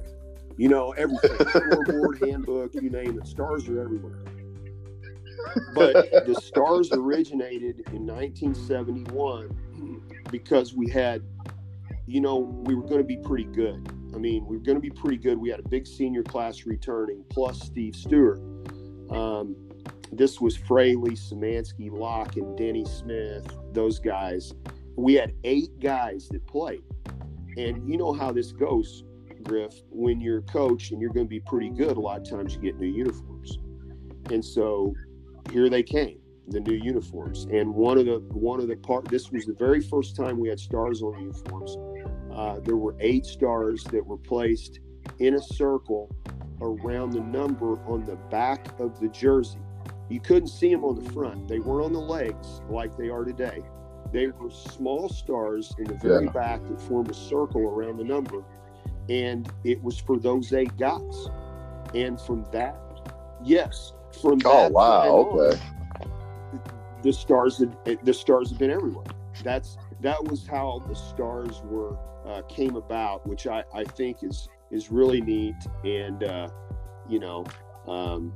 you 0.56 0.68
know, 0.68 0.92
everything. 0.92 1.36
Scoreboard 1.48 2.22
handbook, 2.22 2.74
you 2.74 2.90
name 2.90 3.18
it. 3.18 3.26
Stars 3.26 3.68
are 3.68 3.80
everywhere. 3.80 4.24
But 5.74 6.10
the 6.26 6.34
stars 6.40 6.90
originated 6.92 7.80
in 7.92 8.06
1971 8.06 10.02
because 10.30 10.74
we 10.74 10.88
had, 10.88 11.22
you 12.12 12.20
know, 12.20 12.36
we 12.36 12.74
were 12.74 12.82
going 12.82 12.98
to 12.98 13.04
be 13.04 13.16
pretty 13.16 13.44
good. 13.44 13.90
I 14.14 14.18
mean, 14.18 14.44
we 14.44 14.58
were 14.58 14.62
going 14.62 14.76
to 14.76 14.82
be 14.82 14.90
pretty 14.90 15.16
good. 15.16 15.38
We 15.38 15.48
had 15.48 15.60
a 15.60 15.68
big 15.68 15.86
senior 15.86 16.22
class 16.22 16.66
returning, 16.66 17.24
plus 17.30 17.58
Steve 17.58 17.96
Stewart. 17.96 18.38
Um, 19.10 19.56
this 20.12 20.38
was 20.38 20.54
Fraley, 20.54 21.12
Samansky, 21.12 21.90
Locke, 21.90 22.36
and 22.36 22.56
Denny 22.58 22.84
Smith. 22.84 23.46
Those 23.72 23.98
guys. 23.98 24.52
We 24.94 25.14
had 25.14 25.32
eight 25.44 25.78
guys 25.80 26.28
that 26.28 26.46
played, 26.46 26.82
and 27.56 27.88
you 27.88 27.96
know 27.96 28.12
how 28.12 28.30
this 28.30 28.52
goes, 28.52 29.04
Griff. 29.42 29.72
When 29.88 30.20
you're 30.20 30.40
a 30.40 30.42
coach 30.42 30.90
and 30.90 31.00
you're 31.00 31.14
going 31.14 31.24
to 31.24 31.30
be 31.30 31.40
pretty 31.40 31.70
good, 31.70 31.96
a 31.96 32.00
lot 32.00 32.20
of 32.20 32.28
times 32.28 32.54
you 32.54 32.60
get 32.60 32.76
new 32.78 32.88
uniforms, 32.88 33.58
and 34.30 34.44
so 34.44 34.94
here 35.50 35.70
they 35.70 35.82
came 35.82 36.18
the 36.48 36.60
new 36.60 36.74
uniforms. 36.74 37.46
And 37.50 37.74
one 37.74 37.98
of 37.98 38.06
the 38.06 38.18
one 38.32 38.60
of 38.60 38.68
the 38.68 38.76
part 38.76 39.06
this 39.06 39.30
was 39.30 39.46
the 39.46 39.54
very 39.54 39.80
first 39.80 40.16
time 40.16 40.38
we 40.38 40.48
had 40.48 40.60
stars 40.60 41.02
on 41.02 41.18
uniforms. 41.18 41.76
Uh, 42.34 42.60
there 42.60 42.76
were 42.76 42.96
eight 43.00 43.26
stars 43.26 43.84
that 43.84 44.04
were 44.04 44.16
placed 44.16 44.80
in 45.18 45.34
a 45.34 45.40
circle 45.40 46.14
around 46.60 47.12
the 47.12 47.20
number 47.20 47.78
on 47.86 48.04
the 48.04 48.16
back 48.30 48.78
of 48.80 48.98
the 49.00 49.08
jersey. 49.08 49.58
You 50.08 50.20
couldn't 50.20 50.48
see 50.48 50.70
them 50.70 50.84
on 50.84 51.02
the 51.02 51.10
front. 51.12 51.48
They 51.48 51.58
weren't 51.58 51.86
on 51.86 51.92
the 51.92 52.00
legs 52.00 52.60
like 52.68 52.96
they 52.96 53.08
are 53.08 53.24
today. 53.24 53.62
They 54.12 54.28
were 54.28 54.50
small 54.50 55.08
stars 55.08 55.74
in 55.78 55.84
the 55.84 55.94
very 55.94 56.26
yeah. 56.26 56.32
back 56.32 56.62
that 56.68 56.80
formed 56.82 57.10
a 57.10 57.14
circle 57.14 57.62
around 57.62 57.96
the 57.96 58.04
number. 58.04 58.44
And 59.08 59.50
it 59.64 59.82
was 59.82 59.98
for 59.98 60.18
those 60.18 60.52
eight 60.52 60.76
guys. 60.76 61.28
And 61.94 62.20
from 62.20 62.44
that, 62.52 62.76
yes, 63.42 63.92
from 64.20 64.38
oh, 64.44 64.50
that. 64.50 64.66
Oh, 64.66 64.68
wow. 64.68 65.08
Okay. 65.08 65.60
On, 66.02 66.60
the 67.02 67.12
stars 67.12 67.62
the 67.84 68.14
stars 68.14 68.50
have 68.50 68.58
been 68.58 68.70
everywhere. 68.70 69.06
That's 69.42 69.76
that 70.02 70.22
was 70.24 70.46
how 70.46 70.82
the 70.88 70.94
stars 70.94 71.62
were 71.64 71.96
uh, 72.26 72.42
came 72.48 72.76
about, 72.76 73.26
which 73.26 73.46
I, 73.46 73.64
I 73.74 73.84
think 73.84 74.22
is 74.22 74.48
is 74.70 74.90
really 74.90 75.20
neat. 75.20 75.56
And 75.84 76.22
uh, 76.24 76.48
you 77.08 77.18
know, 77.18 77.46
um, 77.86 78.32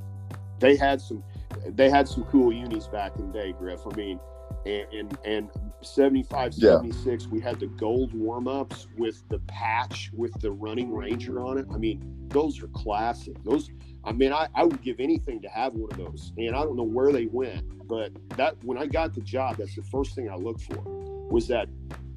they 0.59 0.75
had 0.75 1.01
some 1.01 1.23
they 1.67 1.89
had 1.89 2.07
some 2.07 2.23
cool 2.25 2.51
unis 2.51 2.87
back 2.87 3.17
in 3.17 3.27
the 3.27 3.33
day, 3.33 3.53
Griff. 3.53 3.81
I 3.85 3.95
mean, 3.95 4.19
and 4.65 4.93
and, 4.93 5.17
and 5.25 5.49
75, 5.81 6.53
76, 6.53 7.23
yeah. 7.23 7.29
we 7.31 7.39
had 7.39 7.59
the 7.59 7.67
gold 7.67 8.13
warm 8.13 8.47
ups 8.47 8.87
with 8.97 9.23
the 9.29 9.39
patch 9.39 10.09
with 10.13 10.33
the 10.41 10.51
running 10.51 10.93
ranger 10.93 11.41
on 11.41 11.57
it. 11.57 11.65
I 11.71 11.77
mean, 11.77 12.01
those 12.29 12.61
are 12.63 12.67
classic. 12.69 13.35
Those 13.43 13.69
I 14.03 14.13
mean, 14.13 14.31
I, 14.31 14.47
I 14.55 14.63
would 14.63 14.81
give 14.81 15.01
anything 15.01 15.41
to 15.41 15.49
have 15.49 15.73
one 15.73 15.91
of 15.91 15.97
those. 15.97 16.31
And 16.37 16.55
I 16.55 16.63
don't 16.63 16.77
know 16.77 16.83
where 16.83 17.11
they 17.11 17.25
went, 17.25 17.87
but 17.87 18.13
that 18.37 18.55
when 18.63 18.77
I 18.77 18.85
got 18.85 19.13
the 19.13 19.21
job, 19.21 19.57
that's 19.57 19.75
the 19.75 19.83
first 19.83 20.15
thing 20.15 20.29
I 20.29 20.35
looked 20.35 20.61
for 20.61 21.16
was 21.29 21.47
that 21.47 21.67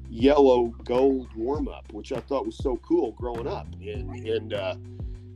yellow 0.09 0.67
gold 0.83 1.29
warm 1.35 1.67
up, 1.67 1.91
which 1.93 2.11
I 2.11 2.19
thought 2.19 2.45
was 2.45 2.57
so 2.57 2.77
cool 2.77 3.11
growing 3.13 3.47
up. 3.47 3.67
And 3.81 4.27
and 4.27 4.53
uh, 4.53 4.75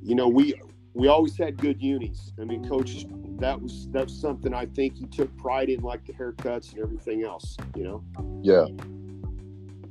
you 0.02 0.16
know, 0.16 0.28
we 0.28 0.54
we 0.94 1.08
always 1.08 1.38
had 1.38 1.58
good 1.58 1.82
unis. 1.82 2.32
I 2.40 2.46
mean, 2.46 2.68
coach, 2.68 3.06
that 3.40 3.62
was 3.62 3.88
that's 3.92 4.14
something 4.20 4.54
I 4.54 4.66
think 4.66 4.98
he 4.98 5.06
took 5.06 5.36
pride 5.38 5.70
in, 5.70 5.82
like 5.82 6.06
the 6.06 6.14
haircuts 6.14 6.74
and 6.74 6.82
everything 6.82 7.24
else. 7.24 7.58
You 7.76 7.84
know. 7.84 8.04
Yeah. 8.42 8.66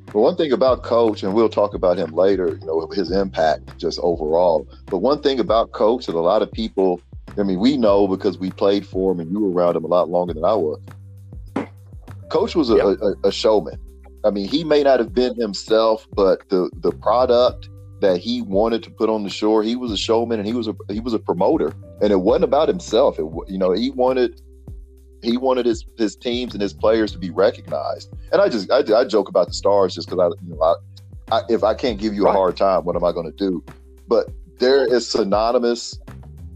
But 0.06 0.20
one 0.20 0.36
thing 0.36 0.52
about 0.52 0.84
Coach, 0.84 1.24
and 1.24 1.34
we'll 1.34 1.48
talk 1.48 1.74
about 1.74 1.98
him 1.98 2.12
later, 2.12 2.56
you 2.60 2.66
know, 2.66 2.86
his 2.92 3.10
impact 3.10 3.76
just 3.78 3.98
overall. 4.00 4.68
But 4.86 4.98
one 4.98 5.20
thing 5.20 5.40
about 5.40 5.72
Coach 5.72 6.06
that 6.06 6.14
a 6.14 6.20
lot 6.20 6.40
of 6.40 6.52
people, 6.52 7.00
I 7.36 7.42
mean, 7.42 7.58
we 7.58 7.76
know 7.76 8.06
because 8.06 8.38
we 8.38 8.52
played 8.52 8.86
for 8.86 9.10
him 9.10 9.18
and 9.18 9.32
you 9.32 9.40
were 9.40 9.50
around 9.50 9.74
him 9.74 9.82
a 9.82 9.88
lot 9.88 10.08
longer 10.08 10.32
than 10.32 10.44
I 10.44 10.54
was. 10.54 10.80
Coach 12.34 12.56
was 12.56 12.68
a, 12.68 12.76
yep. 12.76 12.98
a, 13.00 13.28
a 13.28 13.32
showman. 13.32 13.78
I 14.24 14.30
mean, 14.30 14.48
he 14.48 14.64
may 14.64 14.82
not 14.82 14.98
have 14.98 15.14
been 15.14 15.36
himself, 15.36 16.08
but 16.12 16.48
the 16.48 16.68
the 16.80 16.90
product 16.90 17.68
that 18.00 18.18
he 18.18 18.42
wanted 18.42 18.82
to 18.82 18.90
put 18.90 19.08
on 19.08 19.22
the 19.22 19.30
shore, 19.30 19.62
he 19.62 19.76
was 19.76 19.92
a 19.92 19.96
showman 19.96 20.40
and 20.40 20.48
he 20.48 20.52
was 20.52 20.66
a 20.66 20.74
he 20.88 20.98
was 20.98 21.14
a 21.14 21.20
promoter, 21.20 21.72
and 22.02 22.10
it 22.10 22.16
wasn't 22.16 22.42
about 22.42 22.66
himself. 22.66 23.20
It 23.20 23.26
you 23.46 23.56
know 23.56 23.70
he 23.70 23.90
wanted 23.90 24.42
he 25.22 25.36
wanted 25.36 25.64
his 25.64 25.86
his 25.96 26.16
teams 26.16 26.54
and 26.54 26.60
his 26.60 26.72
players 26.72 27.12
to 27.12 27.18
be 27.18 27.30
recognized. 27.30 28.12
And 28.32 28.42
I 28.42 28.48
just 28.48 28.68
I, 28.68 28.78
I 28.78 29.04
joke 29.04 29.28
about 29.28 29.46
the 29.46 29.54
stars 29.54 29.94
just 29.94 30.08
because 30.08 30.32
I 30.32 30.44
you 30.44 30.56
know 30.56 30.60
I, 30.60 31.36
I, 31.36 31.42
if 31.48 31.62
I 31.62 31.74
can't 31.74 32.00
give 32.00 32.14
you 32.14 32.26
a 32.26 32.32
hard 32.32 32.56
time, 32.56 32.84
what 32.84 32.96
am 32.96 33.04
I 33.04 33.12
going 33.12 33.30
to 33.30 33.36
do? 33.36 33.62
But 34.08 34.28
there 34.58 34.84
is 34.92 35.08
synonymous 35.08 36.00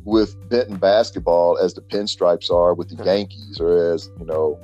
with 0.05 0.37
Benton 0.49 0.79
basketball 0.79 1.57
as 1.59 1.75
the 1.75 1.83
pinstripes 1.83 2.51
are 2.51 2.75
with 2.75 2.89
the 2.89 3.05
Yankees, 3.05 3.61
or 3.61 3.93
as 3.93 4.11
you 4.19 4.27
know 4.27 4.59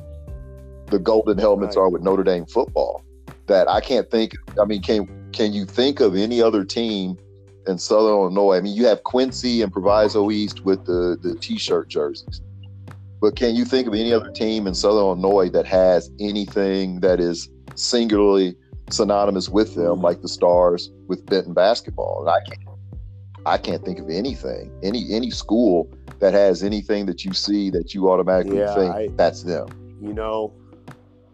the 0.86 0.98
golden 0.98 1.38
helmets 1.38 1.76
right. 1.76 1.82
are 1.82 1.88
with 1.90 2.02
Notre 2.02 2.24
Dame 2.24 2.46
football. 2.46 3.04
That 3.46 3.68
I 3.68 3.80
can't 3.80 4.10
think. 4.10 4.32
I 4.60 4.64
mean, 4.64 4.82
can 4.82 5.30
can 5.32 5.52
you 5.52 5.66
think 5.66 6.00
of 6.00 6.16
any 6.16 6.40
other 6.40 6.64
team 6.64 7.18
in 7.66 7.78
Southern 7.78 8.12
Illinois? 8.12 8.56
I 8.56 8.60
mean, 8.60 8.74
you 8.74 8.86
have 8.86 9.02
Quincy 9.04 9.62
and 9.62 9.72
Proviso 9.72 10.30
East 10.30 10.64
with 10.64 10.86
the 10.86 11.18
the 11.20 11.34
t-shirt 11.36 11.88
jerseys. 11.88 12.40
But 13.20 13.36
can 13.36 13.54
you 13.54 13.64
think 13.64 13.88
of 13.88 13.94
any 13.94 14.12
other 14.12 14.30
team 14.30 14.66
in 14.66 14.74
Southern 14.74 14.98
Illinois 14.98 15.48
that 15.50 15.66
has 15.66 16.10
anything 16.20 17.00
that 17.00 17.20
is 17.20 17.48
singularly 17.74 18.54
synonymous 18.90 19.48
with 19.48 19.74
them, 19.74 20.00
like 20.00 20.20
the 20.20 20.28
Stars 20.28 20.90
with 21.06 21.24
Benton 21.26 21.54
basketball? 21.54 22.20
And 22.20 22.28
I 22.28 22.40
can't, 22.44 22.68
I 23.46 23.58
can't 23.58 23.84
think 23.84 23.98
of 23.98 24.10
anything, 24.10 24.70
any 24.82 25.06
any 25.10 25.30
school 25.30 25.90
that 26.18 26.34
has 26.34 26.62
anything 26.62 27.06
that 27.06 27.24
you 27.24 27.32
see 27.32 27.70
that 27.70 27.94
you 27.94 28.10
automatically 28.10 28.58
yeah, 28.58 28.74
think 28.74 28.94
I, 28.94 29.08
that's 29.16 29.42
them. 29.42 29.68
You 30.00 30.12
know, 30.12 30.52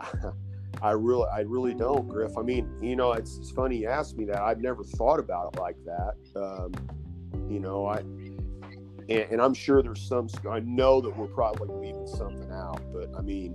I 0.82 0.92
really, 0.92 1.26
I 1.32 1.40
really 1.40 1.74
don't, 1.74 2.09
Griff. 2.09 2.38
I 2.38 2.42
mean, 2.42 2.70
you 2.80 2.96
know, 2.96 3.12
it's, 3.12 3.36
it's 3.38 3.51
funny 3.51 3.76
you 3.78 3.88
asked 3.88 4.16
me 4.16 4.24
that. 4.26 4.40
I've 4.40 4.61
never 4.61 4.82
thought 4.82 5.18
about 5.18 5.55
it 5.55 5.61
like 5.61 5.76
that. 5.84 6.14
Um, 6.40 6.72
you 7.51 7.61
know, 7.61 7.86
I 7.86 8.03
and, 9.11 9.32
and 9.32 9.42
I'm 9.42 9.55
sure 9.55 9.82
there's 9.82 10.01
some. 10.01 10.28
I 10.48 10.61
know 10.61 11.01
that 11.01 11.14
we're 11.16 11.26
probably 11.26 11.68
leaving 11.68 12.07
something 12.07 12.51
out, 12.53 12.80
but 12.92 13.11
I 13.18 13.20
mean, 13.20 13.55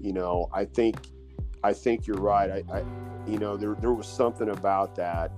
you 0.00 0.12
know, 0.12 0.48
I 0.52 0.64
think 0.64 0.96
I 1.62 1.72
think 1.72 2.06
you're 2.06 2.20
right. 2.20 2.50
I, 2.50 2.78
I 2.78 2.84
you 3.26 3.38
know, 3.38 3.56
there 3.56 3.76
there 3.80 3.92
was 3.92 4.06
something 4.08 4.50
about 4.50 4.94
that 4.96 5.30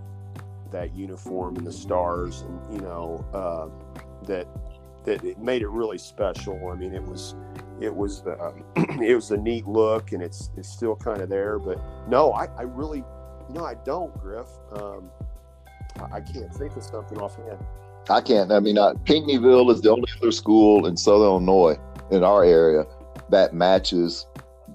that 0.70 0.96
uniform 0.96 1.56
and 1.56 1.66
the 1.66 1.72
stars, 1.72 2.42
and 2.42 2.74
you 2.74 2.80
know, 2.80 3.24
uh, 3.34 3.68
that 4.26 4.48
that 5.04 5.22
it 5.22 5.38
made 5.38 5.62
it 5.62 5.68
really 5.68 5.98
special. 5.98 6.70
I 6.70 6.74
mean, 6.74 6.94
it 6.94 7.02
was 7.02 7.34
it 7.82 7.94
was 7.94 8.22
uh, 8.26 8.52
it 9.02 9.14
was 9.14 9.30
a 9.30 9.36
neat 9.36 9.66
look, 9.66 10.12
and 10.12 10.22
it's 10.22 10.50
it's 10.56 10.68
still 10.68 10.96
kind 10.96 11.20
of 11.20 11.28
there. 11.28 11.58
But 11.58 11.80
no, 12.08 12.32
I, 12.32 12.46
I 12.56 12.62
really, 12.62 12.98
you 13.48 13.54
know, 13.54 13.64
I 13.64 13.74
don't, 13.74 14.16
Griff. 14.20 14.48
Um, 14.72 15.10
I, 15.98 16.16
I 16.16 16.20
can't 16.20 16.52
think 16.54 16.76
of 16.76 16.84
something 16.84 17.18
offhand. 17.18 17.58
I 18.10 18.20
can't. 18.20 18.50
I 18.50 18.60
mean, 18.60 18.78
uh, 18.78 18.94
Pinckneyville 19.04 19.70
is 19.72 19.80
the 19.80 19.90
only 19.90 20.10
other 20.20 20.32
school 20.32 20.86
in 20.86 20.96
Southern 20.96 21.26
Illinois 21.26 21.78
in 22.10 22.24
our 22.24 22.44
area 22.44 22.84
that 23.30 23.54
matches. 23.54 24.26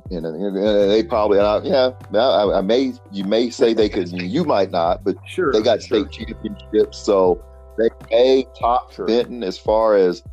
You 0.09 0.21
know, 0.21 0.87
they 0.87 1.03
probably, 1.03 1.37
I, 1.37 1.57
yeah, 1.63 1.91
I, 2.13 2.59
I, 2.59 2.61
may, 2.61 2.93
you 3.11 3.25
may 3.25 3.49
say 3.49 3.73
they 3.73 3.89
could, 3.89 4.09
you 4.09 4.45
might 4.45 4.71
not, 4.71 5.03
but 5.03 5.17
sure, 5.27 5.51
they 5.51 5.61
got 5.61 5.83
sure. 5.83 6.07
state 6.07 6.27
championships. 6.27 6.97
So 6.97 7.43
they 7.77 7.89
may 8.09 8.47
top 8.57 8.93
sure. 8.93 9.05
Benton 9.05 9.43
as 9.43 9.57
far 9.57 9.97
as 9.97 10.23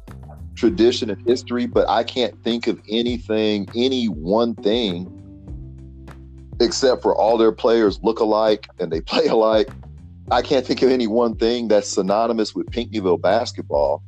tradition 0.54 1.10
and 1.10 1.26
history, 1.26 1.66
but 1.66 1.88
I 1.88 2.04
can't 2.04 2.40
think 2.44 2.66
of 2.66 2.80
anything, 2.88 3.68
any 3.74 4.06
one 4.06 4.54
thing, 4.54 5.10
except 6.60 7.02
for 7.02 7.14
all 7.14 7.36
their 7.36 7.52
players 7.52 8.00
look 8.02 8.20
alike 8.20 8.68
and 8.78 8.92
they 8.92 9.00
play 9.12 9.26
alike 9.26 9.68
I 10.30 10.42
can't 10.42 10.66
think 10.66 10.82
of 10.82 10.90
any 10.90 11.06
one 11.06 11.36
thing 11.36 11.68
that's 11.68 11.88
synonymous 11.88 12.54
with 12.54 12.66
Pinckneyville 12.70 13.20
basketball, 13.20 14.02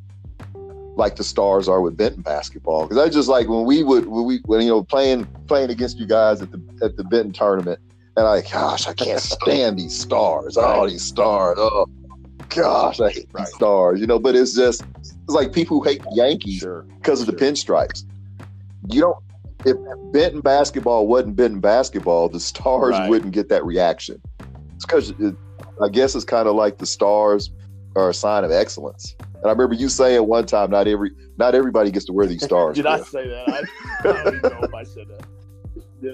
like 0.97 1.17
the 1.17 1.25
Stars 1.25 1.69
are 1.69 1.81
with 1.81 1.97
Benton 1.97 2.23
basketball. 2.23 2.87
Because 2.87 2.99
I 2.99 3.11
just 3.11 3.29
like 3.29 3.49
when 3.49 3.65
we 3.65 3.83
would 3.83 4.07
when 4.07 4.25
we 4.25 4.41
when 4.47 4.63
you 4.63 4.69
know 4.69 4.83
playing 4.83 5.27
playing 5.47 5.71
against 5.71 5.99
you 5.99 6.07
guys 6.07 6.41
at 6.41 6.53
the 6.53 6.63
at 6.83 6.97
the 6.97 7.05
Benton 7.05 7.33
tournament, 7.33 7.81
and 8.17 8.27
I 8.27 8.41
gosh 8.41 8.87
I 8.87 8.95
can't 8.95 9.21
stand 9.21 9.79
these 9.79 9.99
stars. 9.99 10.57
Oh, 10.57 10.89
these 10.89 11.05
stars. 11.05 11.57
Oh 11.59 11.87
gosh, 12.49 13.01
I 13.01 13.11
hate 13.11 13.29
right. 13.33 13.47
stars. 13.49 14.01
You 14.01 14.07
know, 14.07 14.19
but 14.19 14.35
it's 14.35 14.55
just 14.55 14.85
it's 14.99 15.15
like 15.29 15.53
people 15.53 15.79
who 15.79 15.89
hate 15.89 16.03
Yankees 16.13 16.61
because 16.61 17.21
sure. 17.21 17.21
of 17.21 17.27
the 17.27 17.33
pinstripes. 17.33 18.05
You 18.89 19.01
don't. 19.03 19.17
If 19.65 19.77
Benton 20.13 20.41
basketball 20.41 21.09
wasn't 21.09 21.35
Benton 21.35 21.61
basketball, 21.61 22.29
the 22.29 22.39
stars 22.39 22.93
right. 22.93 23.11
wouldn't 23.11 23.33
get 23.33 23.49
that 23.49 23.65
reaction. 23.65 24.21
It's 24.77 24.87
because 24.87 25.13
I 25.83 25.89
guess 25.89 26.15
it's 26.15 26.25
kind 26.25 26.47
of 26.47 26.55
like 26.55 26.79
the 26.79 26.87
stars 26.87 27.51
are 27.97 28.11
a 28.11 28.15
sign 28.15 28.45
of 28.45 28.53
excellence. 28.53 29.17
And 29.19 29.47
I 29.47 29.51
remember 29.51 29.75
you 29.75 29.89
saying 29.89 30.27
one 30.27 30.47
time, 30.47 30.71
not 30.71 30.87
every 30.87 31.11
not 31.39 31.55
everybody 31.55 31.91
gets 31.91 32.05
to 32.07 32.13
wear 32.13 32.27
these 32.27 32.45
stars. 32.45 32.77
Did 32.77 32.87
I 32.87 33.01
say 33.01 33.27
that? 33.29 33.49
I, 33.49 34.09
I, 34.09 34.13
don't 34.13 34.37
even 34.37 34.41
know 34.43 34.61
if 34.63 34.75
I 34.75 34.83
said 34.85 35.09
that. 35.09 35.23
I? 35.23 35.27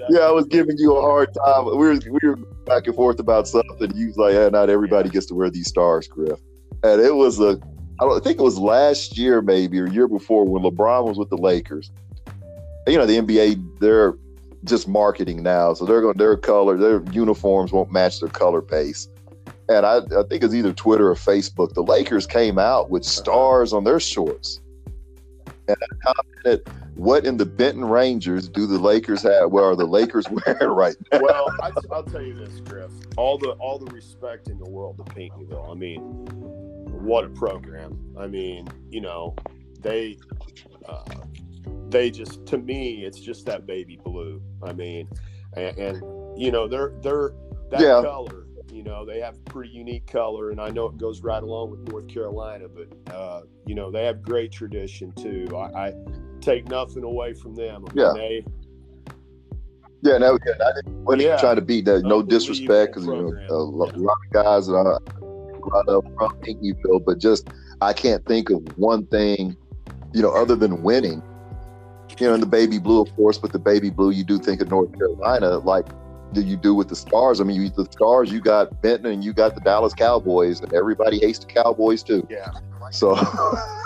Yeah, 0.09 0.21
I 0.21 0.31
was 0.31 0.45
giving 0.45 0.77
you 0.77 0.95
a 0.95 1.01
hard 1.01 1.33
time. 1.33 1.65
We 1.65 1.75
were 1.75 1.93
we 1.93 2.27
were 2.27 2.39
back 2.65 2.87
and 2.87 2.95
forth 2.95 3.19
about 3.19 3.47
something. 3.47 3.95
You 3.95 4.07
was 4.07 4.17
like, 4.17 4.33
"Yeah, 4.33 4.49
not 4.49 4.69
everybody 4.69 5.09
gets 5.09 5.25
to 5.27 5.35
wear 5.35 5.49
these 5.49 5.67
stars, 5.67 6.07
Griff." 6.07 6.39
And 6.83 7.01
it 7.01 7.15
was 7.15 7.39
a, 7.39 7.59
I 7.99 8.05
don't 8.05 8.17
I 8.17 8.19
think 8.19 8.39
it 8.39 8.43
was 8.43 8.57
last 8.57 9.17
year 9.17 9.41
maybe 9.41 9.79
or 9.79 9.87
year 9.87 10.07
before 10.07 10.45
when 10.45 10.63
LeBron 10.63 11.05
was 11.05 11.17
with 11.17 11.29
the 11.29 11.37
Lakers. 11.37 11.91
You 12.87 12.97
know, 12.97 13.05
the 13.05 13.17
NBA 13.17 13.79
they're 13.79 14.15
just 14.65 14.87
marketing 14.87 15.43
now, 15.43 15.73
so 15.73 15.85
they're 15.85 16.01
going 16.01 16.17
their 16.17 16.37
color, 16.37 16.77
their 16.77 17.03
uniforms 17.11 17.71
won't 17.71 17.91
match 17.91 18.19
their 18.19 18.29
color 18.29 18.61
base 18.61 19.09
and 19.69 19.85
I, 19.85 19.97
I 19.97 20.23
think 20.23 20.43
it's 20.43 20.53
either 20.53 20.73
Twitter 20.73 21.09
or 21.09 21.15
Facebook. 21.15 21.73
The 21.73 21.83
Lakers 21.83 22.27
came 22.27 22.59
out 22.59 22.89
with 22.89 23.03
stars 23.03 23.73
on 23.73 23.83
their 23.83 23.99
shorts, 23.99 24.61
and 25.67 25.77
I 26.05 26.13
"What 26.95 27.25
in 27.25 27.37
the 27.37 27.45
Benton 27.45 27.85
Rangers 27.85 28.47
do 28.47 28.67
the 28.67 28.79
Lakers 28.79 29.23
have? 29.23 29.51
Where 29.51 29.65
are 29.65 29.75
the 29.75 29.85
Lakers 29.85 30.25
wearing 30.45 30.69
right 30.69 30.95
now?" 31.11 31.19
Well, 31.21 31.47
I, 31.61 31.71
will 31.89 32.03
tell 32.03 32.21
you 32.21 32.33
this, 32.33 32.59
Griff. 32.61 32.91
All 33.17 33.37
the 33.37 33.51
all 33.51 33.79
the 33.79 33.91
respect 33.91 34.49
in 34.49 34.59
the 34.59 34.69
world 34.69 34.97
to 34.97 35.03
Pinckneyville. 35.13 35.71
I 35.71 35.75
mean, 35.75 35.99
what 37.03 37.25
a 37.25 37.29
program. 37.29 37.99
I 38.17 38.27
mean, 38.27 38.67
you 38.89 39.01
know, 39.01 39.35
they 39.79 40.17
uh, 40.87 41.03
they 41.89 42.11
just 42.11 42.45
to 42.47 42.57
me, 42.57 43.05
it's 43.05 43.19
just 43.19 43.45
that 43.47 43.65
baby 43.65 43.99
blue. 44.03 44.41
I 44.61 44.73
mean, 44.73 45.07
and, 45.55 45.77
and 45.77 46.39
you 46.39 46.51
know, 46.51 46.67
they're 46.67 46.93
they're 47.01 47.33
that 47.71 47.81
yeah. 47.81 48.01
color 48.01 48.43
you 48.73 48.81
know, 48.81 49.05
they 49.05 49.19
have 49.19 49.43
pretty 49.45 49.69
unique 49.69 50.07
color, 50.07 50.49
and 50.49 50.59
I 50.59 50.69
know 50.69 50.87
it 50.87 50.97
goes 50.97 51.21
right 51.21 51.43
along 51.43 51.69
with 51.69 51.87
North 51.89 52.07
Carolina. 52.07 52.65
But 52.67 53.13
uh, 53.13 53.41
you 53.67 53.75
know, 53.75 53.91
they 53.91 54.03
have 54.05 54.23
great 54.23 54.51
tradition 54.51 55.11
too. 55.11 55.47
I, 55.55 55.87
I 55.87 55.93
take 56.43 56.67
nothing 56.67 57.03
away 57.03 57.33
from 57.33 57.55
them. 57.55 57.85
I 57.87 57.93
mean, 57.93 58.05
yeah. 58.05 58.13
They, 58.15 58.45
yeah, 60.01 60.17
no, 60.17 60.37
yeah, 60.45 60.53
I 60.65 60.71
didn't, 60.75 61.19
yeah. 61.21 61.37
trying 61.37 61.55
to 61.55 61.61
be 61.61 61.81
that. 61.81 62.03
No 62.03 62.21
disrespect, 62.21 62.93
because 62.93 63.05
you 63.05 63.13
know, 63.13 63.33
a 63.49 63.55
lot, 63.55 63.95
of 63.95 64.33
guys 64.33 64.67
that 64.67 64.73
I 64.73 64.97
brought 65.59 65.87
up 65.87 66.03
from 66.17 66.37
Pinckneyville, 66.41 67.05
but 67.05 67.19
just 67.19 67.47
I 67.81 67.93
can't 67.93 68.25
think 68.25 68.49
of 68.49 68.61
one 68.77 69.05
thing, 69.07 69.55
you 70.13 70.21
know, 70.21 70.31
other 70.31 70.55
than 70.55 70.83
winning. 70.83 71.23
You 72.19 72.27
know, 72.27 72.33
in 72.35 72.41
the 72.41 72.45
baby 72.45 72.79
blue, 72.79 73.01
of 73.01 73.15
course, 73.15 73.37
but 73.37 73.53
the 73.53 73.59
baby 73.59 73.89
blue, 73.89 74.11
you 74.11 74.23
do 74.23 74.37
think 74.37 74.61
of 74.61 74.69
North 74.69 74.93
Carolina, 74.97 75.57
like 75.59 75.87
do 76.33 76.41
you 76.41 76.57
do 76.57 76.73
with 76.73 76.89
the 76.89 76.95
stars? 76.95 77.39
I 77.39 77.43
mean, 77.43 77.61
you, 77.61 77.69
the 77.69 77.85
stars, 77.91 78.31
you 78.31 78.41
got 78.41 78.81
Benton 78.81 79.05
and 79.11 79.23
you 79.23 79.33
got 79.33 79.55
the 79.55 79.61
Dallas 79.61 79.93
Cowboys, 79.93 80.59
and 80.59 80.73
everybody 80.73 81.19
hates 81.19 81.39
the 81.39 81.45
Cowboys 81.45 82.03
too. 82.03 82.27
Yeah. 82.29 82.51
So 82.91 83.15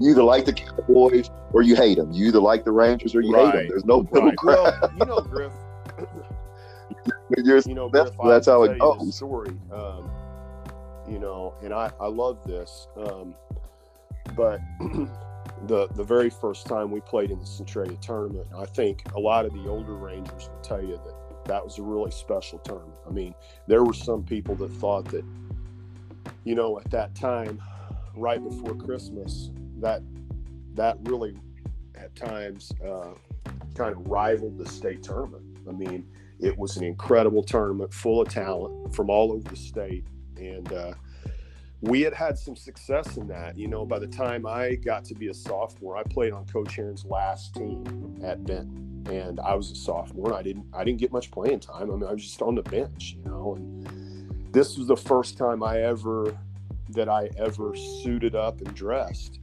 you 0.00 0.10
either 0.10 0.22
like 0.22 0.44
the 0.44 0.52
Cowboys 0.52 1.30
or 1.52 1.62
you 1.62 1.76
hate 1.76 1.98
them. 1.98 2.12
You 2.12 2.28
either 2.28 2.40
like 2.40 2.64
the 2.64 2.72
Rangers 2.72 3.14
or 3.14 3.20
you 3.20 3.34
right. 3.34 3.46
hate 3.46 3.58
them. 3.60 3.68
There's 3.68 3.84
no 3.84 4.02
middle 4.02 4.28
right. 4.28 4.36
ground. 4.36 4.76
Well, 4.80 4.92
you 4.98 5.06
know, 5.06 5.20
Griff. 5.20 5.52
you 7.66 7.74
know, 7.74 7.88
Griff, 7.88 8.10
that's, 8.24 8.46
how 8.46 8.62
it 8.64 8.78
goes. 8.78 9.16
Story, 9.16 9.56
um, 9.72 10.10
you 11.08 11.18
know, 11.18 11.54
and 11.62 11.72
I 11.72 11.90
I 12.00 12.06
love 12.06 12.42
this, 12.44 12.88
um, 12.96 13.34
but. 14.36 14.60
the 15.66 15.86
the 15.94 16.02
very 16.02 16.30
first 16.30 16.66
time 16.66 16.90
we 16.90 17.00
played 17.00 17.30
in 17.30 17.38
the 17.38 17.46
Centralia 17.46 17.96
tournament, 18.00 18.46
I 18.56 18.64
think 18.64 19.02
a 19.14 19.20
lot 19.20 19.44
of 19.44 19.52
the 19.52 19.68
older 19.68 19.94
Rangers 19.94 20.48
will 20.48 20.60
tell 20.60 20.82
you 20.82 20.98
that 21.04 21.44
that 21.44 21.64
was 21.64 21.78
a 21.78 21.82
really 21.82 22.10
special 22.10 22.58
tournament. 22.60 22.98
I 23.06 23.10
mean, 23.10 23.34
there 23.66 23.84
were 23.84 23.92
some 23.94 24.22
people 24.22 24.54
that 24.56 24.72
thought 24.72 25.04
that, 25.06 25.24
you 26.44 26.54
know, 26.54 26.78
at 26.78 26.90
that 26.90 27.14
time, 27.14 27.60
right 28.14 28.42
before 28.42 28.74
Christmas, 28.74 29.50
that 29.78 30.02
that 30.74 30.96
really 31.02 31.36
at 31.94 32.14
times 32.16 32.72
uh, 32.84 33.12
kind 33.74 33.94
of 33.94 34.06
rivaled 34.06 34.58
the 34.58 34.68
state 34.68 35.02
tournament. 35.02 35.44
I 35.68 35.72
mean, 35.72 36.06
it 36.40 36.56
was 36.56 36.76
an 36.76 36.84
incredible 36.84 37.42
tournament 37.42 37.92
full 37.92 38.22
of 38.22 38.28
talent 38.28 38.94
from 38.94 39.10
all 39.10 39.32
over 39.32 39.48
the 39.48 39.56
state, 39.56 40.04
and 40.36 40.72
uh, 40.72 40.94
we 41.80 42.00
had 42.00 42.14
had 42.14 42.38
some 42.38 42.56
success 42.56 43.16
in 43.16 43.26
that. 43.28 43.56
You 43.56 43.68
know, 43.68 43.84
by 43.84 43.98
the 43.98 44.06
time 44.06 44.46
I 44.46 44.76
got 44.76 45.04
to 45.06 45.14
be 45.14 45.28
a 45.28 45.34
sophomore, 45.34 45.96
I 45.96 46.02
played 46.04 46.32
on 46.32 46.46
Coach 46.46 46.76
Herrin's 46.76 47.04
last 47.04 47.54
team 47.54 48.20
at 48.24 48.44
Benton 48.44 48.92
and 49.10 49.40
I 49.40 49.54
was 49.54 49.70
a 49.70 49.74
sophomore. 49.74 50.28
And 50.28 50.36
I 50.36 50.42
didn't 50.42 50.66
I 50.72 50.84
didn't 50.84 51.00
get 51.00 51.12
much 51.12 51.30
playing 51.30 51.60
time. 51.60 51.90
I 51.90 51.94
mean, 51.94 52.04
I 52.04 52.12
was 52.12 52.22
just 52.22 52.42
on 52.42 52.54
the 52.54 52.62
bench, 52.62 53.16
you 53.18 53.30
know. 53.30 53.54
And 53.56 54.52
this 54.52 54.76
was 54.76 54.86
the 54.86 54.96
first 54.96 55.36
time 55.36 55.62
I 55.62 55.82
ever 55.82 56.36
that 56.92 57.08
I 57.08 57.28
ever 57.36 57.74
suited 57.76 58.34
up 58.34 58.60
and 58.60 58.74
dressed 58.74 59.40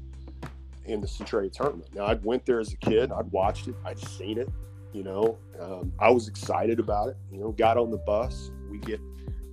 in 0.85 1.01
the 1.01 1.07
Centralia 1.07 1.49
tournament. 1.49 1.93
Now 1.93 2.05
I 2.05 2.13
went 2.15 2.45
there 2.45 2.59
as 2.59 2.73
a 2.73 2.77
kid. 2.77 3.11
I'd 3.11 3.31
watched 3.31 3.67
it. 3.67 3.75
I'd 3.85 3.99
seen 3.99 4.39
it. 4.39 4.49
You 4.93 5.03
know, 5.03 5.37
um, 5.59 5.93
I 5.99 6.09
was 6.09 6.27
excited 6.27 6.79
about 6.79 7.09
it. 7.09 7.17
You 7.31 7.39
know, 7.39 7.51
got 7.51 7.77
on 7.77 7.91
the 7.91 7.97
bus. 7.97 8.51
We 8.69 8.79
get 8.79 8.99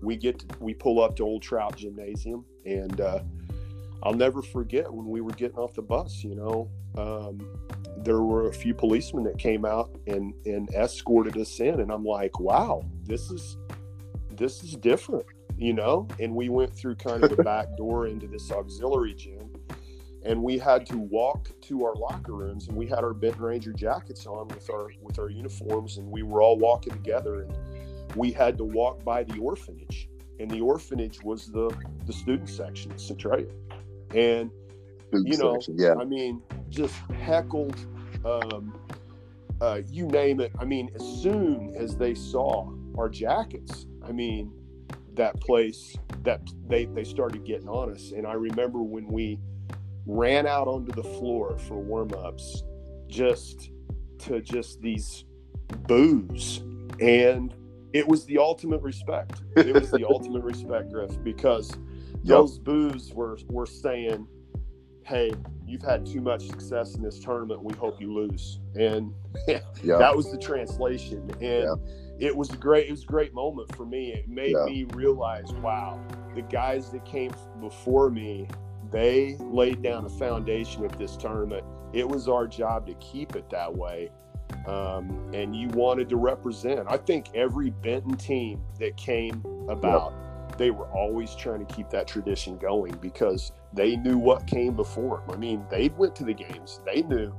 we 0.02 0.16
get 0.16 0.38
to, 0.38 0.46
we 0.60 0.72
pull 0.72 1.02
up 1.02 1.16
to 1.16 1.24
Old 1.24 1.42
Trout 1.42 1.76
Gymnasium, 1.76 2.44
and 2.64 3.00
uh, 3.00 3.20
I'll 4.02 4.14
never 4.14 4.40
forget 4.40 4.90
when 4.90 5.08
we 5.08 5.20
were 5.20 5.32
getting 5.32 5.58
off 5.58 5.74
the 5.74 5.82
bus. 5.82 6.24
You 6.24 6.36
know, 6.36 6.70
um, 6.96 7.38
there 7.98 8.22
were 8.22 8.48
a 8.48 8.52
few 8.52 8.72
policemen 8.72 9.24
that 9.24 9.38
came 9.38 9.64
out 9.64 9.90
and 10.06 10.32
and 10.46 10.72
escorted 10.74 11.36
us 11.36 11.58
in 11.60 11.80
and 11.80 11.90
i'm 11.90 12.04
like 12.04 12.38
wow 12.38 12.82
this 13.04 13.30
is 13.30 13.56
this 14.30 14.62
is 14.62 14.76
different 14.76 15.26
you 15.56 15.72
know 15.72 16.06
and 16.20 16.34
we 16.34 16.48
went 16.48 16.74
through 16.74 16.94
kind 16.94 17.24
of 17.24 17.34
the 17.34 17.42
back 17.42 17.66
door 17.76 18.06
into 18.06 18.26
this 18.26 18.50
auxiliary 18.50 19.14
gym 19.14 19.50
and 20.24 20.42
we 20.42 20.58
had 20.58 20.84
to 20.84 20.98
walk 20.98 21.48
to 21.60 21.84
our 21.84 21.94
locker 21.94 22.32
rooms 22.32 22.68
and 22.68 22.76
we 22.76 22.86
had 22.86 22.98
our 22.98 23.14
benton 23.14 23.42
ranger 23.42 23.72
jackets 23.72 24.26
on 24.26 24.46
with 24.48 24.68
our 24.70 24.90
with 25.00 25.18
our 25.18 25.30
uniforms 25.30 25.98
and 25.98 26.06
we 26.10 26.22
were 26.22 26.42
all 26.42 26.58
walking 26.58 26.92
together 26.92 27.42
and 27.42 27.56
we 28.16 28.30
had 28.32 28.56
to 28.58 28.64
walk 28.64 29.02
by 29.04 29.22
the 29.24 29.38
orphanage 29.38 30.08
and 30.38 30.50
the 30.50 30.60
orphanage 30.60 31.22
was 31.22 31.46
the 31.46 31.74
the 32.06 32.12
student 32.12 32.48
section 32.48 32.92
of 32.92 33.00
centralia 33.00 33.52
and 34.14 34.50
you 35.12 35.36
know, 35.38 35.54
section, 35.54 35.76
yeah. 35.78 35.94
I 35.94 36.04
mean, 36.04 36.42
just 36.68 36.94
heckled, 37.20 37.76
um, 38.24 38.78
uh, 39.60 39.80
you 39.88 40.06
name 40.06 40.40
it. 40.40 40.52
I 40.58 40.64
mean, 40.64 40.90
as 40.94 41.02
soon 41.22 41.74
as 41.76 41.96
they 41.96 42.14
saw 42.14 42.72
our 42.98 43.08
jackets, 43.08 43.86
I 44.02 44.12
mean, 44.12 44.52
that 45.16 45.40
place 45.40 45.96
that 46.22 46.40
they 46.68 46.86
they 46.86 47.04
started 47.04 47.44
getting 47.44 47.68
on 47.68 47.92
us. 47.92 48.12
And 48.12 48.26
I 48.26 48.34
remember 48.34 48.82
when 48.82 49.06
we 49.06 49.38
ran 50.06 50.46
out 50.46 50.68
onto 50.68 50.92
the 50.92 51.02
floor 51.02 51.58
for 51.58 51.78
warm 51.78 52.12
ups, 52.14 52.62
just 53.08 53.70
to 54.20 54.40
just 54.40 54.80
these 54.80 55.24
boos, 55.86 56.58
and 57.00 57.54
it 57.92 58.06
was 58.06 58.24
the 58.26 58.38
ultimate 58.38 58.82
respect. 58.82 59.42
It 59.56 59.74
was 59.74 59.90
the 59.90 60.04
ultimate 60.08 60.42
respect, 60.42 60.92
Griff, 60.92 61.22
because 61.22 61.70
yep. 61.70 62.24
those 62.24 62.58
boos 62.58 63.12
were 63.12 63.38
were 63.48 63.66
saying 63.66 64.26
hey, 65.06 65.30
you've 65.64 65.82
had 65.82 66.04
too 66.04 66.20
much 66.20 66.48
success 66.48 66.96
in 66.96 67.02
this 67.02 67.20
tournament. 67.20 67.62
We 67.62 67.74
hope 67.74 68.00
you 68.00 68.12
lose. 68.12 68.58
And 68.74 69.12
yeah. 69.48 69.60
that 69.84 70.14
was 70.14 70.30
the 70.32 70.38
translation. 70.38 71.30
And 71.40 71.40
yeah. 71.40 71.74
It 72.18 72.34
was 72.34 72.50
a 72.52 72.56
great, 72.56 72.88
it 72.88 72.90
was 72.90 73.02
a 73.02 73.06
great 73.06 73.34
moment 73.34 73.74
for 73.76 73.86
me. 73.86 74.12
It 74.12 74.28
made 74.28 74.52
yeah. 74.52 74.64
me 74.64 74.84
realize, 74.94 75.52
wow, 75.54 76.00
the 76.34 76.42
guys 76.42 76.90
that 76.90 77.04
came 77.04 77.32
before 77.60 78.10
me, 78.10 78.48
they 78.90 79.36
laid 79.40 79.82
down 79.82 80.04
a 80.04 80.08
foundation 80.08 80.84
of 80.84 80.96
this 80.98 81.16
tournament. 81.16 81.64
It 81.92 82.08
was 82.08 82.28
our 82.28 82.46
job 82.46 82.86
to 82.86 82.94
keep 82.94 83.36
it 83.36 83.48
that 83.50 83.74
way. 83.74 84.10
Um, 84.66 85.30
and 85.34 85.56
you 85.56 85.68
wanted 85.68 86.08
to 86.10 86.16
represent. 86.16 86.86
I 86.88 86.96
think 86.96 87.30
every 87.34 87.70
Benton 87.70 88.16
team 88.16 88.62
that 88.78 88.96
came 88.96 89.44
about 89.68 90.12
they 90.58 90.70
were 90.70 90.86
always 90.86 91.34
trying 91.34 91.64
to 91.64 91.74
keep 91.74 91.90
that 91.90 92.06
tradition 92.06 92.56
going 92.58 92.96
because 93.00 93.52
they 93.72 93.96
knew 93.96 94.18
what 94.18 94.46
came 94.46 94.74
before 94.74 95.22
them. 95.26 95.34
I 95.34 95.38
mean, 95.38 95.64
they 95.70 95.88
went 95.90 96.16
to 96.16 96.24
the 96.24 96.32
games, 96.32 96.80
they 96.84 97.02
knew, 97.02 97.34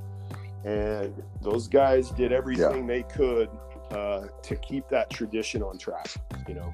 and 0.63 1.13
those 1.41 1.67
guys 1.67 2.11
did 2.11 2.31
everything 2.31 2.87
yeah. 2.87 2.95
they 2.95 3.03
could 3.03 3.49
uh, 3.91 4.27
to 4.43 4.55
keep 4.57 4.87
that 4.89 5.09
tradition 5.09 5.63
on 5.63 5.77
track. 5.77 6.07
You 6.47 6.55
know. 6.55 6.73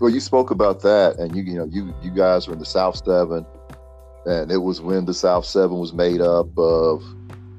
Well, 0.00 0.10
you 0.10 0.20
spoke 0.20 0.50
about 0.50 0.82
that, 0.82 1.16
and 1.18 1.34
you 1.34 1.42
you 1.42 1.54
know 1.54 1.64
you 1.64 1.94
you 2.02 2.10
guys 2.10 2.46
were 2.46 2.52
in 2.52 2.58
the 2.58 2.66
South 2.66 3.02
Seven, 3.04 3.46
and 4.26 4.50
it 4.50 4.58
was 4.58 4.80
when 4.80 5.04
the 5.06 5.14
South 5.14 5.44
Seven 5.44 5.78
was 5.78 5.92
made 5.92 6.20
up 6.20 6.46
of 6.58 7.02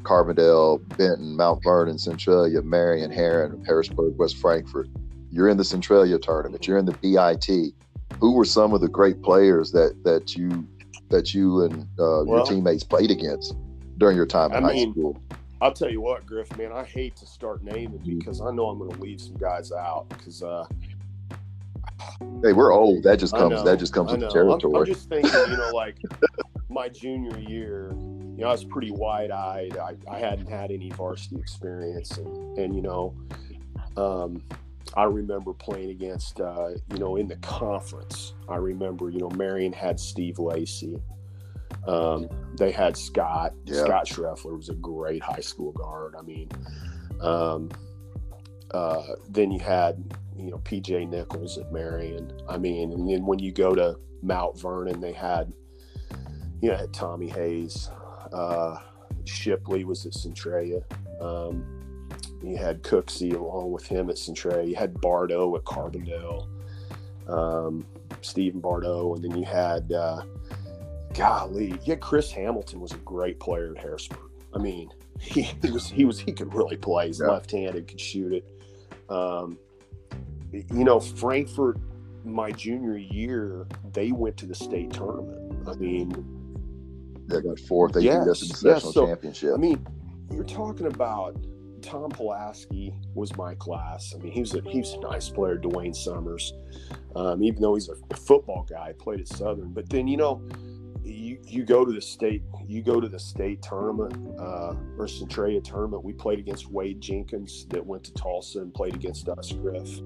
Carbondale, 0.04 0.88
Benton, 0.98 1.36
Mount 1.36 1.64
Vernon, 1.64 1.98
Centralia, 1.98 2.62
Marion, 2.62 3.12
Herrin, 3.12 3.66
Harrisburg, 3.66 4.18
West 4.18 4.38
Frankfort 4.38 4.88
you're 5.32 5.50
in 5.50 5.58
the 5.58 5.64
Centralia 5.64 6.18
tournament, 6.18 6.68
you're 6.68 6.78
in 6.78 6.86
the 6.86 6.94
BIT. 6.94 7.74
Who 8.20 8.34
were 8.34 8.46
some 8.46 8.74
of 8.74 8.82
the 8.82 8.88
great 8.88 9.22
players 9.22 9.72
that 9.72 10.04
that 10.04 10.36
you 10.36 10.68
that 11.10 11.34
you 11.34 11.64
and 11.64 11.84
uh, 12.00 12.24
well, 12.24 12.26
your 12.26 12.46
teammates 12.46 12.84
played 12.84 13.12
against 13.12 13.56
during 13.98 14.16
your 14.16 14.26
time 14.26 14.52
in 14.54 14.64
I 14.64 14.68
high 14.68 14.74
mean, 14.74 14.94
school? 14.94 15.22
I'll 15.62 15.74
tell 15.74 15.90
you 15.90 16.02
what, 16.02 16.26
Griff, 16.26 16.56
man, 16.58 16.72
I 16.72 16.84
hate 16.84 17.16
to 17.18 17.26
start 17.26 17.64
naming 17.64 18.00
mm-hmm. 18.00 18.20
because 18.20 18.42
I 18.42 18.52
know 18.52 18.70
I'm 18.70 18.78
going 18.78 18.92
to 18.92 19.02
leave 19.02 19.22
some 19.22 19.38
guys 19.38 19.72
out 19.72 20.08
because. 20.10 20.44
Uh, 20.44 20.66
hey, 22.44 22.54
we're 22.54 22.72
old. 22.72 23.04
That 23.04 23.18
just 23.18 23.36
comes. 23.36 23.64
That 23.64 23.80
just 23.80 23.94
comes 23.94 24.12
with 24.12 24.22
the 24.22 24.30
territory. 24.30 24.74
I'm, 24.76 24.82
I'm 24.82 24.86
just 24.86 25.10
thinking, 25.10 25.32
you 25.50 25.58
know, 25.58 25.70
like 25.74 25.98
my 26.70 26.90
junior 26.90 27.38
year, 27.40 27.92
you 27.92 28.44
know, 28.44 28.48
I 28.48 28.52
was 28.52 28.66
pretty 28.66 28.92
wide 28.92 29.32
eyed. 29.32 29.78
I, 29.78 29.96
I 30.10 30.20
hadn't 30.20 30.48
had 30.48 30.72
any 30.72 30.92
varsity 30.92 31.38
experience, 31.38 32.18
and, 32.18 32.58
and 32.58 32.76
you 32.76 32.82
know, 32.82 33.16
um, 33.96 34.44
I 34.96 35.04
remember 35.04 35.54
playing 35.54 35.90
against, 35.90 36.40
uh, 36.40 36.70
you 36.92 36.98
know, 36.98 37.16
in 37.18 37.28
the 37.28 37.36
conference. 37.38 38.34
I 38.48 38.58
remember, 38.58 39.10
you 39.10 39.20
know, 39.20 39.30
Marion 39.32 39.74
had 39.74 40.00
Steve 40.00 40.40
Lacey. 40.40 40.98
Um, 41.88 42.28
they 42.58 42.72
had 42.72 42.98
Scott. 42.98 43.54
Yeah. 43.66 43.84
Scott 43.84 44.08
Schreffler 44.08 44.56
was 44.56 44.70
a 44.70 44.76
great 44.76 45.24
high 45.24 45.40
school 45.40 45.72
guard. 45.72 46.16
I 46.18 46.22
mean, 46.22 46.50
um, 47.22 47.70
uh, 48.72 49.04
then 49.30 49.52
you 49.52 49.60
had, 49.60 50.04
you 50.36 50.52
know, 50.52 50.58
PJ 50.60 51.10
Nichols 51.10 51.58
at 51.58 51.72
Marion. 51.72 52.32
I 52.50 52.58
mean, 52.58 52.92
and 52.92 53.10
then 53.10 53.26
when 53.26 53.40
you 53.40 53.52
go 53.52 53.74
to 53.74 53.98
Mount 54.22 54.60
Vernon, 54.60 55.00
they 55.00 55.14
had, 55.14 55.54
you 56.62 56.70
know, 56.70 56.78
had 56.78 56.94
Tommy 56.94 57.30
Hayes. 57.30 57.90
Uh, 58.34 58.78
Shipley 59.24 59.84
was 59.84 60.06
at 60.06 60.14
Centralia. 60.14 60.82
Um, 61.22 61.66
you 62.44 62.58
had 62.58 62.84
Cooksey 62.84 63.34
along 63.34 63.72
with 63.72 63.86
him 63.86 64.10
at 64.10 64.18
Centralia. 64.18 64.68
You 64.68 64.76
had 64.76 65.00
Bardo 65.02 65.56
at 65.56 65.64
Carbondale, 65.64 66.48
um, 67.28 67.86
Stephen 68.22 68.60
Bardo, 68.60 69.16
and 69.16 69.24
then 69.24 69.38
you 69.38 69.46
had, 69.46 69.92
uh, 69.92 70.24
golly, 71.18 71.78
yeah, 71.84 71.96
Chris 71.96 72.32
Hamilton 72.32 72.80
was 72.80 72.92
a 72.94 72.98
great 72.98 73.40
player 73.40 73.74
at 73.76 73.82
Harrisburg. 73.82 74.20
I 74.54 74.60
mean, 74.60 74.90
he, 75.20 75.42
he 75.42 75.72
was 75.72 75.90
he 75.90 76.06
was 76.06 76.20
he 76.20 76.32
could 76.32 76.54
really 76.54 76.78
play. 76.78 77.08
He's 77.08 77.20
Yeah. 77.20 77.28
left-handed, 77.28 77.88
could 77.88 78.00
shoot 78.00 78.34
it. 78.34 78.46
Um, 79.10 79.58
you 80.52 80.84
know, 80.84 81.00
Frankfort, 81.00 81.78
my 82.24 82.52
junior 82.52 82.98
year, 82.98 83.68
they 83.94 84.12
went 84.12 84.38
to 84.38 84.46
the 84.46 84.56
state 84.56 84.92
tournament. 84.92 85.68
I 85.68 85.74
mean, 85.76 86.12
They 87.28 87.42
got 87.42 87.60
fourth. 87.60 87.94
They 87.94 88.02
Yes, 88.02 88.42
in 88.42 88.48
the 88.50 88.62
yes, 88.76 88.94
so, 88.94 89.06
championship. 89.08 89.54
I 89.54 89.58
mean, 89.58 89.86
you're 90.32 90.44
talking 90.46 90.88
about 90.88 91.36
Tom 91.82 92.10
Pulaski 92.10 92.94
was 93.14 93.36
my 93.38 93.56
class. 93.56 94.14
I 94.16 94.22
mean, 94.22 94.32
he 94.32 94.40
was 94.42 94.54
a 94.56 94.62
he 94.62 94.80
was 94.80 94.94
a 94.94 95.00
nice 95.00 95.30
player. 95.30 95.58
Dwayne 95.58 95.96
Summers, 95.96 96.54
um, 97.16 97.44
even 97.44 97.62
though 97.62 97.76
he's 97.76 97.90
a 97.90 97.96
football 98.16 98.66
guy, 98.70 98.94
played 98.98 99.20
at 99.22 99.28
Southern. 99.28 99.72
But 99.74 99.90
then 99.90 100.08
you 100.08 100.18
know, 100.18 100.42
you 101.08 101.40
you 101.44 101.64
go 101.64 101.86
to 101.86 101.92
the 101.92 102.02
state 102.02 102.44
you 102.66 102.82
go 102.82 103.00
to 103.00 103.08
the 103.08 103.20
state 103.20 103.62
tournament 103.62 104.14
uh, 104.40 104.74
or 104.98 105.08
Centralia 105.08 105.62
tournament. 105.62 106.04
We 106.04 106.14
played 106.14 106.40
against 106.40 106.70
Wade 106.72 107.02
Jenkins 107.02 107.66
that 107.70 107.86
went 107.86 108.04
to 108.06 108.14
Tulsa 108.14 108.60
and 108.60 108.74
played 108.74 108.96
against 108.96 109.30
us, 109.30 109.52
Griff. 109.52 110.00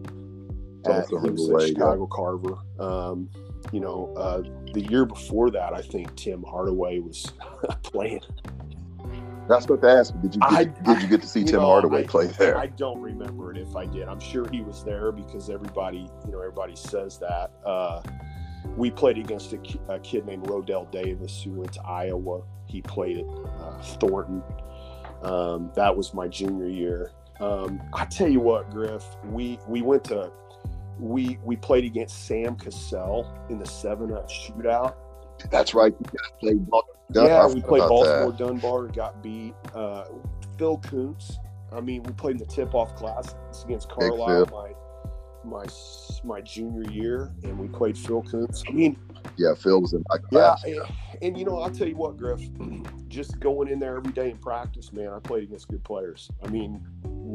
At, 0.85 1.09
Tulsa, 1.09 1.21
he 1.21 1.29
was 1.31 1.49
at 1.49 1.61
yeah. 1.61 1.67
Chicago 1.67 2.07
Carver. 2.07 2.57
Um, 2.79 3.29
you 3.71 3.79
know, 3.79 4.13
uh, 4.17 4.41
the 4.73 4.81
year 4.81 5.05
before 5.05 5.51
that, 5.51 5.73
I 5.73 5.81
think 5.81 6.15
Tim 6.15 6.43
Hardaway 6.43 6.99
was 6.99 7.31
playing 7.83 8.21
That's 9.47 9.67
what 9.67 9.83
asked 9.83 10.15
me. 10.15 10.21
Did 10.23 10.35
you 10.35 10.41
get, 10.41 10.51
I- 10.51 10.63
did 10.93 11.01
you 11.03 11.07
get 11.09 11.21
to 11.21 11.27
see 11.27 11.43
Tim 11.43 11.59
know, 11.59 11.67
Hardaway 11.67 12.03
I- 12.03 12.07
play 12.07 12.27
there? 12.27 12.57
I 12.57 12.67
don't 12.67 12.99
remember 13.01 13.51
it 13.51 13.57
if 13.57 13.75
I 13.75 13.85
did. 13.85 14.07
I'm 14.07 14.19
sure 14.19 14.47
he 14.49 14.61
was 14.61 14.83
there 14.83 15.11
because 15.11 15.49
everybody, 15.49 16.09
you 16.25 16.31
know, 16.31 16.39
everybody 16.39 16.75
says 16.75 17.19
that. 17.19 17.51
Uh, 17.65 18.01
we 18.77 18.91
played 18.91 19.17
against 19.17 19.53
a, 19.53 19.59
a 19.89 19.99
kid 19.99 20.25
named 20.25 20.43
Rodell 20.45 20.89
Davis 20.91 21.41
who 21.43 21.51
went 21.51 21.73
to 21.73 21.81
Iowa. 21.83 22.41
He 22.65 22.81
played 22.81 23.19
at 23.19 23.25
uh, 23.25 23.81
Thornton. 23.99 24.43
Um, 25.23 25.71
that 25.75 25.95
was 25.95 26.13
my 26.13 26.27
junior 26.27 26.67
year. 26.67 27.11
Um, 27.39 27.81
I 27.93 28.05
tell 28.05 28.27
you 28.29 28.39
what, 28.39 28.69
Griff, 28.69 29.03
we 29.25 29.59
we 29.67 29.81
went 29.81 30.03
to 30.05 30.31
we 30.99 31.39
we 31.43 31.55
played 31.55 31.85
against 31.85 32.27
Sam 32.27 32.55
Cassell 32.55 33.27
in 33.49 33.59
the 33.59 33.65
seven 33.65 34.13
up 34.13 34.29
shootout. 34.29 34.95
That's 35.49 35.73
right. 35.73 35.93
You 35.99 36.05
guys 36.05 36.31
played 36.39 36.69
Baltimore. 36.69 36.95
Yeah, 37.13 37.47
we 37.47 37.61
played 37.61 37.79
Baltimore 37.87 38.31
that. 38.31 38.37
Dunbar 38.37 38.87
got 38.87 39.23
beat. 39.23 39.55
Uh, 39.73 40.05
Phil 40.57 40.77
Koontz. 40.77 41.37
I 41.71 41.81
mean, 41.81 42.03
we 42.03 42.11
played 42.13 42.33
in 42.33 42.37
the 42.37 42.45
tip-off 42.45 42.95
class 42.95 43.33
against 43.65 43.89
Carlisle 43.89 44.45
my 45.43 45.65
my 46.23 46.41
junior 46.41 46.89
year, 46.91 47.31
and 47.43 47.57
we 47.57 47.67
played 47.67 47.97
Phil 47.97 48.21
Koontz. 48.23 48.63
I 48.67 48.71
mean, 48.71 48.97
Yeah, 49.37 49.53
Phil 49.55 49.81
was 49.81 49.93
in 49.93 50.03
my 50.09 50.17
yeah, 50.31 50.55
class. 50.55 50.63
and, 50.63 50.79
and 51.21 51.37
you 51.37 51.45
know, 51.45 51.59
I'll 51.59 51.71
tell 51.71 51.87
you 51.87 51.95
what, 51.95 52.17
Griff. 52.17 52.41
Just 53.07 53.39
going 53.39 53.67
in 53.67 53.77
there 53.79 53.97
every 53.97 54.13
day 54.13 54.29
in 54.31 54.37
practice, 54.37 54.93
man, 54.93 55.09
I 55.09 55.19
played 55.19 55.43
against 55.43 55.67
good 55.67 55.83
players. 55.83 56.29
I 56.43 56.47
mean, 56.47 56.81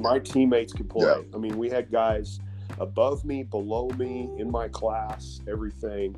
my 0.00 0.18
teammates 0.18 0.72
could 0.72 0.88
play. 0.88 1.04
Yeah. 1.06 1.22
I 1.34 1.38
mean, 1.38 1.58
we 1.58 1.68
had 1.68 1.90
guys 1.90 2.40
above 2.78 3.24
me, 3.24 3.42
below 3.42 3.88
me, 3.98 4.30
in 4.38 4.50
my 4.50 4.68
class, 4.68 5.40
everything. 5.46 6.16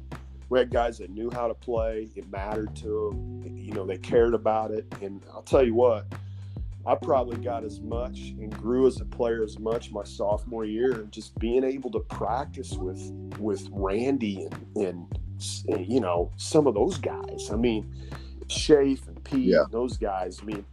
We 0.48 0.60
had 0.60 0.70
guys 0.70 0.98
that 0.98 1.10
knew 1.10 1.28
how 1.32 1.48
to 1.48 1.54
play. 1.54 2.08
It 2.14 2.30
mattered 2.30 2.74
to 2.76 3.10
them. 3.10 3.56
You 3.58 3.72
know, 3.72 3.84
they 3.84 3.98
cared 3.98 4.32
about 4.34 4.70
it. 4.70 4.86
And 5.02 5.22
I'll 5.34 5.42
tell 5.42 5.64
you 5.64 5.74
what, 5.74 6.06
I 6.86 6.94
probably 6.94 7.36
got 7.38 7.64
as 7.64 7.80
much 7.80 8.18
and 8.38 8.50
grew 8.56 8.86
as 8.86 9.00
a 9.00 9.04
player 9.04 9.42
as 9.42 9.58
much 9.58 9.90
my 9.90 10.04
sophomore 10.04 10.64
year, 10.64 10.92
and 10.92 11.12
just 11.12 11.38
being 11.38 11.64
able 11.64 11.90
to 11.90 12.00
practice 12.00 12.72
with 12.72 13.00
with 13.38 13.68
Randy 13.72 14.46
and 14.76 15.06
and 15.68 15.86
you 15.90 16.00
know 16.00 16.30
some 16.36 16.66
of 16.66 16.74
those 16.74 16.98
guys. 16.98 17.50
I 17.52 17.56
mean, 17.56 17.92
Shafe 18.48 19.06
and 19.08 19.22
Pete, 19.24 19.46
Yeah. 19.46 19.64
those 19.70 19.96
guys. 19.96 20.40
I 20.42 20.44
mean, 20.46 20.64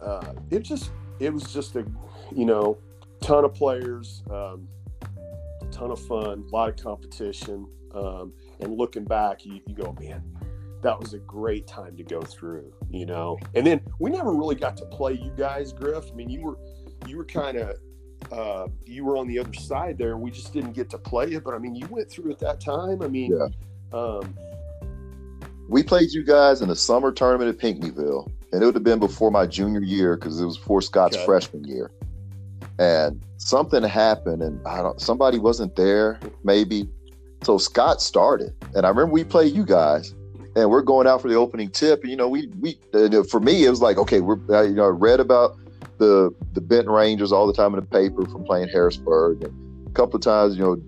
uh, 0.00 0.32
it 0.50 0.60
just 0.60 0.90
it 1.20 1.32
was 1.32 1.52
just 1.52 1.76
a 1.76 1.86
you 2.34 2.44
know 2.44 2.78
ton 3.20 3.44
of 3.44 3.54
players, 3.54 4.22
um, 4.30 4.66
ton 5.70 5.90
of 5.90 6.00
fun, 6.00 6.44
a 6.50 6.54
lot 6.54 6.68
of 6.70 6.76
competition. 6.82 7.66
Um, 7.94 8.32
and 8.60 8.76
looking 8.76 9.04
back, 9.04 9.46
you, 9.46 9.60
you 9.66 9.74
go, 9.74 9.96
man, 9.98 10.22
that 10.82 10.98
was 10.98 11.12
a 11.14 11.18
great 11.18 11.66
time 11.66 11.96
to 11.96 12.02
go 12.04 12.20
through, 12.22 12.72
you 12.90 13.06
know. 13.06 13.38
And 13.54 13.66
then 13.66 13.80
we 13.98 14.10
never 14.10 14.32
really 14.32 14.54
got 14.54 14.76
to 14.78 14.84
play 14.86 15.14
you 15.14 15.32
guys, 15.36 15.72
Griff. 15.72 16.10
I 16.10 16.14
mean, 16.14 16.30
you 16.30 16.42
were 16.42 16.58
you 17.06 17.16
were 17.16 17.24
kind 17.24 17.56
of 17.56 17.76
uh, 18.32 18.68
you 18.84 19.04
were 19.04 19.16
on 19.16 19.26
the 19.26 19.38
other 19.38 19.54
side 19.54 19.96
there. 19.98 20.16
We 20.16 20.30
just 20.30 20.52
didn't 20.52 20.72
get 20.72 20.90
to 20.90 20.98
play 20.98 21.26
it, 21.32 21.44
but 21.44 21.54
I 21.54 21.58
mean, 21.58 21.74
you 21.74 21.86
went 21.88 22.10
through 22.10 22.30
at 22.30 22.38
that 22.40 22.60
time. 22.60 23.02
I 23.02 23.08
mean, 23.08 23.32
Yeah. 23.32 23.98
um, 23.98 24.34
We 25.68 25.82
played 25.82 26.12
you 26.12 26.24
guys 26.24 26.62
in 26.62 26.68
the 26.68 26.76
summer 26.76 27.12
tournament 27.12 27.48
at 27.54 27.58
Pinckneyville, 27.62 28.26
and 28.52 28.62
it 28.62 28.66
would 28.66 28.74
have 28.74 28.84
been 28.84 28.98
before 28.98 29.30
my 29.30 29.46
junior 29.46 29.82
year 29.82 30.16
because 30.16 30.40
it 30.40 30.44
was 30.46 30.56
before 30.56 30.80
Scott's 30.80 31.16
Okay. 31.16 31.26
freshman 31.26 31.64
year. 31.64 31.90
And 32.78 33.20
something 33.36 33.82
happened, 33.82 34.42
and 34.42 34.66
I 34.66 34.82
don't. 34.82 35.00
Somebody 35.00 35.38
wasn't 35.38 35.74
there, 35.76 36.20
maybe. 36.44 36.88
So 37.42 37.58
Scott 37.58 38.00
started, 38.00 38.52
and 38.74 38.84
I 38.86 38.88
remember 38.88 39.12
we 39.12 39.24
played 39.24 39.54
you 39.54 39.64
guys, 39.64 40.14
and 40.56 40.70
we're 40.70 40.82
going 40.82 41.06
out 41.06 41.22
for 41.22 41.28
the 41.28 41.34
opening 41.34 41.70
tip. 41.70 42.02
And 42.02 42.10
you 42.10 42.16
know, 42.16 42.28
we 42.28 42.48
we 42.60 42.78
uh, 42.94 43.22
for 43.24 43.40
me 43.40 43.64
it 43.64 43.70
was 43.70 43.80
like, 43.80 43.98
okay, 43.98 44.20
we're 44.20 44.38
uh, 44.50 44.62
you 44.62 44.74
know 44.74 44.86
I 44.86 44.88
read 44.88 45.20
about 45.20 45.56
the 45.98 46.34
the 46.52 46.60
Benton 46.60 46.92
Rangers 46.92 47.32
all 47.32 47.46
the 47.46 47.52
time 47.52 47.74
in 47.74 47.80
the 47.80 47.86
paper 47.86 48.24
from 48.26 48.44
playing 48.44 48.68
Harrisburg, 48.68 49.42
and 49.42 49.86
a 49.88 49.90
couple 49.92 50.16
of 50.16 50.22
times 50.22 50.56
you 50.56 50.62
know 50.62 50.82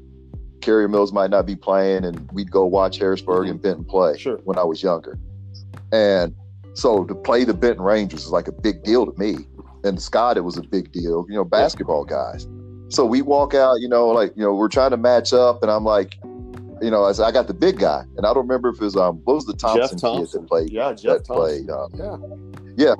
Carrier 0.61 0.89
Mills 0.89 1.13
might 1.13 1.31
not 1.31 1.47
be 1.47 1.57
playing, 1.57 2.05
and 2.05 2.31
we'd 2.33 2.51
go 2.51 2.67
watch 2.67 2.99
Harrisburg 2.99 3.49
and 3.49 3.61
Benton 3.61 3.85
play 3.85 4.19
Sure. 4.19 4.39
when 4.45 4.59
I 4.59 4.65
was 4.65 4.83
younger. 4.83 5.19
And 5.93 6.35
so 6.75 7.05
to 7.05 7.15
play 7.15 7.45
the 7.45 7.55
Benton 7.55 7.83
Rangers 7.83 8.25
is 8.25 8.31
like 8.31 8.49
a 8.49 8.53
big 8.53 8.83
deal 8.85 9.07
to 9.07 9.19
me. 9.19 9.47
And 9.83 10.01
Scott, 10.01 10.37
it 10.37 10.43
was 10.43 10.59
a 10.59 10.63
big 10.63 10.93
deal, 10.93 11.25
you 11.29 11.35
know, 11.35 11.45
basketball 11.45 12.05
guys. 12.05 12.47
So 12.89 13.07
we 13.07 13.23
walk 13.23 13.55
out, 13.55 13.81
you 13.81 13.89
know, 13.89 14.09
like, 14.09 14.33
you 14.37 14.43
know, 14.43 14.55
we're 14.55 14.69
trying 14.69 14.91
to 14.91 14.97
match 14.97 15.33
up, 15.33 15.63
and 15.63 15.71
I'm 15.71 15.85
like, 15.85 16.19
you 16.81 16.91
know, 16.91 17.05
I 17.05 17.13
said, 17.13 17.25
I 17.25 17.33
got 17.33 17.47
the 17.47 17.55
big 17.55 17.79
guy. 17.79 18.03
And 18.17 18.27
I 18.27 18.33
don't 18.35 18.47
remember 18.47 18.69
if 18.71 18.77
it 18.77 18.85
was, 18.85 18.97
um, 18.97 19.21
what 19.25 19.35
was 19.35 19.45
the 19.47 19.55
Thompson, 19.55 19.99
Jeff 19.99 20.31
kid 20.31 20.31
that 20.33 20.47
played? 20.49 20.71
Yeah, 20.71 20.93
Jeff 20.93 21.19
that 21.19 21.25
Thompson. 21.27 21.67
played, 21.67 21.71
um, 21.71 22.75
yeah, 22.77 22.95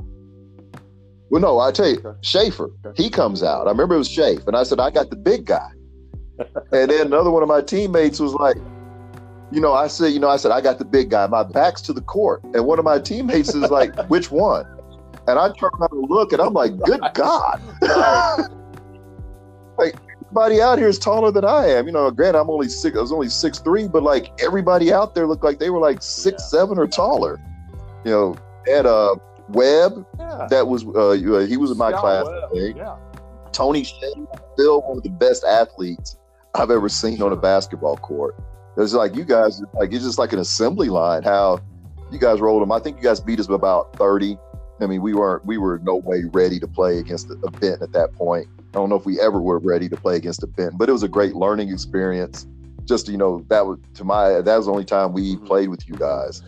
well, 1.31 1.41
no, 1.41 1.59
I 1.61 1.71
tell 1.71 1.89
you, 1.89 1.99
Okay. 2.05 2.19
Schaefer, 2.23 2.71
Okay. 2.85 3.03
he 3.05 3.09
comes 3.09 3.43
out. 3.43 3.67
I 3.67 3.71
remember 3.71 3.95
it 3.95 3.99
was 3.99 4.09
Schaefer, 4.09 4.45
and 4.49 4.57
I 4.57 4.65
said, 4.65 4.81
I 4.81 4.91
got 4.91 5.11
the 5.11 5.17
big 5.17 5.45
guy. 5.47 5.71
and 6.73 6.91
then 6.91 7.07
another 7.07 7.31
one 7.31 7.43
of 7.43 7.49
my 7.49 7.61
teammates 7.61 8.19
was 8.19 8.35
like, 8.35 8.57
you 9.53 9.61
know, 9.61 9.73
I 9.73 9.87
said, 9.89 10.09
you 10.09 10.19
know, 10.21 10.29
I 10.29 10.37
said, 10.37 10.51
I 10.53 10.61
got 10.61 10.79
the 10.79 10.85
big 10.85 11.11
guy. 11.11 11.27
My 11.27 11.43
back's 11.43 11.83
to 11.83 11.93
the 11.93 12.01
court. 12.01 12.43
And 12.55 12.67
one 12.67 12.79
of 12.79 12.85
my 12.85 12.99
teammates 12.99 13.55
is 13.55 13.71
like, 13.71 13.95
which 14.09 14.31
one? 14.31 14.65
And 15.29 15.39
I 15.39 15.51
turn 15.53 15.71
around 15.79 15.93
and 15.93 16.09
look, 16.11 16.33
and 16.33 16.41
I'm 16.41 16.53
like, 16.53 16.77
good 16.81 17.01
God. 17.15 17.61
like, 19.79 19.95
everybody 20.31 20.61
out 20.61 20.79
here 20.79 20.89
is 20.89 20.99
taller 20.99 21.33
than 21.33 21.45
I 21.45 21.67
am. 21.67 21.87
You 21.87 21.93
know, 21.93 22.11
granted, 22.11 22.39
I'm 22.39 22.51
only 22.51 22.69
six, 22.69 22.97
I 22.97 23.01
was 23.01 23.11
only 23.13 23.29
six 23.29 23.59
three, 23.59 23.89
but 23.89 24.03
like 24.03 24.31
everybody 24.41 24.93
out 24.93 25.15
there 25.15 25.27
looked 25.27 25.43
like 25.43 25.59
they 25.59 25.71
were 25.71 25.81
like 25.81 26.03
six, 26.03 26.41
Yeah. 26.43 26.61
seven 26.61 26.79
or 26.79 26.87
taller. 26.87 27.41
You 28.05 28.11
know, 28.13 28.37
and 28.71 28.87
uh, 28.87 29.17
Webb, 29.49 30.07
yeah. 30.19 30.47
that 30.49 30.67
was 30.69 30.85
uh, 30.87 31.11
uh, 31.11 31.47
he 31.47 31.57
was 31.57 31.71
in 31.73 31.77
my 31.79 31.91
Scott 31.91 32.01
class. 32.01 32.27
Webb, 32.27 32.45
I 32.45 32.55
think. 32.55 32.77
Yeah, 32.77 32.97
Tony 33.53 33.83
Shea, 33.83 34.13
still 34.55 34.83
one 34.83 34.99
of 34.99 35.03
the 35.03 35.11
best 35.11 35.45
athletes 35.45 36.17
I've 36.55 36.71
ever 36.71 36.89
seen 36.89 37.21
on 37.23 37.33
a 37.33 37.37
basketball 37.37 37.97
court. 37.97 38.37
It's 38.77 38.95
like 38.95 39.17
you 39.17 39.25
guys, 39.25 39.61
like 39.75 39.93
it's 39.93 40.05
just 40.05 40.19
like 40.19 40.33
an 40.33 40.39
assembly 40.39 40.89
line. 40.91 41.25
How 41.25 41.59
you 42.13 42.19
guys 42.21 42.41
rolled 42.41 42.63
them. 42.63 42.71
I 42.73 42.79
think 42.79 42.99
you 42.99 43.03
guys 43.03 43.19
beat 43.21 43.41
us 43.41 43.49
by 43.49 43.57
about 43.57 43.97
thirty. 43.97 44.39
I 44.81 44.87
mean, 44.87 45.03
we 45.03 45.13
weren't, 45.13 45.45
we 45.45 45.59
were 45.59 45.79
no 45.83 45.97
way 45.97 46.23
ready 46.33 46.59
to 46.59 46.67
play 46.67 46.99
against 47.01 47.29
a 47.31 47.51
Benton 47.51 47.83
at 47.83 47.93
that 47.93 48.15
point. 48.15 48.47
I 48.73 48.79
don't 48.79 48.89
know 48.89 48.97
if 48.97 49.05
we 49.05 49.19
ever 49.21 49.41
were 49.41 49.59
ready 49.59 49.89
to 49.89 49.97
play 49.97 50.17
against 50.17 50.43
a 50.45 50.47
Benton, 50.47 50.79
but 50.79 50.89
it 50.89 50.93
was 50.93 51.03
a 51.03 51.09
great 51.09 51.35
learning 51.35 51.71
experience. 51.71 52.47
Just 52.85 53.09
you 53.09 53.17
know, 53.17 53.45
that 53.49 53.67
was 53.67 53.79
to 53.95 54.05
my 54.05 54.41
that 54.41 54.57
was 54.57 54.67
the 54.67 54.73
only 54.73 54.85
time 54.85 55.13
we 55.13 55.37
Mhm. 55.37 55.47
played 55.47 55.69
with 55.69 55.89
you 55.89 55.95
guys. 55.97 56.43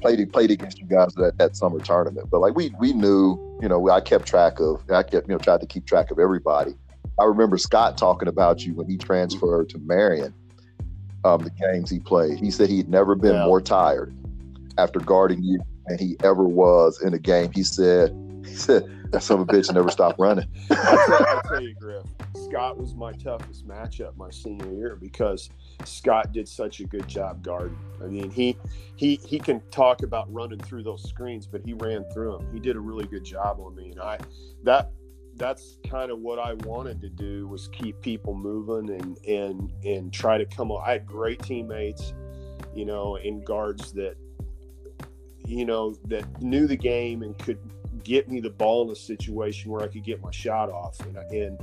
Played 0.00 0.32
played 0.32 0.50
against 0.50 0.78
you 0.80 0.86
guys 0.86 1.16
at 1.18 1.36
that 1.38 1.56
summer 1.56 1.80
tournament, 1.80 2.28
but 2.30 2.40
like 2.40 2.54
we 2.54 2.72
we 2.80 2.92
knew, 2.92 3.38
you 3.60 3.68
know, 3.68 3.90
I 3.90 4.00
kept 4.00 4.26
track 4.26 4.58
of, 4.60 4.82
I 4.90 5.02
kept 5.02 5.28
you 5.28 5.34
know 5.34 5.38
tried 5.38 5.60
to 5.60 5.66
keep 5.66 5.84
track 5.86 6.10
of 6.10 6.18
everybody. 6.18 6.74
I 7.20 7.24
remember 7.24 7.56
Scott 7.58 7.96
talking 7.98 8.28
about 8.28 8.64
you 8.64 8.74
when 8.74 8.88
he 8.88 8.96
transferred 8.96 9.68
to 9.70 9.78
Marion. 9.78 10.32
Um, 11.24 11.42
the 11.42 11.50
games 11.50 11.90
he 11.90 11.98
played, 11.98 12.38
he 12.38 12.50
said 12.50 12.68
he'd 12.70 12.88
never 12.88 13.14
been 13.14 13.34
Yeah. 13.34 13.46
more 13.46 13.60
tired 13.60 14.14
after 14.78 15.00
guarding 15.00 15.42
you 15.42 15.58
than 15.88 15.98
he 15.98 16.16
ever 16.22 16.44
was 16.44 17.00
in 17.02 17.14
a 17.14 17.18
game. 17.18 17.50
He 17.52 17.62
said, 17.64 18.10
that 18.66 19.22
son 19.22 19.40
of 19.40 19.48
a 19.48 19.52
bitch 19.52 19.72
never 19.72 19.90
stopped 19.90 20.18
running. 20.18 20.46
I'll 20.70 21.06
tell, 21.06 21.26
I'll 21.28 21.42
tell 21.42 21.60
you, 21.60 21.74
Griff. 21.74 22.04
Scott 22.44 22.78
was 22.78 22.94
my 22.94 23.12
toughest 23.12 23.66
matchup 23.66 24.16
my 24.16 24.30
senior 24.30 24.72
year 24.72 24.96
because 24.96 25.50
Scott 25.84 26.32
did 26.32 26.48
such 26.48 26.80
a 26.80 26.84
good 26.84 27.08
job 27.08 27.42
guarding. 27.42 27.78
I 28.02 28.06
mean, 28.06 28.30
he 28.30 28.56
he 28.94 29.16
he 29.16 29.38
can 29.38 29.60
talk 29.70 30.02
about 30.02 30.32
running 30.32 30.60
through 30.60 30.84
those 30.84 31.08
screens, 31.08 31.46
but 31.46 31.62
he 31.64 31.72
ran 31.74 32.04
through 32.12 32.38
them. 32.38 32.48
He 32.52 32.60
did 32.60 32.76
a 32.76 32.80
really 32.80 33.06
good 33.06 33.24
job 33.24 33.58
on 33.60 33.74
me, 33.74 33.90
and 33.90 34.00
I 34.00 34.18
that 34.64 34.90
that's 35.36 35.78
kind 35.88 36.10
of 36.10 36.20
what 36.20 36.38
I 36.38 36.54
wanted 36.54 37.00
to 37.02 37.08
do 37.08 37.46
was 37.46 37.68
keep 37.68 38.00
people 38.00 38.34
moving 38.34 38.90
and 38.90 39.18
and 39.26 39.72
and 39.84 40.12
try 40.12 40.38
to 40.38 40.46
come. 40.46 40.72
I 40.72 40.92
had 40.92 41.06
great 41.06 41.42
teammates, 41.42 42.14
you 42.74 42.84
know, 42.84 43.16
in 43.16 43.44
guards 43.44 43.92
that 43.92 44.16
you 45.46 45.64
know 45.64 45.94
that 46.06 46.42
knew 46.42 46.66
the 46.66 46.76
game 46.76 47.22
and 47.22 47.36
could 47.38 47.58
get 48.06 48.28
me 48.28 48.40
the 48.40 48.50
ball 48.50 48.84
in 48.84 48.90
a 48.90 48.96
situation 48.96 49.70
where 49.70 49.82
I 49.82 49.88
could 49.88 50.04
get 50.04 50.22
my 50.22 50.30
shot 50.30 50.70
off, 50.70 50.98
and, 51.00 51.16
and 51.16 51.58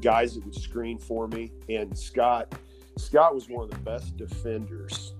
guys 0.00 0.34
that 0.34 0.44
would 0.44 0.54
screen 0.54 0.98
for 0.98 1.26
me. 1.26 1.52
And 1.68 1.96
Scott, 1.98 2.54
Scott 2.96 3.34
was 3.34 3.48
one 3.48 3.64
of 3.64 3.70
the 3.70 3.78
best 3.78 4.16
defenders, 4.16 5.14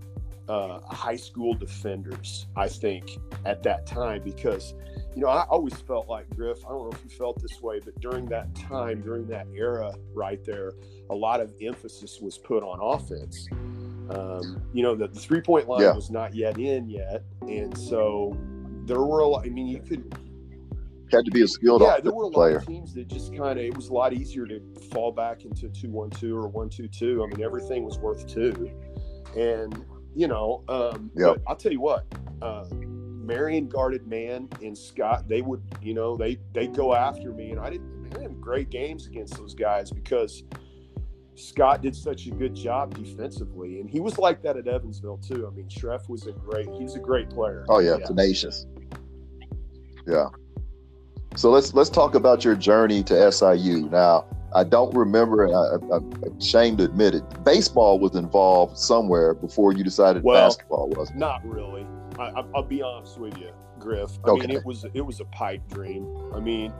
uh, 0.48 0.80
high 0.80 1.16
school 1.16 1.54
defenders, 1.54 2.46
I 2.56 2.68
think, 2.68 3.18
at 3.44 3.62
that 3.64 3.86
time 3.86 4.22
because 4.22 4.74
you 5.14 5.24
know, 5.24 5.30
I 5.30 5.44
always 5.48 5.74
felt 5.74 6.08
like 6.08 6.30
Griff. 6.36 6.64
I 6.64 6.68
don't 6.68 6.84
know 6.84 6.92
if 6.92 7.02
you 7.02 7.10
felt 7.10 7.42
this 7.42 7.60
way, 7.60 7.80
but 7.84 7.98
during 7.98 8.26
that 8.26 8.54
time, 8.54 9.00
during 9.00 9.26
that 9.26 9.48
era, 9.52 9.92
right 10.14 10.44
there, 10.44 10.74
a 11.10 11.14
lot 11.14 11.40
of 11.40 11.52
emphasis 11.60 12.20
was 12.20 12.38
put 12.38 12.62
on 12.62 12.78
offense. 12.80 13.48
Um, 14.10 14.62
you 14.72 14.84
know, 14.84 14.94
the, 14.94 15.08
the 15.08 15.18
three 15.18 15.40
point 15.40 15.66
line 15.66 15.80
yeah. 15.80 15.92
was 15.92 16.10
not 16.10 16.36
yet 16.36 16.56
in 16.58 16.88
yet, 16.88 17.24
and 17.40 17.76
so 17.76 18.38
there 18.84 19.02
were 19.02 19.20
a 19.20 19.26
lot. 19.26 19.44
I 19.44 19.48
mean, 19.48 19.66
you 19.66 19.80
could 19.80 20.16
had 21.11 21.24
to 21.24 21.30
be 21.30 21.42
a 21.42 21.48
skilled 21.48 21.80
player. 21.80 21.94
yeah. 21.96 22.00
There 22.02 22.12
were 22.12 22.26
a 22.26 22.30
player. 22.30 22.54
lot 22.54 22.62
of 22.62 22.66
teams 22.66 22.94
that 22.94 23.09
just 23.09 23.36
kind 23.36 23.59
of 23.59 23.64
it 23.64 23.76
was 23.76 23.88
a 23.88 23.92
lot 23.92 24.12
easier 24.12 24.46
to 24.46 24.61
fall 24.92 25.12
back 25.12 25.44
into 25.44 25.68
two 25.68 25.90
one 25.90 26.11
two 26.11 26.36
or 26.36 26.48
one 26.48 26.68
two 26.68 26.88
two. 26.88 27.22
I 27.22 27.26
mean, 27.26 27.42
everything 27.42 27.84
was 27.84 27.98
worth 27.98 28.26
two, 28.26 28.70
and 29.36 29.84
you 30.14 30.28
know, 30.28 30.64
um, 30.68 31.11
yep. 31.14 31.38
I'll 31.46 31.56
tell 31.56 31.72
you 31.72 31.80
what. 31.80 32.06
Uh, 32.40 32.64
Marion 32.72 33.68
guarded 33.68 34.06
man 34.06 34.48
and 34.62 34.76
Scott, 34.76 35.28
they 35.28 35.42
would, 35.42 35.62
you 35.82 35.92
know, 35.92 36.16
they 36.16 36.38
they 36.54 36.66
go 36.66 36.94
after 36.94 37.30
me, 37.30 37.50
and 37.50 37.61
I 37.61 37.68
didn't 37.70 37.98
I 38.16 38.22
had 38.22 38.40
great 38.40 38.70
games 38.70 39.06
against 39.06 39.36
those 39.36 39.54
guys 39.54 39.90
because 39.90 40.44
Scott 41.34 41.82
did 41.82 41.94
such 41.94 42.26
a 42.26 42.30
good 42.30 42.54
job 42.54 42.94
defensively, 42.94 43.80
and 43.80 43.88
he 43.88 44.00
was 44.00 44.18
like 44.18 44.42
that 44.42 44.56
at 44.56 44.66
Evansville 44.66 45.18
too. 45.18 45.46
I 45.46 45.54
mean, 45.54 45.68
Shreff 45.68 46.09
was 46.09 46.26
a 46.26 46.32
great, 46.32 46.68
he's 46.78 46.94
a 46.94 46.98
great 46.98 47.30
player. 47.30 47.64
Oh 47.68 47.78
yeah, 47.78 47.96
yeah. 47.98 48.06
tenacious. 48.06 48.66
Yeah. 50.06 50.26
So 51.36 51.50
let's 51.50 51.74
let's 51.74 51.90
talk 51.90 52.14
about 52.14 52.44
your 52.44 52.54
journey 52.54 53.02
to 53.04 53.32
SIU. 53.32 53.88
Now, 53.90 54.24
I 54.54 54.64
don't 54.64 54.94
remember, 54.94 55.44
and 55.44 55.54
I, 55.54 55.96
am 55.96 56.38
ashamed 56.38 56.78
to 56.78 56.84
admit 56.84 57.14
it. 57.14 57.44
Baseball 57.44 57.98
was 57.98 58.16
involved 58.16 58.78
somewhere 58.78 59.34
before 59.34 59.72
you 59.72 59.84
decided 59.84 60.22
well, 60.22 60.46
basketball 60.48 60.88
was. 60.88 61.12
Not 61.14 61.44
really. 61.46 61.86
I, 62.18 62.40
will 62.40 62.62
be 62.62 62.82
honest 62.82 63.18
with 63.18 63.36
you, 63.38 63.50
Griff. 63.78 64.18
I 64.24 64.30
okay. 64.30 64.46
mean, 64.46 64.56
it 64.56 64.64
was 64.64 64.86
it 64.94 65.02
was 65.02 65.20
a 65.20 65.26
pipe 65.26 65.62
dream. 65.68 66.32
I 66.34 66.40
mean, 66.40 66.72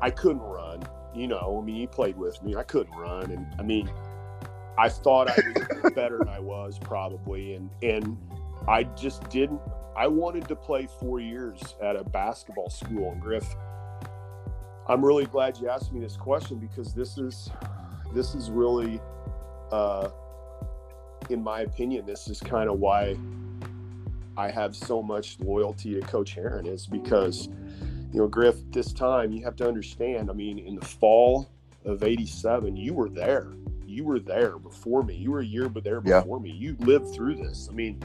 I 0.00 0.10
couldn't 0.10 0.42
run. 0.42 0.82
You 1.14 1.26
know, 1.26 1.58
I 1.60 1.64
mean, 1.64 1.76
you 1.76 1.88
played 1.88 2.16
with 2.16 2.42
me. 2.42 2.54
I 2.54 2.62
couldn't 2.62 2.94
run, 2.94 3.30
and 3.30 3.46
I 3.58 3.62
mean, 3.62 3.90
I 4.78 4.88
thought 4.88 5.28
I 5.28 5.34
was 5.82 5.92
better 5.94 6.18
than 6.18 6.28
I 6.28 6.38
was 6.38 6.78
probably, 6.78 7.54
and 7.54 7.68
and 7.82 8.16
I 8.68 8.84
just 8.84 9.28
didn't. 9.28 9.60
I 9.96 10.06
wanted 10.06 10.46
to 10.48 10.54
play 10.54 10.86
four 11.00 11.18
years 11.18 11.60
at 11.82 11.96
a 11.96 12.04
basketball 12.04 12.70
school, 12.70 13.10
and 13.10 13.20
Griff. 13.20 13.56
I'm 14.88 15.04
really 15.04 15.26
glad 15.26 15.58
you 15.58 15.68
asked 15.68 15.92
me 15.92 16.00
this 16.00 16.16
question 16.16 16.58
because 16.58 16.94
this 16.94 17.18
is 17.18 17.50
this 18.14 18.34
is 18.34 18.50
really, 18.50 19.00
uh, 19.70 20.08
in 21.28 21.42
my 21.42 21.60
opinion, 21.60 22.06
this 22.06 22.26
is 22.28 22.40
kind 22.40 22.70
of 22.70 22.78
why 22.78 23.18
I 24.38 24.50
have 24.50 24.74
so 24.74 25.02
much 25.02 25.38
loyalty 25.40 25.94
to 25.94 26.00
Coach 26.00 26.34
Herrin 26.34 26.66
is 26.66 26.86
because, 26.86 27.48
you 28.12 28.20
know, 28.20 28.28
Griff, 28.28 28.56
this 28.70 28.94
time 28.94 29.30
you 29.30 29.44
have 29.44 29.56
to 29.56 29.68
understand. 29.68 30.30
I 30.30 30.32
mean, 30.32 30.58
in 30.58 30.76
the 30.76 30.84
fall 30.84 31.50
of 31.84 32.02
'87, 32.02 32.74
you 32.74 32.94
were 32.94 33.10
there. 33.10 33.52
You 33.86 34.04
were 34.04 34.20
there 34.20 34.58
before 34.58 35.02
me. 35.02 35.14
You 35.16 35.32
were 35.32 35.40
a 35.40 35.44
year, 35.44 35.68
but 35.68 35.84
there 35.84 36.00
before 36.00 36.38
yeah. 36.38 36.42
me. 36.42 36.50
You 36.50 36.76
lived 36.80 37.14
through 37.14 37.34
this. 37.34 37.68
I 37.70 37.74
mean, 37.74 38.02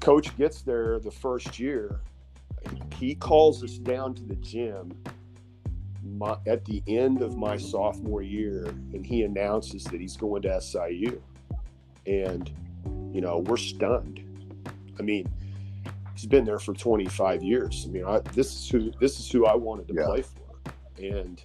Coach 0.00 0.34
gets 0.38 0.62
there 0.62 0.98
the 1.00 1.10
first 1.10 1.58
year. 1.58 2.00
He 2.98 3.14
calls 3.14 3.62
us 3.62 3.76
down 3.76 4.14
to 4.14 4.22
the 4.22 4.36
gym 4.36 4.94
my, 6.04 6.36
at 6.46 6.64
the 6.64 6.82
end 6.86 7.22
of 7.22 7.36
my 7.36 7.56
sophomore 7.56 8.22
year, 8.22 8.66
and 8.66 9.04
he 9.06 9.22
announces 9.22 9.84
that 9.84 10.00
he's 10.00 10.16
going 10.16 10.42
to 10.42 10.60
SIU. 10.60 11.22
And, 12.06 12.50
you 13.12 13.20
know, 13.20 13.38
we're 13.38 13.56
stunned 13.56 14.22
I 14.98 15.02
mean, 15.02 15.28
he's 16.14 16.26
been 16.26 16.44
there 16.44 16.58
for 16.58 16.74
25 16.74 17.42
years. 17.42 17.86
I 17.88 17.90
mean, 17.90 18.04
I, 18.04 18.20
this 18.34 18.54
is 18.54 18.68
who 18.68 18.92
this 19.00 19.18
is 19.18 19.30
who 19.30 19.46
I 19.46 19.54
wanted 19.54 19.88
to 19.88 19.94
yeah. 19.94 20.04
play 20.04 20.22
for, 20.22 20.72
and 21.02 21.42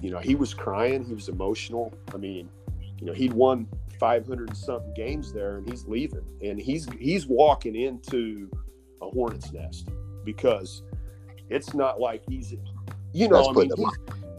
you 0.00 0.10
know, 0.10 0.18
he 0.18 0.34
was 0.34 0.52
crying, 0.52 1.04
he 1.04 1.14
was 1.14 1.28
emotional. 1.28 1.94
I 2.12 2.18
mean, 2.18 2.48
you 2.98 3.06
know, 3.06 3.12
he'd 3.12 3.32
won 3.32 3.66
500 3.98 4.56
something 4.56 4.92
games 4.94 5.32
there, 5.32 5.56
and 5.56 5.68
he's 5.68 5.86
leaving, 5.86 6.24
and 6.42 6.60
he's 6.60 6.86
he's 6.98 7.26
walking 7.26 7.76
into 7.76 8.50
a 9.00 9.08
hornet's 9.08 9.52
nest 9.52 9.88
because 10.24 10.82
it's 11.50 11.74
not 11.74 12.00
like 12.00 12.22
he's, 12.28 12.54
you 13.14 13.28
know, 13.28 13.48
I 13.48 13.52
mean, 13.52 13.70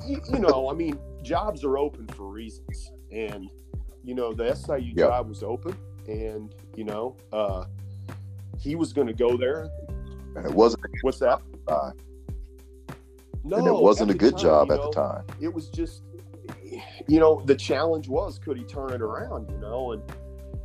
you, 0.05 0.21
you 0.31 0.39
know, 0.39 0.69
I 0.69 0.73
mean, 0.73 0.99
jobs 1.23 1.63
are 1.63 1.77
open 1.77 2.07
for 2.09 2.27
reasons, 2.27 2.91
and 3.11 3.49
you 4.03 4.13
know, 4.13 4.33
the 4.33 4.53
SIU 4.53 4.93
yep. 4.95 5.09
job 5.09 5.29
was 5.29 5.41
open, 5.41 5.75
and 6.07 6.53
you 6.75 6.83
know, 6.83 7.15
uh, 7.31 7.65
he 8.59 8.75
was 8.75 8.93
going 8.93 9.07
to 9.07 9.13
go 9.13 9.37
there. 9.37 9.69
And 10.35 10.45
it 10.45 10.53
wasn't. 10.53 10.83
What's 11.01 11.19
that? 11.19 11.41
No, 13.45 13.57
and 13.57 13.67
it 13.67 13.73
wasn't 13.73 14.11
a 14.11 14.13
good 14.13 14.33
time, 14.33 14.41
job 14.41 14.71
at 14.71 14.77
know, 14.77 14.89
the 14.89 14.91
time. 14.91 15.23
It 15.39 15.53
was 15.53 15.69
just, 15.69 16.01
you 17.07 17.19
know, 17.19 17.41
the 17.45 17.55
challenge 17.55 18.09
was 18.09 18.39
could 18.39 18.57
he 18.57 18.63
turn 18.63 18.91
it 18.91 19.01
around, 19.01 19.49
you 19.51 19.57
know, 19.57 19.93
and 19.93 20.03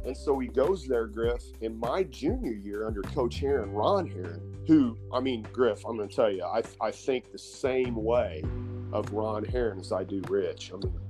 and 0.05 0.17
so 0.17 0.39
he 0.39 0.49
goes 0.49 0.87
there, 0.87 1.07
Griff. 1.07 1.43
In 1.61 1.79
my 1.79 2.05
junior 2.05 2.55
year 2.55 2.87
under 2.87 3.03
Coach 3.03 3.41
Herrin, 3.41 3.71
Ron 3.73 4.09
Herrin, 4.09 4.41
who 4.71 4.97
I 5.13 5.19
mean, 5.19 5.45
Griff, 5.53 5.85
I'm 5.85 5.97
going 5.97 6.09
to 6.09 6.15
tell 6.15 6.31
you, 6.31 6.45
I 6.45 6.63
I 6.81 6.93
think 6.93 7.33
the 7.33 7.39
same 7.39 7.97
way 7.97 8.45
of 8.93 9.13
Ron 9.13 9.45
Herrin 9.45 9.81
as 9.81 9.91
I 9.91 10.05
do 10.05 10.23
Rich. 10.29 10.71
I 10.73 10.77
mean, 10.77 11.01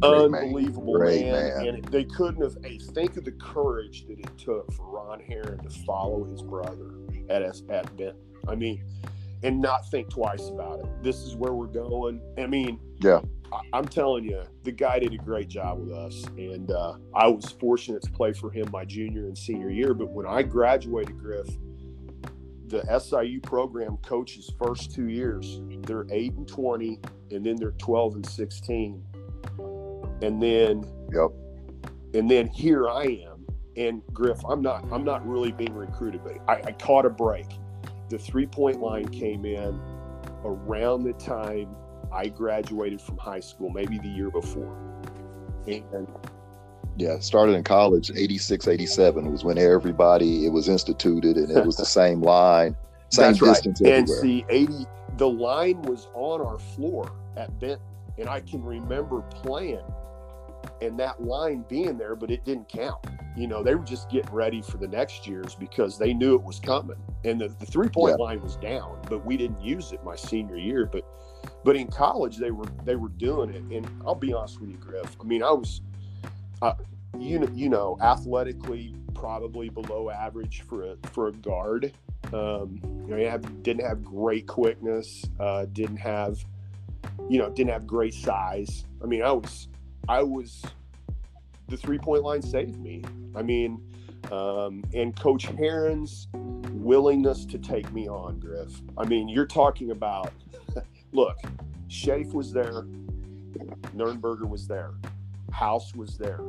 Great 0.00 0.14
unbelievable 0.14 0.98
man. 1.00 1.32
man. 1.32 1.66
And 1.66 1.84
they 1.86 2.04
couldn't 2.04 2.42
have. 2.42 2.56
Hey, 2.64 2.78
think 2.78 3.16
of 3.16 3.24
the 3.24 3.32
courage 3.32 4.06
that 4.06 4.20
it 4.20 4.38
took 4.38 4.72
for 4.72 4.84
Ron 4.84 5.18
Herrin 5.18 5.60
to 5.64 5.70
follow 5.84 6.22
his 6.24 6.42
brother 6.42 6.92
at 7.28 7.42
at 7.42 7.96
Benton. 7.96 8.22
I 8.46 8.54
mean, 8.54 8.84
and 9.42 9.60
not 9.60 9.90
think 9.90 10.08
twice 10.08 10.48
about 10.48 10.78
it. 10.78 10.86
This 11.02 11.16
is 11.16 11.34
where 11.34 11.52
we're 11.52 11.66
going. 11.66 12.20
I 12.38 12.46
mean, 12.46 12.78
yeah. 13.00 13.20
I, 13.52 13.78
am 13.78 13.88
telling 13.88 14.24
you, 14.24 14.42
the 14.62 14.70
guy 14.70 15.00
did 15.00 15.12
a 15.12 15.18
great 15.18 15.48
job 15.48 15.80
with 15.80 15.92
us, 15.92 16.24
and 16.38 16.70
uh, 16.70 16.94
I 17.14 17.26
was 17.26 17.46
fortunate 17.46 18.02
to 18.02 18.10
play 18.12 18.32
for 18.32 18.52
him 18.52 18.70
my 18.70 18.84
junior 18.84 19.26
and 19.26 19.36
senior 19.36 19.70
year. 19.70 19.92
But 19.92 20.10
when 20.10 20.24
I 20.24 20.44
graduated, 20.44 21.18
Griff, 21.18 21.48
the 22.70 23.00
SIU 23.00 23.40
program 23.40 23.98
coaches 23.98 24.50
first 24.58 24.94
two 24.94 25.08
years, 25.08 25.60
they're 25.86 26.06
eight 26.10 26.32
and 26.34 26.46
twenty, 26.46 27.00
and 27.30 27.44
then 27.44 27.56
they're 27.56 27.72
twelve 27.72 28.14
and 28.14 28.24
sixteen. 28.24 29.02
And 30.22 30.40
then 30.40 30.84
yep. 31.12 31.30
and 32.14 32.30
then 32.30 32.46
here 32.46 32.88
i 32.88 33.04
am. 33.04 33.46
And 33.76 34.02
griff 34.12 34.40
i'm 34.48 34.62
not 34.62 34.84
i'm 34.92 35.04
not 35.04 35.26
really 35.26 35.52
being 35.52 35.74
recruited 35.74 36.22
but 36.22 36.36
i, 36.48 36.68
I 36.68 36.72
caught 36.72 37.06
a 37.06 37.10
break. 37.10 37.46
The 38.08 38.18
three 38.18 38.46
point 38.46 38.80
line 38.80 39.08
came 39.08 39.44
in 39.44 39.80
around 40.44 41.04
the 41.04 41.12
time 41.14 41.74
i 42.12 42.28
graduated 42.28 43.00
from 43.00 43.18
high 43.18 43.40
school 43.40 43.70
maybe 43.70 43.98
the 43.98 44.08
year 44.08 44.30
before. 44.30 44.76
And 45.66 46.08
yeah 47.00 47.18
started 47.18 47.54
in 47.54 47.64
college 47.64 48.10
86 48.14 48.68
87 48.68 49.30
was 49.30 49.44
when 49.44 49.58
everybody 49.58 50.46
it 50.46 50.50
was 50.50 50.68
instituted 50.68 51.36
and 51.36 51.50
it 51.50 51.64
was 51.64 51.76
the 51.76 51.86
same 52.00 52.20
line 52.20 52.76
same 53.08 53.34
distance 53.34 53.80
right. 53.80 53.92
and 53.92 54.08
see 54.08 54.44
80 54.48 54.86
the 55.16 55.28
line 55.28 55.80
was 55.82 56.08
on 56.14 56.40
our 56.40 56.58
floor 56.58 57.10
at 57.36 57.58
benton 57.58 57.80
and 58.18 58.28
i 58.28 58.40
can 58.40 58.62
remember 58.62 59.22
playing 59.22 59.82
and 60.80 60.98
that 60.98 61.22
line 61.22 61.64
being 61.68 61.96
there, 61.98 62.16
but 62.16 62.30
it 62.30 62.44
didn't 62.44 62.68
count. 62.68 63.04
You 63.36 63.46
know, 63.46 63.62
they 63.62 63.74
were 63.74 63.84
just 63.84 64.10
getting 64.10 64.32
ready 64.32 64.62
for 64.62 64.78
the 64.78 64.88
next 64.88 65.26
years 65.26 65.54
because 65.54 65.98
they 65.98 66.12
knew 66.12 66.34
it 66.34 66.42
was 66.42 66.58
coming. 66.58 66.96
And 67.24 67.40
the, 67.40 67.48
the 67.48 67.66
three 67.66 67.88
point 67.88 68.16
yeah. 68.18 68.24
line 68.24 68.40
was 68.42 68.56
down, 68.56 68.98
but 69.08 69.24
we 69.24 69.36
didn't 69.36 69.60
use 69.60 69.92
it 69.92 70.02
my 70.04 70.16
senior 70.16 70.56
year. 70.56 70.86
But 70.86 71.04
but 71.64 71.76
in 71.76 71.86
college 71.88 72.36
they 72.36 72.50
were 72.50 72.66
they 72.84 72.96
were 72.96 73.08
doing 73.10 73.50
it. 73.50 73.62
And 73.74 73.88
I'll 74.06 74.14
be 74.14 74.32
honest 74.32 74.60
with 74.60 74.70
you, 74.70 74.76
Griff. 74.76 75.16
I 75.20 75.24
mean, 75.24 75.42
I 75.42 75.50
was 75.50 75.82
uh, 76.62 76.74
you 77.18 77.38
know 77.38 77.48
you 77.54 77.68
know 77.68 77.98
athletically 78.00 78.94
probably 79.14 79.68
below 79.68 80.10
average 80.10 80.62
for 80.62 80.84
a 80.84 80.96
for 81.12 81.28
a 81.28 81.32
guard. 81.32 81.92
Um, 82.32 82.80
you 83.08 83.16
know, 83.16 83.16
I 83.16 83.30
have, 83.30 83.62
didn't 83.62 83.84
have 83.84 84.04
great 84.04 84.46
quickness, 84.46 85.24
uh, 85.40 85.66
didn't 85.72 85.96
have 85.96 86.44
you 87.28 87.38
know 87.38 87.50
didn't 87.50 87.70
have 87.70 87.86
great 87.86 88.14
size. 88.14 88.84
I 89.02 89.06
mean, 89.06 89.22
I 89.22 89.32
was 89.32 89.68
I 90.08 90.22
was 90.22 90.62
the 91.68 91.76
three 91.76 91.98
point 91.98 92.22
line 92.22 92.42
saved 92.42 92.78
me. 92.78 93.02
I 93.34 93.42
mean, 93.42 93.82
um, 94.30 94.84
and 94.94 95.16
Coach 95.16 95.46
Herrin's 95.46 96.28
willingness 96.34 97.44
to 97.46 97.58
take 97.58 97.90
me 97.92 98.08
on, 98.08 98.38
Griff. 98.38 98.80
I 98.96 99.04
mean, 99.04 99.28
you're 99.28 99.46
talking 99.46 99.90
about. 99.90 100.32
look, 101.12 101.38
Shafe 101.88 102.32
was 102.32 102.52
there, 102.52 102.84
Nurnberger 103.96 104.48
was 104.48 104.66
there, 104.68 104.92
House 105.52 105.94
was 105.94 106.16
there. 106.16 106.40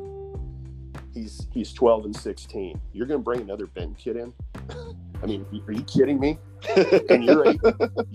He's 1.13 1.47
he's 1.51 1.73
12 1.73 2.05
and 2.05 2.15
16. 2.15 2.79
You're 2.93 3.07
going 3.07 3.19
to 3.19 3.23
bring 3.23 3.41
another 3.41 3.67
Ben 3.67 3.93
kid 3.95 4.15
in? 4.15 4.33
I 5.23 5.25
mean, 5.25 5.45
are 5.67 5.73
you 5.73 5.83
kidding 5.83 6.19
me? 6.19 6.39
and 7.09 7.23
you're 7.23 7.47
eight, 7.47 7.59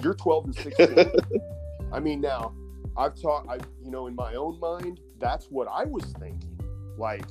you're 0.02 0.14
12 0.14 0.44
and 0.46 0.54
16. 0.54 1.10
I 1.92 2.00
mean, 2.00 2.20
now 2.20 2.52
I've 2.96 3.20
taught, 3.20 3.46
I 3.48 3.58
you 3.82 3.90
know, 3.90 4.06
in 4.06 4.14
my 4.14 4.34
own 4.34 4.58
mind, 4.60 5.00
that's 5.18 5.46
what 5.46 5.68
I 5.70 5.84
was 5.84 6.04
thinking. 6.18 6.58
Like, 6.96 7.28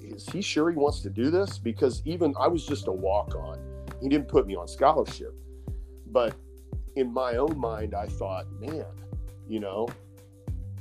is 0.00 0.28
he 0.28 0.42
sure 0.42 0.70
he 0.70 0.76
wants 0.76 1.00
to 1.00 1.10
do 1.10 1.30
this? 1.30 1.58
Because 1.58 2.02
even 2.04 2.34
I 2.38 2.48
was 2.48 2.66
just 2.66 2.86
a 2.88 2.92
walk 2.92 3.34
on. 3.34 3.58
He 4.00 4.08
didn't 4.08 4.28
put 4.28 4.46
me 4.46 4.54
on 4.54 4.68
scholarship, 4.68 5.34
but 6.10 6.34
in 6.96 7.12
my 7.12 7.36
own 7.36 7.58
mind, 7.58 7.94
I 7.94 8.06
thought, 8.06 8.46
man, 8.60 8.84
you 9.48 9.60
know, 9.60 9.88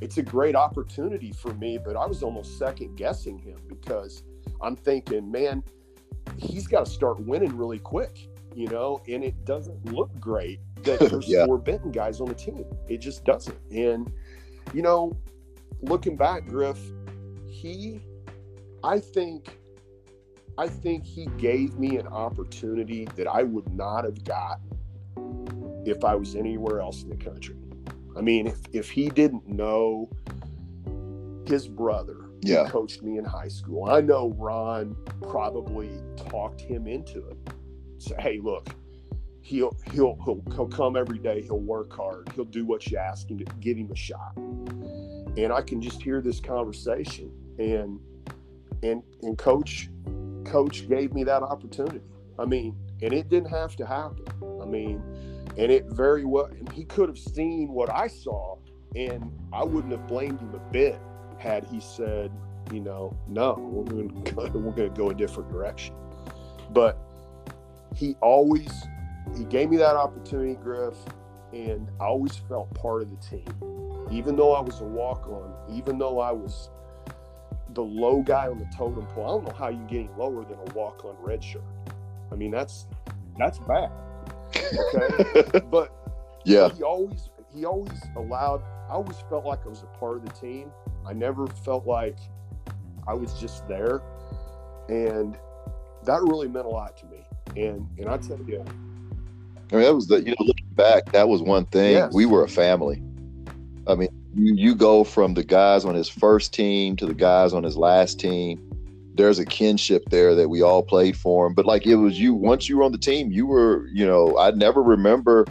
it's 0.03 0.17
a 0.17 0.21
great 0.21 0.53
opportunity 0.53 1.31
for 1.31 1.53
me. 1.53 1.79
But 1.83 1.95
I 1.95 2.05
was 2.05 2.23
almost 2.23 2.59
second 2.59 2.97
guessing 2.97 3.39
him 3.39 3.57
because 3.69 4.23
I'm 4.61 4.75
thinking, 4.75 5.31
man, 5.31 5.63
he's 6.37 6.67
got 6.67 6.85
to 6.85 6.91
start 6.91 7.21
winning 7.21 7.55
really 7.55 7.79
quick, 7.79 8.27
you 8.53 8.67
know, 8.67 9.01
and 9.07 9.23
it 9.23 9.45
doesn't 9.45 9.93
look 9.93 10.11
great 10.19 10.59
that 10.83 10.99
there's 11.09 11.27
yeah. 11.27 11.45
four 11.45 11.57
Benton 11.57 11.91
guys 11.91 12.19
on 12.19 12.27
the 12.27 12.35
team. 12.35 12.65
It 12.89 12.97
just 12.97 13.23
doesn't. 13.23 13.57
And, 13.71 14.11
you 14.73 14.81
know, 14.81 15.15
looking 15.81 16.17
back, 16.17 16.47
Griff, 16.47 16.79
he, 17.47 18.01
I 18.83 18.99
think, 18.99 19.57
I 20.57 20.67
think 20.67 21.05
he 21.05 21.27
gave 21.37 21.79
me 21.79 21.97
an 21.97 22.07
opportunity 22.07 23.07
that 23.15 23.27
I 23.27 23.43
would 23.43 23.73
not 23.73 24.03
have 24.03 24.21
gotten 24.25 24.69
if 25.85 26.03
I 26.03 26.13
was 26.15 26.35
anywhere 26.35 26.81
else 26.81 27.03
in 27.03 27.09
the 27.09 27.15
country. 27.15 27.55
I 28.15 28.21
mean, 28.21 28.47
if, 28.47 28.59
if 28.71 28.89
he 28.91 29.09
didn't 29.09 29.47
know 29.47 30.09
his 31.45 31.67
brother 31.67 32.23
yeah. 32.43 32.67
coached 32.69 33.01
me 33.03 33.17
in 33.17 33.25
high 33.25 33.47
school. 33.47 33.89
I 33.89 34.01
know 34.01 34.33
Ron 34.37 34.95
probably 35.21 35.89
talked 36.17 36.61
him 36.61 36.87
into 36.87 37.27
it. 37.27 37.37
Say, 37.97 38.15
hey, 38.19 38.39
look, 38.41 38.69
he'll 39.41 39.75
he'll 39.91 40.17
he'll 40.23 40.43
he'll 40.53 40.67
come 40.67 40.95
every 40.95 41.19
day. 41.19 41.41
He'll 41.41 41.59
work 41.59 41.93
hard. 41.93 42.29
He'll 42.35 42.45
do 42.45 42.65
what 42.65 42.87
you 42.87 42.97
ask 42.97 43.29
him 43.29 43.37
to 43.39 43.45
give 43.59 43.77
him 43.77 43.91
a 43.91 43.95
shot. 43.95 44.35
And 44.35 45.51
I 45.51 45.61
can 45.61 45.81
just 45.81 46.01
hear 46.01 46.21
this 46.21 46.39
conversation. 46.39 47.31
And 47.59 47.99
and 48.83 49.03
and 49.21 49.37
coach 49.37 49.89
coach 50.45 50.87
gave 50.87 51.13
me 51.13 51.23
that 51.23 51.43
opportunity. 51.43 52.01
I 52.37 52.45
mean, 52.45 52.75
and 53.01 53.13
it 53.13 53.29
didn't 53.29 53.49
have 53.49 53.75
to 53.77 53.85
happen. 53.85 54.25
I 54.61 54.65
mean, 54.65 55.01
and 55.57 55.71
it 55.71 55.85
very 55.87 56.25
well. 56.25 56.49
He 56.73 56.85
could 56.85 57.09
have 57.09 57.17
seen 57.17 57.69
what 57.69 57.91
I 57.91 58.07
saw, 58.07 58.57
and 58.95 59.31
I 59.51 59.63
wouldn't 59.63 59.91
have 59.91 60.07
blamed 60.07 60.39
him 60.39 60.53
a 60.53 60.71
bit 60.71 60.99
had 61.37 61.65
he 61.65 61.79
said, 61.79 62.31
you 62.71 62.79
know, 62.79 63.15
no, 63.27 63.55
we're 63.59 63.83
going 63.83 64.23
to 64.23 64.31
go, 64.31 64.43
we're 64.59 64.71
going 64.71 64.93
to 64.93 64.97
go 64.97 65.09
a 65.09 65.13
different 65.13 65.49
direction. 65.49 65.95
But 66.71 66.97
he 67.95 68.15
always 68.21 68.71
he 69.37 69.45
gave 69.45 69.69
me 69.69 69.77
that 69.77 69.95
opportunity, 69.95 70.55
Griff, 70.55 70.95
and 71.53 71.87
I 71.99 72.05
always 72.05 72.35
felt 72.35 72.73
part 72.73 73.01
of 73.01 73.09
the 73.09 73.17
team. 73.17 73.45
Even 74.11 74.35
though 74.35 74.53
I 74.53 74.61
was 74.61 74.81
a 74.81 74.85
walk 74.85 75.27
on, 75.27 75.53
even 75.71 75.97
though 75.97 76.19
I 76.19 76.31
was 76.31 76.69
the 77.73 77.83
low 77.83 78.21
guy 78.21 78.47
on 78.47 78.59
the 78.59 78.67
totem 78.75 79.05
pole, 79.07 79.23
I 79.23 79.27
don't 79.27 79.45
know 79.45 79.53
how 79.53 79.69
you 79.69 79.83
get 79.87 79.99
any 79.99 80.09
lower 80.17 80.43
than 80.43 80.57
a 80.67 80.73
walk 80.73 81.05
on 81.05 81.15
red 81.19 81.43
shirt. 81.43 81.63
I 82.31 82.35
mean, 82.35 82.51
that's 82.51 82.87
that's 83.37 83.59
bad. 83.59 83.91
Okay. 84.55 85.59
but 85.71 85.91
yeah, 86.45 86.69
he 86.69 86.83
always 86.83 87.29
he 87.53 87.65
always 87.65 88.01
allowed 88.15 88.63
I 88.89 88.93
always 88.93 89.17
felt 89.29 89.45
like 89.45 89.65
I 89.65 89.69
was 89.69 89.83
a 89.83 89.97
part 89.97 90.17
of 90.17 90.25
the 90.25 90.31
team. 90.31 90.71
I 91.05 91.13
never 91.13 91.47
felt 91.47 91.85
like 91.85 92.17
I 93.07 93.13
was 93.13 93.33
just 93.39 93.67
there. 93.67 94.01
And 94.89 95.37
that 96.03 96.21
really 96.21 96.47
meant 96.47 96.65
a 96.65 96.69
lot 96.69 96.97
to 96.97 97.05
me. 97.07 97.25
And 97.55 97.87
and 97.97 98.09
I 98.09 98.17
tell 98.17 98.39
you 98.47 98.63
I 99.71 99.75
mean, 99.75 99.85
that 99.85 99.95
was 99.95 100.07
the 100.07 100.21
you 100.21 100.31
know 100.31 100.35
looking 100.39 100.67
back, 100.71 101.11
that 101.13 101.27
was 101.27 101.41
one 101.41 101.65
thing. 101.65 101.93
Yes. 101.93 102.13
We 102.13 102.25
were 102.25 102.43
a 102.43 102.49
family. 102.49 103.01
I 103.87 103.95
mean, 103.95 104.09
you, 104.35 104.53
you 104.55 104.75
go 104.75 105.03
from 105.03 105.33
the 105.33 105.43
guys 105.43 105.85
on 105.85 105.95
his 105.95 106.07
first 106.07 106.53
team 106.53 106.95
to 106.97 107.05
the 107.05 107.13
guys 107.13 107.53
on 107.53 107.63
his 107.63 107.75
last 107.77 108.19
team. 108.19 108.72
There's 109.15 109.39
a 109.39 109.45
kinship 109.45 110.09
there 110.09 110.35
that 110.35 110.49
we 110.49 110.61
all 110.61 110.83
played 110.83 111.17
for 111.17 111.47
him. 111.47 111.53
But 111.53 111.65
like 111.65 111.85
it 111.85 111.95
was 111.95 112.19
you 112.19 112.33
once 112.33 112.67
you 112.67 112.77
were 112.77 112.83
on 112.83 112.91
the 112.91 112.97
team, 112.97 113.31
you 113.31 113.45
were, 113.45 113.87
you 113.87 114.05
know, 114.05 114.37
I 114.37 114.51
never 114.51 114.81
remember 114.81 115.45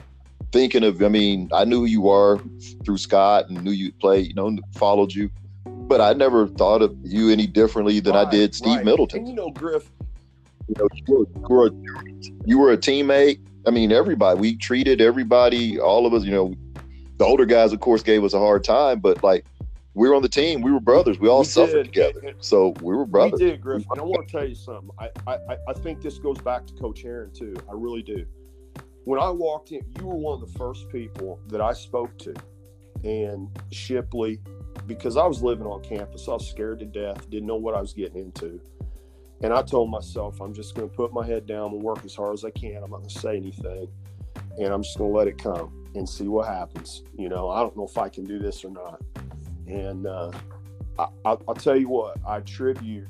thinking 0.52 0.84
of 0.84 1.02
I 1.02 1.08
mean, 1.08 1.48
I 1.52 1.64
knew 1.64 1.80
who 1.80 1.86
you 1.86 2.02
were 2.02 2.40
through 2.84 2.98
Scott 2.98 3.48
and 3.48 3.62
knew 3.62 3.70
you 3.70 3.92
played, 3.92 4.26
you 4.26 4.34
know, 4.34 4.56
followed 4.74 5.12
you. 5.12 5.30
But 5.64 6.00
I 6.00 6.12
never 6.12 6.48
thought 6.48 6.82
of 6.82 6.96
you 7.02 7.30
any 7.30 7.46
differently 7.46 8.00
than 8.00 8.14
right, 8.14 8.26
I 8.26 8.30
did 8.30 8.54
Steve 8.54 8.76
right. 8.76 8.84
Middleton. 8.84 9.20
And 9.20 9.28
you 9.28 9.34
know, 9.34 9.50
Griff, 9.50 9.90
you 10.68 10.74
know, 10.78 10.88
you 10.94 11.04
were, 11.14 11.26
you 11.36 11.48
were, 11.48 11.66
a, 11.66 12.46
you 12.46 12.58
were 12.58 12.72
a 12.72 12.78
teammate 12.78 13.40
I 13.66 13.70
mean, 13.70 13.92
everybody, 13.92 14.40
we 14.40 14.56
treated 14.56 15.00
everybody, 15.00 15.78
all 15.78 16.06
of 16.06 16.14
us, 16.14 16.24
you 16.24 16.32
know, 16.32 16.54
the 17.18 17.24
older 17.24 17.46
guys, 17.46 17.72
of 17.72 17.80
course, 17.80 18.02
gave 18.02 18.24
us 18.24 18.34
a 18.34 18.38
hard 18.38 18.64
time, 18.64 18.98
but 18.98 19.22
like 19.22 19.44
we 19.94 20.08
were 20.08 20.14
on 20.14 20.22
the 20.22 20.28
team, 20.28 20.62
we 20.62 20.72
were 20.72 20.80
brothers. 20.80 21.18
We 21.18 21.28
all 21.28 21.40
we 21.40 21.44
suffered 21.44 21.90
did. 21.90 22.14
together. 22.14 22.34
So 22.40 22.74
we 22.80 22.94
were 22.94 23.04
brothers. 23.04 23.40
We 23.40 23.50
did, 23.50 23.60
Griff. 23.60 23.84
And 23.90 24.00
I 24.00 24.02
want 24.02 24.26
to 24.26 24.32
tell 24.32 24.48
you 24.48 24.54
something. 24.54 24.90
I, 24.98 25.10
I, 25.26 25.56
I 25.68 25.72
think 25.74 26.00
this 26.00 26.18
goes 26.18 26.38
back 26.38 26.66
to 26.66 26.74
Coach 26.74 27.02
Herrin, 27.02 27.32
too. 27.32 27.54
I 27.68 27.72
really 27.74 28.02
do. 28.02 28.24
When 29.04 29.20
I 29.20 29.28
walked 29.30 29.72
in, 29.72 29.82
you 29.98 30.06
were 30.06 30.14
one 30.14 30.40
of 30.40 30.52
the 30.52 30.58
first 30.58 30.88
people 30.88 31.40
that 31.48 31.60
I 31.60 31.72
spoke 31.72 32.16
to. 32.18 32.34
And 33.04 33.48
Shipley, 33.72 34.40
because 34.86 35.16
I 35.16 35.26
was 35.26 35.42
living 35.42 35.66
on 35.66 35.82
campus, 35.82 36.28
I 36.28 36.32
was 36.32 36.48
scared 36.48 36.78
to 36.80 36.86
death, 36.86 37.28
didn't 37.28 37.46
know 37.46 37.56
what 37.56 37.74
I 37.74 37.80
was 37.80 37.92
getting 37.92 38.22
into. 38.22 38.60
And 39.42 39.52
I 39.52 39.60
told 39.62 39.90
myself, 39.90 40.40
I'm 40.40 40.54
just 40.54 40.76
going 40.76 40.88
to 40.88 40.94
put 40.94 41.12
my 41.12 41.26
head 41.26 41.46
down 41.46 41.72
and 41.72 41.82
work 41.82 42.04
as 42.04 42.14
hard 42.14 42.34
as 42.34 42.44
I 42.44 42.50
can. 42.50 42.76
I'm 42.76 42.90
not 42.90 42.98
going 42.98 43.08
to 43.08 43.18
say 43.18 43.36
anything. 43.36 43.88
And 44.58 44.68
I'm 44.72 44.84
just 44.84 44.96
going 44.96 45.10
to 45.10 45.18
let 45.18 45.26
it 45.26 45.36
come 45.36 45.84
and 45.96 46.08
see 46.08 46.28
what 46.28 46.46
happens. 46.46 47.02
You 47.18 47.28
know, 47.28 47.50
I 47.50 47.60
don't 47.60 47.76
know 47.76 47.84
if 47.84 47.98
I 47.98 48.08
can 48.08 48.24
do 48.24 48.38
this 48.38 48.64
or 48.64 48.70
not. 48.70 49.02
And 49.66 50.06
uh, 50.06 50.30
I, 50.98 51.08
will 51.24 51.54
tell 51.54 51.76
you 51.76 51.88
what, 51.88 52.18
I 52.26 52.38
attribute 52.38 53.08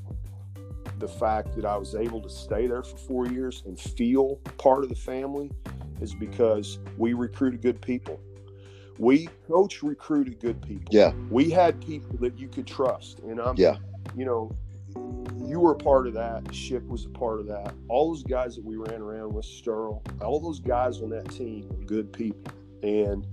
the 0.98 1.08
fact 1.08 1.56
that 1.56 1.64
I 1.64 1.76
was 1.76 1.94
able 1.94 2.20
to 2.20 2.30
stay 2.30 2.66
there 2.66 2.82
for 2.82 2.96
four 2.96 3.26
years 3.26 3.62
and 3.66 3.78
feel 3.78 4.36
part 4.58 4.84
of 4.84 4.88
the 4.88 4.94
family 4.94 5.50
is 6.00 6.14
because 6.14 6.78
we 6.96 7.12
recruited 7.12 7.62
good 7.62 7.80
people. 7.80 8.20
We 8.98 9.28
coach 9.48 9.82
recruited 9.82 10.38
good 10.38 10.60
people. 10.62 10.88
Yeah. 10.90 11.12
We 11.30 11.50
had 11.50 11.84
people 11.84 12.16
that 12.18 12.38
you 12.38 12.48
could 12.48 12.66
trust. 12.66 13.20
And 13.20 13.40
I'm, 13.40 13.56
yeah. 13.56 13.76
you 14.16 14.24
know, 14.24 14.54
you 15.44 15.58
were 15.60 15.72
a 15.72 15.76
part 15.76 16.06
of 16.06 16.14
that. 16.14 16.54
Ship 16.54 16.86
was 16.86 17.06
a 17.06 17.08
part 17.08 17.40
of 17.40 17.46
that. 17.46 17.74
All 17.88 18.12
those 18.12 18.22
guys 18.22 18.54
that 18.56 18.64
we 18.64 18.76
ran 18.76 19.00
around 19.00 19.32
with, 19.32 19.44
Sterl, 19.44 20.02
all 20.22 20.40
those 20.40 20.60
guys 20.60 21.00
on 21.00 21.10
that 21.10 21.30
team 21.30 21.68
were 21.68 21.84
good 21.84 22.12
people. 22.12 22.52
And 22.82 23.26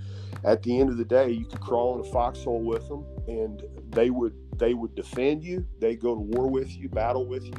at 0.44 0.64
the 0.64 0.80
end 0.80 0.90
of 0.90 0.98
the 0.98 1.06
day, 1.06 1.30
you 1.32 1.46
could 1.46 1.60
crawl 1.60 1.96
in 1.96 2.08
a 2.08 2.12
foxhole 2.12 2.62
with 2.62 2.88
them, 2.88 3.06
and 3.28 3.64
they 3.90 4.10
would 4.10 4.34
they 4.58 4.74
would 4.74 4.96
defend 4.96 5.44
you. 5.44 5.66
They 5.80 5.96
go 5.96 6.16
to 6.16 6.22
war 6.22 6.48
with 6.48 6.76
you, 6.76 6.90
battle 6.90 7.26
with 7.26 7.46
you, 7.46 7.54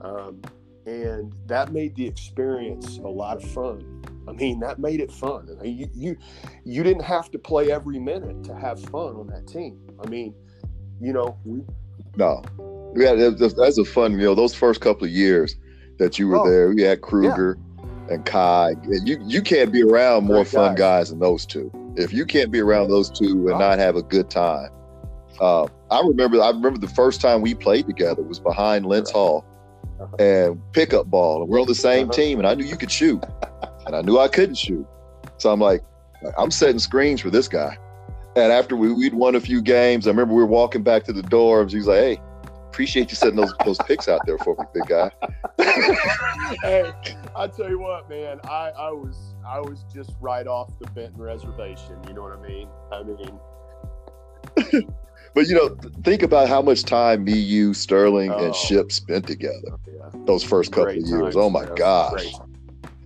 um, 0.00 0.42
and 0.86 1.34
that 1.46 1.72
made 1.72 1.94
the 1.94 2.06
experience 2.06 2.98
a 2.98 3.08
lot 3.08 3.36
of 3.36 3.50
fun. 3.50 4.02
I 4.28 4.32
mean, 4.32 4.60
that 4.60 4.78
made 4.78 5.00
it 5.00 5.10
fun. 5.10 5.48
I 5.58 5.62
mean, 5.62 5.78
you, 5.78 5.88
you 5.94 6.16
you 6.64 6.82
didn't 6.82 7.04
have 7.04 7.30
to 7.32 7.38
play 7.38 7.70
every 7.70 7.98
minute 7.98 8.44
to 8.44 8.54
have 8.54 8.80
fun 8.80 9.16
on 9.16 9.26
that 9.28 9.46
team. 9.46 9.78
I 10.02 10.08
mean, 10.08 10.34
you 11.00 11.12
know, 11.12 11.36
we 11.44 11.62
no 12.16 12.42
yeah, 12.96 13.14
that's 13.14 13.78
a 13.78 13.84
fun. 13.84 14.12
You 14.12 14.26
know, 14.26 14.34
those 14.34 14.54
first 14.54 14.80
couple 14.80 15.04
of 15.04 15.10
years 15.10 15.56
that 15.98 16.18
you 16.18 16.28
were 16.28 16.38
oh, 16.38 16.48
there, 16.48 16.70
we 16.72 16.82
had 16.82 17.02
Kruger 17.02 17.58
yeah. 17.78 18.14
and 18.14 18.24
Kai. 18.24 18.74
You 19.04 19.18
you 19.24 19.42
can't 19.42 19.72
be 19.72 19.82
around 19.82 20.24
more 20.24 20.44
fun 20.44 20.74
guys. 20.74 20.78
guys. 20.78 21.10
than 21.10 21.20
those 21.20 21.46
two. 21.46 21.70
If 21.96 22.12
you 22.12 22.24
can't 22.24 22.50
be 22.50 22.60
around 22.60 22.88
those 22.88 23.10
two 23.10 23.48
and 23.48 23.58
not 23.58 23.78
have 23.78 23.96
a 23.96 24.02
good 24.02 24.30
time, 24.30 24.70
uh, 25.40 25.66
I 25.90 26.00
remember. 26.00 26.40
I 26.40 26.48
remember 26.48 26.78
the 26.78 26.88
first 26.88 27.20
time 27.20 27.40
we 27.40 27.54
played 27.54 27.86
together 27.86 28.22
was 28.22 28.38
behind 28.38 28.86
Lentz 28.86 29.10
Hall 29.10 29.44
uh-huh. 30.00 30.16
and 30.18 30.72
pickup 30.72 31.06
ball, 31.06 31.42
and 31.42 31.50
we're 31.50 31.60
on 31.60 31.66
the 31.66 31.74
same 31.74 32.08
uh-huh. 32.08 32.16
team. 32.16 32.38
And 32.38 32.46
I 32.46 32.54
knew 32.54 32.64
you 32.64 32.76
could 32.76 32.90
shoot, 32.90 33.22
and 33.86 33.96
I 33.96 34.02
knew 34.02 34.18
I 34.18 34.28
couldn't 34.28 34.56
shoot. 34.56 34.86
So 35.38 35.50
I'm 35.50 35.60
like, 35.60 35.82
I'm 36.38 36.50
setting 36.50 36.78
screens 36.78 37.20
for 37.20 37.30
this 37.30 37.48
guy. 37.48 37.76
And 38.36 38.52
after 38.52 38.76
we, 38.76 38.92
we'd 38.92 39.14
won 39.14 39.34
a 39.34 39.40
few 39.40 39.60
games, 39.60 40.06
I 40.06 40.10
remember 40.10 40.34
we 40.34 40.40
were 40.40 40.46
walking 40.46 40.82
back 40.82 41.04
to 41.04 41.12
the 41.12 41.22
dorms. 41.22 41.72
He's 41.72 41.86
like, 41.86 41.98
"Hey, 41.98 42.20
appreciate 42.70 43.10
you 43.10 43.16
setting 43.16 43.36
those 43.36 43.52
those 43.64 43.78
picks 43.80 44.08
out 44.08 44.20
there 44.26 44.38
for 44.38 44.56
me, 44.56 44.64
big 44.72 44.86
guy. 44.88 45.10
hey, 46.62 46.92
I 47.36 47.46
tell 47.48 47.68
you 47.68 47.78
what, 47.80 48.08
man, 48.08 48.40
I, 48.44 48.70
I 48.78 48.90
was 48.90 49.34
I 49.46 49.60
was 49.60 49.84
just 49.92 50.12
right 50.20 50.46
off 50.46 50.78
the 50.78 50.86
Benton 50.90 51.20
reservation. 51.20 51.96
You 52.06 52.14
know 52.14 52.22
what 52.22 52.32
I 52.38 52.42
mean? 52.48 52.68
I 52.92 53.02
mean, 53.02 53.38
But 55.34 55.46
you 55.46 55.54
know, 55.54 55.76
think 56.02 56.22
about 56.22 56.48
how 56.48 56.60
much 56.60 56.82
time 56.84 57.22
me, 57.24 57.32
you, 57.38 57.72
Sterling, 57.72 58.32
Oh. 58.32 58.44
and 58.46 58.54
Ship 58.54 58.90
spent 58.90 59.26
together 59.28 59.76
Yeah. 59.86 60.08
those 60.26 60.42
first 60.42 60.72
couple 60.72 60.86
Great 60.86 61.02
of 61.02 61.08
years. 61.08 61.22
times, 61.22 61.36
oh 61.36 61.50
my 61.50 61.66
man. 61.66 61.74
gosh! 61.76 62.10
Great. 62.12 62.34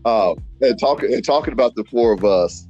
Uh, 0.07 0.35
and 0.62 0.79
talking 0.81 1.12
and 1.12 1.25
talking 1.25 1.53
about 1.53 1.75
the 1.75 1.85
four 1.85 2.12
of 2.12 2.25
us, 2.25 2.67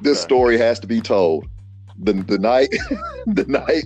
this 0.00 0.18
Okay. 0.18 0.26
story 0.26 0.58
has 0.58 0.78
to 0.80 0.86
be 0.86 1.00
told. 1.00 1.46
The 2.02 2.12
the 2.14 2.38
night 2.38 2.68
the 3.26 3.44
night 3.46 3.84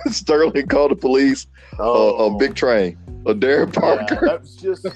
Sterling 0.10 0.66
called 0.66 0.90
the 0.92 0.96
police 0.96 1.46
Oh, 1.78 2.14
on, 2.26 2.32
on 2.32 2.38
Big 2.38 2.54
Train 2.54 2.96
on 3.26 3.40
Darren 3.40 3.72
yeah, 3.74 3.80
Parker. 3.80 4.26
that 4.26 4.40
was 4.42 4.56
just. 4.56 4.86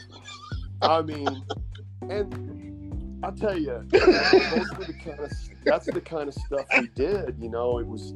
I 0.83 1.03
mean, 1.11 1.29
and 2.09 3.21
I'll 3.25 3.33
tell 3.33 3.59
you, 3.59 3.83
the 3.91 4.95
kind 5.05 5.21
of 5.21 5.33
that's 5.65 5.87
the 5.87 6.01
kind 6.01 6.29
of 6.29 6.35
stuff 6.35 6.67
we 6.79 6.89
did. 6.95 7.37
You 7.41 7.49
know, 7.51 7.79
it 7.79 7.87
was. 7.87 8.15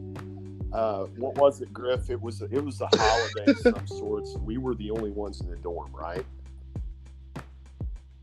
Uh, 0.73 1.05
what 1.19 1.35
was 1.37 1.61
it, 1.61 1.71
Griff? 1.73 2.09
It 2.09 2.21
was 2.21 2.41
it 2.41 2.65
was 2.65 2.81
a 2.81 2.89
holiday 2.95 3.51
of 3.51 3.59
some 3.59 3.87
sorts. 3.87 4.37
We 4.39 4.57
were 4.59 4.75
the 4.75 4.91
only 4.91 5.11
ones 5.11 5.41
in 5.41 5.51
the 5.51 5.57
dorm, 5.57 5.91
right? 5.93 6.25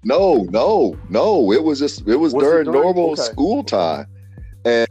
No, 0.03 0.43
no, 0.49 0.97
no. 1.09 1.51
It 1.51 1.61
was 1.63 1.79
just 1.79 2.07
it 2.07 2.15
was, 2.15 2.33
Was 2.33 2.43
it 2.43 2.47
during 2.47 2.65
during- 2.65 2.81
normal 2.81 3.11
okay. 3.11 3.21
school 3.21 3.63
time, 3.63 4.07
and 4.65 4.87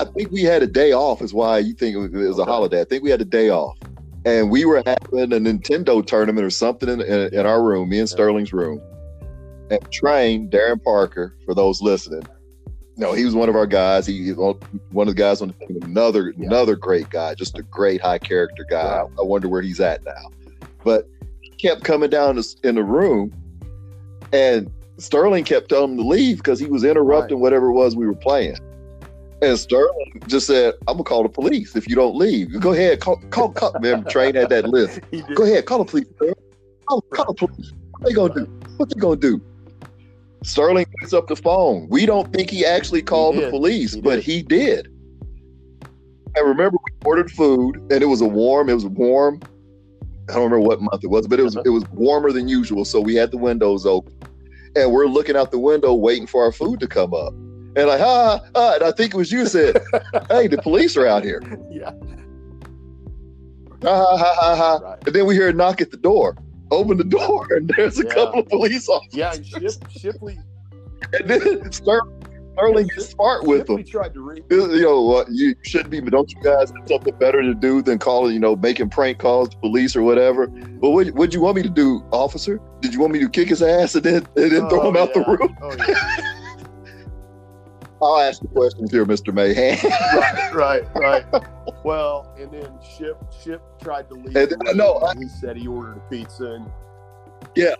I 0.00 0.04
think 0.12 0.30
we 0.30 0.42
had 0.42 0.62
a 0.62 0.66
day 0.66 0.92
off. 0.92 1.22
Is 1.22 1.34
why 1.34 1.58
you 1.58 1.74
think 1.74 1.94
it 1.96 1.98
was, 2.16 2.38
a 2.38 2.42
Okay. 2.42 2.50
holiday. 2.50 2.80
I 2.80 2.84
think 2.84 3.02
we 3.02 3.10
had 3.10 3.20
a 3.20 3.24
day 3.26 3.50
off, 3.50 3.76
and 4.24 4.50
we 4.50 4.64
were 4.64 4.82
having 4.86 5.32
a 5.32 5.36
Nintendo 5.38 6.04
tournament 6.04 6.44
or 6.46 6.50
something 6.50 6.88
in, 6.88 7.00
in, 7.00 7.34
in 7.34 7.46
our 7.46 7.62
room, 7.62 7.88
me 7.88 7.98
and 7.98 8.08
Sterling's 8.08 8.52
room. 8.52 8.80
And 9.70 9.80
train 9.92 10.48
Darren 10.48 10.82
Parker 10.82 11.36
for 11.44 11.54
those 11.54 11.82
listening. 11.82 12.26
No, 12.96 13.12
he 13.12 13.24
was 13.24 13.34
one 13.34 13.48
of 13.48 13.54
our 13.54 13.66
guys. 13.66 14.06
He, 14.06 14.30
one 14.32 14.56
of 15.08 15.14
the 15.14 15.14
guys 15.14 15.40
on 15.42 15.48
the 15.58 15.66
team. 15.66 15.82
Another 15.82 16.32
Yeah. 16.36 16.46
another 16.46 16.74
great 16.74 17.10
guy, 17.10 17.34
just 17.34 17.58
a 17.58 17.62
great 17.62 18.00
high 18.00 18.18
character 18.18 18.64
guy. 18.68 19.02
Wow. 19.02 19.10
I 19.18 19.22
wonder 19.22 19.48
where 19.48 19.62
he's 19.62 19.78
at 19.80 20.04
now. 20.04 20.30
But 20.84 21.06
he 21.42 21.50
kept 21.50 21.84
coming 21.84 22.08
down 22.10 22.40
in 22.64 22.74
the 22.76 22.82
room, 22.82 23.32
and 24.32 24.70
Sterling 24.98 25.44
kept 25.44 25.68
telling 25.68 25.92
him 25.92 25.96
to 25.98 26.02
leave 26.02 26.38
because 26.38 26.58
he 26.58 26.66
was 26.66 26.82
interrupting 26.82 27.38
whatever 27.40 27.68
it 27.68 27.72
was 27.74 27.94
we 27.94 28.06
were 28.06 28.14
playing. 28.16 28.56
And 29.40 29.56
Sterling 29.58 30.20
just 30.26 30.46
said, 30.48 30.74
"I'm 30.88 30.94
gonna 30.94 31.04
call 31.04 31.22
the 31.22 31.28
police 31.28 31.76
if 31.76 31.88
you 31.88 31.94
don't 31.94 32.16
leave. 32.16 32.58
Go 32.60 32.72
ahead, 32.72 33.00
call, 33.00 33.16
call, 33.30 33.50
call." 33.50 33.72
Man, 33.80 34.04
Train 34.04 34.34
had 34.34 34.48
that 34.48 34.68
list. 34.68 35.00
Go 35.34 35.44
ahead, 35.44 35.64
call 35.64 35.78
the 35.78 35.84
police. 35.84 36.06
Call, 36.88 37.02
call 37.02 37.26
the 37.26 37.34
police. 37.46 37.72
What 37.92 38.08
they 38.08 38.12
gonna 38.14 38.34
do? 38.34 38.44
What 38.78 38.88
they 38.92 38.98
gonna 39.00 39.16
do? 39.16 39.40
Sterling 40.42 40.86
picks 41.00 41.12
up 41.12 41.26
the 41.28 41.36
phone. 41.36 41.88
We 41.88 42.04
don't 42.06 42.32
think 42.32 42.50
he 42.50 42.64
actually 42.64 43.02
called 43.02 43.36
the 43.36 43.48
police, 43.50 43.94
He 43.94 44.00
but 44.00 44.16
did. 44.16 44.24
he 44.24 44.42
did. 44.42 44.88
I 46.36 46.40
remember 46.40 46.78
we 46.84 46.92
ordered 47.08 47.30
food, 47.30 47.76
and 47.90 48.02
it 48.02 48.06
was 48.06 48.20
a 48.20 48.26
warm. 48.28 48.68
It 48.68 48.74
was 48.74 48.86
warm. 48.86 49.40
I 50.28 50.34
don't 50.34 50.44
remember 50.44 50.60
what 50.60 50.80
month 50.80 51.02
it 51.02 51.08
was, 51.10 51.26
but 51.26 51.40
it 51.40 51.42
was 51.42 51.56
Uh-huh. 51.56 51.62
it 51.66 51.70
was 51.70 51.84
warmer 51.92 52.32
than 52.32 52.48
usual. 52.48 52.84
So 52.84 53.00
we 53.00 53.14
had 53.14 53.30
the 53.30 53.38
windows 53.38 53.86
open, 53.86 54.12
and 54.76 54.92
we're 54.92 55.06
looking 55.06 55.36
out 55.36 55.50
the 55.52 55.58
window 55.58 55.94
waiting 55.94 56.26
for 56.26 56.42
our 56.44 56.52
food 56.52 56.80
to 56.80 56.86
come 56.88 57.14
up. 57.14 57.32
And 57.76 57.86
like, 57.86 58.00
ah, 58.00 58.40
ah, 58.54 58.74
and 58.74 58.82
I 58.84 58.90
think 58.92 59.14
it 59.14 59.16
was 59.16 59.30
you 59.30 59.46
said, 59.46 59.76
"Hey, 60.30 60.46
the 60.48 60.60
police 60.62 60.96
are 60.96 61.06
out 61.06 61.22
here." 61.24 61.40
Yeah, 61.70 61.90
Ha 63.84 63.94
ha 64.06 64.16
ha 64.16 64.34
ha 64.34 64.56
ha. 64.56 64.78
right. 64.82 64.98
And 65.06 65.14
then 65.14 65.26
we 65.26 65.34
hear 65.34 65.48
a 65.48 65.52
knock 65.52 65.80
at 65.80 65.90
the 65.90 65.96
door. 65.96 66.36
Open 66.70 66.96
the 66.98 67.04
door, 67.04 67.46
and 67.52 67.68
there's 67.76 67.98
a 67.98 68.04
Yeah. 68.04 68.14
couple 68.14 68.40
of 68.40 68.48
police 68.48 68.88
officers. 68.88 69.14
Yeah, 69.14 69.32
and 69.34 69.46
Ship, 69.46 69.72
Shipley, 69.90 70.38
And 71.18 71.30
then 71.30 71.72
Ster- 71.72 72.02
Sterling 72.54 72.88
gets 72.88 73.10
smart 73.10 73.44
with 73.44 73.60
Shipley 73.60 73.76
them. 73.84 73.90
tried 73.90 74.14
to 74.14 74.20
read. 74.20 74.44
You 74.50 74.80
know 74.82 75.02
what? 75.02 75.28
You 75.30 75.54
shouldn't 75.62 75.90
be, 75.90 76.00
but 76.00 76.10
don't 76.12 76.30
you 76.32 76.42
guys 76.42 76.70
have 76.72 76.88
something 76.88 77.14
better 77.20 77.40
to 77.42 77.54
do 77.54 77.80
than 77.82 77.98
calling, 77.98 78.34
you 78.34 78.40
know, 78.40 78.56
making 78.56 78.90
prank 78.90 79.18
calls 79.18 79.50
to 79.50 79.56
police 79.58 79.94
or 79.94 80.02
whatever? 80.02 80.48
But 80.48 80.90
what 80.90 81.10
would 81.14 81.32
you 81.32 81.40
want 81.40 81.54
me 81.56 81.62
to 81.62 81.68
do, 81.70 82.02
officer? 82.12 82.60
Did 82.80 82.92
you 82.92 83.00
want 83.00 83.12
me 83.12 83.20
to 83.20 83.28
kick 83.28 83.48
his 83.48 83.62
ass 83.62 83.94
and 83.94 84.02
then, 84.04 84.26
and 84.36 84.50
then 84.50 84.68
throw 84.68 84.80
Oh, 84.82 84.88
him 84.90 84.96
out 84.96 85.14
the 85.14 85.20
room? 85.20 85.56
Oh 85.62 85.74
yeah, 85.76 85.94
I'll 88.00 88.18
ask 88.20 88.40
the 88.40 88.48
questions 88.48 88.90
here, 88.90 89.04
Mr. 89.04 89.32
Mahan. 89.34 89.78
right, 90.56 90.84
right, 90.94 91.24
right. 91.32 91.42
Well, 91.84 92.34
and 92.38 92.50
then 92.52 92.70
Ship, 92.82 93.16
Ship 93.42 93.62
tried 93.80 94.08
to 94.08 94.14
leave. 94.14 94.34
And- 94.36 94.50
the 94.50 94.72
no, 94.74 94.94
I- 94.96 95.12
and 95.12 95.22
he 95.22 95.28
said 95.28 95.56
he 95.56 95.68
ordered 95.68 95.96
a 95.98 96.00
pizza, 96.10 96.54
and 96.54 96.66
you 97.56 97.74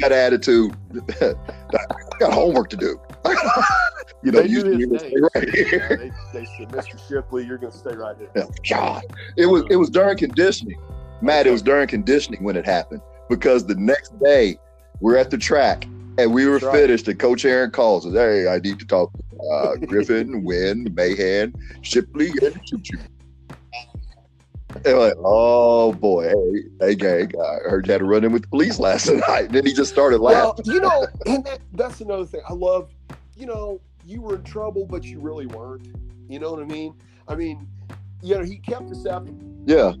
got 0.00 0.12
attitude. 0.12 0.76
I 1.20 1.34
got 2.18 2.32
homework 2.32 2.68
to 2.70 2.76
do. 2.76 3.00
you 4.22 4.32
know, 4.32 4.42
they 4.42 4.48
you, 4.48 4.62
knew 4.64 4.78
you're 4.78 4.92
his 4.94 5.02
gonna 5.02 5.10
name. 5.10 5.28
stay 5.32 5.40
right 5.40 5.54
here. 5.54 5.88
Yeah, 5.90 5.96
they, 5.96 6.40
they 6.40 6.46
said, 6.58 6.68
"Mr. 6.68 7.08
Shipley, 7.08 7.44
you're 7.44 7.58
going 7.58 7.72
to 7.72 7.78
stay 7.78 7.94
right 7.94 8.16
here." 8.18 8.30
Yeah, 8.34 8.44
God, 8.68 9.02
it 9.36 9.46
was 9.46 9.64
it 9.70 9.76
was 9.76 9.88
during 9.90 10.16
conditioning, 10.18 10.78
Matt. 11.22 11.46
It 11.46 11.50
was 11.50 11.62
during 11.62 11.86
conditioning 11.88 12.42
when 12.42 12.56
it 12.56 12.64
happened 12.66 13.00
because 13.28 13.66
the 13.66 13.76
next 13.76 14.18
day 14.20 14.58
we're 15.00 15.16
at 15.16 15.30
the 15.30 15.38
track 15.38 15.86
and 16.18 16.32
we 16.32 16.46
were 16.46 16.54
That's 16.54 16.64
right. 16.64 16.74
finished. 16.76 17.08
And 17.08 17.18
Coach 17.18 17.42
Herrin 17.42 17.70
calls 17.72 18.06
us, 18.06 18.12
"Hey, 18.14 18.48
I 18.48 18.58
need 18.58 18.78
to 18.78 18.86
talk 18.86 19.12
to 19.12 19.38
uh, 19.52 19.76
Griffin, 19.86 20.44
Wynn, 20.44 20.92
Mahan, 20.94 21.54
Shipley, 21.82 22.30
and 22.42 22.60
Choo 22.64 22.78
Choo." 22.82 22.98
And 24.84 24.98
like, 24.98 25.14
oh 25.18 25.92
boy, 25.94 26.28
hey, 26.28 26.62
hey, 26.80 26.94
gang, 26.94 27.32
I 27.40 27.68
heard 27.68 27.86
you 27.86 27.92
had 27.92 27.98
to 28.00 28.04
run 28.04 28.24
in 28.24 28.32
with 28.32 28.42
the 28.42 28.48
police 28.48 28.78
last 28.78 29.08
night. 29.28 29.46
And 29.46 29.54
then 29.54 29.64
he 29.64 29.72
just 29.72 29.90
started 29.90 30.20
Well, 30.20 30.48
laughing. 30.50 30.66
you 30.66 30.80
know, 30.80 31.06
and 31.24 31.44
that, 31.46 31.60
that's 31.72 32.00
another 32.02 32.26
thing. 32.26 32.42
I 32.46 32.52
love, 32.52 32.90
you 33.36 33.46
know, 33.46 33.80
you 34.04 34.20
were 34.20 34.34
in 34.34 34.42
trouble, 34.42 34.84
but 34.84 35.02
you 35.04 35.18
really 35.18 35.46
weren't. 35.46 35.88
You 36.28 36.40
know 36.40 36.50
what 36.50 36.60
I 36.60 36.66
mean? 36.66 36.94
I 37.26 37.36
mean, 37.36 37.66
you 38.22 38.34
know, 38.34 38.42
he 38.44 38.56
kept 38.58 38.90
us 38.90 39.06
out. 39.06 39.26
yeah, 39.64 39.92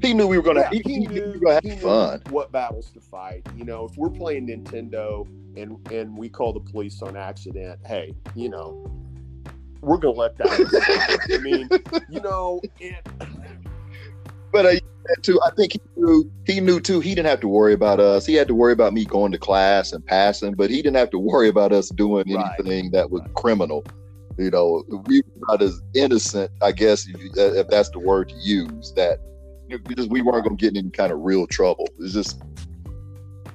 he 0.00 0.14
knew 0.14 0.26
we 0.26 0.36
were 0.36 0.42
gonna. 0.42 0.60
Yeah, 0.60 0.70
he, 0.72 0.82
he 0.84 0.92
he 1.00 1.06
knew 1.06 1.22
we 1.26 1.38
were 1.38 1.38
gonna 1.38 1.60
have 1.64 1.80
fun. 1.80 2.22
what 2.30 2.50
battles 2.52 2.90
to 2.92 3.00
fight. 3.00 3.46
You 3.56 3.64
know, 3.64 3.86
if 3.90 3.96
we're 3.96 4.10
playing 4.10 4.48
Nintendo 4.48 5.26
and 5.56 5.76
and 5.92 6.16
we 6.16 6.28
call 6.28 6.52
the 6.52 6.60
police 6.60 7.00
on 7.02 7.16
accident, 7.16 7.78
hey, 7.86 8.14
you 8.34 8.48
know, 8.48 8.84
we're 9.80 9.98
gonna 9.98 10.14
let 10.16 10.36
that. 10.38 11.26
I 11.32 11.38
mean, 11.38 11.68
you 12.08 12.20
know, 12.20 12.60
it, 12.80 12.94
But 14.52 14.66
uh, 14.66 14.72
too, 15.22 15.40
I 15.44 15.50
think 15.56 15.72
he 15.72 15.80
knew. 15.96 16.30
He 16.46 16.60
knew 16.60 16.80
too. 16.80 17.00
He 17.00 17.14
didn't 17.14 17.28
have 17.28 17.40
to 17.40 17.48
worry 17.48 17.72
about 17.72 18.00
us. 18.00 18.26
He 18.26 18.34
had 18.34 18.48
to 18.48 18.54
worry 18.54 18.72
about 18.72 18.92
me 18.92 19.04
going 19.04 19.32
to 19.32 19.38
class 19.38 19.92
and 19.92 20.04
passing, 20.04 20.54
but 20.54 20.68
he 20.70 20.76
didn't 20.82 20.96
have 20.96 21.10
to 21.10 21.18
worry 21.18 21.48
about 21.48 21.72
us 21.72 21.88
doing 21.90 22.24
Right. 22.34 22.52
anything 22.58 22.90
that 22.92 23.10
was 23.10 23.22
Right. 23.22 23.34
criminal. 23.34 23.84
You 24.38 24.50
know, 24.50 24.82
we 25.06 25.20
were 25.36 25.46
not 25.48 25.60
as 25.62 25.80
innocent, 25.94 26.50
I 26.62 26.72
guess, 26.72 27.06
if, 27.06 27.20
you, 27.22 27.30
if 27.36 27.68
that's 27.68 27.90
the 27.90 27.98
word 27.98 28.30
to 28.30 28.34
use. 28.36 28.92
That 28.96 29.18
because 29.78 30.08
we 30.08 30.22
weren't 30.22 30.44
going 30.44 30.56
to 30.56 30.60
get 30.60 30.72
in 30.72 30.78
any 30.78 30.90
kind 30.90 31.12
of 31.12 31.20
real 31.20 31.46
trouble. 31.46 31.88
It's 31.98 32.12
just 32.14 32.42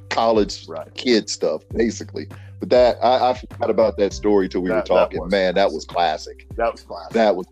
college 0.10 0.68
right. 0.68 0.94
kid 0.96 1.30
stuff, 1.30 1.64
basically. 1.74 2.28
But 2.60 2.70
that 2.70 2.98
I, 3.04 3.32
I 3.32 3.34
forgot 3.36 3.70
about 3.70 3.98
that 3.98 4.14
story 4.14 4.50
till 4.50 4.62
we 4.62 4.70
That- 4.70 4.76
were 4.76 4.80
that 4.82 4.88
talking. 4.88 5.22
was 5.22 5.32
Man, 5.32 5.56
that 5.56 5.72
was 5.72 5.86
classic. 5.86 6.48
That 6.56 6.72
was 6.72 6.82
classic. 6.82 7.14
That 7.14 7.36
was. 7.36 7.46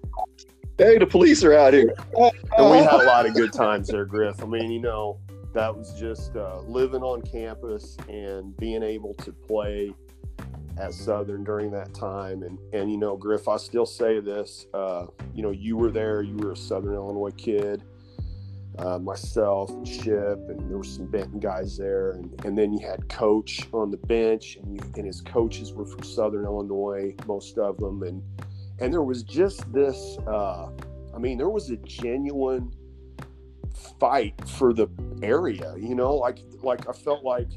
Hey, 0.78 0.98
the 0.98 1.06
police 1.06 1.42
are 1.44 1.54
out 1.54 1.74
here. 1.74 1.94
and 2.18 2.72
we 2.72 2.78
had 2.80 2.92
a 3.02 3.06
lot 3.06 3.26
of 3.26 3.34
good 3.34 3.54
times 3.54 3.88
there, 3.88 4.04
Griff. 4.04 4.44
I 4.44 4.46
mean, 4.46 4.72
you 4.72 4.82
know, 4.82 5.18
that 5.54 5.74
was 5.74 5.94
just 5.98 6.36
uh, 6.36 6.60
living 6.62 7.02
on 7.02 7.22
campus 7.22 7.96
and 8.10 8.56
being 8.58 8.84
able 8.84 9.14
to 9.14 9.32
play 9.32 9.94
at 10.78 10.94
Southern 10.94 11.46
during 11.46 11.72
that 11.72 11.94
time. 11.94 12.44
And 12.44 12.60
and 12.74 12.92
you 12.92 12.98
know, 12.98 13.16
Griff, 13.16 13.48
I 13.48 13.56
still 13.58 13.86
say 13.86 14.20
this. 14.20 14.66
Uh, 14.74 15.06
you 15.34 15.44
know, 15.44 15.52
you 15.52 15.78
were 15.78 15.92
there. 15.92 16.22
You 16.24 16.36
were 16.36 16.52
a 16.52 16.58
Southern 16.58 16.94
Illinois 16.96 17.32
kid. 17.38 17.84
Uh, 18.78 19.00
myself, 19.00 19.70
and 19.70 19.88
Ship, 19.88 20.38
and 20.50 20.70
there 20.70 20.78
were 20.78 20.84
some 20.84 21.06
Benton 21.06 21.40
guys 21.40 21.78
there, 21.78 22.12
and, 22.12 22.46
and 22.46 22.58
then 22.58 22.74
you 22.74 22.86
had 22.86 23.08
Coach 23.08 23.68
on 23.72 23.90
the 23.90 23.98
bench, 23.98 24.58
and 24.58 24.76
you, 24.76 24.82
and 24.98 25.06
his 25.06 25.22
coaches 25.22 25.72
were 25.72 25.86
from 25.86 26.04
Southern 26.04 26.44
Illinois, 26.44 27.16
most 27.26 27.58
of 27.58 27.78
them, 27.78 28.04
and 28.04 28.22
and 28.80 28.92
there 28.92 29.04
was 29.04 29.24
just 29.24 29.72
this. 29.72 30.18
Uh, 30.28 30.70
I 31.14 31.18
mean, 31.20 31.38
there 31.38 31.50
was 31.50 31.70
a 31.70 31.78
genuine 31.78 32.74
fight 34.00 34.34
for 34.50 34.74
the 34.74 34.88
area. 35.24 35.74
You 35.78 35.96
know, 35.96 36.16
like 36.16 36.40
like 36.62 36.90
I 36.90 36.92
felt 36.92 37.24
like, 37.24 37.50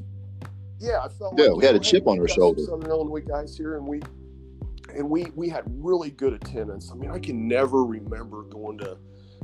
yeah, 0.78 1.00
I 1.02 1.08
felt 1.08 1.38
Yeah, 1.38 1.46
like 1.46 1.56
we 1.56 1.66
had 1.66 1.74
a 1.74 1.80
chip 1.80 2.04
hey, 2.04 2.10
on 2.10 2.20
our 2.20 2.28
shoulder. 2.28 2.62
Southern 2.62 2.90
Illinois 2.90 3.20
guys 3.20 3.56
here, 3.56 3.76
and 3.76 3.86
we 3.86 4.00
and 4.94 5.08
we 5.08 5.26
we 5.34 5.48
had 5.48 5.64
really 5.66 6.10
good 6.10 6.32
attendance. 6.32 6.90
I 6.92 6.94
mean, 6.94 7.10
I 7.10 7.18
can 7.18 7.48
never 7.48 7.84
remember 7.84 8.42
going 8.42 8.78
to 8.78 8.96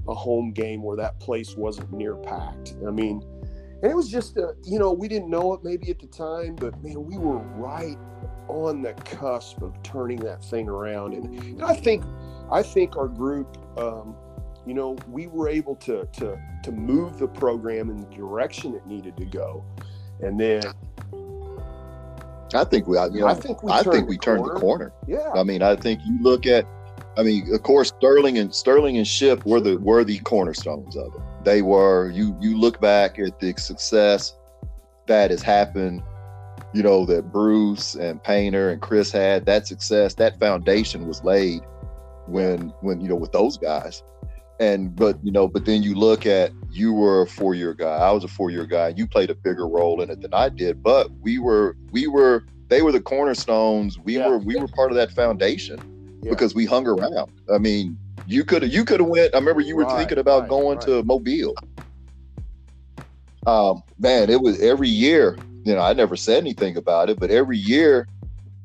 a 0.08 0.14
home 0.14 0.52
game 0.52 0.82
where 0.82 0.96
that 0.96 1.18
place 1.20 1.56
wasn't 1.56 1.92
near 1.92 2.16
packed. 2.16 2.74
I 2.86 2.90
mean, 2.90 3.22
and 3.82 3.90
it 3.90 3.94
was 3.94 4.10
just 4.10 4.36
a, 4.36 4.54
you 4.64 4.78
know 4.78 4.92
we 4.92 5.08
didn't 5.08 5.30
know 5.30 5.54
it 5.54 5.60
maybe 5.62 5.90
at 5.90 5.98
the 5.98 6.06
time, 6.06 6.56
but 6.56 6.82
man, 6.82 7.04
we 7.04 7.18
were 7.18 7.38
right 7.38 7.98
on 8.48 8.82
the 8.82 8.92
cusp 8.92 9.62
of 9.62 9.80
turning 9.82 10.18
that 10.20 10.44
thing 10.44 10.68
around, 10.68 11.14
and, 11.14 11.38
and 11.38 11.62
I 11.62 11.74
think 11.74 12.04
I 12.50 12.62
think 12.62 12.96
our 12.96 13.08
group. 13.08 13.58
Um, 13.78 14.16
you 14.66 14.72
know, 14.72 14.96
we 15.10 15.26
were 15.26 15.46
able 15.46 15.76
to 15.76 16.06
to 16.14 16.40
to 16.62 16.72
move 16.72 17.18
the 17.18 17.28
program 17.28 17.90
in 17.90 17.98
the 17.98 18.06
direction 18.06 18.74
it 18.74 18.86
needed 18.86 19.14
to 19.18 19.26
go, 19.26 19.62
and 20.20 20.40
then 20.40 20.62
I 22.54 22.64
think 22.64 22.86
we, 22.86 22.98
you 22.98 23.20
know, 23.20 23.26
I 23.26 23.34
think 23.34 23.62
we 23.62 23.72
I 23.72 23.82
turned 23.82 23.94
think 23.94 24.08
we 24.08 24.16
the 24.16 24.22
turned 24.22 24.38
corner. 24.40 24.54
the 24.54 24.60
corner. 24.60 24.92
Yeah, 25.06 25.30
I 25.34 25.42
mean, 25.42 25.62
I 25.62 25.76
think 25.76 26.00
you 26.06 26.16
look 26.22 26.46
at 26.46 26.66
I 27.16 27.22
mean, 27.22 27.52
of 27.54 27.62
course, 27.62 27.88
Sterling 27.88 28.38
and 28.38 28.54
Sterling 28.54 28.96
and 28.96 29.06
Shipp 29.06 29.46
were 29.46 29.60
the 29.60 29.78
were 29.78 30.04
the 30.04 30.18
cornerstones 30.20 30.96
of 30.96 31.14
it. 31.14 31.20
They 31.44 31.62
were. 31.62 32.10
You 32.10 32.36
you 32.40 32.58
look 32.58 32.80
back 32.80 33.18
at 33.18 33.38
the 33.40 33.54
success 33.56 34.34
that 35.06 35.30
has 35.30 35.42
happened. 35.42 36.02
You 36.72 36.82
know 36.82 37.06
that 37.06 37.30
Bruce 37.30 37.94
and 37.94 38.22
Painter 38.22 38.70
and 38.70 38.80
Chris 38.82 39.12
had 39.12 39.46
that 39.46 39.66
success. 39.66 40.14
That 40.14 40.40
foundation 40.40 41.06
was 41.06 41.22
laid 41.22 41.60
when 42.26 42.72
when 42.80 43.00
you 43.00 43.08
know 43.08 43.16
with 43.16 43.32
those 43.32 43.58
guys. 43.58 44.02
And 44.60 44.94
but 44.94 45.16
you 45.24 45.30
know, 45.30 45.46
but 45.46 45.66
then 45.66 45.82
you 45.82 45.94
look 45.94 46.26
at 46.26 46.50
you 46.70 46.92
were 46.92 47.22
a 47.22 47.26
four 47.26 47.54
year 47.54 47.74
guy. 47.74 47.96
I 47.96 48.10
was 48.10 48.24
a 48.24 48.28
four 48.28 48.50
year 48.50 48.66
guy. 48.66 48.94
You 48.96 49.06
played 49.06 49.30
a 49.30 49.34
bigger 49.34 49.68
role 49.68 50.00
in 50.00 50.10
it 50.10 50.20
than 50.20 50.34
I 50.34 50.48
did. 50.48 50.82
But 50.82 51.10
we 51.20 51.38
were 51.38 51.76
we 51.92 52.08
were 52.08 52.44
they 52.68 52.82
were 52.82 52.92
the 52.92 53.00
cornerstones. 53.00 53.98
We 54.00 54.16
Yeah. 54.16 54.28
were 54.28 54.38
we 54.38 54.56
were 54.56 54.68
part 54.68 54.90
of 54.90 54.96
that 54.96 55.12
foundation 55.12 55.93
Yeah. 56.24 56.30
because 56.30 56.54
we 56.54 56.64
hung 56.64 56.86
around. 56.86 57.30
I 57.52 57.58
mean, 57.58 57.98
you 58.26 58.44
could 58.44 58.62
have 58.62 58.72
you 58.72 58.84
could 58.84 59.00
have 59.00 59.08
went. 59.08 59.34
I 59.34 59.38
remember 59.38 59.60
you 59.60 59.76
were 59.76 59.84
Right, 59.84 59.98
thinking 59.98 60.18
about 60.18 60.42
right, 60.42 60.48
going 60.48 60.78
right. 60.78 60.86
to 60.86 61.02
Mobile. 61.04 61.54
Um, 63.46 63.82
man, 63.98 64.30
it 64.30 64.40
was 64.40 64.60
every 64.60 64.88
year. 64.88 65.38
You 65.64 65.74
know, 65.74 65.80
I 65.80 65.92
never 65.92 66.16
said 66.16 66.38
anything 66.38 66.76
about 66.76 67.10
it, 67.10 67.18
but 67.18 67.30
every 67.30 67.58
year, 67.58 68.06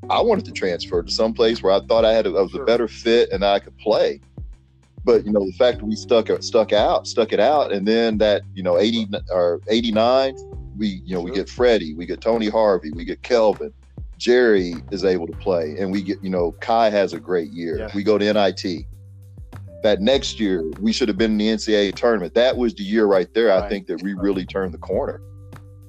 I 0.10 0.22
wanted 0.22 0.46
to 0.46 0.52
transfer 0.52 1.02
to 1.04 1.12
some 1.12 1.34
place 1.34 1.62
where 1.62 1.74
I 1.74 1.82
thought 1.88 2.06
I 2.06 2.14
had 2.14 2.26
a, 2.26 2.30
I 2.30 2.42
was 2.42 2.52
Sure. 2.52 2.64
a 2.64 2.66
better 2.66 2.88
fit 2.88 3.30
and 3.32 3.44
I 3.44 3.60
could 3.60 3.78
play. 3.78 4.22
But 5.04 5.26
you 5.26 5.32
know, 5.32 5.46
the 5.46 5.54
fact 5.54 5.80
that 5.80 5.86
we 5.86 5.96
stuck 5.96 6.30
stuck 6.42 6.74
out, 6.74 7.08
stuck 7.08 7.32
it 7.34 7.40
out, 7.40 7.72
and 7.72 7.88
then 7.88 8.18
that 8.20 8.44
you 8.54 8.64
know 8.64 8.78
eighty 8.78 9.08
or 9.32 9.62
eighty 9.70 9.92
nine, 9.92 10.36
we 10.78 11.02
you 11.06 11.16
know 11.16 11.22
we 11.22 11.32
get 11.32 11.50
Freddie, 11.50 11.94
we 11.94 12.06
get 12.06 12.22
Tony 12.22 12.48
Harvey, 12.50 12.92
we 12.92 13.06
get 13.06 13.22
Kelvin, 13.24 13.74
Jerry 14.20 14.76
is 14.92 15.06
able 15.06 15.26
to 15.28 15.34
play, 15.38 15.78
and 15.80 15.92
we 15.92 16.02
get 16.04 16.22
you 16.22 16.30
know 16.30 16.52
Kai 16.60 16.90
has 16.90 17.14
a 17.14 17.20
great 17.20 17.52
year. 17.52 17.80
Yeah. 17.80 17.90
We 17.96 18.04
go 18.04 18.18
to 18.18 18.34
NIT. 18.34 18.86
That 19.82 20.02
next 20.02 20.42
year 20.42 20.70
we 20.82 20.92
should 20.92 21.08
have 21.08 21.18
been 21.18 21.32
in 21.32 21.38
the 21.38 21.48
NCAA 21.48 21.96
tournament. 21.96 22.34
That 22.34 22.58
was 22.58 22.76
the 22.76 22.84
year 22.84 23.06
right 23.06 23.34
there. 23.34 23.52
I 23.54 23.68
think 23.70 23.88
that 23.88 24.04
we 24.04 24.14
really 24.14 24.46
turned 24.46 24.74
the 24.74 24.78
corner. 24.78 25.22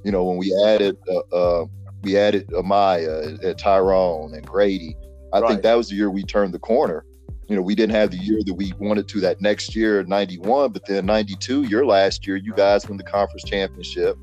You 0.05 0.12
know 0.12 0.24
when 0.24 0.36
we 0.39 0.55
added 0.65 0.97
uh, 1.09 1.19
uh, 1.36 1.66
we 2.02 2.16
added 2.16 2.47
Amaya, 2.51 3.44
uh, 3.44 3.55
Tyrone, 3.55 4.32
and 4.35 4.47
Grady. 4.47 4.97
I 5.32 5.40
Right. 5.40 5.51
think 5.51 5.62
that 5.62 5.74
was 5.74 5.89
the 5.89 5.97
year 5.97 6.11
we 6.11 6.23
turned 6.23 6.55
the 6.55 6.59
corner. 6.61 7.05
You 7.48 7.57
know, 7.57 7.62
we 7.62 7.74
didn't 7.74 7.97
have 7.97 8.12
the 8.12 8.16
year 8.16 8.40
that 8.47 8.55
we 8.55 8.73
wanted 8.78 9.09
to 9.09 9.20
that 9.23 9.40
next 9.40 9.74
year, 9.74 10.05
91, 10.05 10.70
but 10.70 10.86
then 10.86 11.05
92, 11.05 11.65
your 11.65 11.85
last 11.85 12.24
year, 12.24 12.36
you 12.36 12.52
guys 12.55 12.89
win 12.89 12.97
the 12.97 13.02
conference 13.02 13.43
championship. 13.44 14.16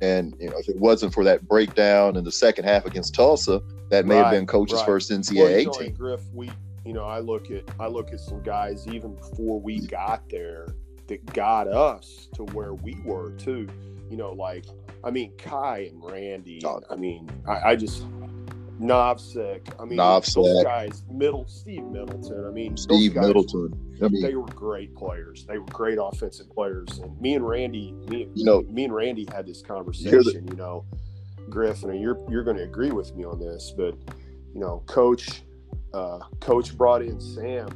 And, 0.00 0.34
you 0.38 0.50
know, 0.50 0.58
if 0.58 0.68
it 0.68 0.78
wasn't 0.78 1.14
for 1.14 1.24
that 1.24 1.46
breakdown 1.48 2.16
in 2.16 2.24
the 2.24 2.32
second 2.32 2.64
half 2.64 2.84
against 2.84 3.14
Tulsa, 3.14 3.62
that 3.90 4.06
may 4.06 4.16
have 4.16 4.30
been 4.30 4.46
coach's 4.46 4.78
right. 4.78 4.86
first 4.86 5.10
NCAA 5.10 5.66
know, 5.66 5.72
team. 5.72 5.94
Griff, 5.94 6.22
we, 6.32 6.50
you 6.84 6.92
know, 6.92 7.04
I 7.04 7.20
look 7.20 7.50
at 7.50 7.64
I 7.78 7.86
look 7.86 8.12
at 8.12 8.20
some 8.20 8.42
guys 8.42 8.86
even 8.88 9.14
before 9.14 9.60
we 9.60 9.86
got 9.86 10.28
there 10.28 10.68
that 11.06 11.24
got 11.32 11.68
us 11.68 12.28
to 12.34 12.44
where 12.44 12.74
we 12.74 12.96
were 13.04 13.30
too. 13.32 13.68
You 14.10 14.16
know, 14.16 14.32
like 14.32 14.66
I 15.02 15.10
mean, 15.10 15.32
Kai 15.36 15.90
and 15.92 16.02
Randy. 16.02 16.62
I 16.90 16.96
mean, 16.96 17.30
I, 17.46 17.70
I 17.70 17.76
just 17.76 18.04
Novsek. 18.80 19.72
I 19.80 19.84
mean, 19.84 19.98
Novsek. 19.98 20.34
those 20.34 20.64
guys. 20.64 21.02
Middle 21.10 21.46
Steve 21.46 21.84
Middleton. 21.84 22.44
I 22.46 22.50
mean, 22.50 22.76
Steve 22.76 23.14
guys, 23.14 23.26
Middleton. 23.26 23.72
I 24.02 24.08
mean, 24.08 24.22
They 24.22 24.34
were 24.34 24.46
great 24.46 24.94
players. 24.96 25.44
They 25.46 25.58
were 25.58 25.66
great 25.66 25.98
offensive 26.00 26.50
players. 26.50 26.98
And 26.98 27.18
me 27.20 27.34
and 27.34 27.46
Randy, 27.46 27.92
me, 28.08 28.28
you 28.34 28.44
know, 28.44 28.62
me 28.62 28.84
and 28.84 28.94
Randy 28.94 29.26
had 29.32 29.46
this 29.46 29.62
conversation, 29.62 30.46
you 30.48 30.56
know, 30.56 30.84
Griffin, 31.50 31.90
and 31.90 32.00
you're 32.00 32.18
you're 32.30 32.44
going 32.44 32.56
to 32.56 32.64
agree 32.64 32.90
with 32.90 33.14
me 33.14 33.24
on 33.24 33.38
this, 33.38 33.72
but 33.76 33.94
you 34.54 34.60
know, 34.60 34.82
Coach, 34.86 35.42
uh, 35.92 36.20
Coach 36.40 36.76
brought 36.76 37.02
in 37.02 37.20
Sam 37.20 37.68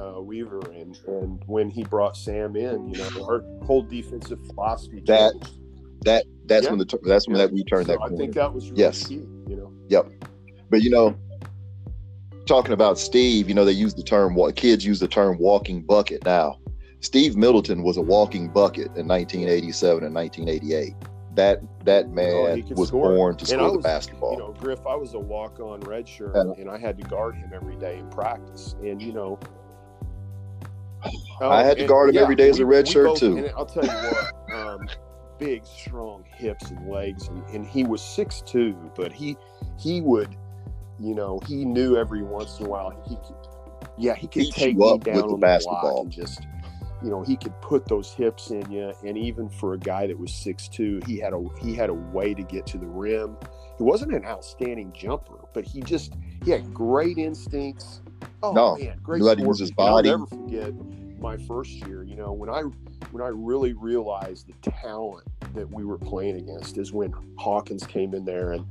uh, 0.00 0.20
Weaver, 0.20 0.60
and 0.72 0.98
and 1.08 1.42
when 1.46 1.68
he 1.68 1.82
brought 1.84 2.16
Sam 2.16 2.54
in, 2.56 2.88
you 2.88 2.98
know, 2.98 3.24
our 3.26 3.42
whole 3.64 3.82
defensive 3.82 4.38
philosophy 4.46 5.02
That- 5.06 5.32
changed. 5.32 5.50
that 6.04 6.24
that's 6.46 6.64
Yeah. 6.64 6.70
when 6.70 6.78
the 6.78 6.98
that's 7.04 7.26
when 7.26 7.36
Yeah. 7.36 7.46
that 7.46 7.52
we 7.52 7.64
turned 7.64 7.86
So 7.86 7.92
that 7.92 8.00
I 8.02 8.16
think 8.16 8.34
that 8.34 8.54
was 8.54 8.70
really 8.70 8.82
Yes. 8.82 9.06
key, 9.06 9.26
you 9.48 9.56
know. 9.56 9.72
But 10.70 10.82
you 10.82 10.90
know, 10.90 11.16
talking 12.46 12.72
about 12.72 12.98
Steve, 12.98 13.48
you 13.48 13.54
know, 13.54 13.64
they 13.64 13.72
use 13.72 13.94
the 13.94 14.02
term 14.02 14.34
what 14.34 14.56
kids 14.56 14.84
use 14.84 15.00
the 15.00 15.08
term 15.08 15.38
walking 15.38 15.82
bucket 15.82 16.24
now. 16.24 16.58
Steve 17.00 17.36
Middleton 17.36 17.82
was 17.82 17.96
a 17.96 18.02
walking 18.02 18.48
bucket 18.48 18.86
in 18.96 19.06
1987 19.06 20.04
and 20.04 20.14
1988. 20.14 20.94
That 21.34 21.60
that 21.84 22.06
Oh, 22.06 22.08
man 22.08 22.62
could 22.66 22.76
was 22.76 22.88
score. 22.88 23.14
born 23.14 23.36
to 23.36 23.42
And 23.42 23.48
score 23.48 23.68
I 23.68 23.72
the 23.72 23.78
basketball. 23.78 24.32
You 24.32 24.38
know, 24.38 24.54
Griff, 24.58 24.80
I 24.86 24.96
was 24.96 25.14
a 25.14 25.18
walk-on 25.20 25.80
redshirt, 25.82 26.34
Yeah. 26.34 26.60
and 26.60 26.68
I 26.68 26.76
had 26.78 26.98
to 26.98 27.04
guard 27.08 27.36
him 27.36 27.50
every 27.54 27.76
day 27.76 27.98
in 27.98 28.08
practice. 28.10 28.74
And 28.82 29.00
you 29.00 29.12
know, 29.12 29.38
I 31.40 31.62
had 31.62 31.76
to 31.76 31.82
and- 31.82 31.88
guard 31.88 32.10
him 32.10 32.20
every 32.22 32.34
day 32.34 32.48
as 32.48 32.58
a 32.58 32.66
we- 32.66 32.74
red 32.74 32.86
we 32.86 32.92
shirt, 32.92 33.06
both- 33.06 33.18
too. 33.20 33.36
And 33.36 33.50
I'll 33.56 33.66
tell 33.66 33.84
you 33.84 33.90
what, 33.90 34.52
um, 34.54 34.88
big, 35.38 35.64
strong 35.64 36.24
hips 36.34 36.70
and 36.70 36.88
legs, 36.90 37.28
and, 37.28 37.44
and 37.54 37.64
he 37.64 37.84
was 37.84 38.02
six 38.02 38.42
two, 38.44 38.74
but 38.96 39.12
he 39.12 39.36
he 39.78 40.00
would, 40.00 40.34
you 41.00 41.14
know, 41.14 41.40
he 41.46 41.64
knew 41.64 41.96
every 41.96 42.22
once 42.22 42.58
in 42.60 42.66
a 42.66 42.68
while 42.68 42.90
he 43.08 43.16
could, 43.16 43.36
yeah, 43.96 44.14
he 44.14 44.26
could 44.28 44.40
Beat 44.40 44.54
take 44.54 44.74
you 44.74 44.80
me 44.80 44.92
up 44.94 45.04
down 45.04 45.16
with 45.16 45.26
the 45.28 45.34
on 45.34 45.40
the 45.40 45.46
block 45.62 45.92
basketball. 45.92 46.02
and 46.02 46.10
just. 46.12 46.40
You 47.00 47.10
know, 47.10 47.22
he 47.22 47.36
could 47.36 47.52
put 47.60 47.86
those 47.86 48.12
hips 48.12 48.50
in 48.50 48.68
you, 48.72 48.92
and 49.04 49.16
even 49.16 49.48
for 49.48 49.74
a 49.74 49.78
guy 49.78 50.08
that 50.08 50.18
was 50.18 50.34
six 50.34 50.66
two, 50.66 51.00
he 51.06 51.16
had 51.16 51.32
a 51.32 51.46
he 51.62 51.72
had 51.72 51.90
a 51.90 51.94
way 51.94 52.34
to 52.34 52.42
get 52.42 52.66
to 52.66 52.76
the 52.78 52.88
rim. 52.88 53.36
He 53.76 53.84
wasn't 53.84 54.12
an 54.14 54.24
outstanding 54.24 54.92
jumper, 54.92 55.36
but 55.54 55.64
he 55.64 55.80
just 55.80 56.14
he 56.44 56.50
had 56.50 56.74
great 56.74 57.16
instincts. 57.16 58.00
Oh 58.42 58.52
No, 58.52 58.76
man, 58.76 58.98
great 59.00 59.20
to 59.20 59.36
use 59.38 59.60
his 59.60 59.68
sportsman. 59.68 59.76
I'll 59.78 59.94
body. 59.94 60.08
never 60.10 60.26
forget 60.26 60.72
my 61.20 61.36
first 61.36 61.70
year. 61.86 62.02
You 62.02 62.16
know, 62.16 62.32
when 62.32 62.50
I 62.50 62.62
when 63.12 63.22
I 63.22 63.28
really 63.28 63.74
realized 63.74 64.48
the 64.48 64.70
talent 64.70 65.24
that 65.54 65.70
we 65.70 65.84
were 65.84 65.98
playing 65.98 66.34
against 66.36 66.78
is 66.78 66.92
when 66.92 67.14
Hawkins 67.38 67.86
came 67.86 68.12
in 68.12 68.24
there, 68.24 68.50
and 68.50 68.66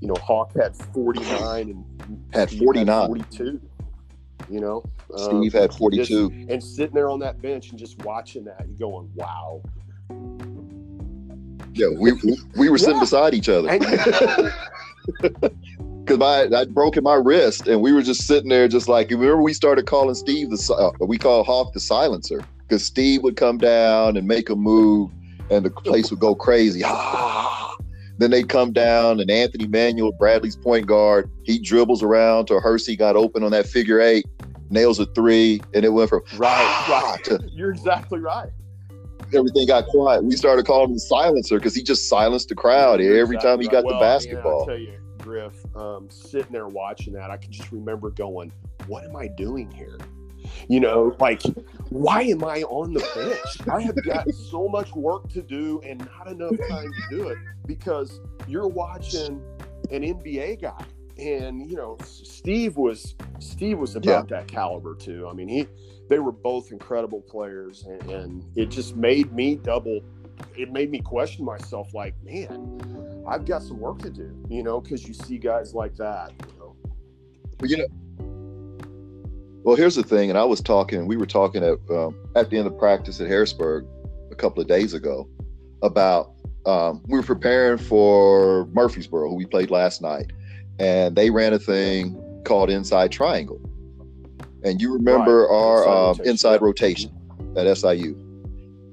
you 0.00 0.08
know 0.08 0.14
Hawk 0.22 0.52
had 0.56 0.74
forty 0.76 1.20
nine 1.20 1.70
and 1.70 2.24
Had 2.32 2.48
Steve 2.50 2.60
49. 2.64 3.06
forty 3.06 3.24
two. 3.30 3.60
You 4.50 4.60
know, 4.60 4.84
Um, 5.18 5.40
Steve 5.40 5.52
had 5.54 5.72
42. 5.74 6.30
and 6.48 6.62
sitting 6.62 6.94
there 6.94 7.10
on 7.10 7.18
that 7.20 7.40
bench 7.42 7.70
and 7.70 7.78
just 7.78 7.98
watching 8.04 8.44
that 8.44 8.60
and 8.64 8.78
going, 8.78 9.10
"Wow!" 9.16 9.60
yeah, 11.74 11.88
we 11.98 12.12
we- 12.12 12.38
we 12.56 12.68
were 12.70 12.78
sitting 12.78 12.94
Yeah. 12.96 13.00
beside 13.00 13.34
each 13.34 13.48
other 13.48 13.68
because 16.04 16.20
I 16.20 16.48
I'd 16.60 16.72
broken 16.74 17.02
my 17.02 17.14
wrist 17.14 17.66
and 17.66 17.80
we 17.82 17.92
were 17.92 18.02
just 18.02 18.26
sitting 18.26 18.48
there 18.50 18.68
just 18.68 18.88
like 18.88 19.10
remember 19.10 19.42
we 19.42 19.52
started 19.52 19.86
calling 19.86 20.14
Steve 20.14 20.50
the 20.50 20.74
uh, 20.74 20.92
we 21.04 21.18
call 21.18 21.42
Hawk 21.42 21.72
the 21.72 21.80
silencer 21.80 22.40
because 22.68 22.84
Steve 22.84 23.22
would 23.24 23.36
come 23.36 23.58
down 23.58 24.16
and 24.16 24.28
make 24.28 24.48
a 24.50 24.56
move 24.56 25.10
and 25.50 25.64
the 25.64 25.70
place 25.70 26.10
would 26.10 26.20
go 26.20 26.34
crazy. 26.34 26.82
Ah! 28.16 28.18
Then 28.18 28.30
they'd 28.30 28.48
come 28.48 28.72
down 28.72 29.20
and 29.20 29.30
Anthony 29.30 29.66
Manuel, 29.66 30.12
Bradley's 30.12 30.56
point 30.56 30.86
guard, 30.86 31.30
he 31.44 31.58
dribbles 31.58 32.02
around 32.02 32.46
to 32.46 32.60
Hersey 32.60 32.96
got 32.96 33.16
open 33.16 33.42
on 33.42 33.50
that 33.52 33.66
figure 33.66 34.00
eight, 34.00 34.26
nails 34.70 34.98
a 34.98 35.06
three, 35.06 35.60
and 35.74 35.84
it 35.84 35.90
went 35.90 36.10
from 36.10 36.22
right, 36.36 36.86
right. 36.88 37.24
to 37.24 37.38
You're 37.52 37.70
exactly 37.70 38.18
right. 38.18 38.50
everything 39.34 39.66
got 39.66 39.86
quiet. 39.86 40.24
We 40.24 40.36
started 40.36 40.66
calling 40.66 40.90
him 40.90 40.94
the 40.94 41.00
silencer 41.00 41.58
because 41.58 41.74
he 41.74 41.82
just 41.82 42.08
silenced 42.08 42.48
the 42.48 42.54
crowd 42.54 43.00
You're 43.00 43.18
every 43.18 43.36
time 43.38 43.60
he 43.60 43.66
exactly 43.66 43.68
got 43.68 43.76
right. 43.76 43.82
the 43.82 43.86
Well, 43.86 44.00
man, 44.00 44.16
basketball. 44.16 44.62
I 44.62 44.66
tell 44.66 44.78
you, 44.78 44.98
Griff, 45.18 45.76
um, 45.76 46.08
sitting 46.10 46.52
there 46.52 46.68
watching 46.68 47.12
that, 47.14 47.30
I 47.30 47.36
can 47.36 47.50
just 47.50 47.72
remember 47.72 48.10
going, 48.10 48.52
"What 48.86 49.04
am 49.04 49.16
I 49.16 49.26
doing 49.26 49.70
here?" 49.70 49.98
You 50.68 50.80
know, 50.80 51.16
like, 51.20 51.42
why 51.90 52.22
am 52.22 52.44
I 52.44 52.62
on 52.62 52.92
the 52.92 53.00
bench? 53.14 53.68
I 53.68 53.80
have 53.82 54.02
got 54.04 54.30
so 54.32 54.68
much 54.68 54.94
work 54.94 55.28
to 55.30 55.42
do 55.42 55.80
and 55.84 55.98
not 56.16 56.28
enough 56.28 56.56
time 56.68 56.92
to 56.92 57.16
do 57.16 57.28
it 57.28 57.38
because 57.66 58.20
you're 58.48 58.68
watching 58.68 59.42
an 59.90 60.02
NBA 60.02 60.62
guy. 60.62 60.84
And 61.18 61.68
you 61.70 61.76
know, 61.76 61.96
Steve 62.04 62.76
was 62.76 63.14
Steve 63.38 63.78
was 63.78 63.96
about 63.96 64.28
that 64.28 64.48
caliber 64.48 64.94
too. 64.94 65.26
I 65.28 65.32
mean, 65.32 65.48
he 65.48 65.66
they 66.08 66.18
were 66.18 66.32
both 66.32 66.72
incredible 66.72 67.22
players, 67.22 67.84
and, 67.84 68.10
and 68.10 68.44
it 68.54 68.66
just 68.66 68.96
made 68.96 69.32
me 69.32 69.56
double. 69.56 70.00
It 70.56 70.70
made 70.70 70.90
me 70.90 71.00
question 71.00 71.44
myself, 71.44 71.94
like, 71.94 72.14
man, 72.22 73.24
I've 73.26 73.46
got 73.46 73.62
some 73.62 73.80
work 73.80 74.00
to 74.00 74.10
do, 74.10 74.36
you 74.50 74.62
know, 74.62 74.80
because 74.80 75.06
you 75.08 75.14
see 75.14 75.38
guys 75.38 75.74
like 75.74 75.96
that. 75.96 76.32
You 76.46 76.58
know? 76.58 76.76
But 77.58 77.70
you 77.70 77.78
know, 77.78 77.86
well, 79.66 79.74
here's 79.74 79.96
the 79.96 80.04
thing, 80.04 80.30
and 80.30 80.38
I 80.38 80.44
was 80.44 80.60
talking. 80.60 81.08
We 81.08 81.16
were 81.16 81.26
talking 81.26 81.64
at 81.64 81.76
um, 81.90 82.16
at 82.36 82.50
the 82.50 82.56
end 82.56 82.68
of 82.68 82.78
practice 82.78 83.20
at 83.20 83.26
Harrisburg 83.26 83.84
a 84.30 84.34
couple 84.36 84.62
of 84.62 84.68
days 84.68 84.94
ago 84.94 85.28
about 85.82 86.30
um, 86.66 87.02
we 87.08 87.18
were 87.18 87.24
preparing 87.24 87.76
for 87.76 88.66
Murfreesboro, 88.66 89.28
who 89.28 89.34
we 89.34 89.44
played 89.44 89.72
last 89.72 90.00
night, 90.00 90.30
and 90.78 91.16
they 91.16 91.30
ran 91.30 91.52
a 91.52 91.58
thing 91.58 92.16
called 92.44 92.70
Inside 92.70 93.10
Triangle. 93.10 93.60
And 94.62 94.80
you 94.80 94.92
remember 94.94 95.48
Right. 95.50 95.56
our 95.56 95.78
Inside 95.78 95.88
um, 95.88 96.06
rotation, 96.06 96.26
inside 96.30 96.62
rotation 96.62 97.56
at 97.56 97.76
SIU. 97.76 98.14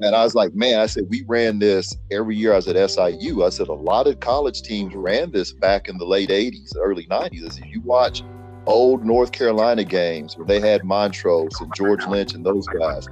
And 0.01 0.15
I 0.15 0.23
was 0.23 0.33
like, 0.33 0.55
man, 0.55 0.79
I 0.79 0.87
said, 0.87 1.03
we 1.07 1.23
ran 1.27 1.59
this 1.59 1.95
every 2.11 2.35
year 2.35 2.51
I 2.53 2.55
was 2.55 2.67
at 2.67 2.89
SIU. 2.89 3.43
I 3.43 3.49
said, 3.49 3.67
a 3.67 3.73
lot 3.73 4.07
of 4.07 4.19
college 4.19 4.63
teams 4.63 4.95
ran 4.95 5.31
this 5.31 5.53
back 5.53 5.87
in 5.87 5.99
the 5.99 6.05
late 6.05 6.29
80s, 6.29 6.73
early 6.75 7.05
90s. 7.05 7.45
I 7.45 7.49
said, 7.49 7.65
you 7.67 7.79
watch 7.81 8.23
old 8.65 9.05
North 9.05 9.31
Carolina 9.31 9.83
games 9.83 10.37
where 10.37 10.45
they 10.47 10.59
had 10.59 10.81
Montross 10.83 11.59
and 11.61 11.73
George 11.75 12.05
Lynch 12.07 12.33
and 12.33 12.45
those 12.45 12.67
guys. 12.67 13.07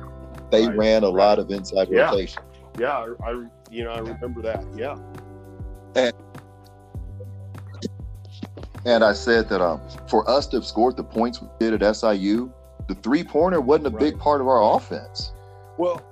They 0.52 0.68
Right, 0.68 0.78
ran 0.78 1.04
a 1.04 1.10
lot 1.10 1.40
of 1.40 1.50
inside 1.50 1.88
Yeah. 1.90 2.10
rotation. 2.12 2.44
Yeah, 2.78 3.06
I, 3.24 3.30
I 3.30 3.46
you 3.70 3.84
know 3.84 3.92
I 3.92 4.00
remember 4.00 4.42
that. 4.44 4.66
Yeah, 4.76 4.98
And 8.86 9.04
I 9.04 9.14
said 9.14 9.48
that 9.50 9.62
um, 9.62 9.80
for 10.08 10.28
us 10.30 10.48
to 10.48 10.58
have 10.58 10.66
scored 10.66 10.98
the 10.98 11.04
points 11.04 11.42
we 11.42 11.48
did 11.60 11.82
at 11.82 11.96
SIU, 11.96 12.52
the 12.88 12.96
three 12.96 13.24
pointer 13.24 13.62
wasn't 13.62 13.88
a 13.88 13.92
big 13.92 14.18
part 14.18 14.42
of 14.42 14.48
our 14.48 14.76
offense. 14.76 15.32
well, 15.78 16.04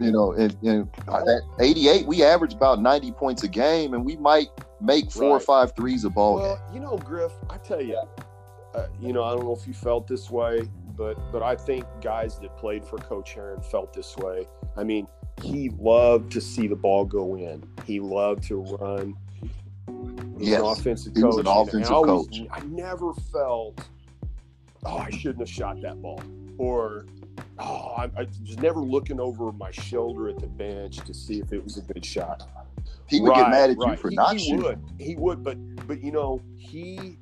You 0.00 0.10
know, 0.10 0.32
in, 0.32 0.56
and 0.64 0.88
at 1.08 1.42
88, 1.60 2.06
we 2.06 2.22
averaged 2.24 2.56
about 2.56 2.80
90 2.80 3.12
points 3.12 3.42
a 3.42 3.48
game, 3.48 3.92
and 3.92 4.04
we 4.04 4.16
might 4.16 4.48
make 4.84 5.10
four 5.10 5.30
or 5.30 5.40
five 5.40 5.74
threes 5.74 6.04
a 6.04 6.10
ball 6.10 6.38
game. 6.38 6.46
well, 6.48 6.70
you 6.74 6.80
know, 6.80 6.96
Griff, 6.98 7.32
I 7.50 7.56
tell 7.58 7.80
you, 7.82 8.00
uh, 8.74 8.86
you 9.00 9.12
know, 9.12 9.24
I 9.24 9.34
don't 9.34 9.44
know 9.44 9.54
if 9.54 9.66
you 9.66 9.72
felt 9.74 10.06
this 10.06 10.30
way, 10.30 10.68
but 10.96 11.14
but 11.32 11.42
I 11.42 11.56
think 11.56 11.84
guys 12.02 12.38
that 12.40 12.56
played 12.56 12.84
for 12.84 12.98
Coach 12.98 13.34
Herrin 13.34 13.62
felt 13.62 13.92
this 13.92 14.16
way. 14.16 14.46
I 14.76 14.84
mean, 14.84 15.06
he 15.42 15.70
loved 15.78 16.32
to 16.32 16.40
see 16.40 16.66
the 16.66 16.76
ball 16.76 17.04
go 17.04 17.36
in. 17.36 17.62
He 17.86 18.00
loved 18.00 18.44
to 18.44 18.56
run. 18.62 19.16
He 20.38 20.40
was 20.40 20.48
Yes, 20.48 20.60
an 20.60 20.66
offensive 20.66 21.14
he 21.14 21.22
coach. 21.22 21.36
was 21.36 21.36
an 21.38 21.46
and 21.46 21.68
offensive 21.68 21.92
I 21.92 21.94
always- 21.94 22.26
coach. 22.38 22.48
I 22.50 22.60
never 22.66 23.12
felt, 23.14 23.80
oh, 24.84 24.98
I 24.98 25.10
shouldn't 25.10 25.40
have 25.40 25.48
shot 25.48 25.80
that 25.82 26.00
ball, 26.02 26.20
or 26.58 27.06
oh, 27.60 27.94
I, 27.96 28.04
I 28.16 28.26
was 28.40 28.58
never 28.58 28.80
looking 28.80 29.20
over 29.20 29.52
my 29.52 29.70
shoulder 29.70 30.28
at 30.28 30.38
the 30.40 30.46
bench 30.48 30.96
to 30.98 31.14
see 31.14 31.38
if 31.40 31.52
it 31.52 31.62
was 31.62 31.76
a 31.78 31.82
good 31.82 32.04
shot. 32.04 32.48
He 33.08 33.20
would 33.20 33.34
get 33.34 33.50
mad 33.50 33.70
at 33.70 33.76
you 33.78 33.96
for 33.96 34.10
He- 34.10 34.16
not 34.16 34.36
he 34.36 34.48
shooting. 34.50 34.62
Would. 34.62 34.80
He 34.98 35.14
would, 35.16 35.42
but 35.44 35.56
but 35.86 36.02
you 36.02 36.12
know 36.12 36.40
he. 36.56 37.18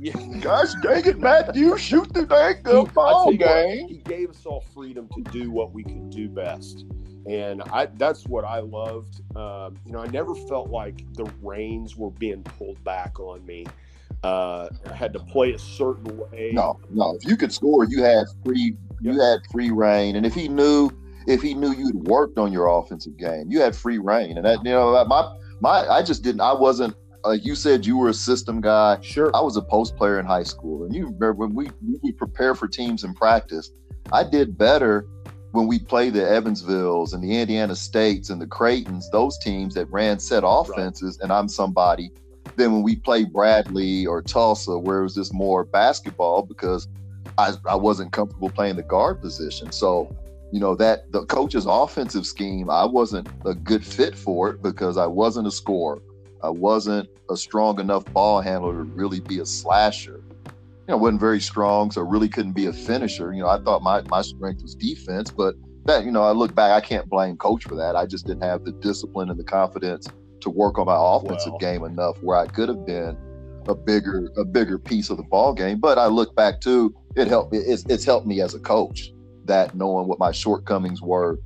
Yeah, 0.00 0.14
Gosh 0.40 0.72
dang 0.82 1.06
it, 1.06 1.18
Matt, 1.20 1.54
you 1.54 1.78
shoot 1.78 2.12
the 2.12 2.26
dang 2.26 2.62
good 2.64 2.92
ball 2.92 3.32
game. 3.32 3.86
he 3.88 3.98
gave 3.98 4.30
us 4.30 4.44
all 4.44 4.64
freedom 4.74 5.08
to 5.14 5.22
do 5.30 5.52
what 5.52 5.72
we 5.72 5.84
could 5.84 6.10
do 6.10 6.28
best, 6.28 6.84
and 7.26 7.62
I 7.72 7.86
that's 7.86 8.26
what 8.26 8.44
I 8.44 8.58
loved. 8.60 9.20
Um, 9.36 9.76
you 9.86 9.92
know, 9.92 10.00
I 10.00 10.08
never 10.08 10.34
felt 10.34 10.70
like 10.70 11.04
the 11.14 11.30
reins 11.40 11.96
were 11.96 12.10
being 12.10 12.42
pulled 12.42 12.82
back 12.82 13.20
on 13.20 13.46
me. 13.46 13.64
Uh, 14.24 14.68
I 14.90 14.94
had 14.94 15.12
to 15.12 15.20
play 15.20 15.52
a 15.52 15.58
certain 15.58 16.16
way. 16.16 16.50
No, 16.52 16.80
no. 16.90 17.14
If 17.20 17.24
you 17.28 17.36
could 17.36 17.52
score, 17.52 17.84
you 17.84 18.02
had 18.02 18.24
free. 18.44 18.76
You 19.00 19.20
had 19.20 19.40
free 19.52 19.70
reign, 19.70 20.16
and 20.16 20.26
if 20.26 20.34
he 20.34 20.48
knew, 20.48 20.90
if 21.26 21.42
he 21.42 21.54
knew 21.54 21.72
you'd 21.72 22.06
worked 22.06 22.38
on 22.38 22.52
your 22.52 22.66
offensive 22.66 23.16
game, 23.16 23.46
you 23.48 23.60
had 23.60 23.74
free 23.74 23.98
reign. 23.98 24.36
And 24.36 24.46
that, 24.46 24.64
you 24.64 24.70
know, 24.70 25.04
my 25.06 25.32
my, 25.60 25.86
I 25.88 26.02
just 26.02 26.22
didn't. 26.22 26.40
I 26.40 26.52
wasn't. 26.52 26.96
Like 27.24 27.44
you 27.44 27.54
said, 27.54 27.86
you 27.86 27.96
were 27.96 28.08
a 28.08 28.14
system 28.14 28.60
guy. 28.60 28.98
Sure. 29.00 29.30
I 29.34 29.40
was 29.40 29.56
a 29.56 29.62
post 29.62 29.96
player 29.96 30.18
in 30.18 30.26
high 30.26 30.42
school, 30.42 30.84
and 30.84 30.94
you 30.94 31.04
remember 31.04 31.34
when 31.34 31.54
we 31.54 31.70
we 32.02 32.10
prepare 32.12 32.54
for 32.54 32.66
teams 32.66 33.04
in 33.04 33.14
practice. 33.14 33.70
I 34.12 34.24
did 34.24 34.58
better 34.58 35.06
when 35.52 35.68
we 35.68 35.78
played 35.78 36.14
the 36.14 36.20
Evansvilles 36.20 37.12
and 37.14 37.22
the 37.22 37.38
Indiana 37.38 37.76
States 37.76 38.30
and 38.30 38.40
the 38.40 38.46
Creightons, 38.46 39.04
those 39.12 39.38
teams 39.38 39.74
that 39.74 39.86
ran 39.92 40.18
set 40.18 40.42
offenses, 40.44 41.18
and 41.20 41.30
I'm 41.30 41.48
somebody. 41.48 42.10
Than 42.56 42.72
when 42.72 42.82
we 42.82 42.96
played 42.96 43.32
Bradley 43.32 44.04
or 44.04 44.20
Tulsa, 44.20 44.76
where 44.76 44.98
it 44.98 45.02
was 45.04 45.14
just 45.14 45.32
more 45.32 45.64
basketball 45.64 46.42
because 46.42 46.88
I, 47.38 47.54
I 47.68 47.76
wasn't 47.76 48.12
comfortable 48.12 48.50
playing 48.50 48.76
the 48.76 48.82
guard 48.82 49.20
position. 49.20 49.70
So, 49.72 50.14
you 50.52 50.60
know, 50.60 50.74
that 50.76 51.10
the 51.12 51.24
coach's 51.24 51.64
offensive 51.66 52.26
scheme, 52.26 52.68
I 52.68 52.84
wasn't 52.84 53.26
a 53.46 53.54
good 53.54 53.84
fit 53.84 54.14
for 54.14 54.50
it 54.50 54.62
because 54.62 54.98
I 54.98 55.06
wasn't 55.06 55.46
a 55.46 55.50
scorer. 55.50 56.02
I 56.44 56.50
wasn't 56.50 57.08
a 57.30 57.36
strong 57.36 57.80
enough 57.80 58.04
ball 58.12 58.42
handler 58.42 58.72
to 58.74 58.82
really 58.82 59.20
be 59.20 59.38
a 59.38 59.46
slasher. 59.46 60.22
You 60.44 60.52
know, 60.88 60.98
wasn't 60.98 61.20
very 61.20 61.40
strong, 61.40 61.90
so 61.90 62.02
really 62.02 62.28
couldn't 62.28 62.52
be 62.52 62.66
a 62.66 62.72
finisher. 62.72 63.32
You 63.32 63.42
know, 63.42 63.48
I 63.48 63.60
thought 63.60 63.82
my, 63.82 64.02
my 64.02 64.20
strength 64.20 64.60
was 64.60 64.74
defense, 64.74 65.30
but 65.30 65.54
that, 65.86 66.04
you 66.04 66.10
know, 66.10 66.22
I 66.22 66.32
look 66.32 66.54
back, 66.54 66.72
I 66.72 66.86
can't 66.86 67.08
blame 67.08 67.38
coach 67.38 67.64
for 67.64 67.74
that. 67.76 67.96
I 67.96 68.04
just 68.04 68.26
didn't 68.26 68.42
have 68.42 68.64
the 68.64 68.72
discipline 68.72 69.30
and 69.30 69.40
the 69.40 69.44
confidence 69.44 70.06
to 70.40 70.50
work 70.50 70.78
on 70.78 70.84
my 70.84 70.96
offensive 70.98 71.52
Well. 71.52 71.58
game 71.60 71.84
enough 71.84 72.22
where 72.22 72.36
I 72.36 72.46
could 72.46 72.68
have 72.68 72.84
been 72.84 73.16
a 73.68 73.74
bigger 73.74 74.28
a 74.36 74.44
bigger 74.44 74.76
piece 74.78 75.08
of 75.08 75.16
the 75.16 75.22
ball 75.22 75.54
game. 75.54 75.78
But 75.78 75.96
I 75.96 76.08
look 76.08 76.34
back 76.34 76.60
too, 76.60 76.94
it 77.16 77.28
helped 77.28 77.54
it's, 77.54 77.86
it's 77.88 78.04
helped 78.04 78.26
me 78.26 78.42
as 78.42 78.54
a 78.54 78.58
coach 78.58 79.12
that 79.44 79.74
knowing 79.74 80.06
what 80.06 80.18
my 80.18 80.32
shortcomings 80.32 81.02
were 81.02 81.38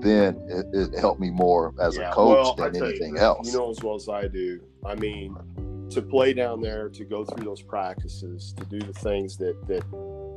then 0.00 0.40
it, 0.48 0.66
it 0.72 0.98
helped 0.98 1.20
me 1.20 1.30
more 1.30 1.74
as 1.80 1.96
Yeah, 1.96 2.10
a 2.10 2.12
coach 2.12 2.36
well, 2.36 2.54
than 2.54 2.74
you, 2.74 2.84
anything 2.84 3.10
Griff, 3.12 3.22
else. 3.22 3.52
You 3.52 3.58
know 3.58 3.70
as 3.70 3.82
well 3.82 3.94
as 3.94 4.08
I 4.08 4.28
do. 4.28 4.60
I 4.84 4.94
mean, 4.94 5.36
to 5.90 6.02
play 6.02 6.32
down 6.32 6.60
there, 6.60 6.88
to 6.88 7.04
go 7.04 7.24
through 7.24 7.44
those 7.44 7.62
practices, 7.62 8.54
to 8.56 8.64
do 8.64 8.78
the 8.80 8.92
things 8.92 9.36
that 9.38 9.56
that 9.66 9.84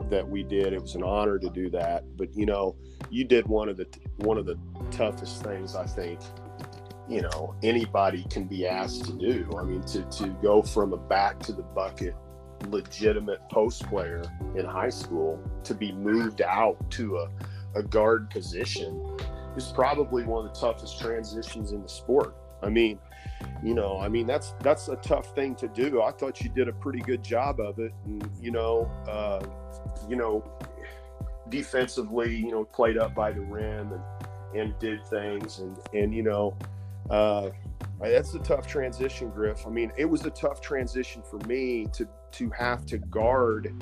that 0.10 0.27
we 0.27 0.44
did, 0.44 0.73
it 0.73 0.81
was 0.81 0.95
an 0.95 1.03
honor 1.03 1.39
to 1.39 1.49
do 1.49 1.69
that. 1.72 2.03
But 2.18 2.35
you 2.35 2.45
know, 2.45 2.76
you 3.10 3.23
did 3.23 3.48
one 3.48 3.69
of 3.69 3.77
the 3.77 3.88
one 4.18 4.38
of 4.38 4.45
the 4.45 4.57
toughest 4.91 5.44
things 5.44 5.76
I 5.76 5.85
think. 5.85 6.19
You 7.07 7.22
know, 7.22 7.56
anybody 7.64 8.26
can 8.30 8.48
be 8.48 8.68
asked 8.68 9.06
to 9.06 9.14
do. 9.14 9.49
I 9.57 9.64
mean, 9.64 9.81
to 9.84 10.03
to 10.03 10.27
go 10.41 10.61
from 10.61 10.91
a 10.91 10.98
back 10.98 11.39
to 11.41 11.53
the 11.53 11.64
bucket, 11.64 12.15
legitimate 12.70 13.42
post 13.50 13.88
player 13.88 14.24
in 14.56 14.66
high 14.66 14.90
school 14.90 15.40
to 15.64 15.74
be 15.74 15.92
moved 15.92 16.42
out 16.42 16.78
to 16.92 17.18
a, 17.18 17.30
a 17.76 17.84
guard 17.84 18.30
position 18.30 19.18
is 19.56 19.72
probably 19.74 20.24
one 20.24 20.46
of 20.46 20.54
the 20.54 20.60
toughest 20.60 21.00
transitions 21.00 21.72
in 21.72 21.82
the 21.82 21.90
sport. 21.90 22.36
I 22.62 22.70
mean, 22.70 23.00
you 23.64 23.74
know, 23.74 24.00
I 24.00 24.08
mean 24.08 24.28
that's 24.28 24.54
that's 24.62 24.88
a 24.88 24.96
tough 24.98 25.36
thing 25.36 25.56
to 25.56 25.68
do. 25.68 26.02
I 26.02 26.12
thought 26.12 26.42
you 26.42 26.50
did 26.50 26.68
a 26.68 26.74
pretty 26.74 27.00
good 27.00 27.24
job 27.24 27.60
of 27.60 27.80
it, 27.80 27.94
and 28.06 28.30
you 28.42 28.52
know, 28.52 28.90
uh, 29.08 29.46
you 30.10 30.16
know, 30.16 30.44
defensively, 31.50 32.36
you 32.36 32.52
know, 32.52 32.64
played 32.66 32.98
up 32.98 33.14
by 33.14 33.32
the 33.32 33.42
rim 33.42 33.94
and 33.94 34.02
and 34.56 34.80
did 34.80 35.06
things, 35.08 35.60
and 35.60 35.78
and 35.94 36.14
you 36.14 36.24
know, 36.24 36.58
uh, 37.10 37.50
that's 38.00 38.34
a 38.34 38.40
tough 38.40 38.68
transition, 38.68 39.30
Griff. 39.30 39.66
I 39.66 39.70
mean, 39.70 39.92
it 39.98 40.06
was 40.06 40.26
a 40.26 40.32
tough 40.32 40.62
transition 40.62 41.22
for 41.30 41.38
me 41.48 41.88
to 41.94 42.08
to 42.34 42.49
have 42.52 42.86
to 42.88 42.98
guard 42.98 43.74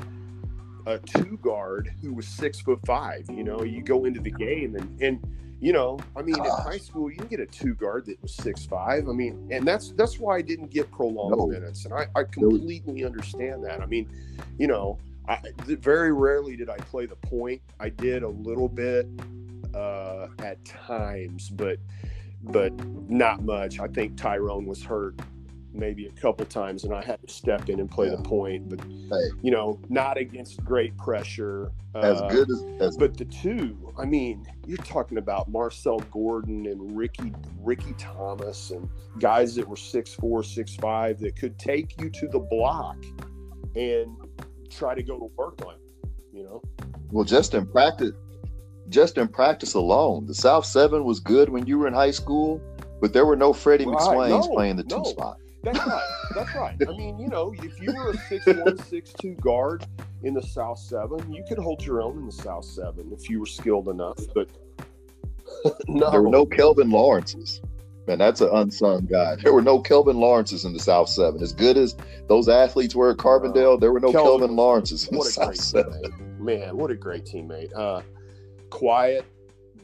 a 0.85 0.99
two 0.99 1.37
guard 1.41 1.91
who 2.01 2.13
was 2.13 2.27
six 2.27 2.59
foot 2.59 2.79
five. 2.85 3.25
You 3.29 3.43
know, 3.43 3.63
you 3.63 3.81
go 3.81 4.05
into 4.05 4.19
the 4.19 4.31
game 4.31 4.75
and 4.75 5.01
and 5.01 5.19
you 5.61 5.71
know, 5.73 5.97
I 6.15 6.21
mean, 6.21 6.35
in 6.35 6.51
high 6.51 6.77
school 6.77 7.09
you 7.09 7.17
can 7.17 7.27
get 7.27 7.39
a 7.39 7.45
two 7.45 7.73
guard 7.75 8.05
that 8.07 8.21
was 8.21 8.35
six 8.35 8.65
five. 8.65 9.07
I 9.07 9.13
mean, 9.13 9.47
and 9.51 9.65
that's 9.67 9.91
that's 9.93 10.19
why 10.19 10.37
I 10.37 10.41
didn't 10.41 10.69
get 10.69 10.91
prolonged 10.91 11.37
No. 11.37 11.47
minutes, 11.47 11.85
and 11.85 11.93
I, 11.93 12.07
I 12.15 12.23
completely 12.23 13.03
understand 13.03 13.63
that. 13.65 13.81
I 13.81 13.85
mean, 13.85 14.09
you 14.59 14.67
know, 14.67 14.99
I 15.27 15.39
very 15.59 16.13
rarely 16.13 16.55
did 16.55 16.69
I 16.69 16.77
play 16.77 17.05
the 17.07 17.15
point. 17.15 17.61
I 17.79 17.89
did 17.89 18.21
a 18.23 18.29
little 18.29 18.67
bit 18.67 19.07
uh, 19.73 20.27
at 20.39 20.63
times, 20.65 21.49
but 21.49 21.79
but 22.43 22.71
not 23.09 23.41
much. 23.43 23.79
I 23.79 23.87
think 23.87 24.17
Tyrone 24.17 24.65
was 24.67 24.83
hurt 24.83 25.15
maybe 25.75 26.07
a 26.07 26.11
couple 26.11 26.45
times, 26.45 26.83
and 26.83 26.93
I 26.93 27.03
had 27.03 27.19
to 27.27 27.33
step 27.33 27.69
in 27.69 27.79
and 27.79 27.89
play 27.89 28.07
Yeah. 28.09 28.15
the 28.15 28.23
point. 28.23 28.69
But 28.69 28.81
Hey. 28.81 29.29
you 29.41 29.51
know, 29.51 29.79
not 29.89 30.17
against 30.17 30.63
great 30.63 30.95
pressure. 30.97 31.71
as 31.95 32.21
Uh, 32.21 32.27
good 32.27 32.49
as, 32.49 32.63
as 32.81 32.97
but 32.97 33.15
the 33.15 33.23
two, 33.23 33.77
I 33.97 34.03
mean, 34.03 34.45
you're 34.67 34.75
talking 34.79 35.17
about 35.17 35.49
Marcel 35.49 35.99
Gordon 36.11 36.65
and 36.65 36.95
Ricky 36.97 37.31
Ricky 37.63 37.93
Thomas 37.97 38.71
and 38.71 38.89
guys 39.19 39.55
that 39.55 39.65
were 39.65 39.77
six 39.77 40.13
four, 40.13 40.43
six 40.43 40.75
five 40.75 41.19
that 41.21 41.37
could 41.37 41.57
take 41.57 41.99
you 42.01 42.09
to 42.09 42.27
the 42.27 42.39
block 42.39 42.97
and 43.77 44.17
try 44.69 44.93
to 44.93 45.03
go 45.03 45.17
to 45.17 45.31
work 45.37 45.65
on. 45.65 45.75
You 46.33 46.43
know, 46.43 46.61
well 47.11 47.23
just 47.23 47.53
in 47.53 47.65
practice 47.65 48.11
just 48.89 49.17
in 49.17 49.27
practice 49.29 49.73
alone 49.73 50.25
the 50.27 50.33
south 50.35 50.65
seven 50.65 51.05
was 51.05 51.19
good 51.21 51.47
when 51.49 51.65
you 51.65 51.79
were 51.79 51.87
in 51.87 51.93
high 51.93 52.11
school 52.11 52.61
but 53.01 53.13
there 53.13 53.25
were 53.25 53.35
no 53.37 53.53
freddie 53.53 53.85
Right, 53.85 53.95
mcswains 53.97 54.29
no, 54.29 54.53
playing 54.53 54.75
the 54.75 54.83
two 54.83 54.97
no. 54.97 55.03
spot 55.03 55.37
that's 55.65 55.87
right. 55.87 56.09
That's 56.33 56.55
right. 56.55 56.75
I 56.81 56.91
mean, 56.97 57.19
you 57.19 57.27
know, 57.27 57.53
if 57.57 57.81
you 57.81 57.93
were 57.93 58.11
a 58.11 58.17
six 58.29 58.45
one, 58.45 58.77
six 58.77 59.13
two 59.13 59.35
guard 59.35 59.85
in 60.23 60.33
the 60.33 60.41
South 60.41 60.79
Seven, 60.79 61.31
you 61.31 61.43
could 61.47 61.57
hold 61.57 61.85
your 61.85 62.01
own 62.01 62.17
in 62.17 62.25
the 62.25 62.31
South 62.31 62.65
Seven 62.65 63.11
if 63.11 63.29
you 63.29 63.39
were 63.39 63.45
skilled 63.45 63.89
enough. 63.89 64.19
But 64.33 64.49
no, 65.87 66.11
there 66.11 66.21
were 66.21 66.29
no 66.29 66.45
kelvin 66.45 66.89
lawrences 66.89 67.61
man 68.07 68.17
that's 68.17 68.41
an 68.41 68.49
unsung 68.51 69.05
guy 69.05 69.35
there 69.35 69.53
were 69.53 69.61
no 69.61 69.79
kelvin 69.79 70.17
lawrences 70.17 70.65
in 70.65 70.73
the 70.73 70.79
south 70.79 71.07
seven 71.07 71.41
as 71.41 71.53
good 71.53 71.77
as 71.77 71.95
those 72.27 72.49
athletes 72.49 72.95
were 72.95 73.11
at 73.11 73.17
carbondale 73.17 73.79
there 73.79 73.91
were 73.91 73.99
no 73.99 74.11
Kelvin 74.11 74.39
kelvin, 74.39 74.55
lawrences 74.55 75.07
in 75.07 75.17
the 75.17 75.23
south 75.23 75.47
great 75.47 75.57
seven 75.57 75.93
teammate. 75.93 76.25
Man, 76.39 76.77
what 76.77 76.91
a 76.91 76.95
great 76.95 77.25
teammate. 77.25 77.75
Uh, 77.75 78.01
quiet, 78.69 79.25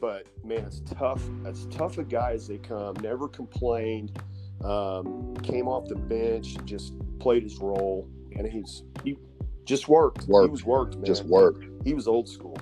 but 0.00 0.26
man, 0.44 0.58
it's 0.58 0.80
tough. 0.80 1.22
As 1.44 1.66
tough 1.66 1.98
a 1.98 2.04
guy 2.04 2.32
as 2.32 2.46
they 2.46 2.58
come. 2.58 2.94
Never 3.02 3.26
complained. 3.26 4.16
Um, 4.64 5.34
came 5.42 5.66
off 5.66 5.88
the 5.88 5.96
bench, 5.96 6.56
just 6.64 6.94
played 7.18 7.42
his 7.42 7.58
role, 7.58 8.08
and 8.36 8.46
he's 8.46 8.84
he 9.04 9.16
just 9.64 9.88
worked. 9.88 10.26
worked. 10.28 10.46
He 10.46 10.50
was 10.50 10.64
worked, 10.64 10.96
man. 10.96 11.04
just 11.04 11.24
worked 11.24 11.64
He 11.84 11.94
was 11.94 12.06
old 12.06 12.28
school. 12.28 12.56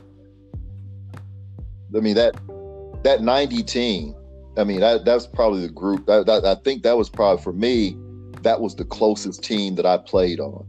I 1.94 2.00
mean 2.00 2.14
that 2.14 2.36
that 3.02 3.22
ninety 3.22 3.62
team. 3.62 4.14
I 4.56 4.64
mean 4.64 4.80
that 4.80 5.04
that's 5.04 5.26
probably 5.26 5.62
the 5.62 5.72
group. 5.72 6.06
That, 6.06 6.26
that 6.26 6.44
I 6.44 6.54
think 6.56 6.82
that 6.84 6.96
was 6.96 7.08
probably 7.08 7.42
for 7.42 7.52
me 7.52 7.96
that 8.42 8.60
was 8.60 8.74
the 8.74 8.84
closest 8.84 9.42
team 9.42 9.74
that 9.76 9.86
I 9.86 9.98
played 9.98 10.40
on. 10.40 10.66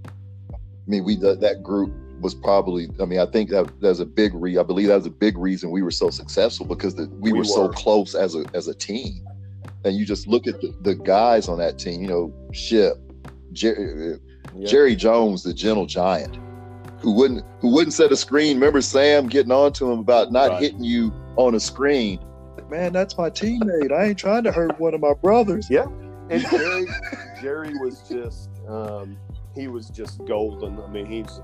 I 0.53 0.57
mean, 0.87 1.03
we 1.03 1.15
that, 1.17 1.41
that 1.41 1.63
group 1.63 1.93
was 2.19 2.35
probably. 2.35 2.89
I 2.99 3.05
mean, 3.05 3.19
I 3.19 3.25
think 3.25 3.49
that 3.49 3.71
there's 3.79 3.99
a 3.99 4.05
big 4.05 4.33
re. 4.33 4.57
I 4.57 4.63
believe 4.63 4.87
that 4.87 4.95
was 4.95 5.05
a 5.05 5.11
big 5.11 5.37
reason 5.37 5.71
we 5.71 5.81
were 5.81 5.91
so 5.91 6.09
successful 6.09 6.65
because 6.65 6.95
the, 6.95 7.07
we, 7.07 7.31
We 7.31 7.39
were, 7.39 7.45
so 7.45 7.69
close 7.69 8.15
as 8.15 8.35
a 8.35 8.45
as 8.53 8.67
a 8.67 8.73
team. 8.73 9.25
And 9.83 9.95
you 9.95 10.05
just 10.05 10.27
look 10.27 10.47
at 10.47 10.61
the, 10.61 10.73
the 10.81 10.95
guys 10.95 11.47
on 11.47 11.57
that 11.59 11.79
team. 11.79 12.01
You 12.01 12.07
know, 12.07 12.33
Ship, 12.51 12.95
Jerry. 13.51 14.19
Jerry 14.65 14.95
Jones, 14.95 15.43
the 15.43 15.53
gentle 15.53 15.85
giant, 15.85 16.37
who 16.99 17.13
wouldn't 17.13 17.45
who 17.59 17.73
wouldn't 17.73 17.93
set 17.93 18.11
a 18.11 18.17
screen. 18.17 18.57
Remember 18.57 18.81
Sam 18.81 19.27
getting 19.27 19.51
on 19.51 19.71
to 19.73 19.89
him 19.91 19.99
about 19.99 20.31
not 20.31 20.49
Right. 20.51 20.61
hitting 20.61 20.83
you 20.83 21.13
on 21.37 21.55
a 21.55 21.59
screen. 21.59 22.19
Man, 22.69 22.91
that's 22.91 23.17
my 23.17 23.29
teammate. 23.29 23.91
I 23.91 24.05
ain't 24.05 24.17
trying 24.17 24.43
to 24.43 24.51
hurt 24.51 24.79
one 24.79 24.93
of 24.93 25.01
my 25.01 25.13
brothers. 25.13 25.69
Yeah. 25.69 25.85
And 26.29 26.41
Jerry, 26.49 26.85
Jerry 27.41 27.73
was 27.79 28.01
just, 28.09 28.49
um, 28.67 29.17
he 29.55 29.67
was 29.67 29.89
just 29.89 30.23
golden. 30.25 30.79
I 30.81 30.87
mean, 30.87 31.05
he's, 31.05 31.39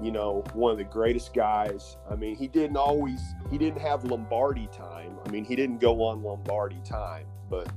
you 0.00 0.10
know, 0.12 0.44
one 0.54 0.72
of 0.72 0.78
the 0.78 0.84
greatest 0.84 1.34
guys. 1.34 1.96
I 2.10 2.14
mean, 2.16 2.36
he 2.36 2.48
didn't 2.48 2.76
always, 2.76 3.20
he 3.50 3.58
didn't 3.58 3.80
have 3.80 4.04
Lombardi 4.04 4.68
time. 4.72 5.16
I 5.24 5.30
mean, 5.30 5.44
he 5.44 5.56
didn't 5.56 5.78
go 5.78 6.02
on 6.04 6.22
Lombardi 6.22 6.80
time, 6.84 7.26
but 7.50 7.68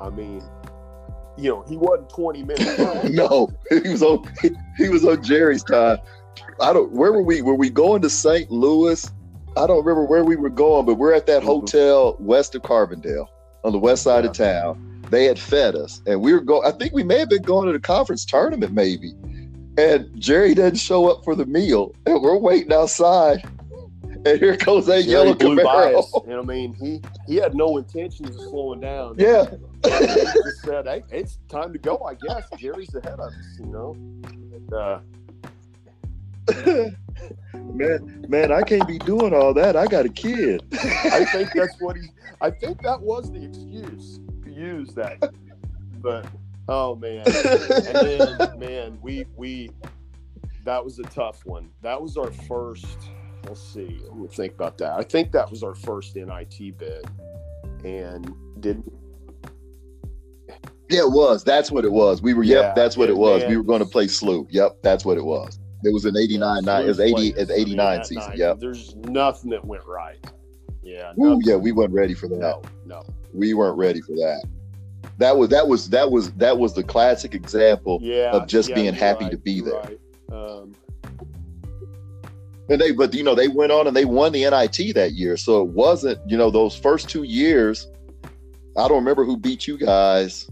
I 0.00 0.10
mean, 0.10 0.42
you 1.36 1.50
know, 1.50 1.62
he 1.62 1.76
wasn't 1.76 2.10
20 2.10 2.42
minutes. 2.44 2.78
no, 3.10 3.50
he 3.70 3.80
was 3.88 4.02
on 4.02 4.24
he, 4.76 4.88
was 4.88 5.04
on 5.04 5.22
Jerry's 5.22 5.62
time. 5.62 5.98
I 6.60 6.72
don't 6.72 6.92
where 6.92 7.12
were 7.12 7.22
we? 7.22 7.42
Were 7.42 7.54
we 7.54 7.70
going 7.70 8.02
to 8.02 8.10
St. 8.10 8.50
Louis? 8.50 9.10
I 9.56 9.66
don't 9.66 9.84
remember 9.84 10.04
where 10.04 10.24
we 10.24 10.36
were 10.36 10.50
going, 10.50 10.86
but 10.86 10.94
we're 10.94 11.12
at 11.12 11.26
that 11.26 11.42
Mhm. 11.42 11.46
hotel 11.46 12.16
west 12.20 12.54
of 12.54 12.62
Carbondale 12.62 13.26
on 13.64 13.72
the 13.72 13.78
west 13.78 14.02
side 14.02 14.24
of 14.24 14.32
town. 14.32 15.02
They 15.10 15.24
had 15.24 15.38
fed 15.38 15.74
us, 15.74 16.00
and 16.06 16.20
we 16.20 16.32
were 16.32 16.40
going. 16.40 16.62
I 16.66 16.70
think 16.72 16.92
we 16.92 17.02
may 17.02 17.18
have 17.18 17.30
been 17.30 17.42
going 17.42 17.66
to 17.66 17.72
the 17.72 17.80
conference 17.80 18.24
tournament, 18.24 18.72
maybe. 18.72 19.12
And 19.78 20.10
Jerry 20.20 20.54
doesn't 20.54 20.76
show 20.76 21.10
up 21.10 21.24
for 21.24 21.34
the 21.34 21.46
meal, 21.46 21.94
and 22.06 22.20
we're 22.20 22.36
waiting 22.36 22.72
outside. 22.72 23.48
And 24.26 24.38
here 24.38 24.56
comes 24.56 24.86
that 24.86 25.04
Jerry 25.04 25.12
yellow 25.12 25.34
Camaro. 25.34 26.24
And 26.26 26.34
I 26.34 26.42
mean, 26.42 26.74
he, 26.74 27.00
he 27.26 27.36
had 27.36 27.54
no 27.54 27.78
intentions 27.78 28.36
of 28.36 28.42
slowing 28.42 28.80
down. 28.80 29.14
Yeah, 29.16 29.46
he 29.84 29.90
just 29.90 30.62
said, 30.62 30.86
"Hey, 30.86 31.02
it's 31.10 31.38
time 31.48 31.72
to 31.72 31.78
go." 31.78 31.98
I 31.98 32.14
guess 32.14 32.44
Jerry's 32.58 32.94
ahead 32.94 33.14
of 33.14 33.20
us, 33.20 33.58
you 33.58 33.66
know. 33.66 33.94
And, 33.94 34.72
uh, 34.74 35.00
man, 37.54 38.24
man, 38.28 38.52
I 38.52 38.62
can't 38.62 38.86
be 38.86 38.98
doing 38.98 39.32
all 39.32 39.54
that. 39.54 39.76
I 39.76 39.86
got 39.86 40.04
a 40.04 40.10
kid. 40.10 40.62
I 40.72 41.24
think 41.26 41.50
that's 41.54 41.80
what 41.80 41.96
he. 41.96 42.08
I 42.42 42.50
think 42.50 42.82
that 42.82 43.00
was 43.00 43.30
the 43.30 43.44
excuse 43.44 44.20
to 44.44 44.50
use 44.50 44.92
that. 44.94 45.32
But 46.02 46.24
oh 46.70 46.96
man, 46.96 47.24
and 47.26 48.38
then 48.38 48.58
man, 48.58 48.98
we 49.02 49.26
we 49.36 49.70
that 50.64 50.82
was 50.82 50.98
a 50.98 51.02
tough 51.04 51.44
one. 51.44 51.70
That 51.82 52.00
was 52.00 52.16
our 52.16 52.30
first. 52.30 52.98
Let's 53.46 53.62
see. 53.62 54.00
Let 54.04 54.16
me 54.16 54.28
think 54.28 54.54
about 54.54 54.78
that. 54.78 54.92
I 54.92 55.02
think 55.02 55.32
that 55.32 55.50
was 55.50 55.62
our 55.62 55.74
first 55.74 56.14
NIT 56.14 56.78
bid, 56.78 57.06
and 57.84 58.32
did 58.60 58.82
Yeah, 60.88 61.00
it 61.00 61.10
was. 61.10 61.42
That's 61.42 61.70
what 61.70 61.84
it 61.84 61.92
was. 61.92 62.22
We 62.22 62.34
were. 62.34 62.44
Yep, 62.44 62.76
that's 62.76 62.96
what 62.96 63.08
yeah, 63.08 63.14
it 63.14 63.18
was. 63.18 63.42
man. 63.42 63.50
We 63.50 63.56
were 63.56 63.64
going 63.64 63.80
to 63.80 63.86
play 63.86 64.06
Sloop. 64.06 64.48
Yep, 64.50 64.78
that's 64.82 65.04
what 65.04 65.18
it 65.18 65.24
was. 65.24 65.58
It 65.82 65.92
was 65.92 66.04
an 66.04 66.16
'89. 66.16 66.68
It 66.68 66.86
was 66.86 67.00
'80. 67.00 67.28
It's 67.28 67.50
I 67.50 67.54
mean, 67.54 67.62
'89 67.62 68.04
season. 68.04 68.28
night, 68.28 68.38
Yep. 68.38 68.60
There's 68.60 68.94
nothing 68.96 69.50
that 69.50 69.64
went 69.64 69.84
right. 69.86 70.18
Yeah. 70.82 71.12
Ooh, 71.18 71.40
yeah, 71.42 71.56
we 71.56 71.72
weren't 71.72 71.92
ready 71.92 72.14
for 72.14 72.28
that. 72.28 72.38
No. 72.38 72.62
No. 72.84 73.02
We 73.32 73.54
weren't 73.54 73.78
ready 73.78 74.00
for 74.00 74.12
that. 74.12 74.44
That 75.18 75.36
was 75.36 75.48
that 75.50 75.68
was 75.68 75.90
that 75.90 76.10
was 76.10 76.30
that 76.32 76.58
was 76.58 76.74
the 76.74 76.82
classic 76.82 77.34
example. 77.34 77.98
Yeah. 78.02 78.30
Of 78.30 78.46
just 78.46 78.70
yeah, 78.70 78.74
being 78.74 78.94
happy 78.94 79.24
right, 79.24 79.30
to 79.32 79.38
be 79.38 79.60
there. 79.60 79.74
Right. 79.74 79.98
Um, 80.32 80.74
And 82.70 82.80
they, 82.80 82.92
but 82.92 83.12
you 83.14 83.24
know, 83.24 83.34
they 83.34 83.48
went 83.48 83.72
on 83.72 83.88
and 83.88 83.96
they 83.96 84.04
won 84.04 84.30
the 84.32 84.48
NIT 84.48 84.94
that 84.94 85.12
year. 85.12 85.36
So 85.36 85.60
it 85.62 85.68
wasn't, 85.68 86.18
you 86.30 86.36
know, 86.36 86.50
those 86.50 86.76
first 86.76 87.08
two 87.08 87.24
years. 87.24 87.88
I 88.76 88.86
don't 88.86 88.98
remember 88.98 89.24
who 89.24 89.36
beat 89.36 89.66
you 89.66 89.76
guys. 89.76 90.48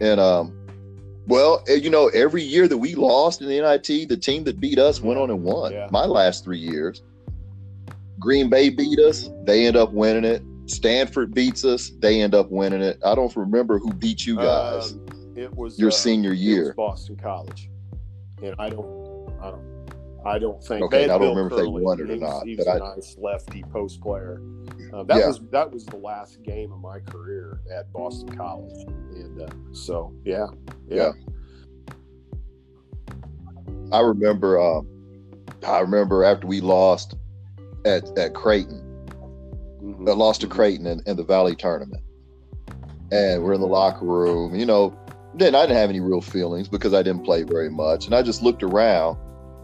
And 0.00 0.18
um, 0.18 0.52
well, 1.28 1.62
eh, 1.68 1.74
you 1.74 1.90
know, 1.90 2.08
every 2.08 2.42
year 2.42 2.66
that 2.66 2.76
we 2.76 2.96
lost 2.96 3.40
in 3.40 3.48
the 3.48 3.60
NIT, 3.60 4.08
the 4.08 4.16
team 4.16 4.42
that 4.44 4.58
beat 4.58 4.80
us 4.80 5.00
went 5.00 5.20
on 5.20 5.30
and 5.30 5.44
won. 5.44 5.72
Yeah. 5.72 5.88
My 5.92 6.04
last 6.04 6.42
three 6.42 6.58
years, 6.58 7.02
Green 8.18 8.50
Bay 8.50 8.68
beat 8.68 8.98
us. 8.98 9.30
They 9.44 9.64
end 9.66 9.76
up 9.76 9.92
winning 9.92 10.24
it. 10.24 10.42
Stanford 10.66 11.34
beats 11.34 11.64
us. 11.64 11.90
They 11.98 12.20
end 12.22 12.34
up 12.34 12.50
winning 12.50 12.80
it. 12.82 12.98
I 13.04 13.14
don't 13.14 13.34
remember 13.36 13.78
who 13.78 13.92
beat 13.92 14.26
you 14.26 14.36
guys 14.36 14.92
um, 14.92 15.34
it 15.36 15.54
was 15.54 15.78
your 15.78 15.88
uh, 15.88 15.92
senior 15.92 16.30
it 16.30 16.34
was 16.34 16.40
year. 16.42 16.74
Boston 16.74 17.16
College, 17.16 17.68
and 18.42 18.54
I 18.58 18.70
don't, 18.70 19.32
I 19.42 19.50
don't, 19.50 19.90
I 20.24 20.38
don't 20.38 20.62
think. 20.62 20.82
Okay, 20.84 21.04
I 21.04 21.06
don't 21.08 21.20
Bill 21.20 21.34
remember 21.34 21.56
if 21.56 21.62
they 21.62 21.68
won 21.68 22.00
it 22.00 22.10
or 22.10 22.16
not, 22.16 22.46
He 22.46 22.54
but 22.56 22.66
a 22.66 22.70
I- 22.70 22.94
nice 22.94 23.16
lefty 23.18 23.62
post 23.64 24.00
player. 24.00 24.40
Um, 24.92 25.06
that 25.08 25.18
Yeah. 25.18 25.26
was 25.26 25.40
that 25.50 25.70
was 25.70 25.84
the 25.86 25.96
last 25.96 26.42
game 26.44 26.72
of 26.72 26.80
my 26.80 27.00
career 27.00 27.60
at 27.76 27.92
Boston 27.92 28.28
College, 28.36 28.86
and 29.16 29.42
uh, 29.42 29.48
so 29.72 30.14
yeah, 30.24 30.46
yeah, 30.88 31.12
I 33.92 34.00
remember. 34.00 34.60
Um, 34.60 34.88
I 35.66 35.80
remember 35.80 36.24
after 36.24 36.46
we 36.46 36.60
lost 36.60 37.16
at 37.84 38.16
at 38.18 38.34
Creighton. 38.34 38.82
Mhm. 39.84 40.08
I 40.08 40.12
lost 40.12 40.40
to 40.40 40.46
Creighton 40.46 40.86
in, 40.86 41.02
in 41.06 41.16
the 41.16 41.24
Valley 41.24 41.54
tournament. 41.54 42.02
And 43.12 43.42
we're 43.42 43.52
in 43.52 43.60
the 43.60 43.66
locker 43.66 44.06
room. 44.06 44.54
You 44.54 44.66
know, 44.66 44.96
then 45.34 45.54
I 45.54 45.62
didn't 45.62 45.76
have 45.76 45.90
any 45.90 46.00
real 46.00 46.20
feelings 46.20 46.68
because 46.68 46.94
I 46.94 47.02
didn't 47.02 47.24
play 47.24 47.42
very 47.42 47.70
much. 47.70 48.06
And 48.06 48.14
I 48.14 48.22
just 48.22 48.42
looked 48.42 48.62
around 48.62 49.18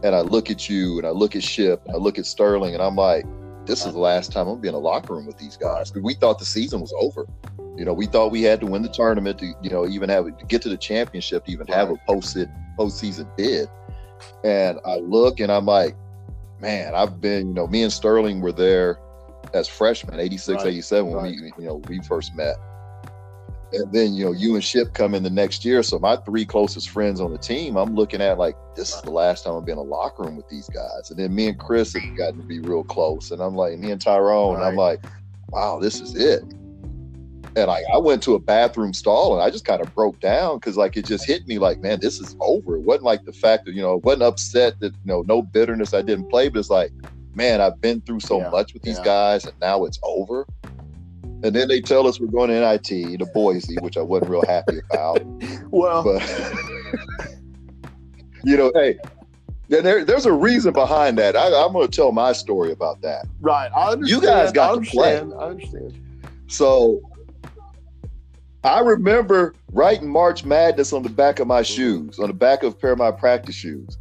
and 0.05 0.15
I 0.15 0.21
look 0.21 0.51
at 0.51 0.69
you 0.69 0.99
and 0.99 1.07
I 1.07 1.11
look 1.11 1.35
at 1.37 1.43
Ship 1.43 1.81
and 1.87 1.95
I 1.97 1.99
look 1.99 2.19
at 2.19 2.27
Sterling 2.27 2.75
and 2.75 2.83
I'm 2.83 2.97
like, 2.97 3.25
this 3.67 3.87
is 3.87 3.93
the 3.93 3.99
last 3.99 4.33
time 4.33 4.43
I'm 4.43 4.55
gonna 4.55 4.61
be 4.61 4.69
in 4.69 4.75
a 4.75 4.79
locker 4.79 5.15
room 5.15 5.27
with 5.27 5.39
these 5.39 5.57
guys. 5.57 5.91
Because 5.91 6.03
we 6.03 6.15
thought 6.15 6.39
the 6.39 6.45
season 6.45 6.81
was 6.81 6.93
over. 6.99 7.27
You 7.77 7.85
know, 7.85 7.93
we 7.95 8.07
thought 8.07 8.31
we 8.31 8.43
had 8.43 8.61
to 8.61 8.67
win 8.67 8.83
the 8.83 8.89
tournament 8.89 9.39
to, 9.39 9.55
you 9.63 9.71
know, 9.71 9.87
even 9.87 10.11
have 10.11 10.25
to 10.25 10.47
get 10.47 10.61
to 10.63 10.69
the 10.69 10.77
championship 10.77 11.47
to 11.47 11.53
even 11.53 11.67
have 11.69 11.91
a 11.91 11.97
post 12.07 12.37
postseason 12.79 13.35
bid. 13.37 13.69
And 14.45 14.81
I 14.85 14.97
look 14.97 15.41
and 15.41 15.51
I'm 15.51 15.67
like, 15.67 15.97
man, 16.61 16.95
I've 16.95 17.21
been, 17.21 17.49
you 17.49 17.55
know, 17.55 17.67
me 17.67 17.83
and 17.83 17.93
Sterling 17.93 18.41
were 18.41 18.53
there 18.53 18.99
as 19.55 19.69
freshmen, 19.69 20.19
86, 20.21 20.59
Right, 20.59 20.67
87, 20.69 21.11
when 21.11 21.25
right. 21.25 21.37
we, 21.41 21.63
you 21.63 21.69
know, 21.69 21.77
we 21.89 22.01
first 22.01 22.35
met. 22.35 22.57
And 23.73 23.93
then, 23.93 24.15
you 24.15 24.25
know, 24.25 24.33
you 24.33 24.55
and 24.55 24.65
Ship 24.65 24.93
come 24.95 25.15
in 25.15 25.23
the 25.23 25.31
next 25.31 25.65
year. 25.65 25.83
So 25.83 25.99
my 25.99 26.17
three 26.17 26.45
closest 26.45 26.91
friends 26.91 27.21
on 27.21 27.31
the 27.31 27.39
team, 27.39 27.77
I'm 27.77 27.95
looking 27.95 28.21
at 28.21 28.37
like, 28.37 28.57
this 28.75 28.95
is 28.95 29.03
the 29.03 29.13
last 29.13 29.45
time 29.45 29.55
I've 29.55 29.65
been 29.65 29.75
in 29.75 29.79
a 29.79 29.83
locker 29.83 30.25
room 30.25 30.37
with 30.37 30.49
these 30.49 30.69
guys. 30.69 31.11
And 31.11 31.19
then 31.19 31.35
me 31.35 31.49
and 31.49 31.59
Chris 31.59 31.95
have 31.95 32.17
gotten 32.17 32.41
to 32.41 32.47
be 32.47 32.59
real 32.59 32.83
close. 32.83 33.31
And 33.31 33.41
I'm 33.41 33.55
like, 33.55 33.79
me 33.79 33.93
and 33.93 34.01
Tyrone, 34.01 34.57
and 34.57 34.65
I'm 34.65 34.75
like, 34.75 35.05
wow, 35.51 35.79
this 35.79 36.01
is 36.01 36.17
it. 36.17 36.43
And 37.57 37.71
I, 37.71 37.83
I 37.93 37.99
went 37.99 38.23
to 38.25 38.35
a 38.35 38.41
bathroom 38.41 38.93
stall 38.93 39.35
and 39.35 39.43
I 39.43 39.51
just 39.51 39.65
kind 39.65 39.81
of 39.81 39.93
broke 39.95 40.21
down 40.21 40.57
because 40.57 40.77
like 40.77 40.97
it 40.97 41.05
just 41.05 41.27
hit 41.27 41.47
me 41.47 41.59
like, 41.59 41.81
man, 41.81 41.99
this 42.01 42.21
is 42.21 42.37
over. 42.41 42.77
It 42.77 42.83
wasn't 42.83 43.05
like 43.05 43.25
the 43.25 43.33
fact 43.33 43.65
that, 43.67 43.75
you 43.75 43.83
know, 43.83 43.95
it 43.95 44.05
wasn't 44.05 44.23
upset 44.23 44.79
that, 44.81 44.93
you 44.93 45.07
know, 45.13 45.23
no 45.27 45.43
bitterness 45.43 45.95
I 45.95 46.03
didn't 46.03 46.29
play, 46.29 46.49
but 46.49 46.61
it's 46.61 46.71
like, 46.71 46.93
man, 47.35 47.61
I've 47.61 47.81
been 47.81 48.01
through 48.01 48.21
so 48.21 48.39
Yeah, 48.39 48.51
much 48.51 48.73
with 48.75 48.83
these 48.83 48.99
yeah. 48.99 49.05
guys 49.05 49.45
and 49.45 49.55
now 49.61 49.85
it's 49.85 49.99
over. 50.03 50.47
And 51.43 51.55
then 51.57 51.69
they 51.69 51.81
tell 51.81 52.07
us 52.07 52.21
we're 52.21 52.27
going 52.27 52.51
to 52.51 52.61
NIT 52.61 53.19
to 53.19 53.27
Boise, 53.33 53.77
which 53.81 53.97
I 53.97 54.03
wasn't 54.03 54.31
real 54.31 54.45
happy 54.47 54.79
about. 54.91 55.23
Well, 55.71 56.03
But 56.03 56.23
you 58.45 58.57
know, 58.57 58.73
hey, 58.75 58.99
there, 59.69 59.83
there- 59.83 60.05
there's 60.05 60.27
a 60.27 60.33
reason 60.33 60.73
behind 60.73 61.17
that. 61.19 61.37
I, 61.37 61.47
I'm 61.65 61.73
going 61.73 61.89
to 61.89 61.95
tell 61.97 62.13
my 62.13 62.33
story 62.33 62.73
about 62.73 63.01
that. 63.03 63.27
right. 63.41 63.71
I 63.75 63.93
understand. 63.93 64.23
guys 64.23 64.53
got 64.53 64.75
to 64.75 64.91
play. 64.91 65.17
I 65.17 65.21
understand. 65.21 65.95
So 66.49 67.01
I 68.65 68.81
remember 68.81 69.55
writing 69.73 70.11
March 70.11 70.45
Madness 70.45 70.93
on 70.93 71.03
the 71.03 71.09
back 71.09 71.39
of 71.39 71.47
my 71.47 71.63
shoes, 71.63 72.19
on 72.19 72.27
the 72.27 72.35
back 72.35 72.63
of 72.65 72.73
a 72.75 72.77
pair 72.77 72.93
of 72.93 72.99
my 72.99 73.11
practice 73.13 73.55
shoes. 73.55 73.97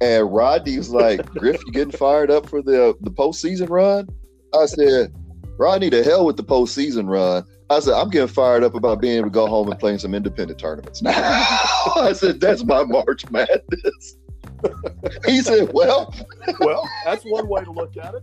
And 0.00 0.32
Rodney 0.32 0.78
was 0.78 0.90
like, 0.90 1.24
Griff, 1.26 1.60
you 1.66 1.72
getting 1.72 1.92
fired 1.92 2.30
up 2.30 2.48
for 2.48 2.62
the 2.62 2.96
the 3.00 3.10
postseason 3.10 3.68
run? 3.68 4.08
I 4.54 4.66
said, 4.66 5.14
Rodney, 5.58 5.90
the 5.90 6.02
hell 6.02 6.24
with 6.24 6.36
the 6.36 6.44
postseason 6.44 7.08
run. 7.08 7.44
I 7.68 7.78
said, 7.78 7.94
I'm 7.94 8.10
getting 8.10 8.28
fired 8.28 8.64
up 8.64 8.74
about 8.74 9.00
being 9.00 9.18
able 9.18 9.26
to 9.26 9.30
go 9.30 9.46
home 9.46 9.70
and 9.70 9.78
play 9.78 9.92
in 9.92 9.98
some 9.98 10.14
independent 10.14 10.58
tournaments 10.58 11.02
now. 11.02 11.12
I 11.96 12.12
said, 12.14 12.40
that's 12.40 12.64
my 12.64 12.82
March 12.82 13.30
Madness. 13.30 14.16
he 15.26 15.40
said, 15.40 15.70
Well, 15.72 16.14
Well, 16.58 16.88
that's 17.04 17.22
one 17.24 17.48
way 17.48 17.62
to 17.62 17.70
look 17.70 17.96
at 17.96 18.14
it. 18.14 18.22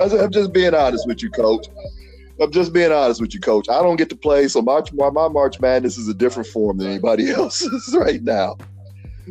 I 0.00 0.08
said, 0.08 0.20
I'm 0.20 0.32
just 0.32 0.52
being 0.52 0.74
honest 0.74 1.06
with 1.06 1.22
you, 1.22 1.30
coach. 1.30 1.66
I'm 2.40 2.50
just 2.50 2.72
being 2.72 2.92
honest 2.92 3.20
with 3.20 3.34
you, 3.34 3.40
coach. 3.40 3.68
I 3.68 3.82
don't 3.82 3.96
get 3.96 4.10
to 4.10 4.16
play, 4.16 4.48
so 4.48 4.60
my, 4.60 4.82
my 4.92 5.28
March 5.28 5.60
Madness 5.60 5.96
is 5.96 6.08
a 6.08 6.14
different 6.14 6.48
form 6.48 6.78
than 6.78 6.88
anybody 6.88 7.30
else's 7.32 7.94
right 7.98 8.22
now. 8.22 8.56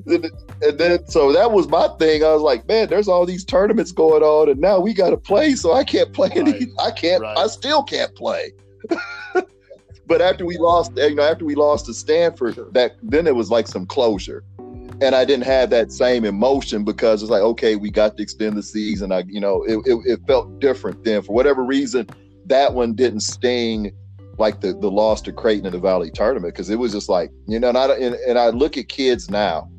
And, 0.62 0.78
then, 0.78 1.06
so 1.08 1.32
that 1.34 1.52
was 1.52 1.68
my 1.68 1.88
thing. 2.00 2.24
I 2.24 2.34
was 2.34 2.42
like, 2.42 2.68
man, 2.68 2.88
there's 2.88 3.08
all 3.08 3.26
these 3.26 3.44
tournaments 3.44 3.92
going 3.92 4.24
on, 4.24 4.50
and 4.50 4.60
now 4.60 4.80
we 4.80 4.94
got 4.94 5.10
to 5.10 5.18
play, 5.18 5.54
so 5.56 5.74
I 5.74 5.84
can't 5.84 6.12
play 6.14 6.30
any. 6.34 6.68
I 6.80 6.92
can't. 6.92 7.22
right. 7.22 7.38
I 7.38 7.48
still 7.48 7.84
can't 7.84 8.16
play. 8.16 8.54
but 10.08 10.22
after 10.22 10.46
we 10.46 10.58
lost, 10.58 10.94
you 10.96 11.16
know, 11.16 11.24
after 11.24 11.46
we 11.46 11.56
lost 11.56 11.88
to 11.88 11.94
Stanford, 11.94 12.56
Sure. 12.56 12.72
that 12.72 12.96
then 13.04 13.28
it 13.28 13.36
was 13.36 13.50
like 13.52 13.68
some 13.68 13.86
closure. 13.86 14.44
And 15.02 15.14
I 15.14 15.26
didn't 15.26 15.44
have 15.44 15.72
that 15.72 15.92
same 15.92 16.24
emotion 16.24 16.86
because 16.86 17.22
it's 17.22 17.30
like, 17.30 17.42
okay, 17.42 17.76
we 17.76 17.92
got 17.92 18.16
to 18.16 18.24
extend 18.24 18.56
the 18.56 18.64
season. 18.64 19.12
I, 19.12 19.24
you 19.28 19.42
know, 19.42 19.64
it, 19.64 19.78
it, 19.86 19.98
it 20.06 20.20
felt 20.26 20.60
different 20.62 21.04
then. 21.04 21.22
For 21.22 21.34
whatever 21.34 21.66
reason, 21.66 22.08
that 22.46 22.74
one 22.74 22.94
didn't 22.94 23.20
sting 23.22 23.92
like 24.38 24.62
the 24.62 24.74
the 24.74 24.92
loss 24.92 25.22
to 25.22 25.32
Creighton 25.32 25.66
in 25.66 25.72
the 25.74 25.80
Valley 25.80 26.12
tournament 26.12 26.54
because 26.54 26.70
it 26.70 26.78
was 26.78 26.92
just 26.94 27.10
like, 27.10 27.32
you 27.48 27.60
know, 27.60 27.70
and 27.70 27.78
I 27.78 27.88
and, 27.96 28.16
and 28.16 28.40
I 28.40 28.50
look 28.50 28.78
at 28.78 28.88
kids 28.88 29.30
now, 29.30 29.70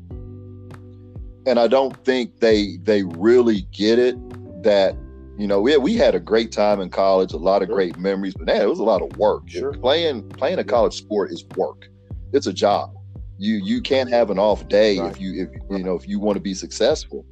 and 1.47 1.59
I 1.59 1.67
don't 1.67 1.95
think 2.05 2.39
they 2.39 2.77
they 2.83 3.03
really 3.03 3.61
get 3.71 3.97
it 3.97 4.15
that 4.63 4.95
you 5.37 5.45
know, 5.45 5.61
we, 5.61 5.77
we 5.77 5.93
had 5.93 6.15
a 6.15 6.19
great 6.19 6.51
time 6.51 6.79
in 6.81 6.89
college, 6.89 7.31
a 7.31 7.37
lot 7.37 7.61
of 7.61 7.69
great 7.69 7.95
memories, 7.99 8.33
but 8.33 8.47
man, 8.47 8.59
it 8.59 8.67
was 8.67 8.79
a 8.79 8.83
lot 8.83 9.03
of 9.03 9.15
work. 9.17 9.43
Sure. 9.47 9.71
Playing 9.71 10.27
playing 10.29 10.57
a 10.59 10.63
college 10.63 10.95
sport 10.95 11.31
is 11.31 11.45
work. 11.55 11.87
It's 12.33 12.47
a 12.47 12.53
job. 12.53 12.91
You 13.37 13.55
you 13.63 13.81
can't 13.81 14.09
have 14.09 14.31
an 14.31 14.39
off 14.39 14.67
day 14.67 14.99
Right. 14.99 15.11
if 15.11 15.21
you 15.21 15.43
if 15.43 15.49
you 15.77 15.83
know 15.83 15.95
if 15.95 16.07
you 16.07 16.19
want 16.19 16.35
to 16.37 16.41
be 16.41 16.53
successful. 16.53 17.25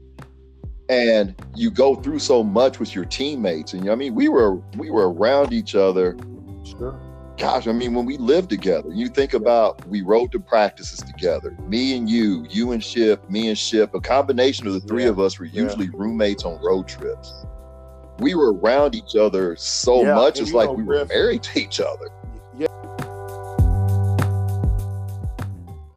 And 0.87 1.33
you 1.55 1.71
go 1.71 1.95
through 1.95 2.19
so 2.19 2.43
much 2.43 2.79
with 2.79 2.93
your 2.93 3.05
teammates, 3.05 3.73
and 3.73 3.81
you 3.81 3.87
know, 3.87 3.91
I 3.93 3.95
mean, 3.95 4.13
we 4.13 4.29
were 4.29 4.57
we 4.77 4.91
were 4.91 5.11
around 5.11 5.51
each 5.51 5.73
other. 5.73 6.15
Sure. 6.63 6.99
Gosh, 7.38 7.68
I 7.68 7.74
mean, 7.74 7.94
when 7.94 8.06
we 8.06 8.16
lived 8.18 8.49
together, 8.49 8.90
you 8.94 9.10
think 9.10 9.34
about 9.34 9.86
we 9.88 10.02
rode 10.02 10.32
to 10.32 10.40
practices 10.40 10.99
together. 11.02 11.52
Me 11.68 11.98
and 11.98 12.10
you, 12.10 12.45
you 12.49 12.72
and 12.72 12.82
Ship, 12.82 13.30
me 13.30 13.49
and 13.49 13.57
Ship, 13.57 13.94
a 13.94 13.99
combination 13.99 14.68
of 14.68 14.74
the 14.74 14.80
three 14.80 15.03
Yeah. 15.03 15.10
of 15.10 15.20
us 15.20 15.38
were 15.38 15.45
Yeah. 15.45 15.64
usually 15.64 15.90
roommates 15.90 16.45
on 16.45 16.62
road 16.64 16.88
trips. 16.88 17.34
We 18.20 18.36
were 18.36 18.53
around 18.53 18.95
each 18.95 19.18
other 19.18 19.57
so 19.57 20.03
Yeah, 20.03 20.16
much, 20.16 20.40
and 20.40 20.48
it's 20.48 20.56
like 20.56 20.70
know, 20.70 20.76
we 20.76 20.84
were 20.84 21.06
married 21.06 21.44
to 21.44 21.60
each 21.60 21.82
other. 21.82 22.07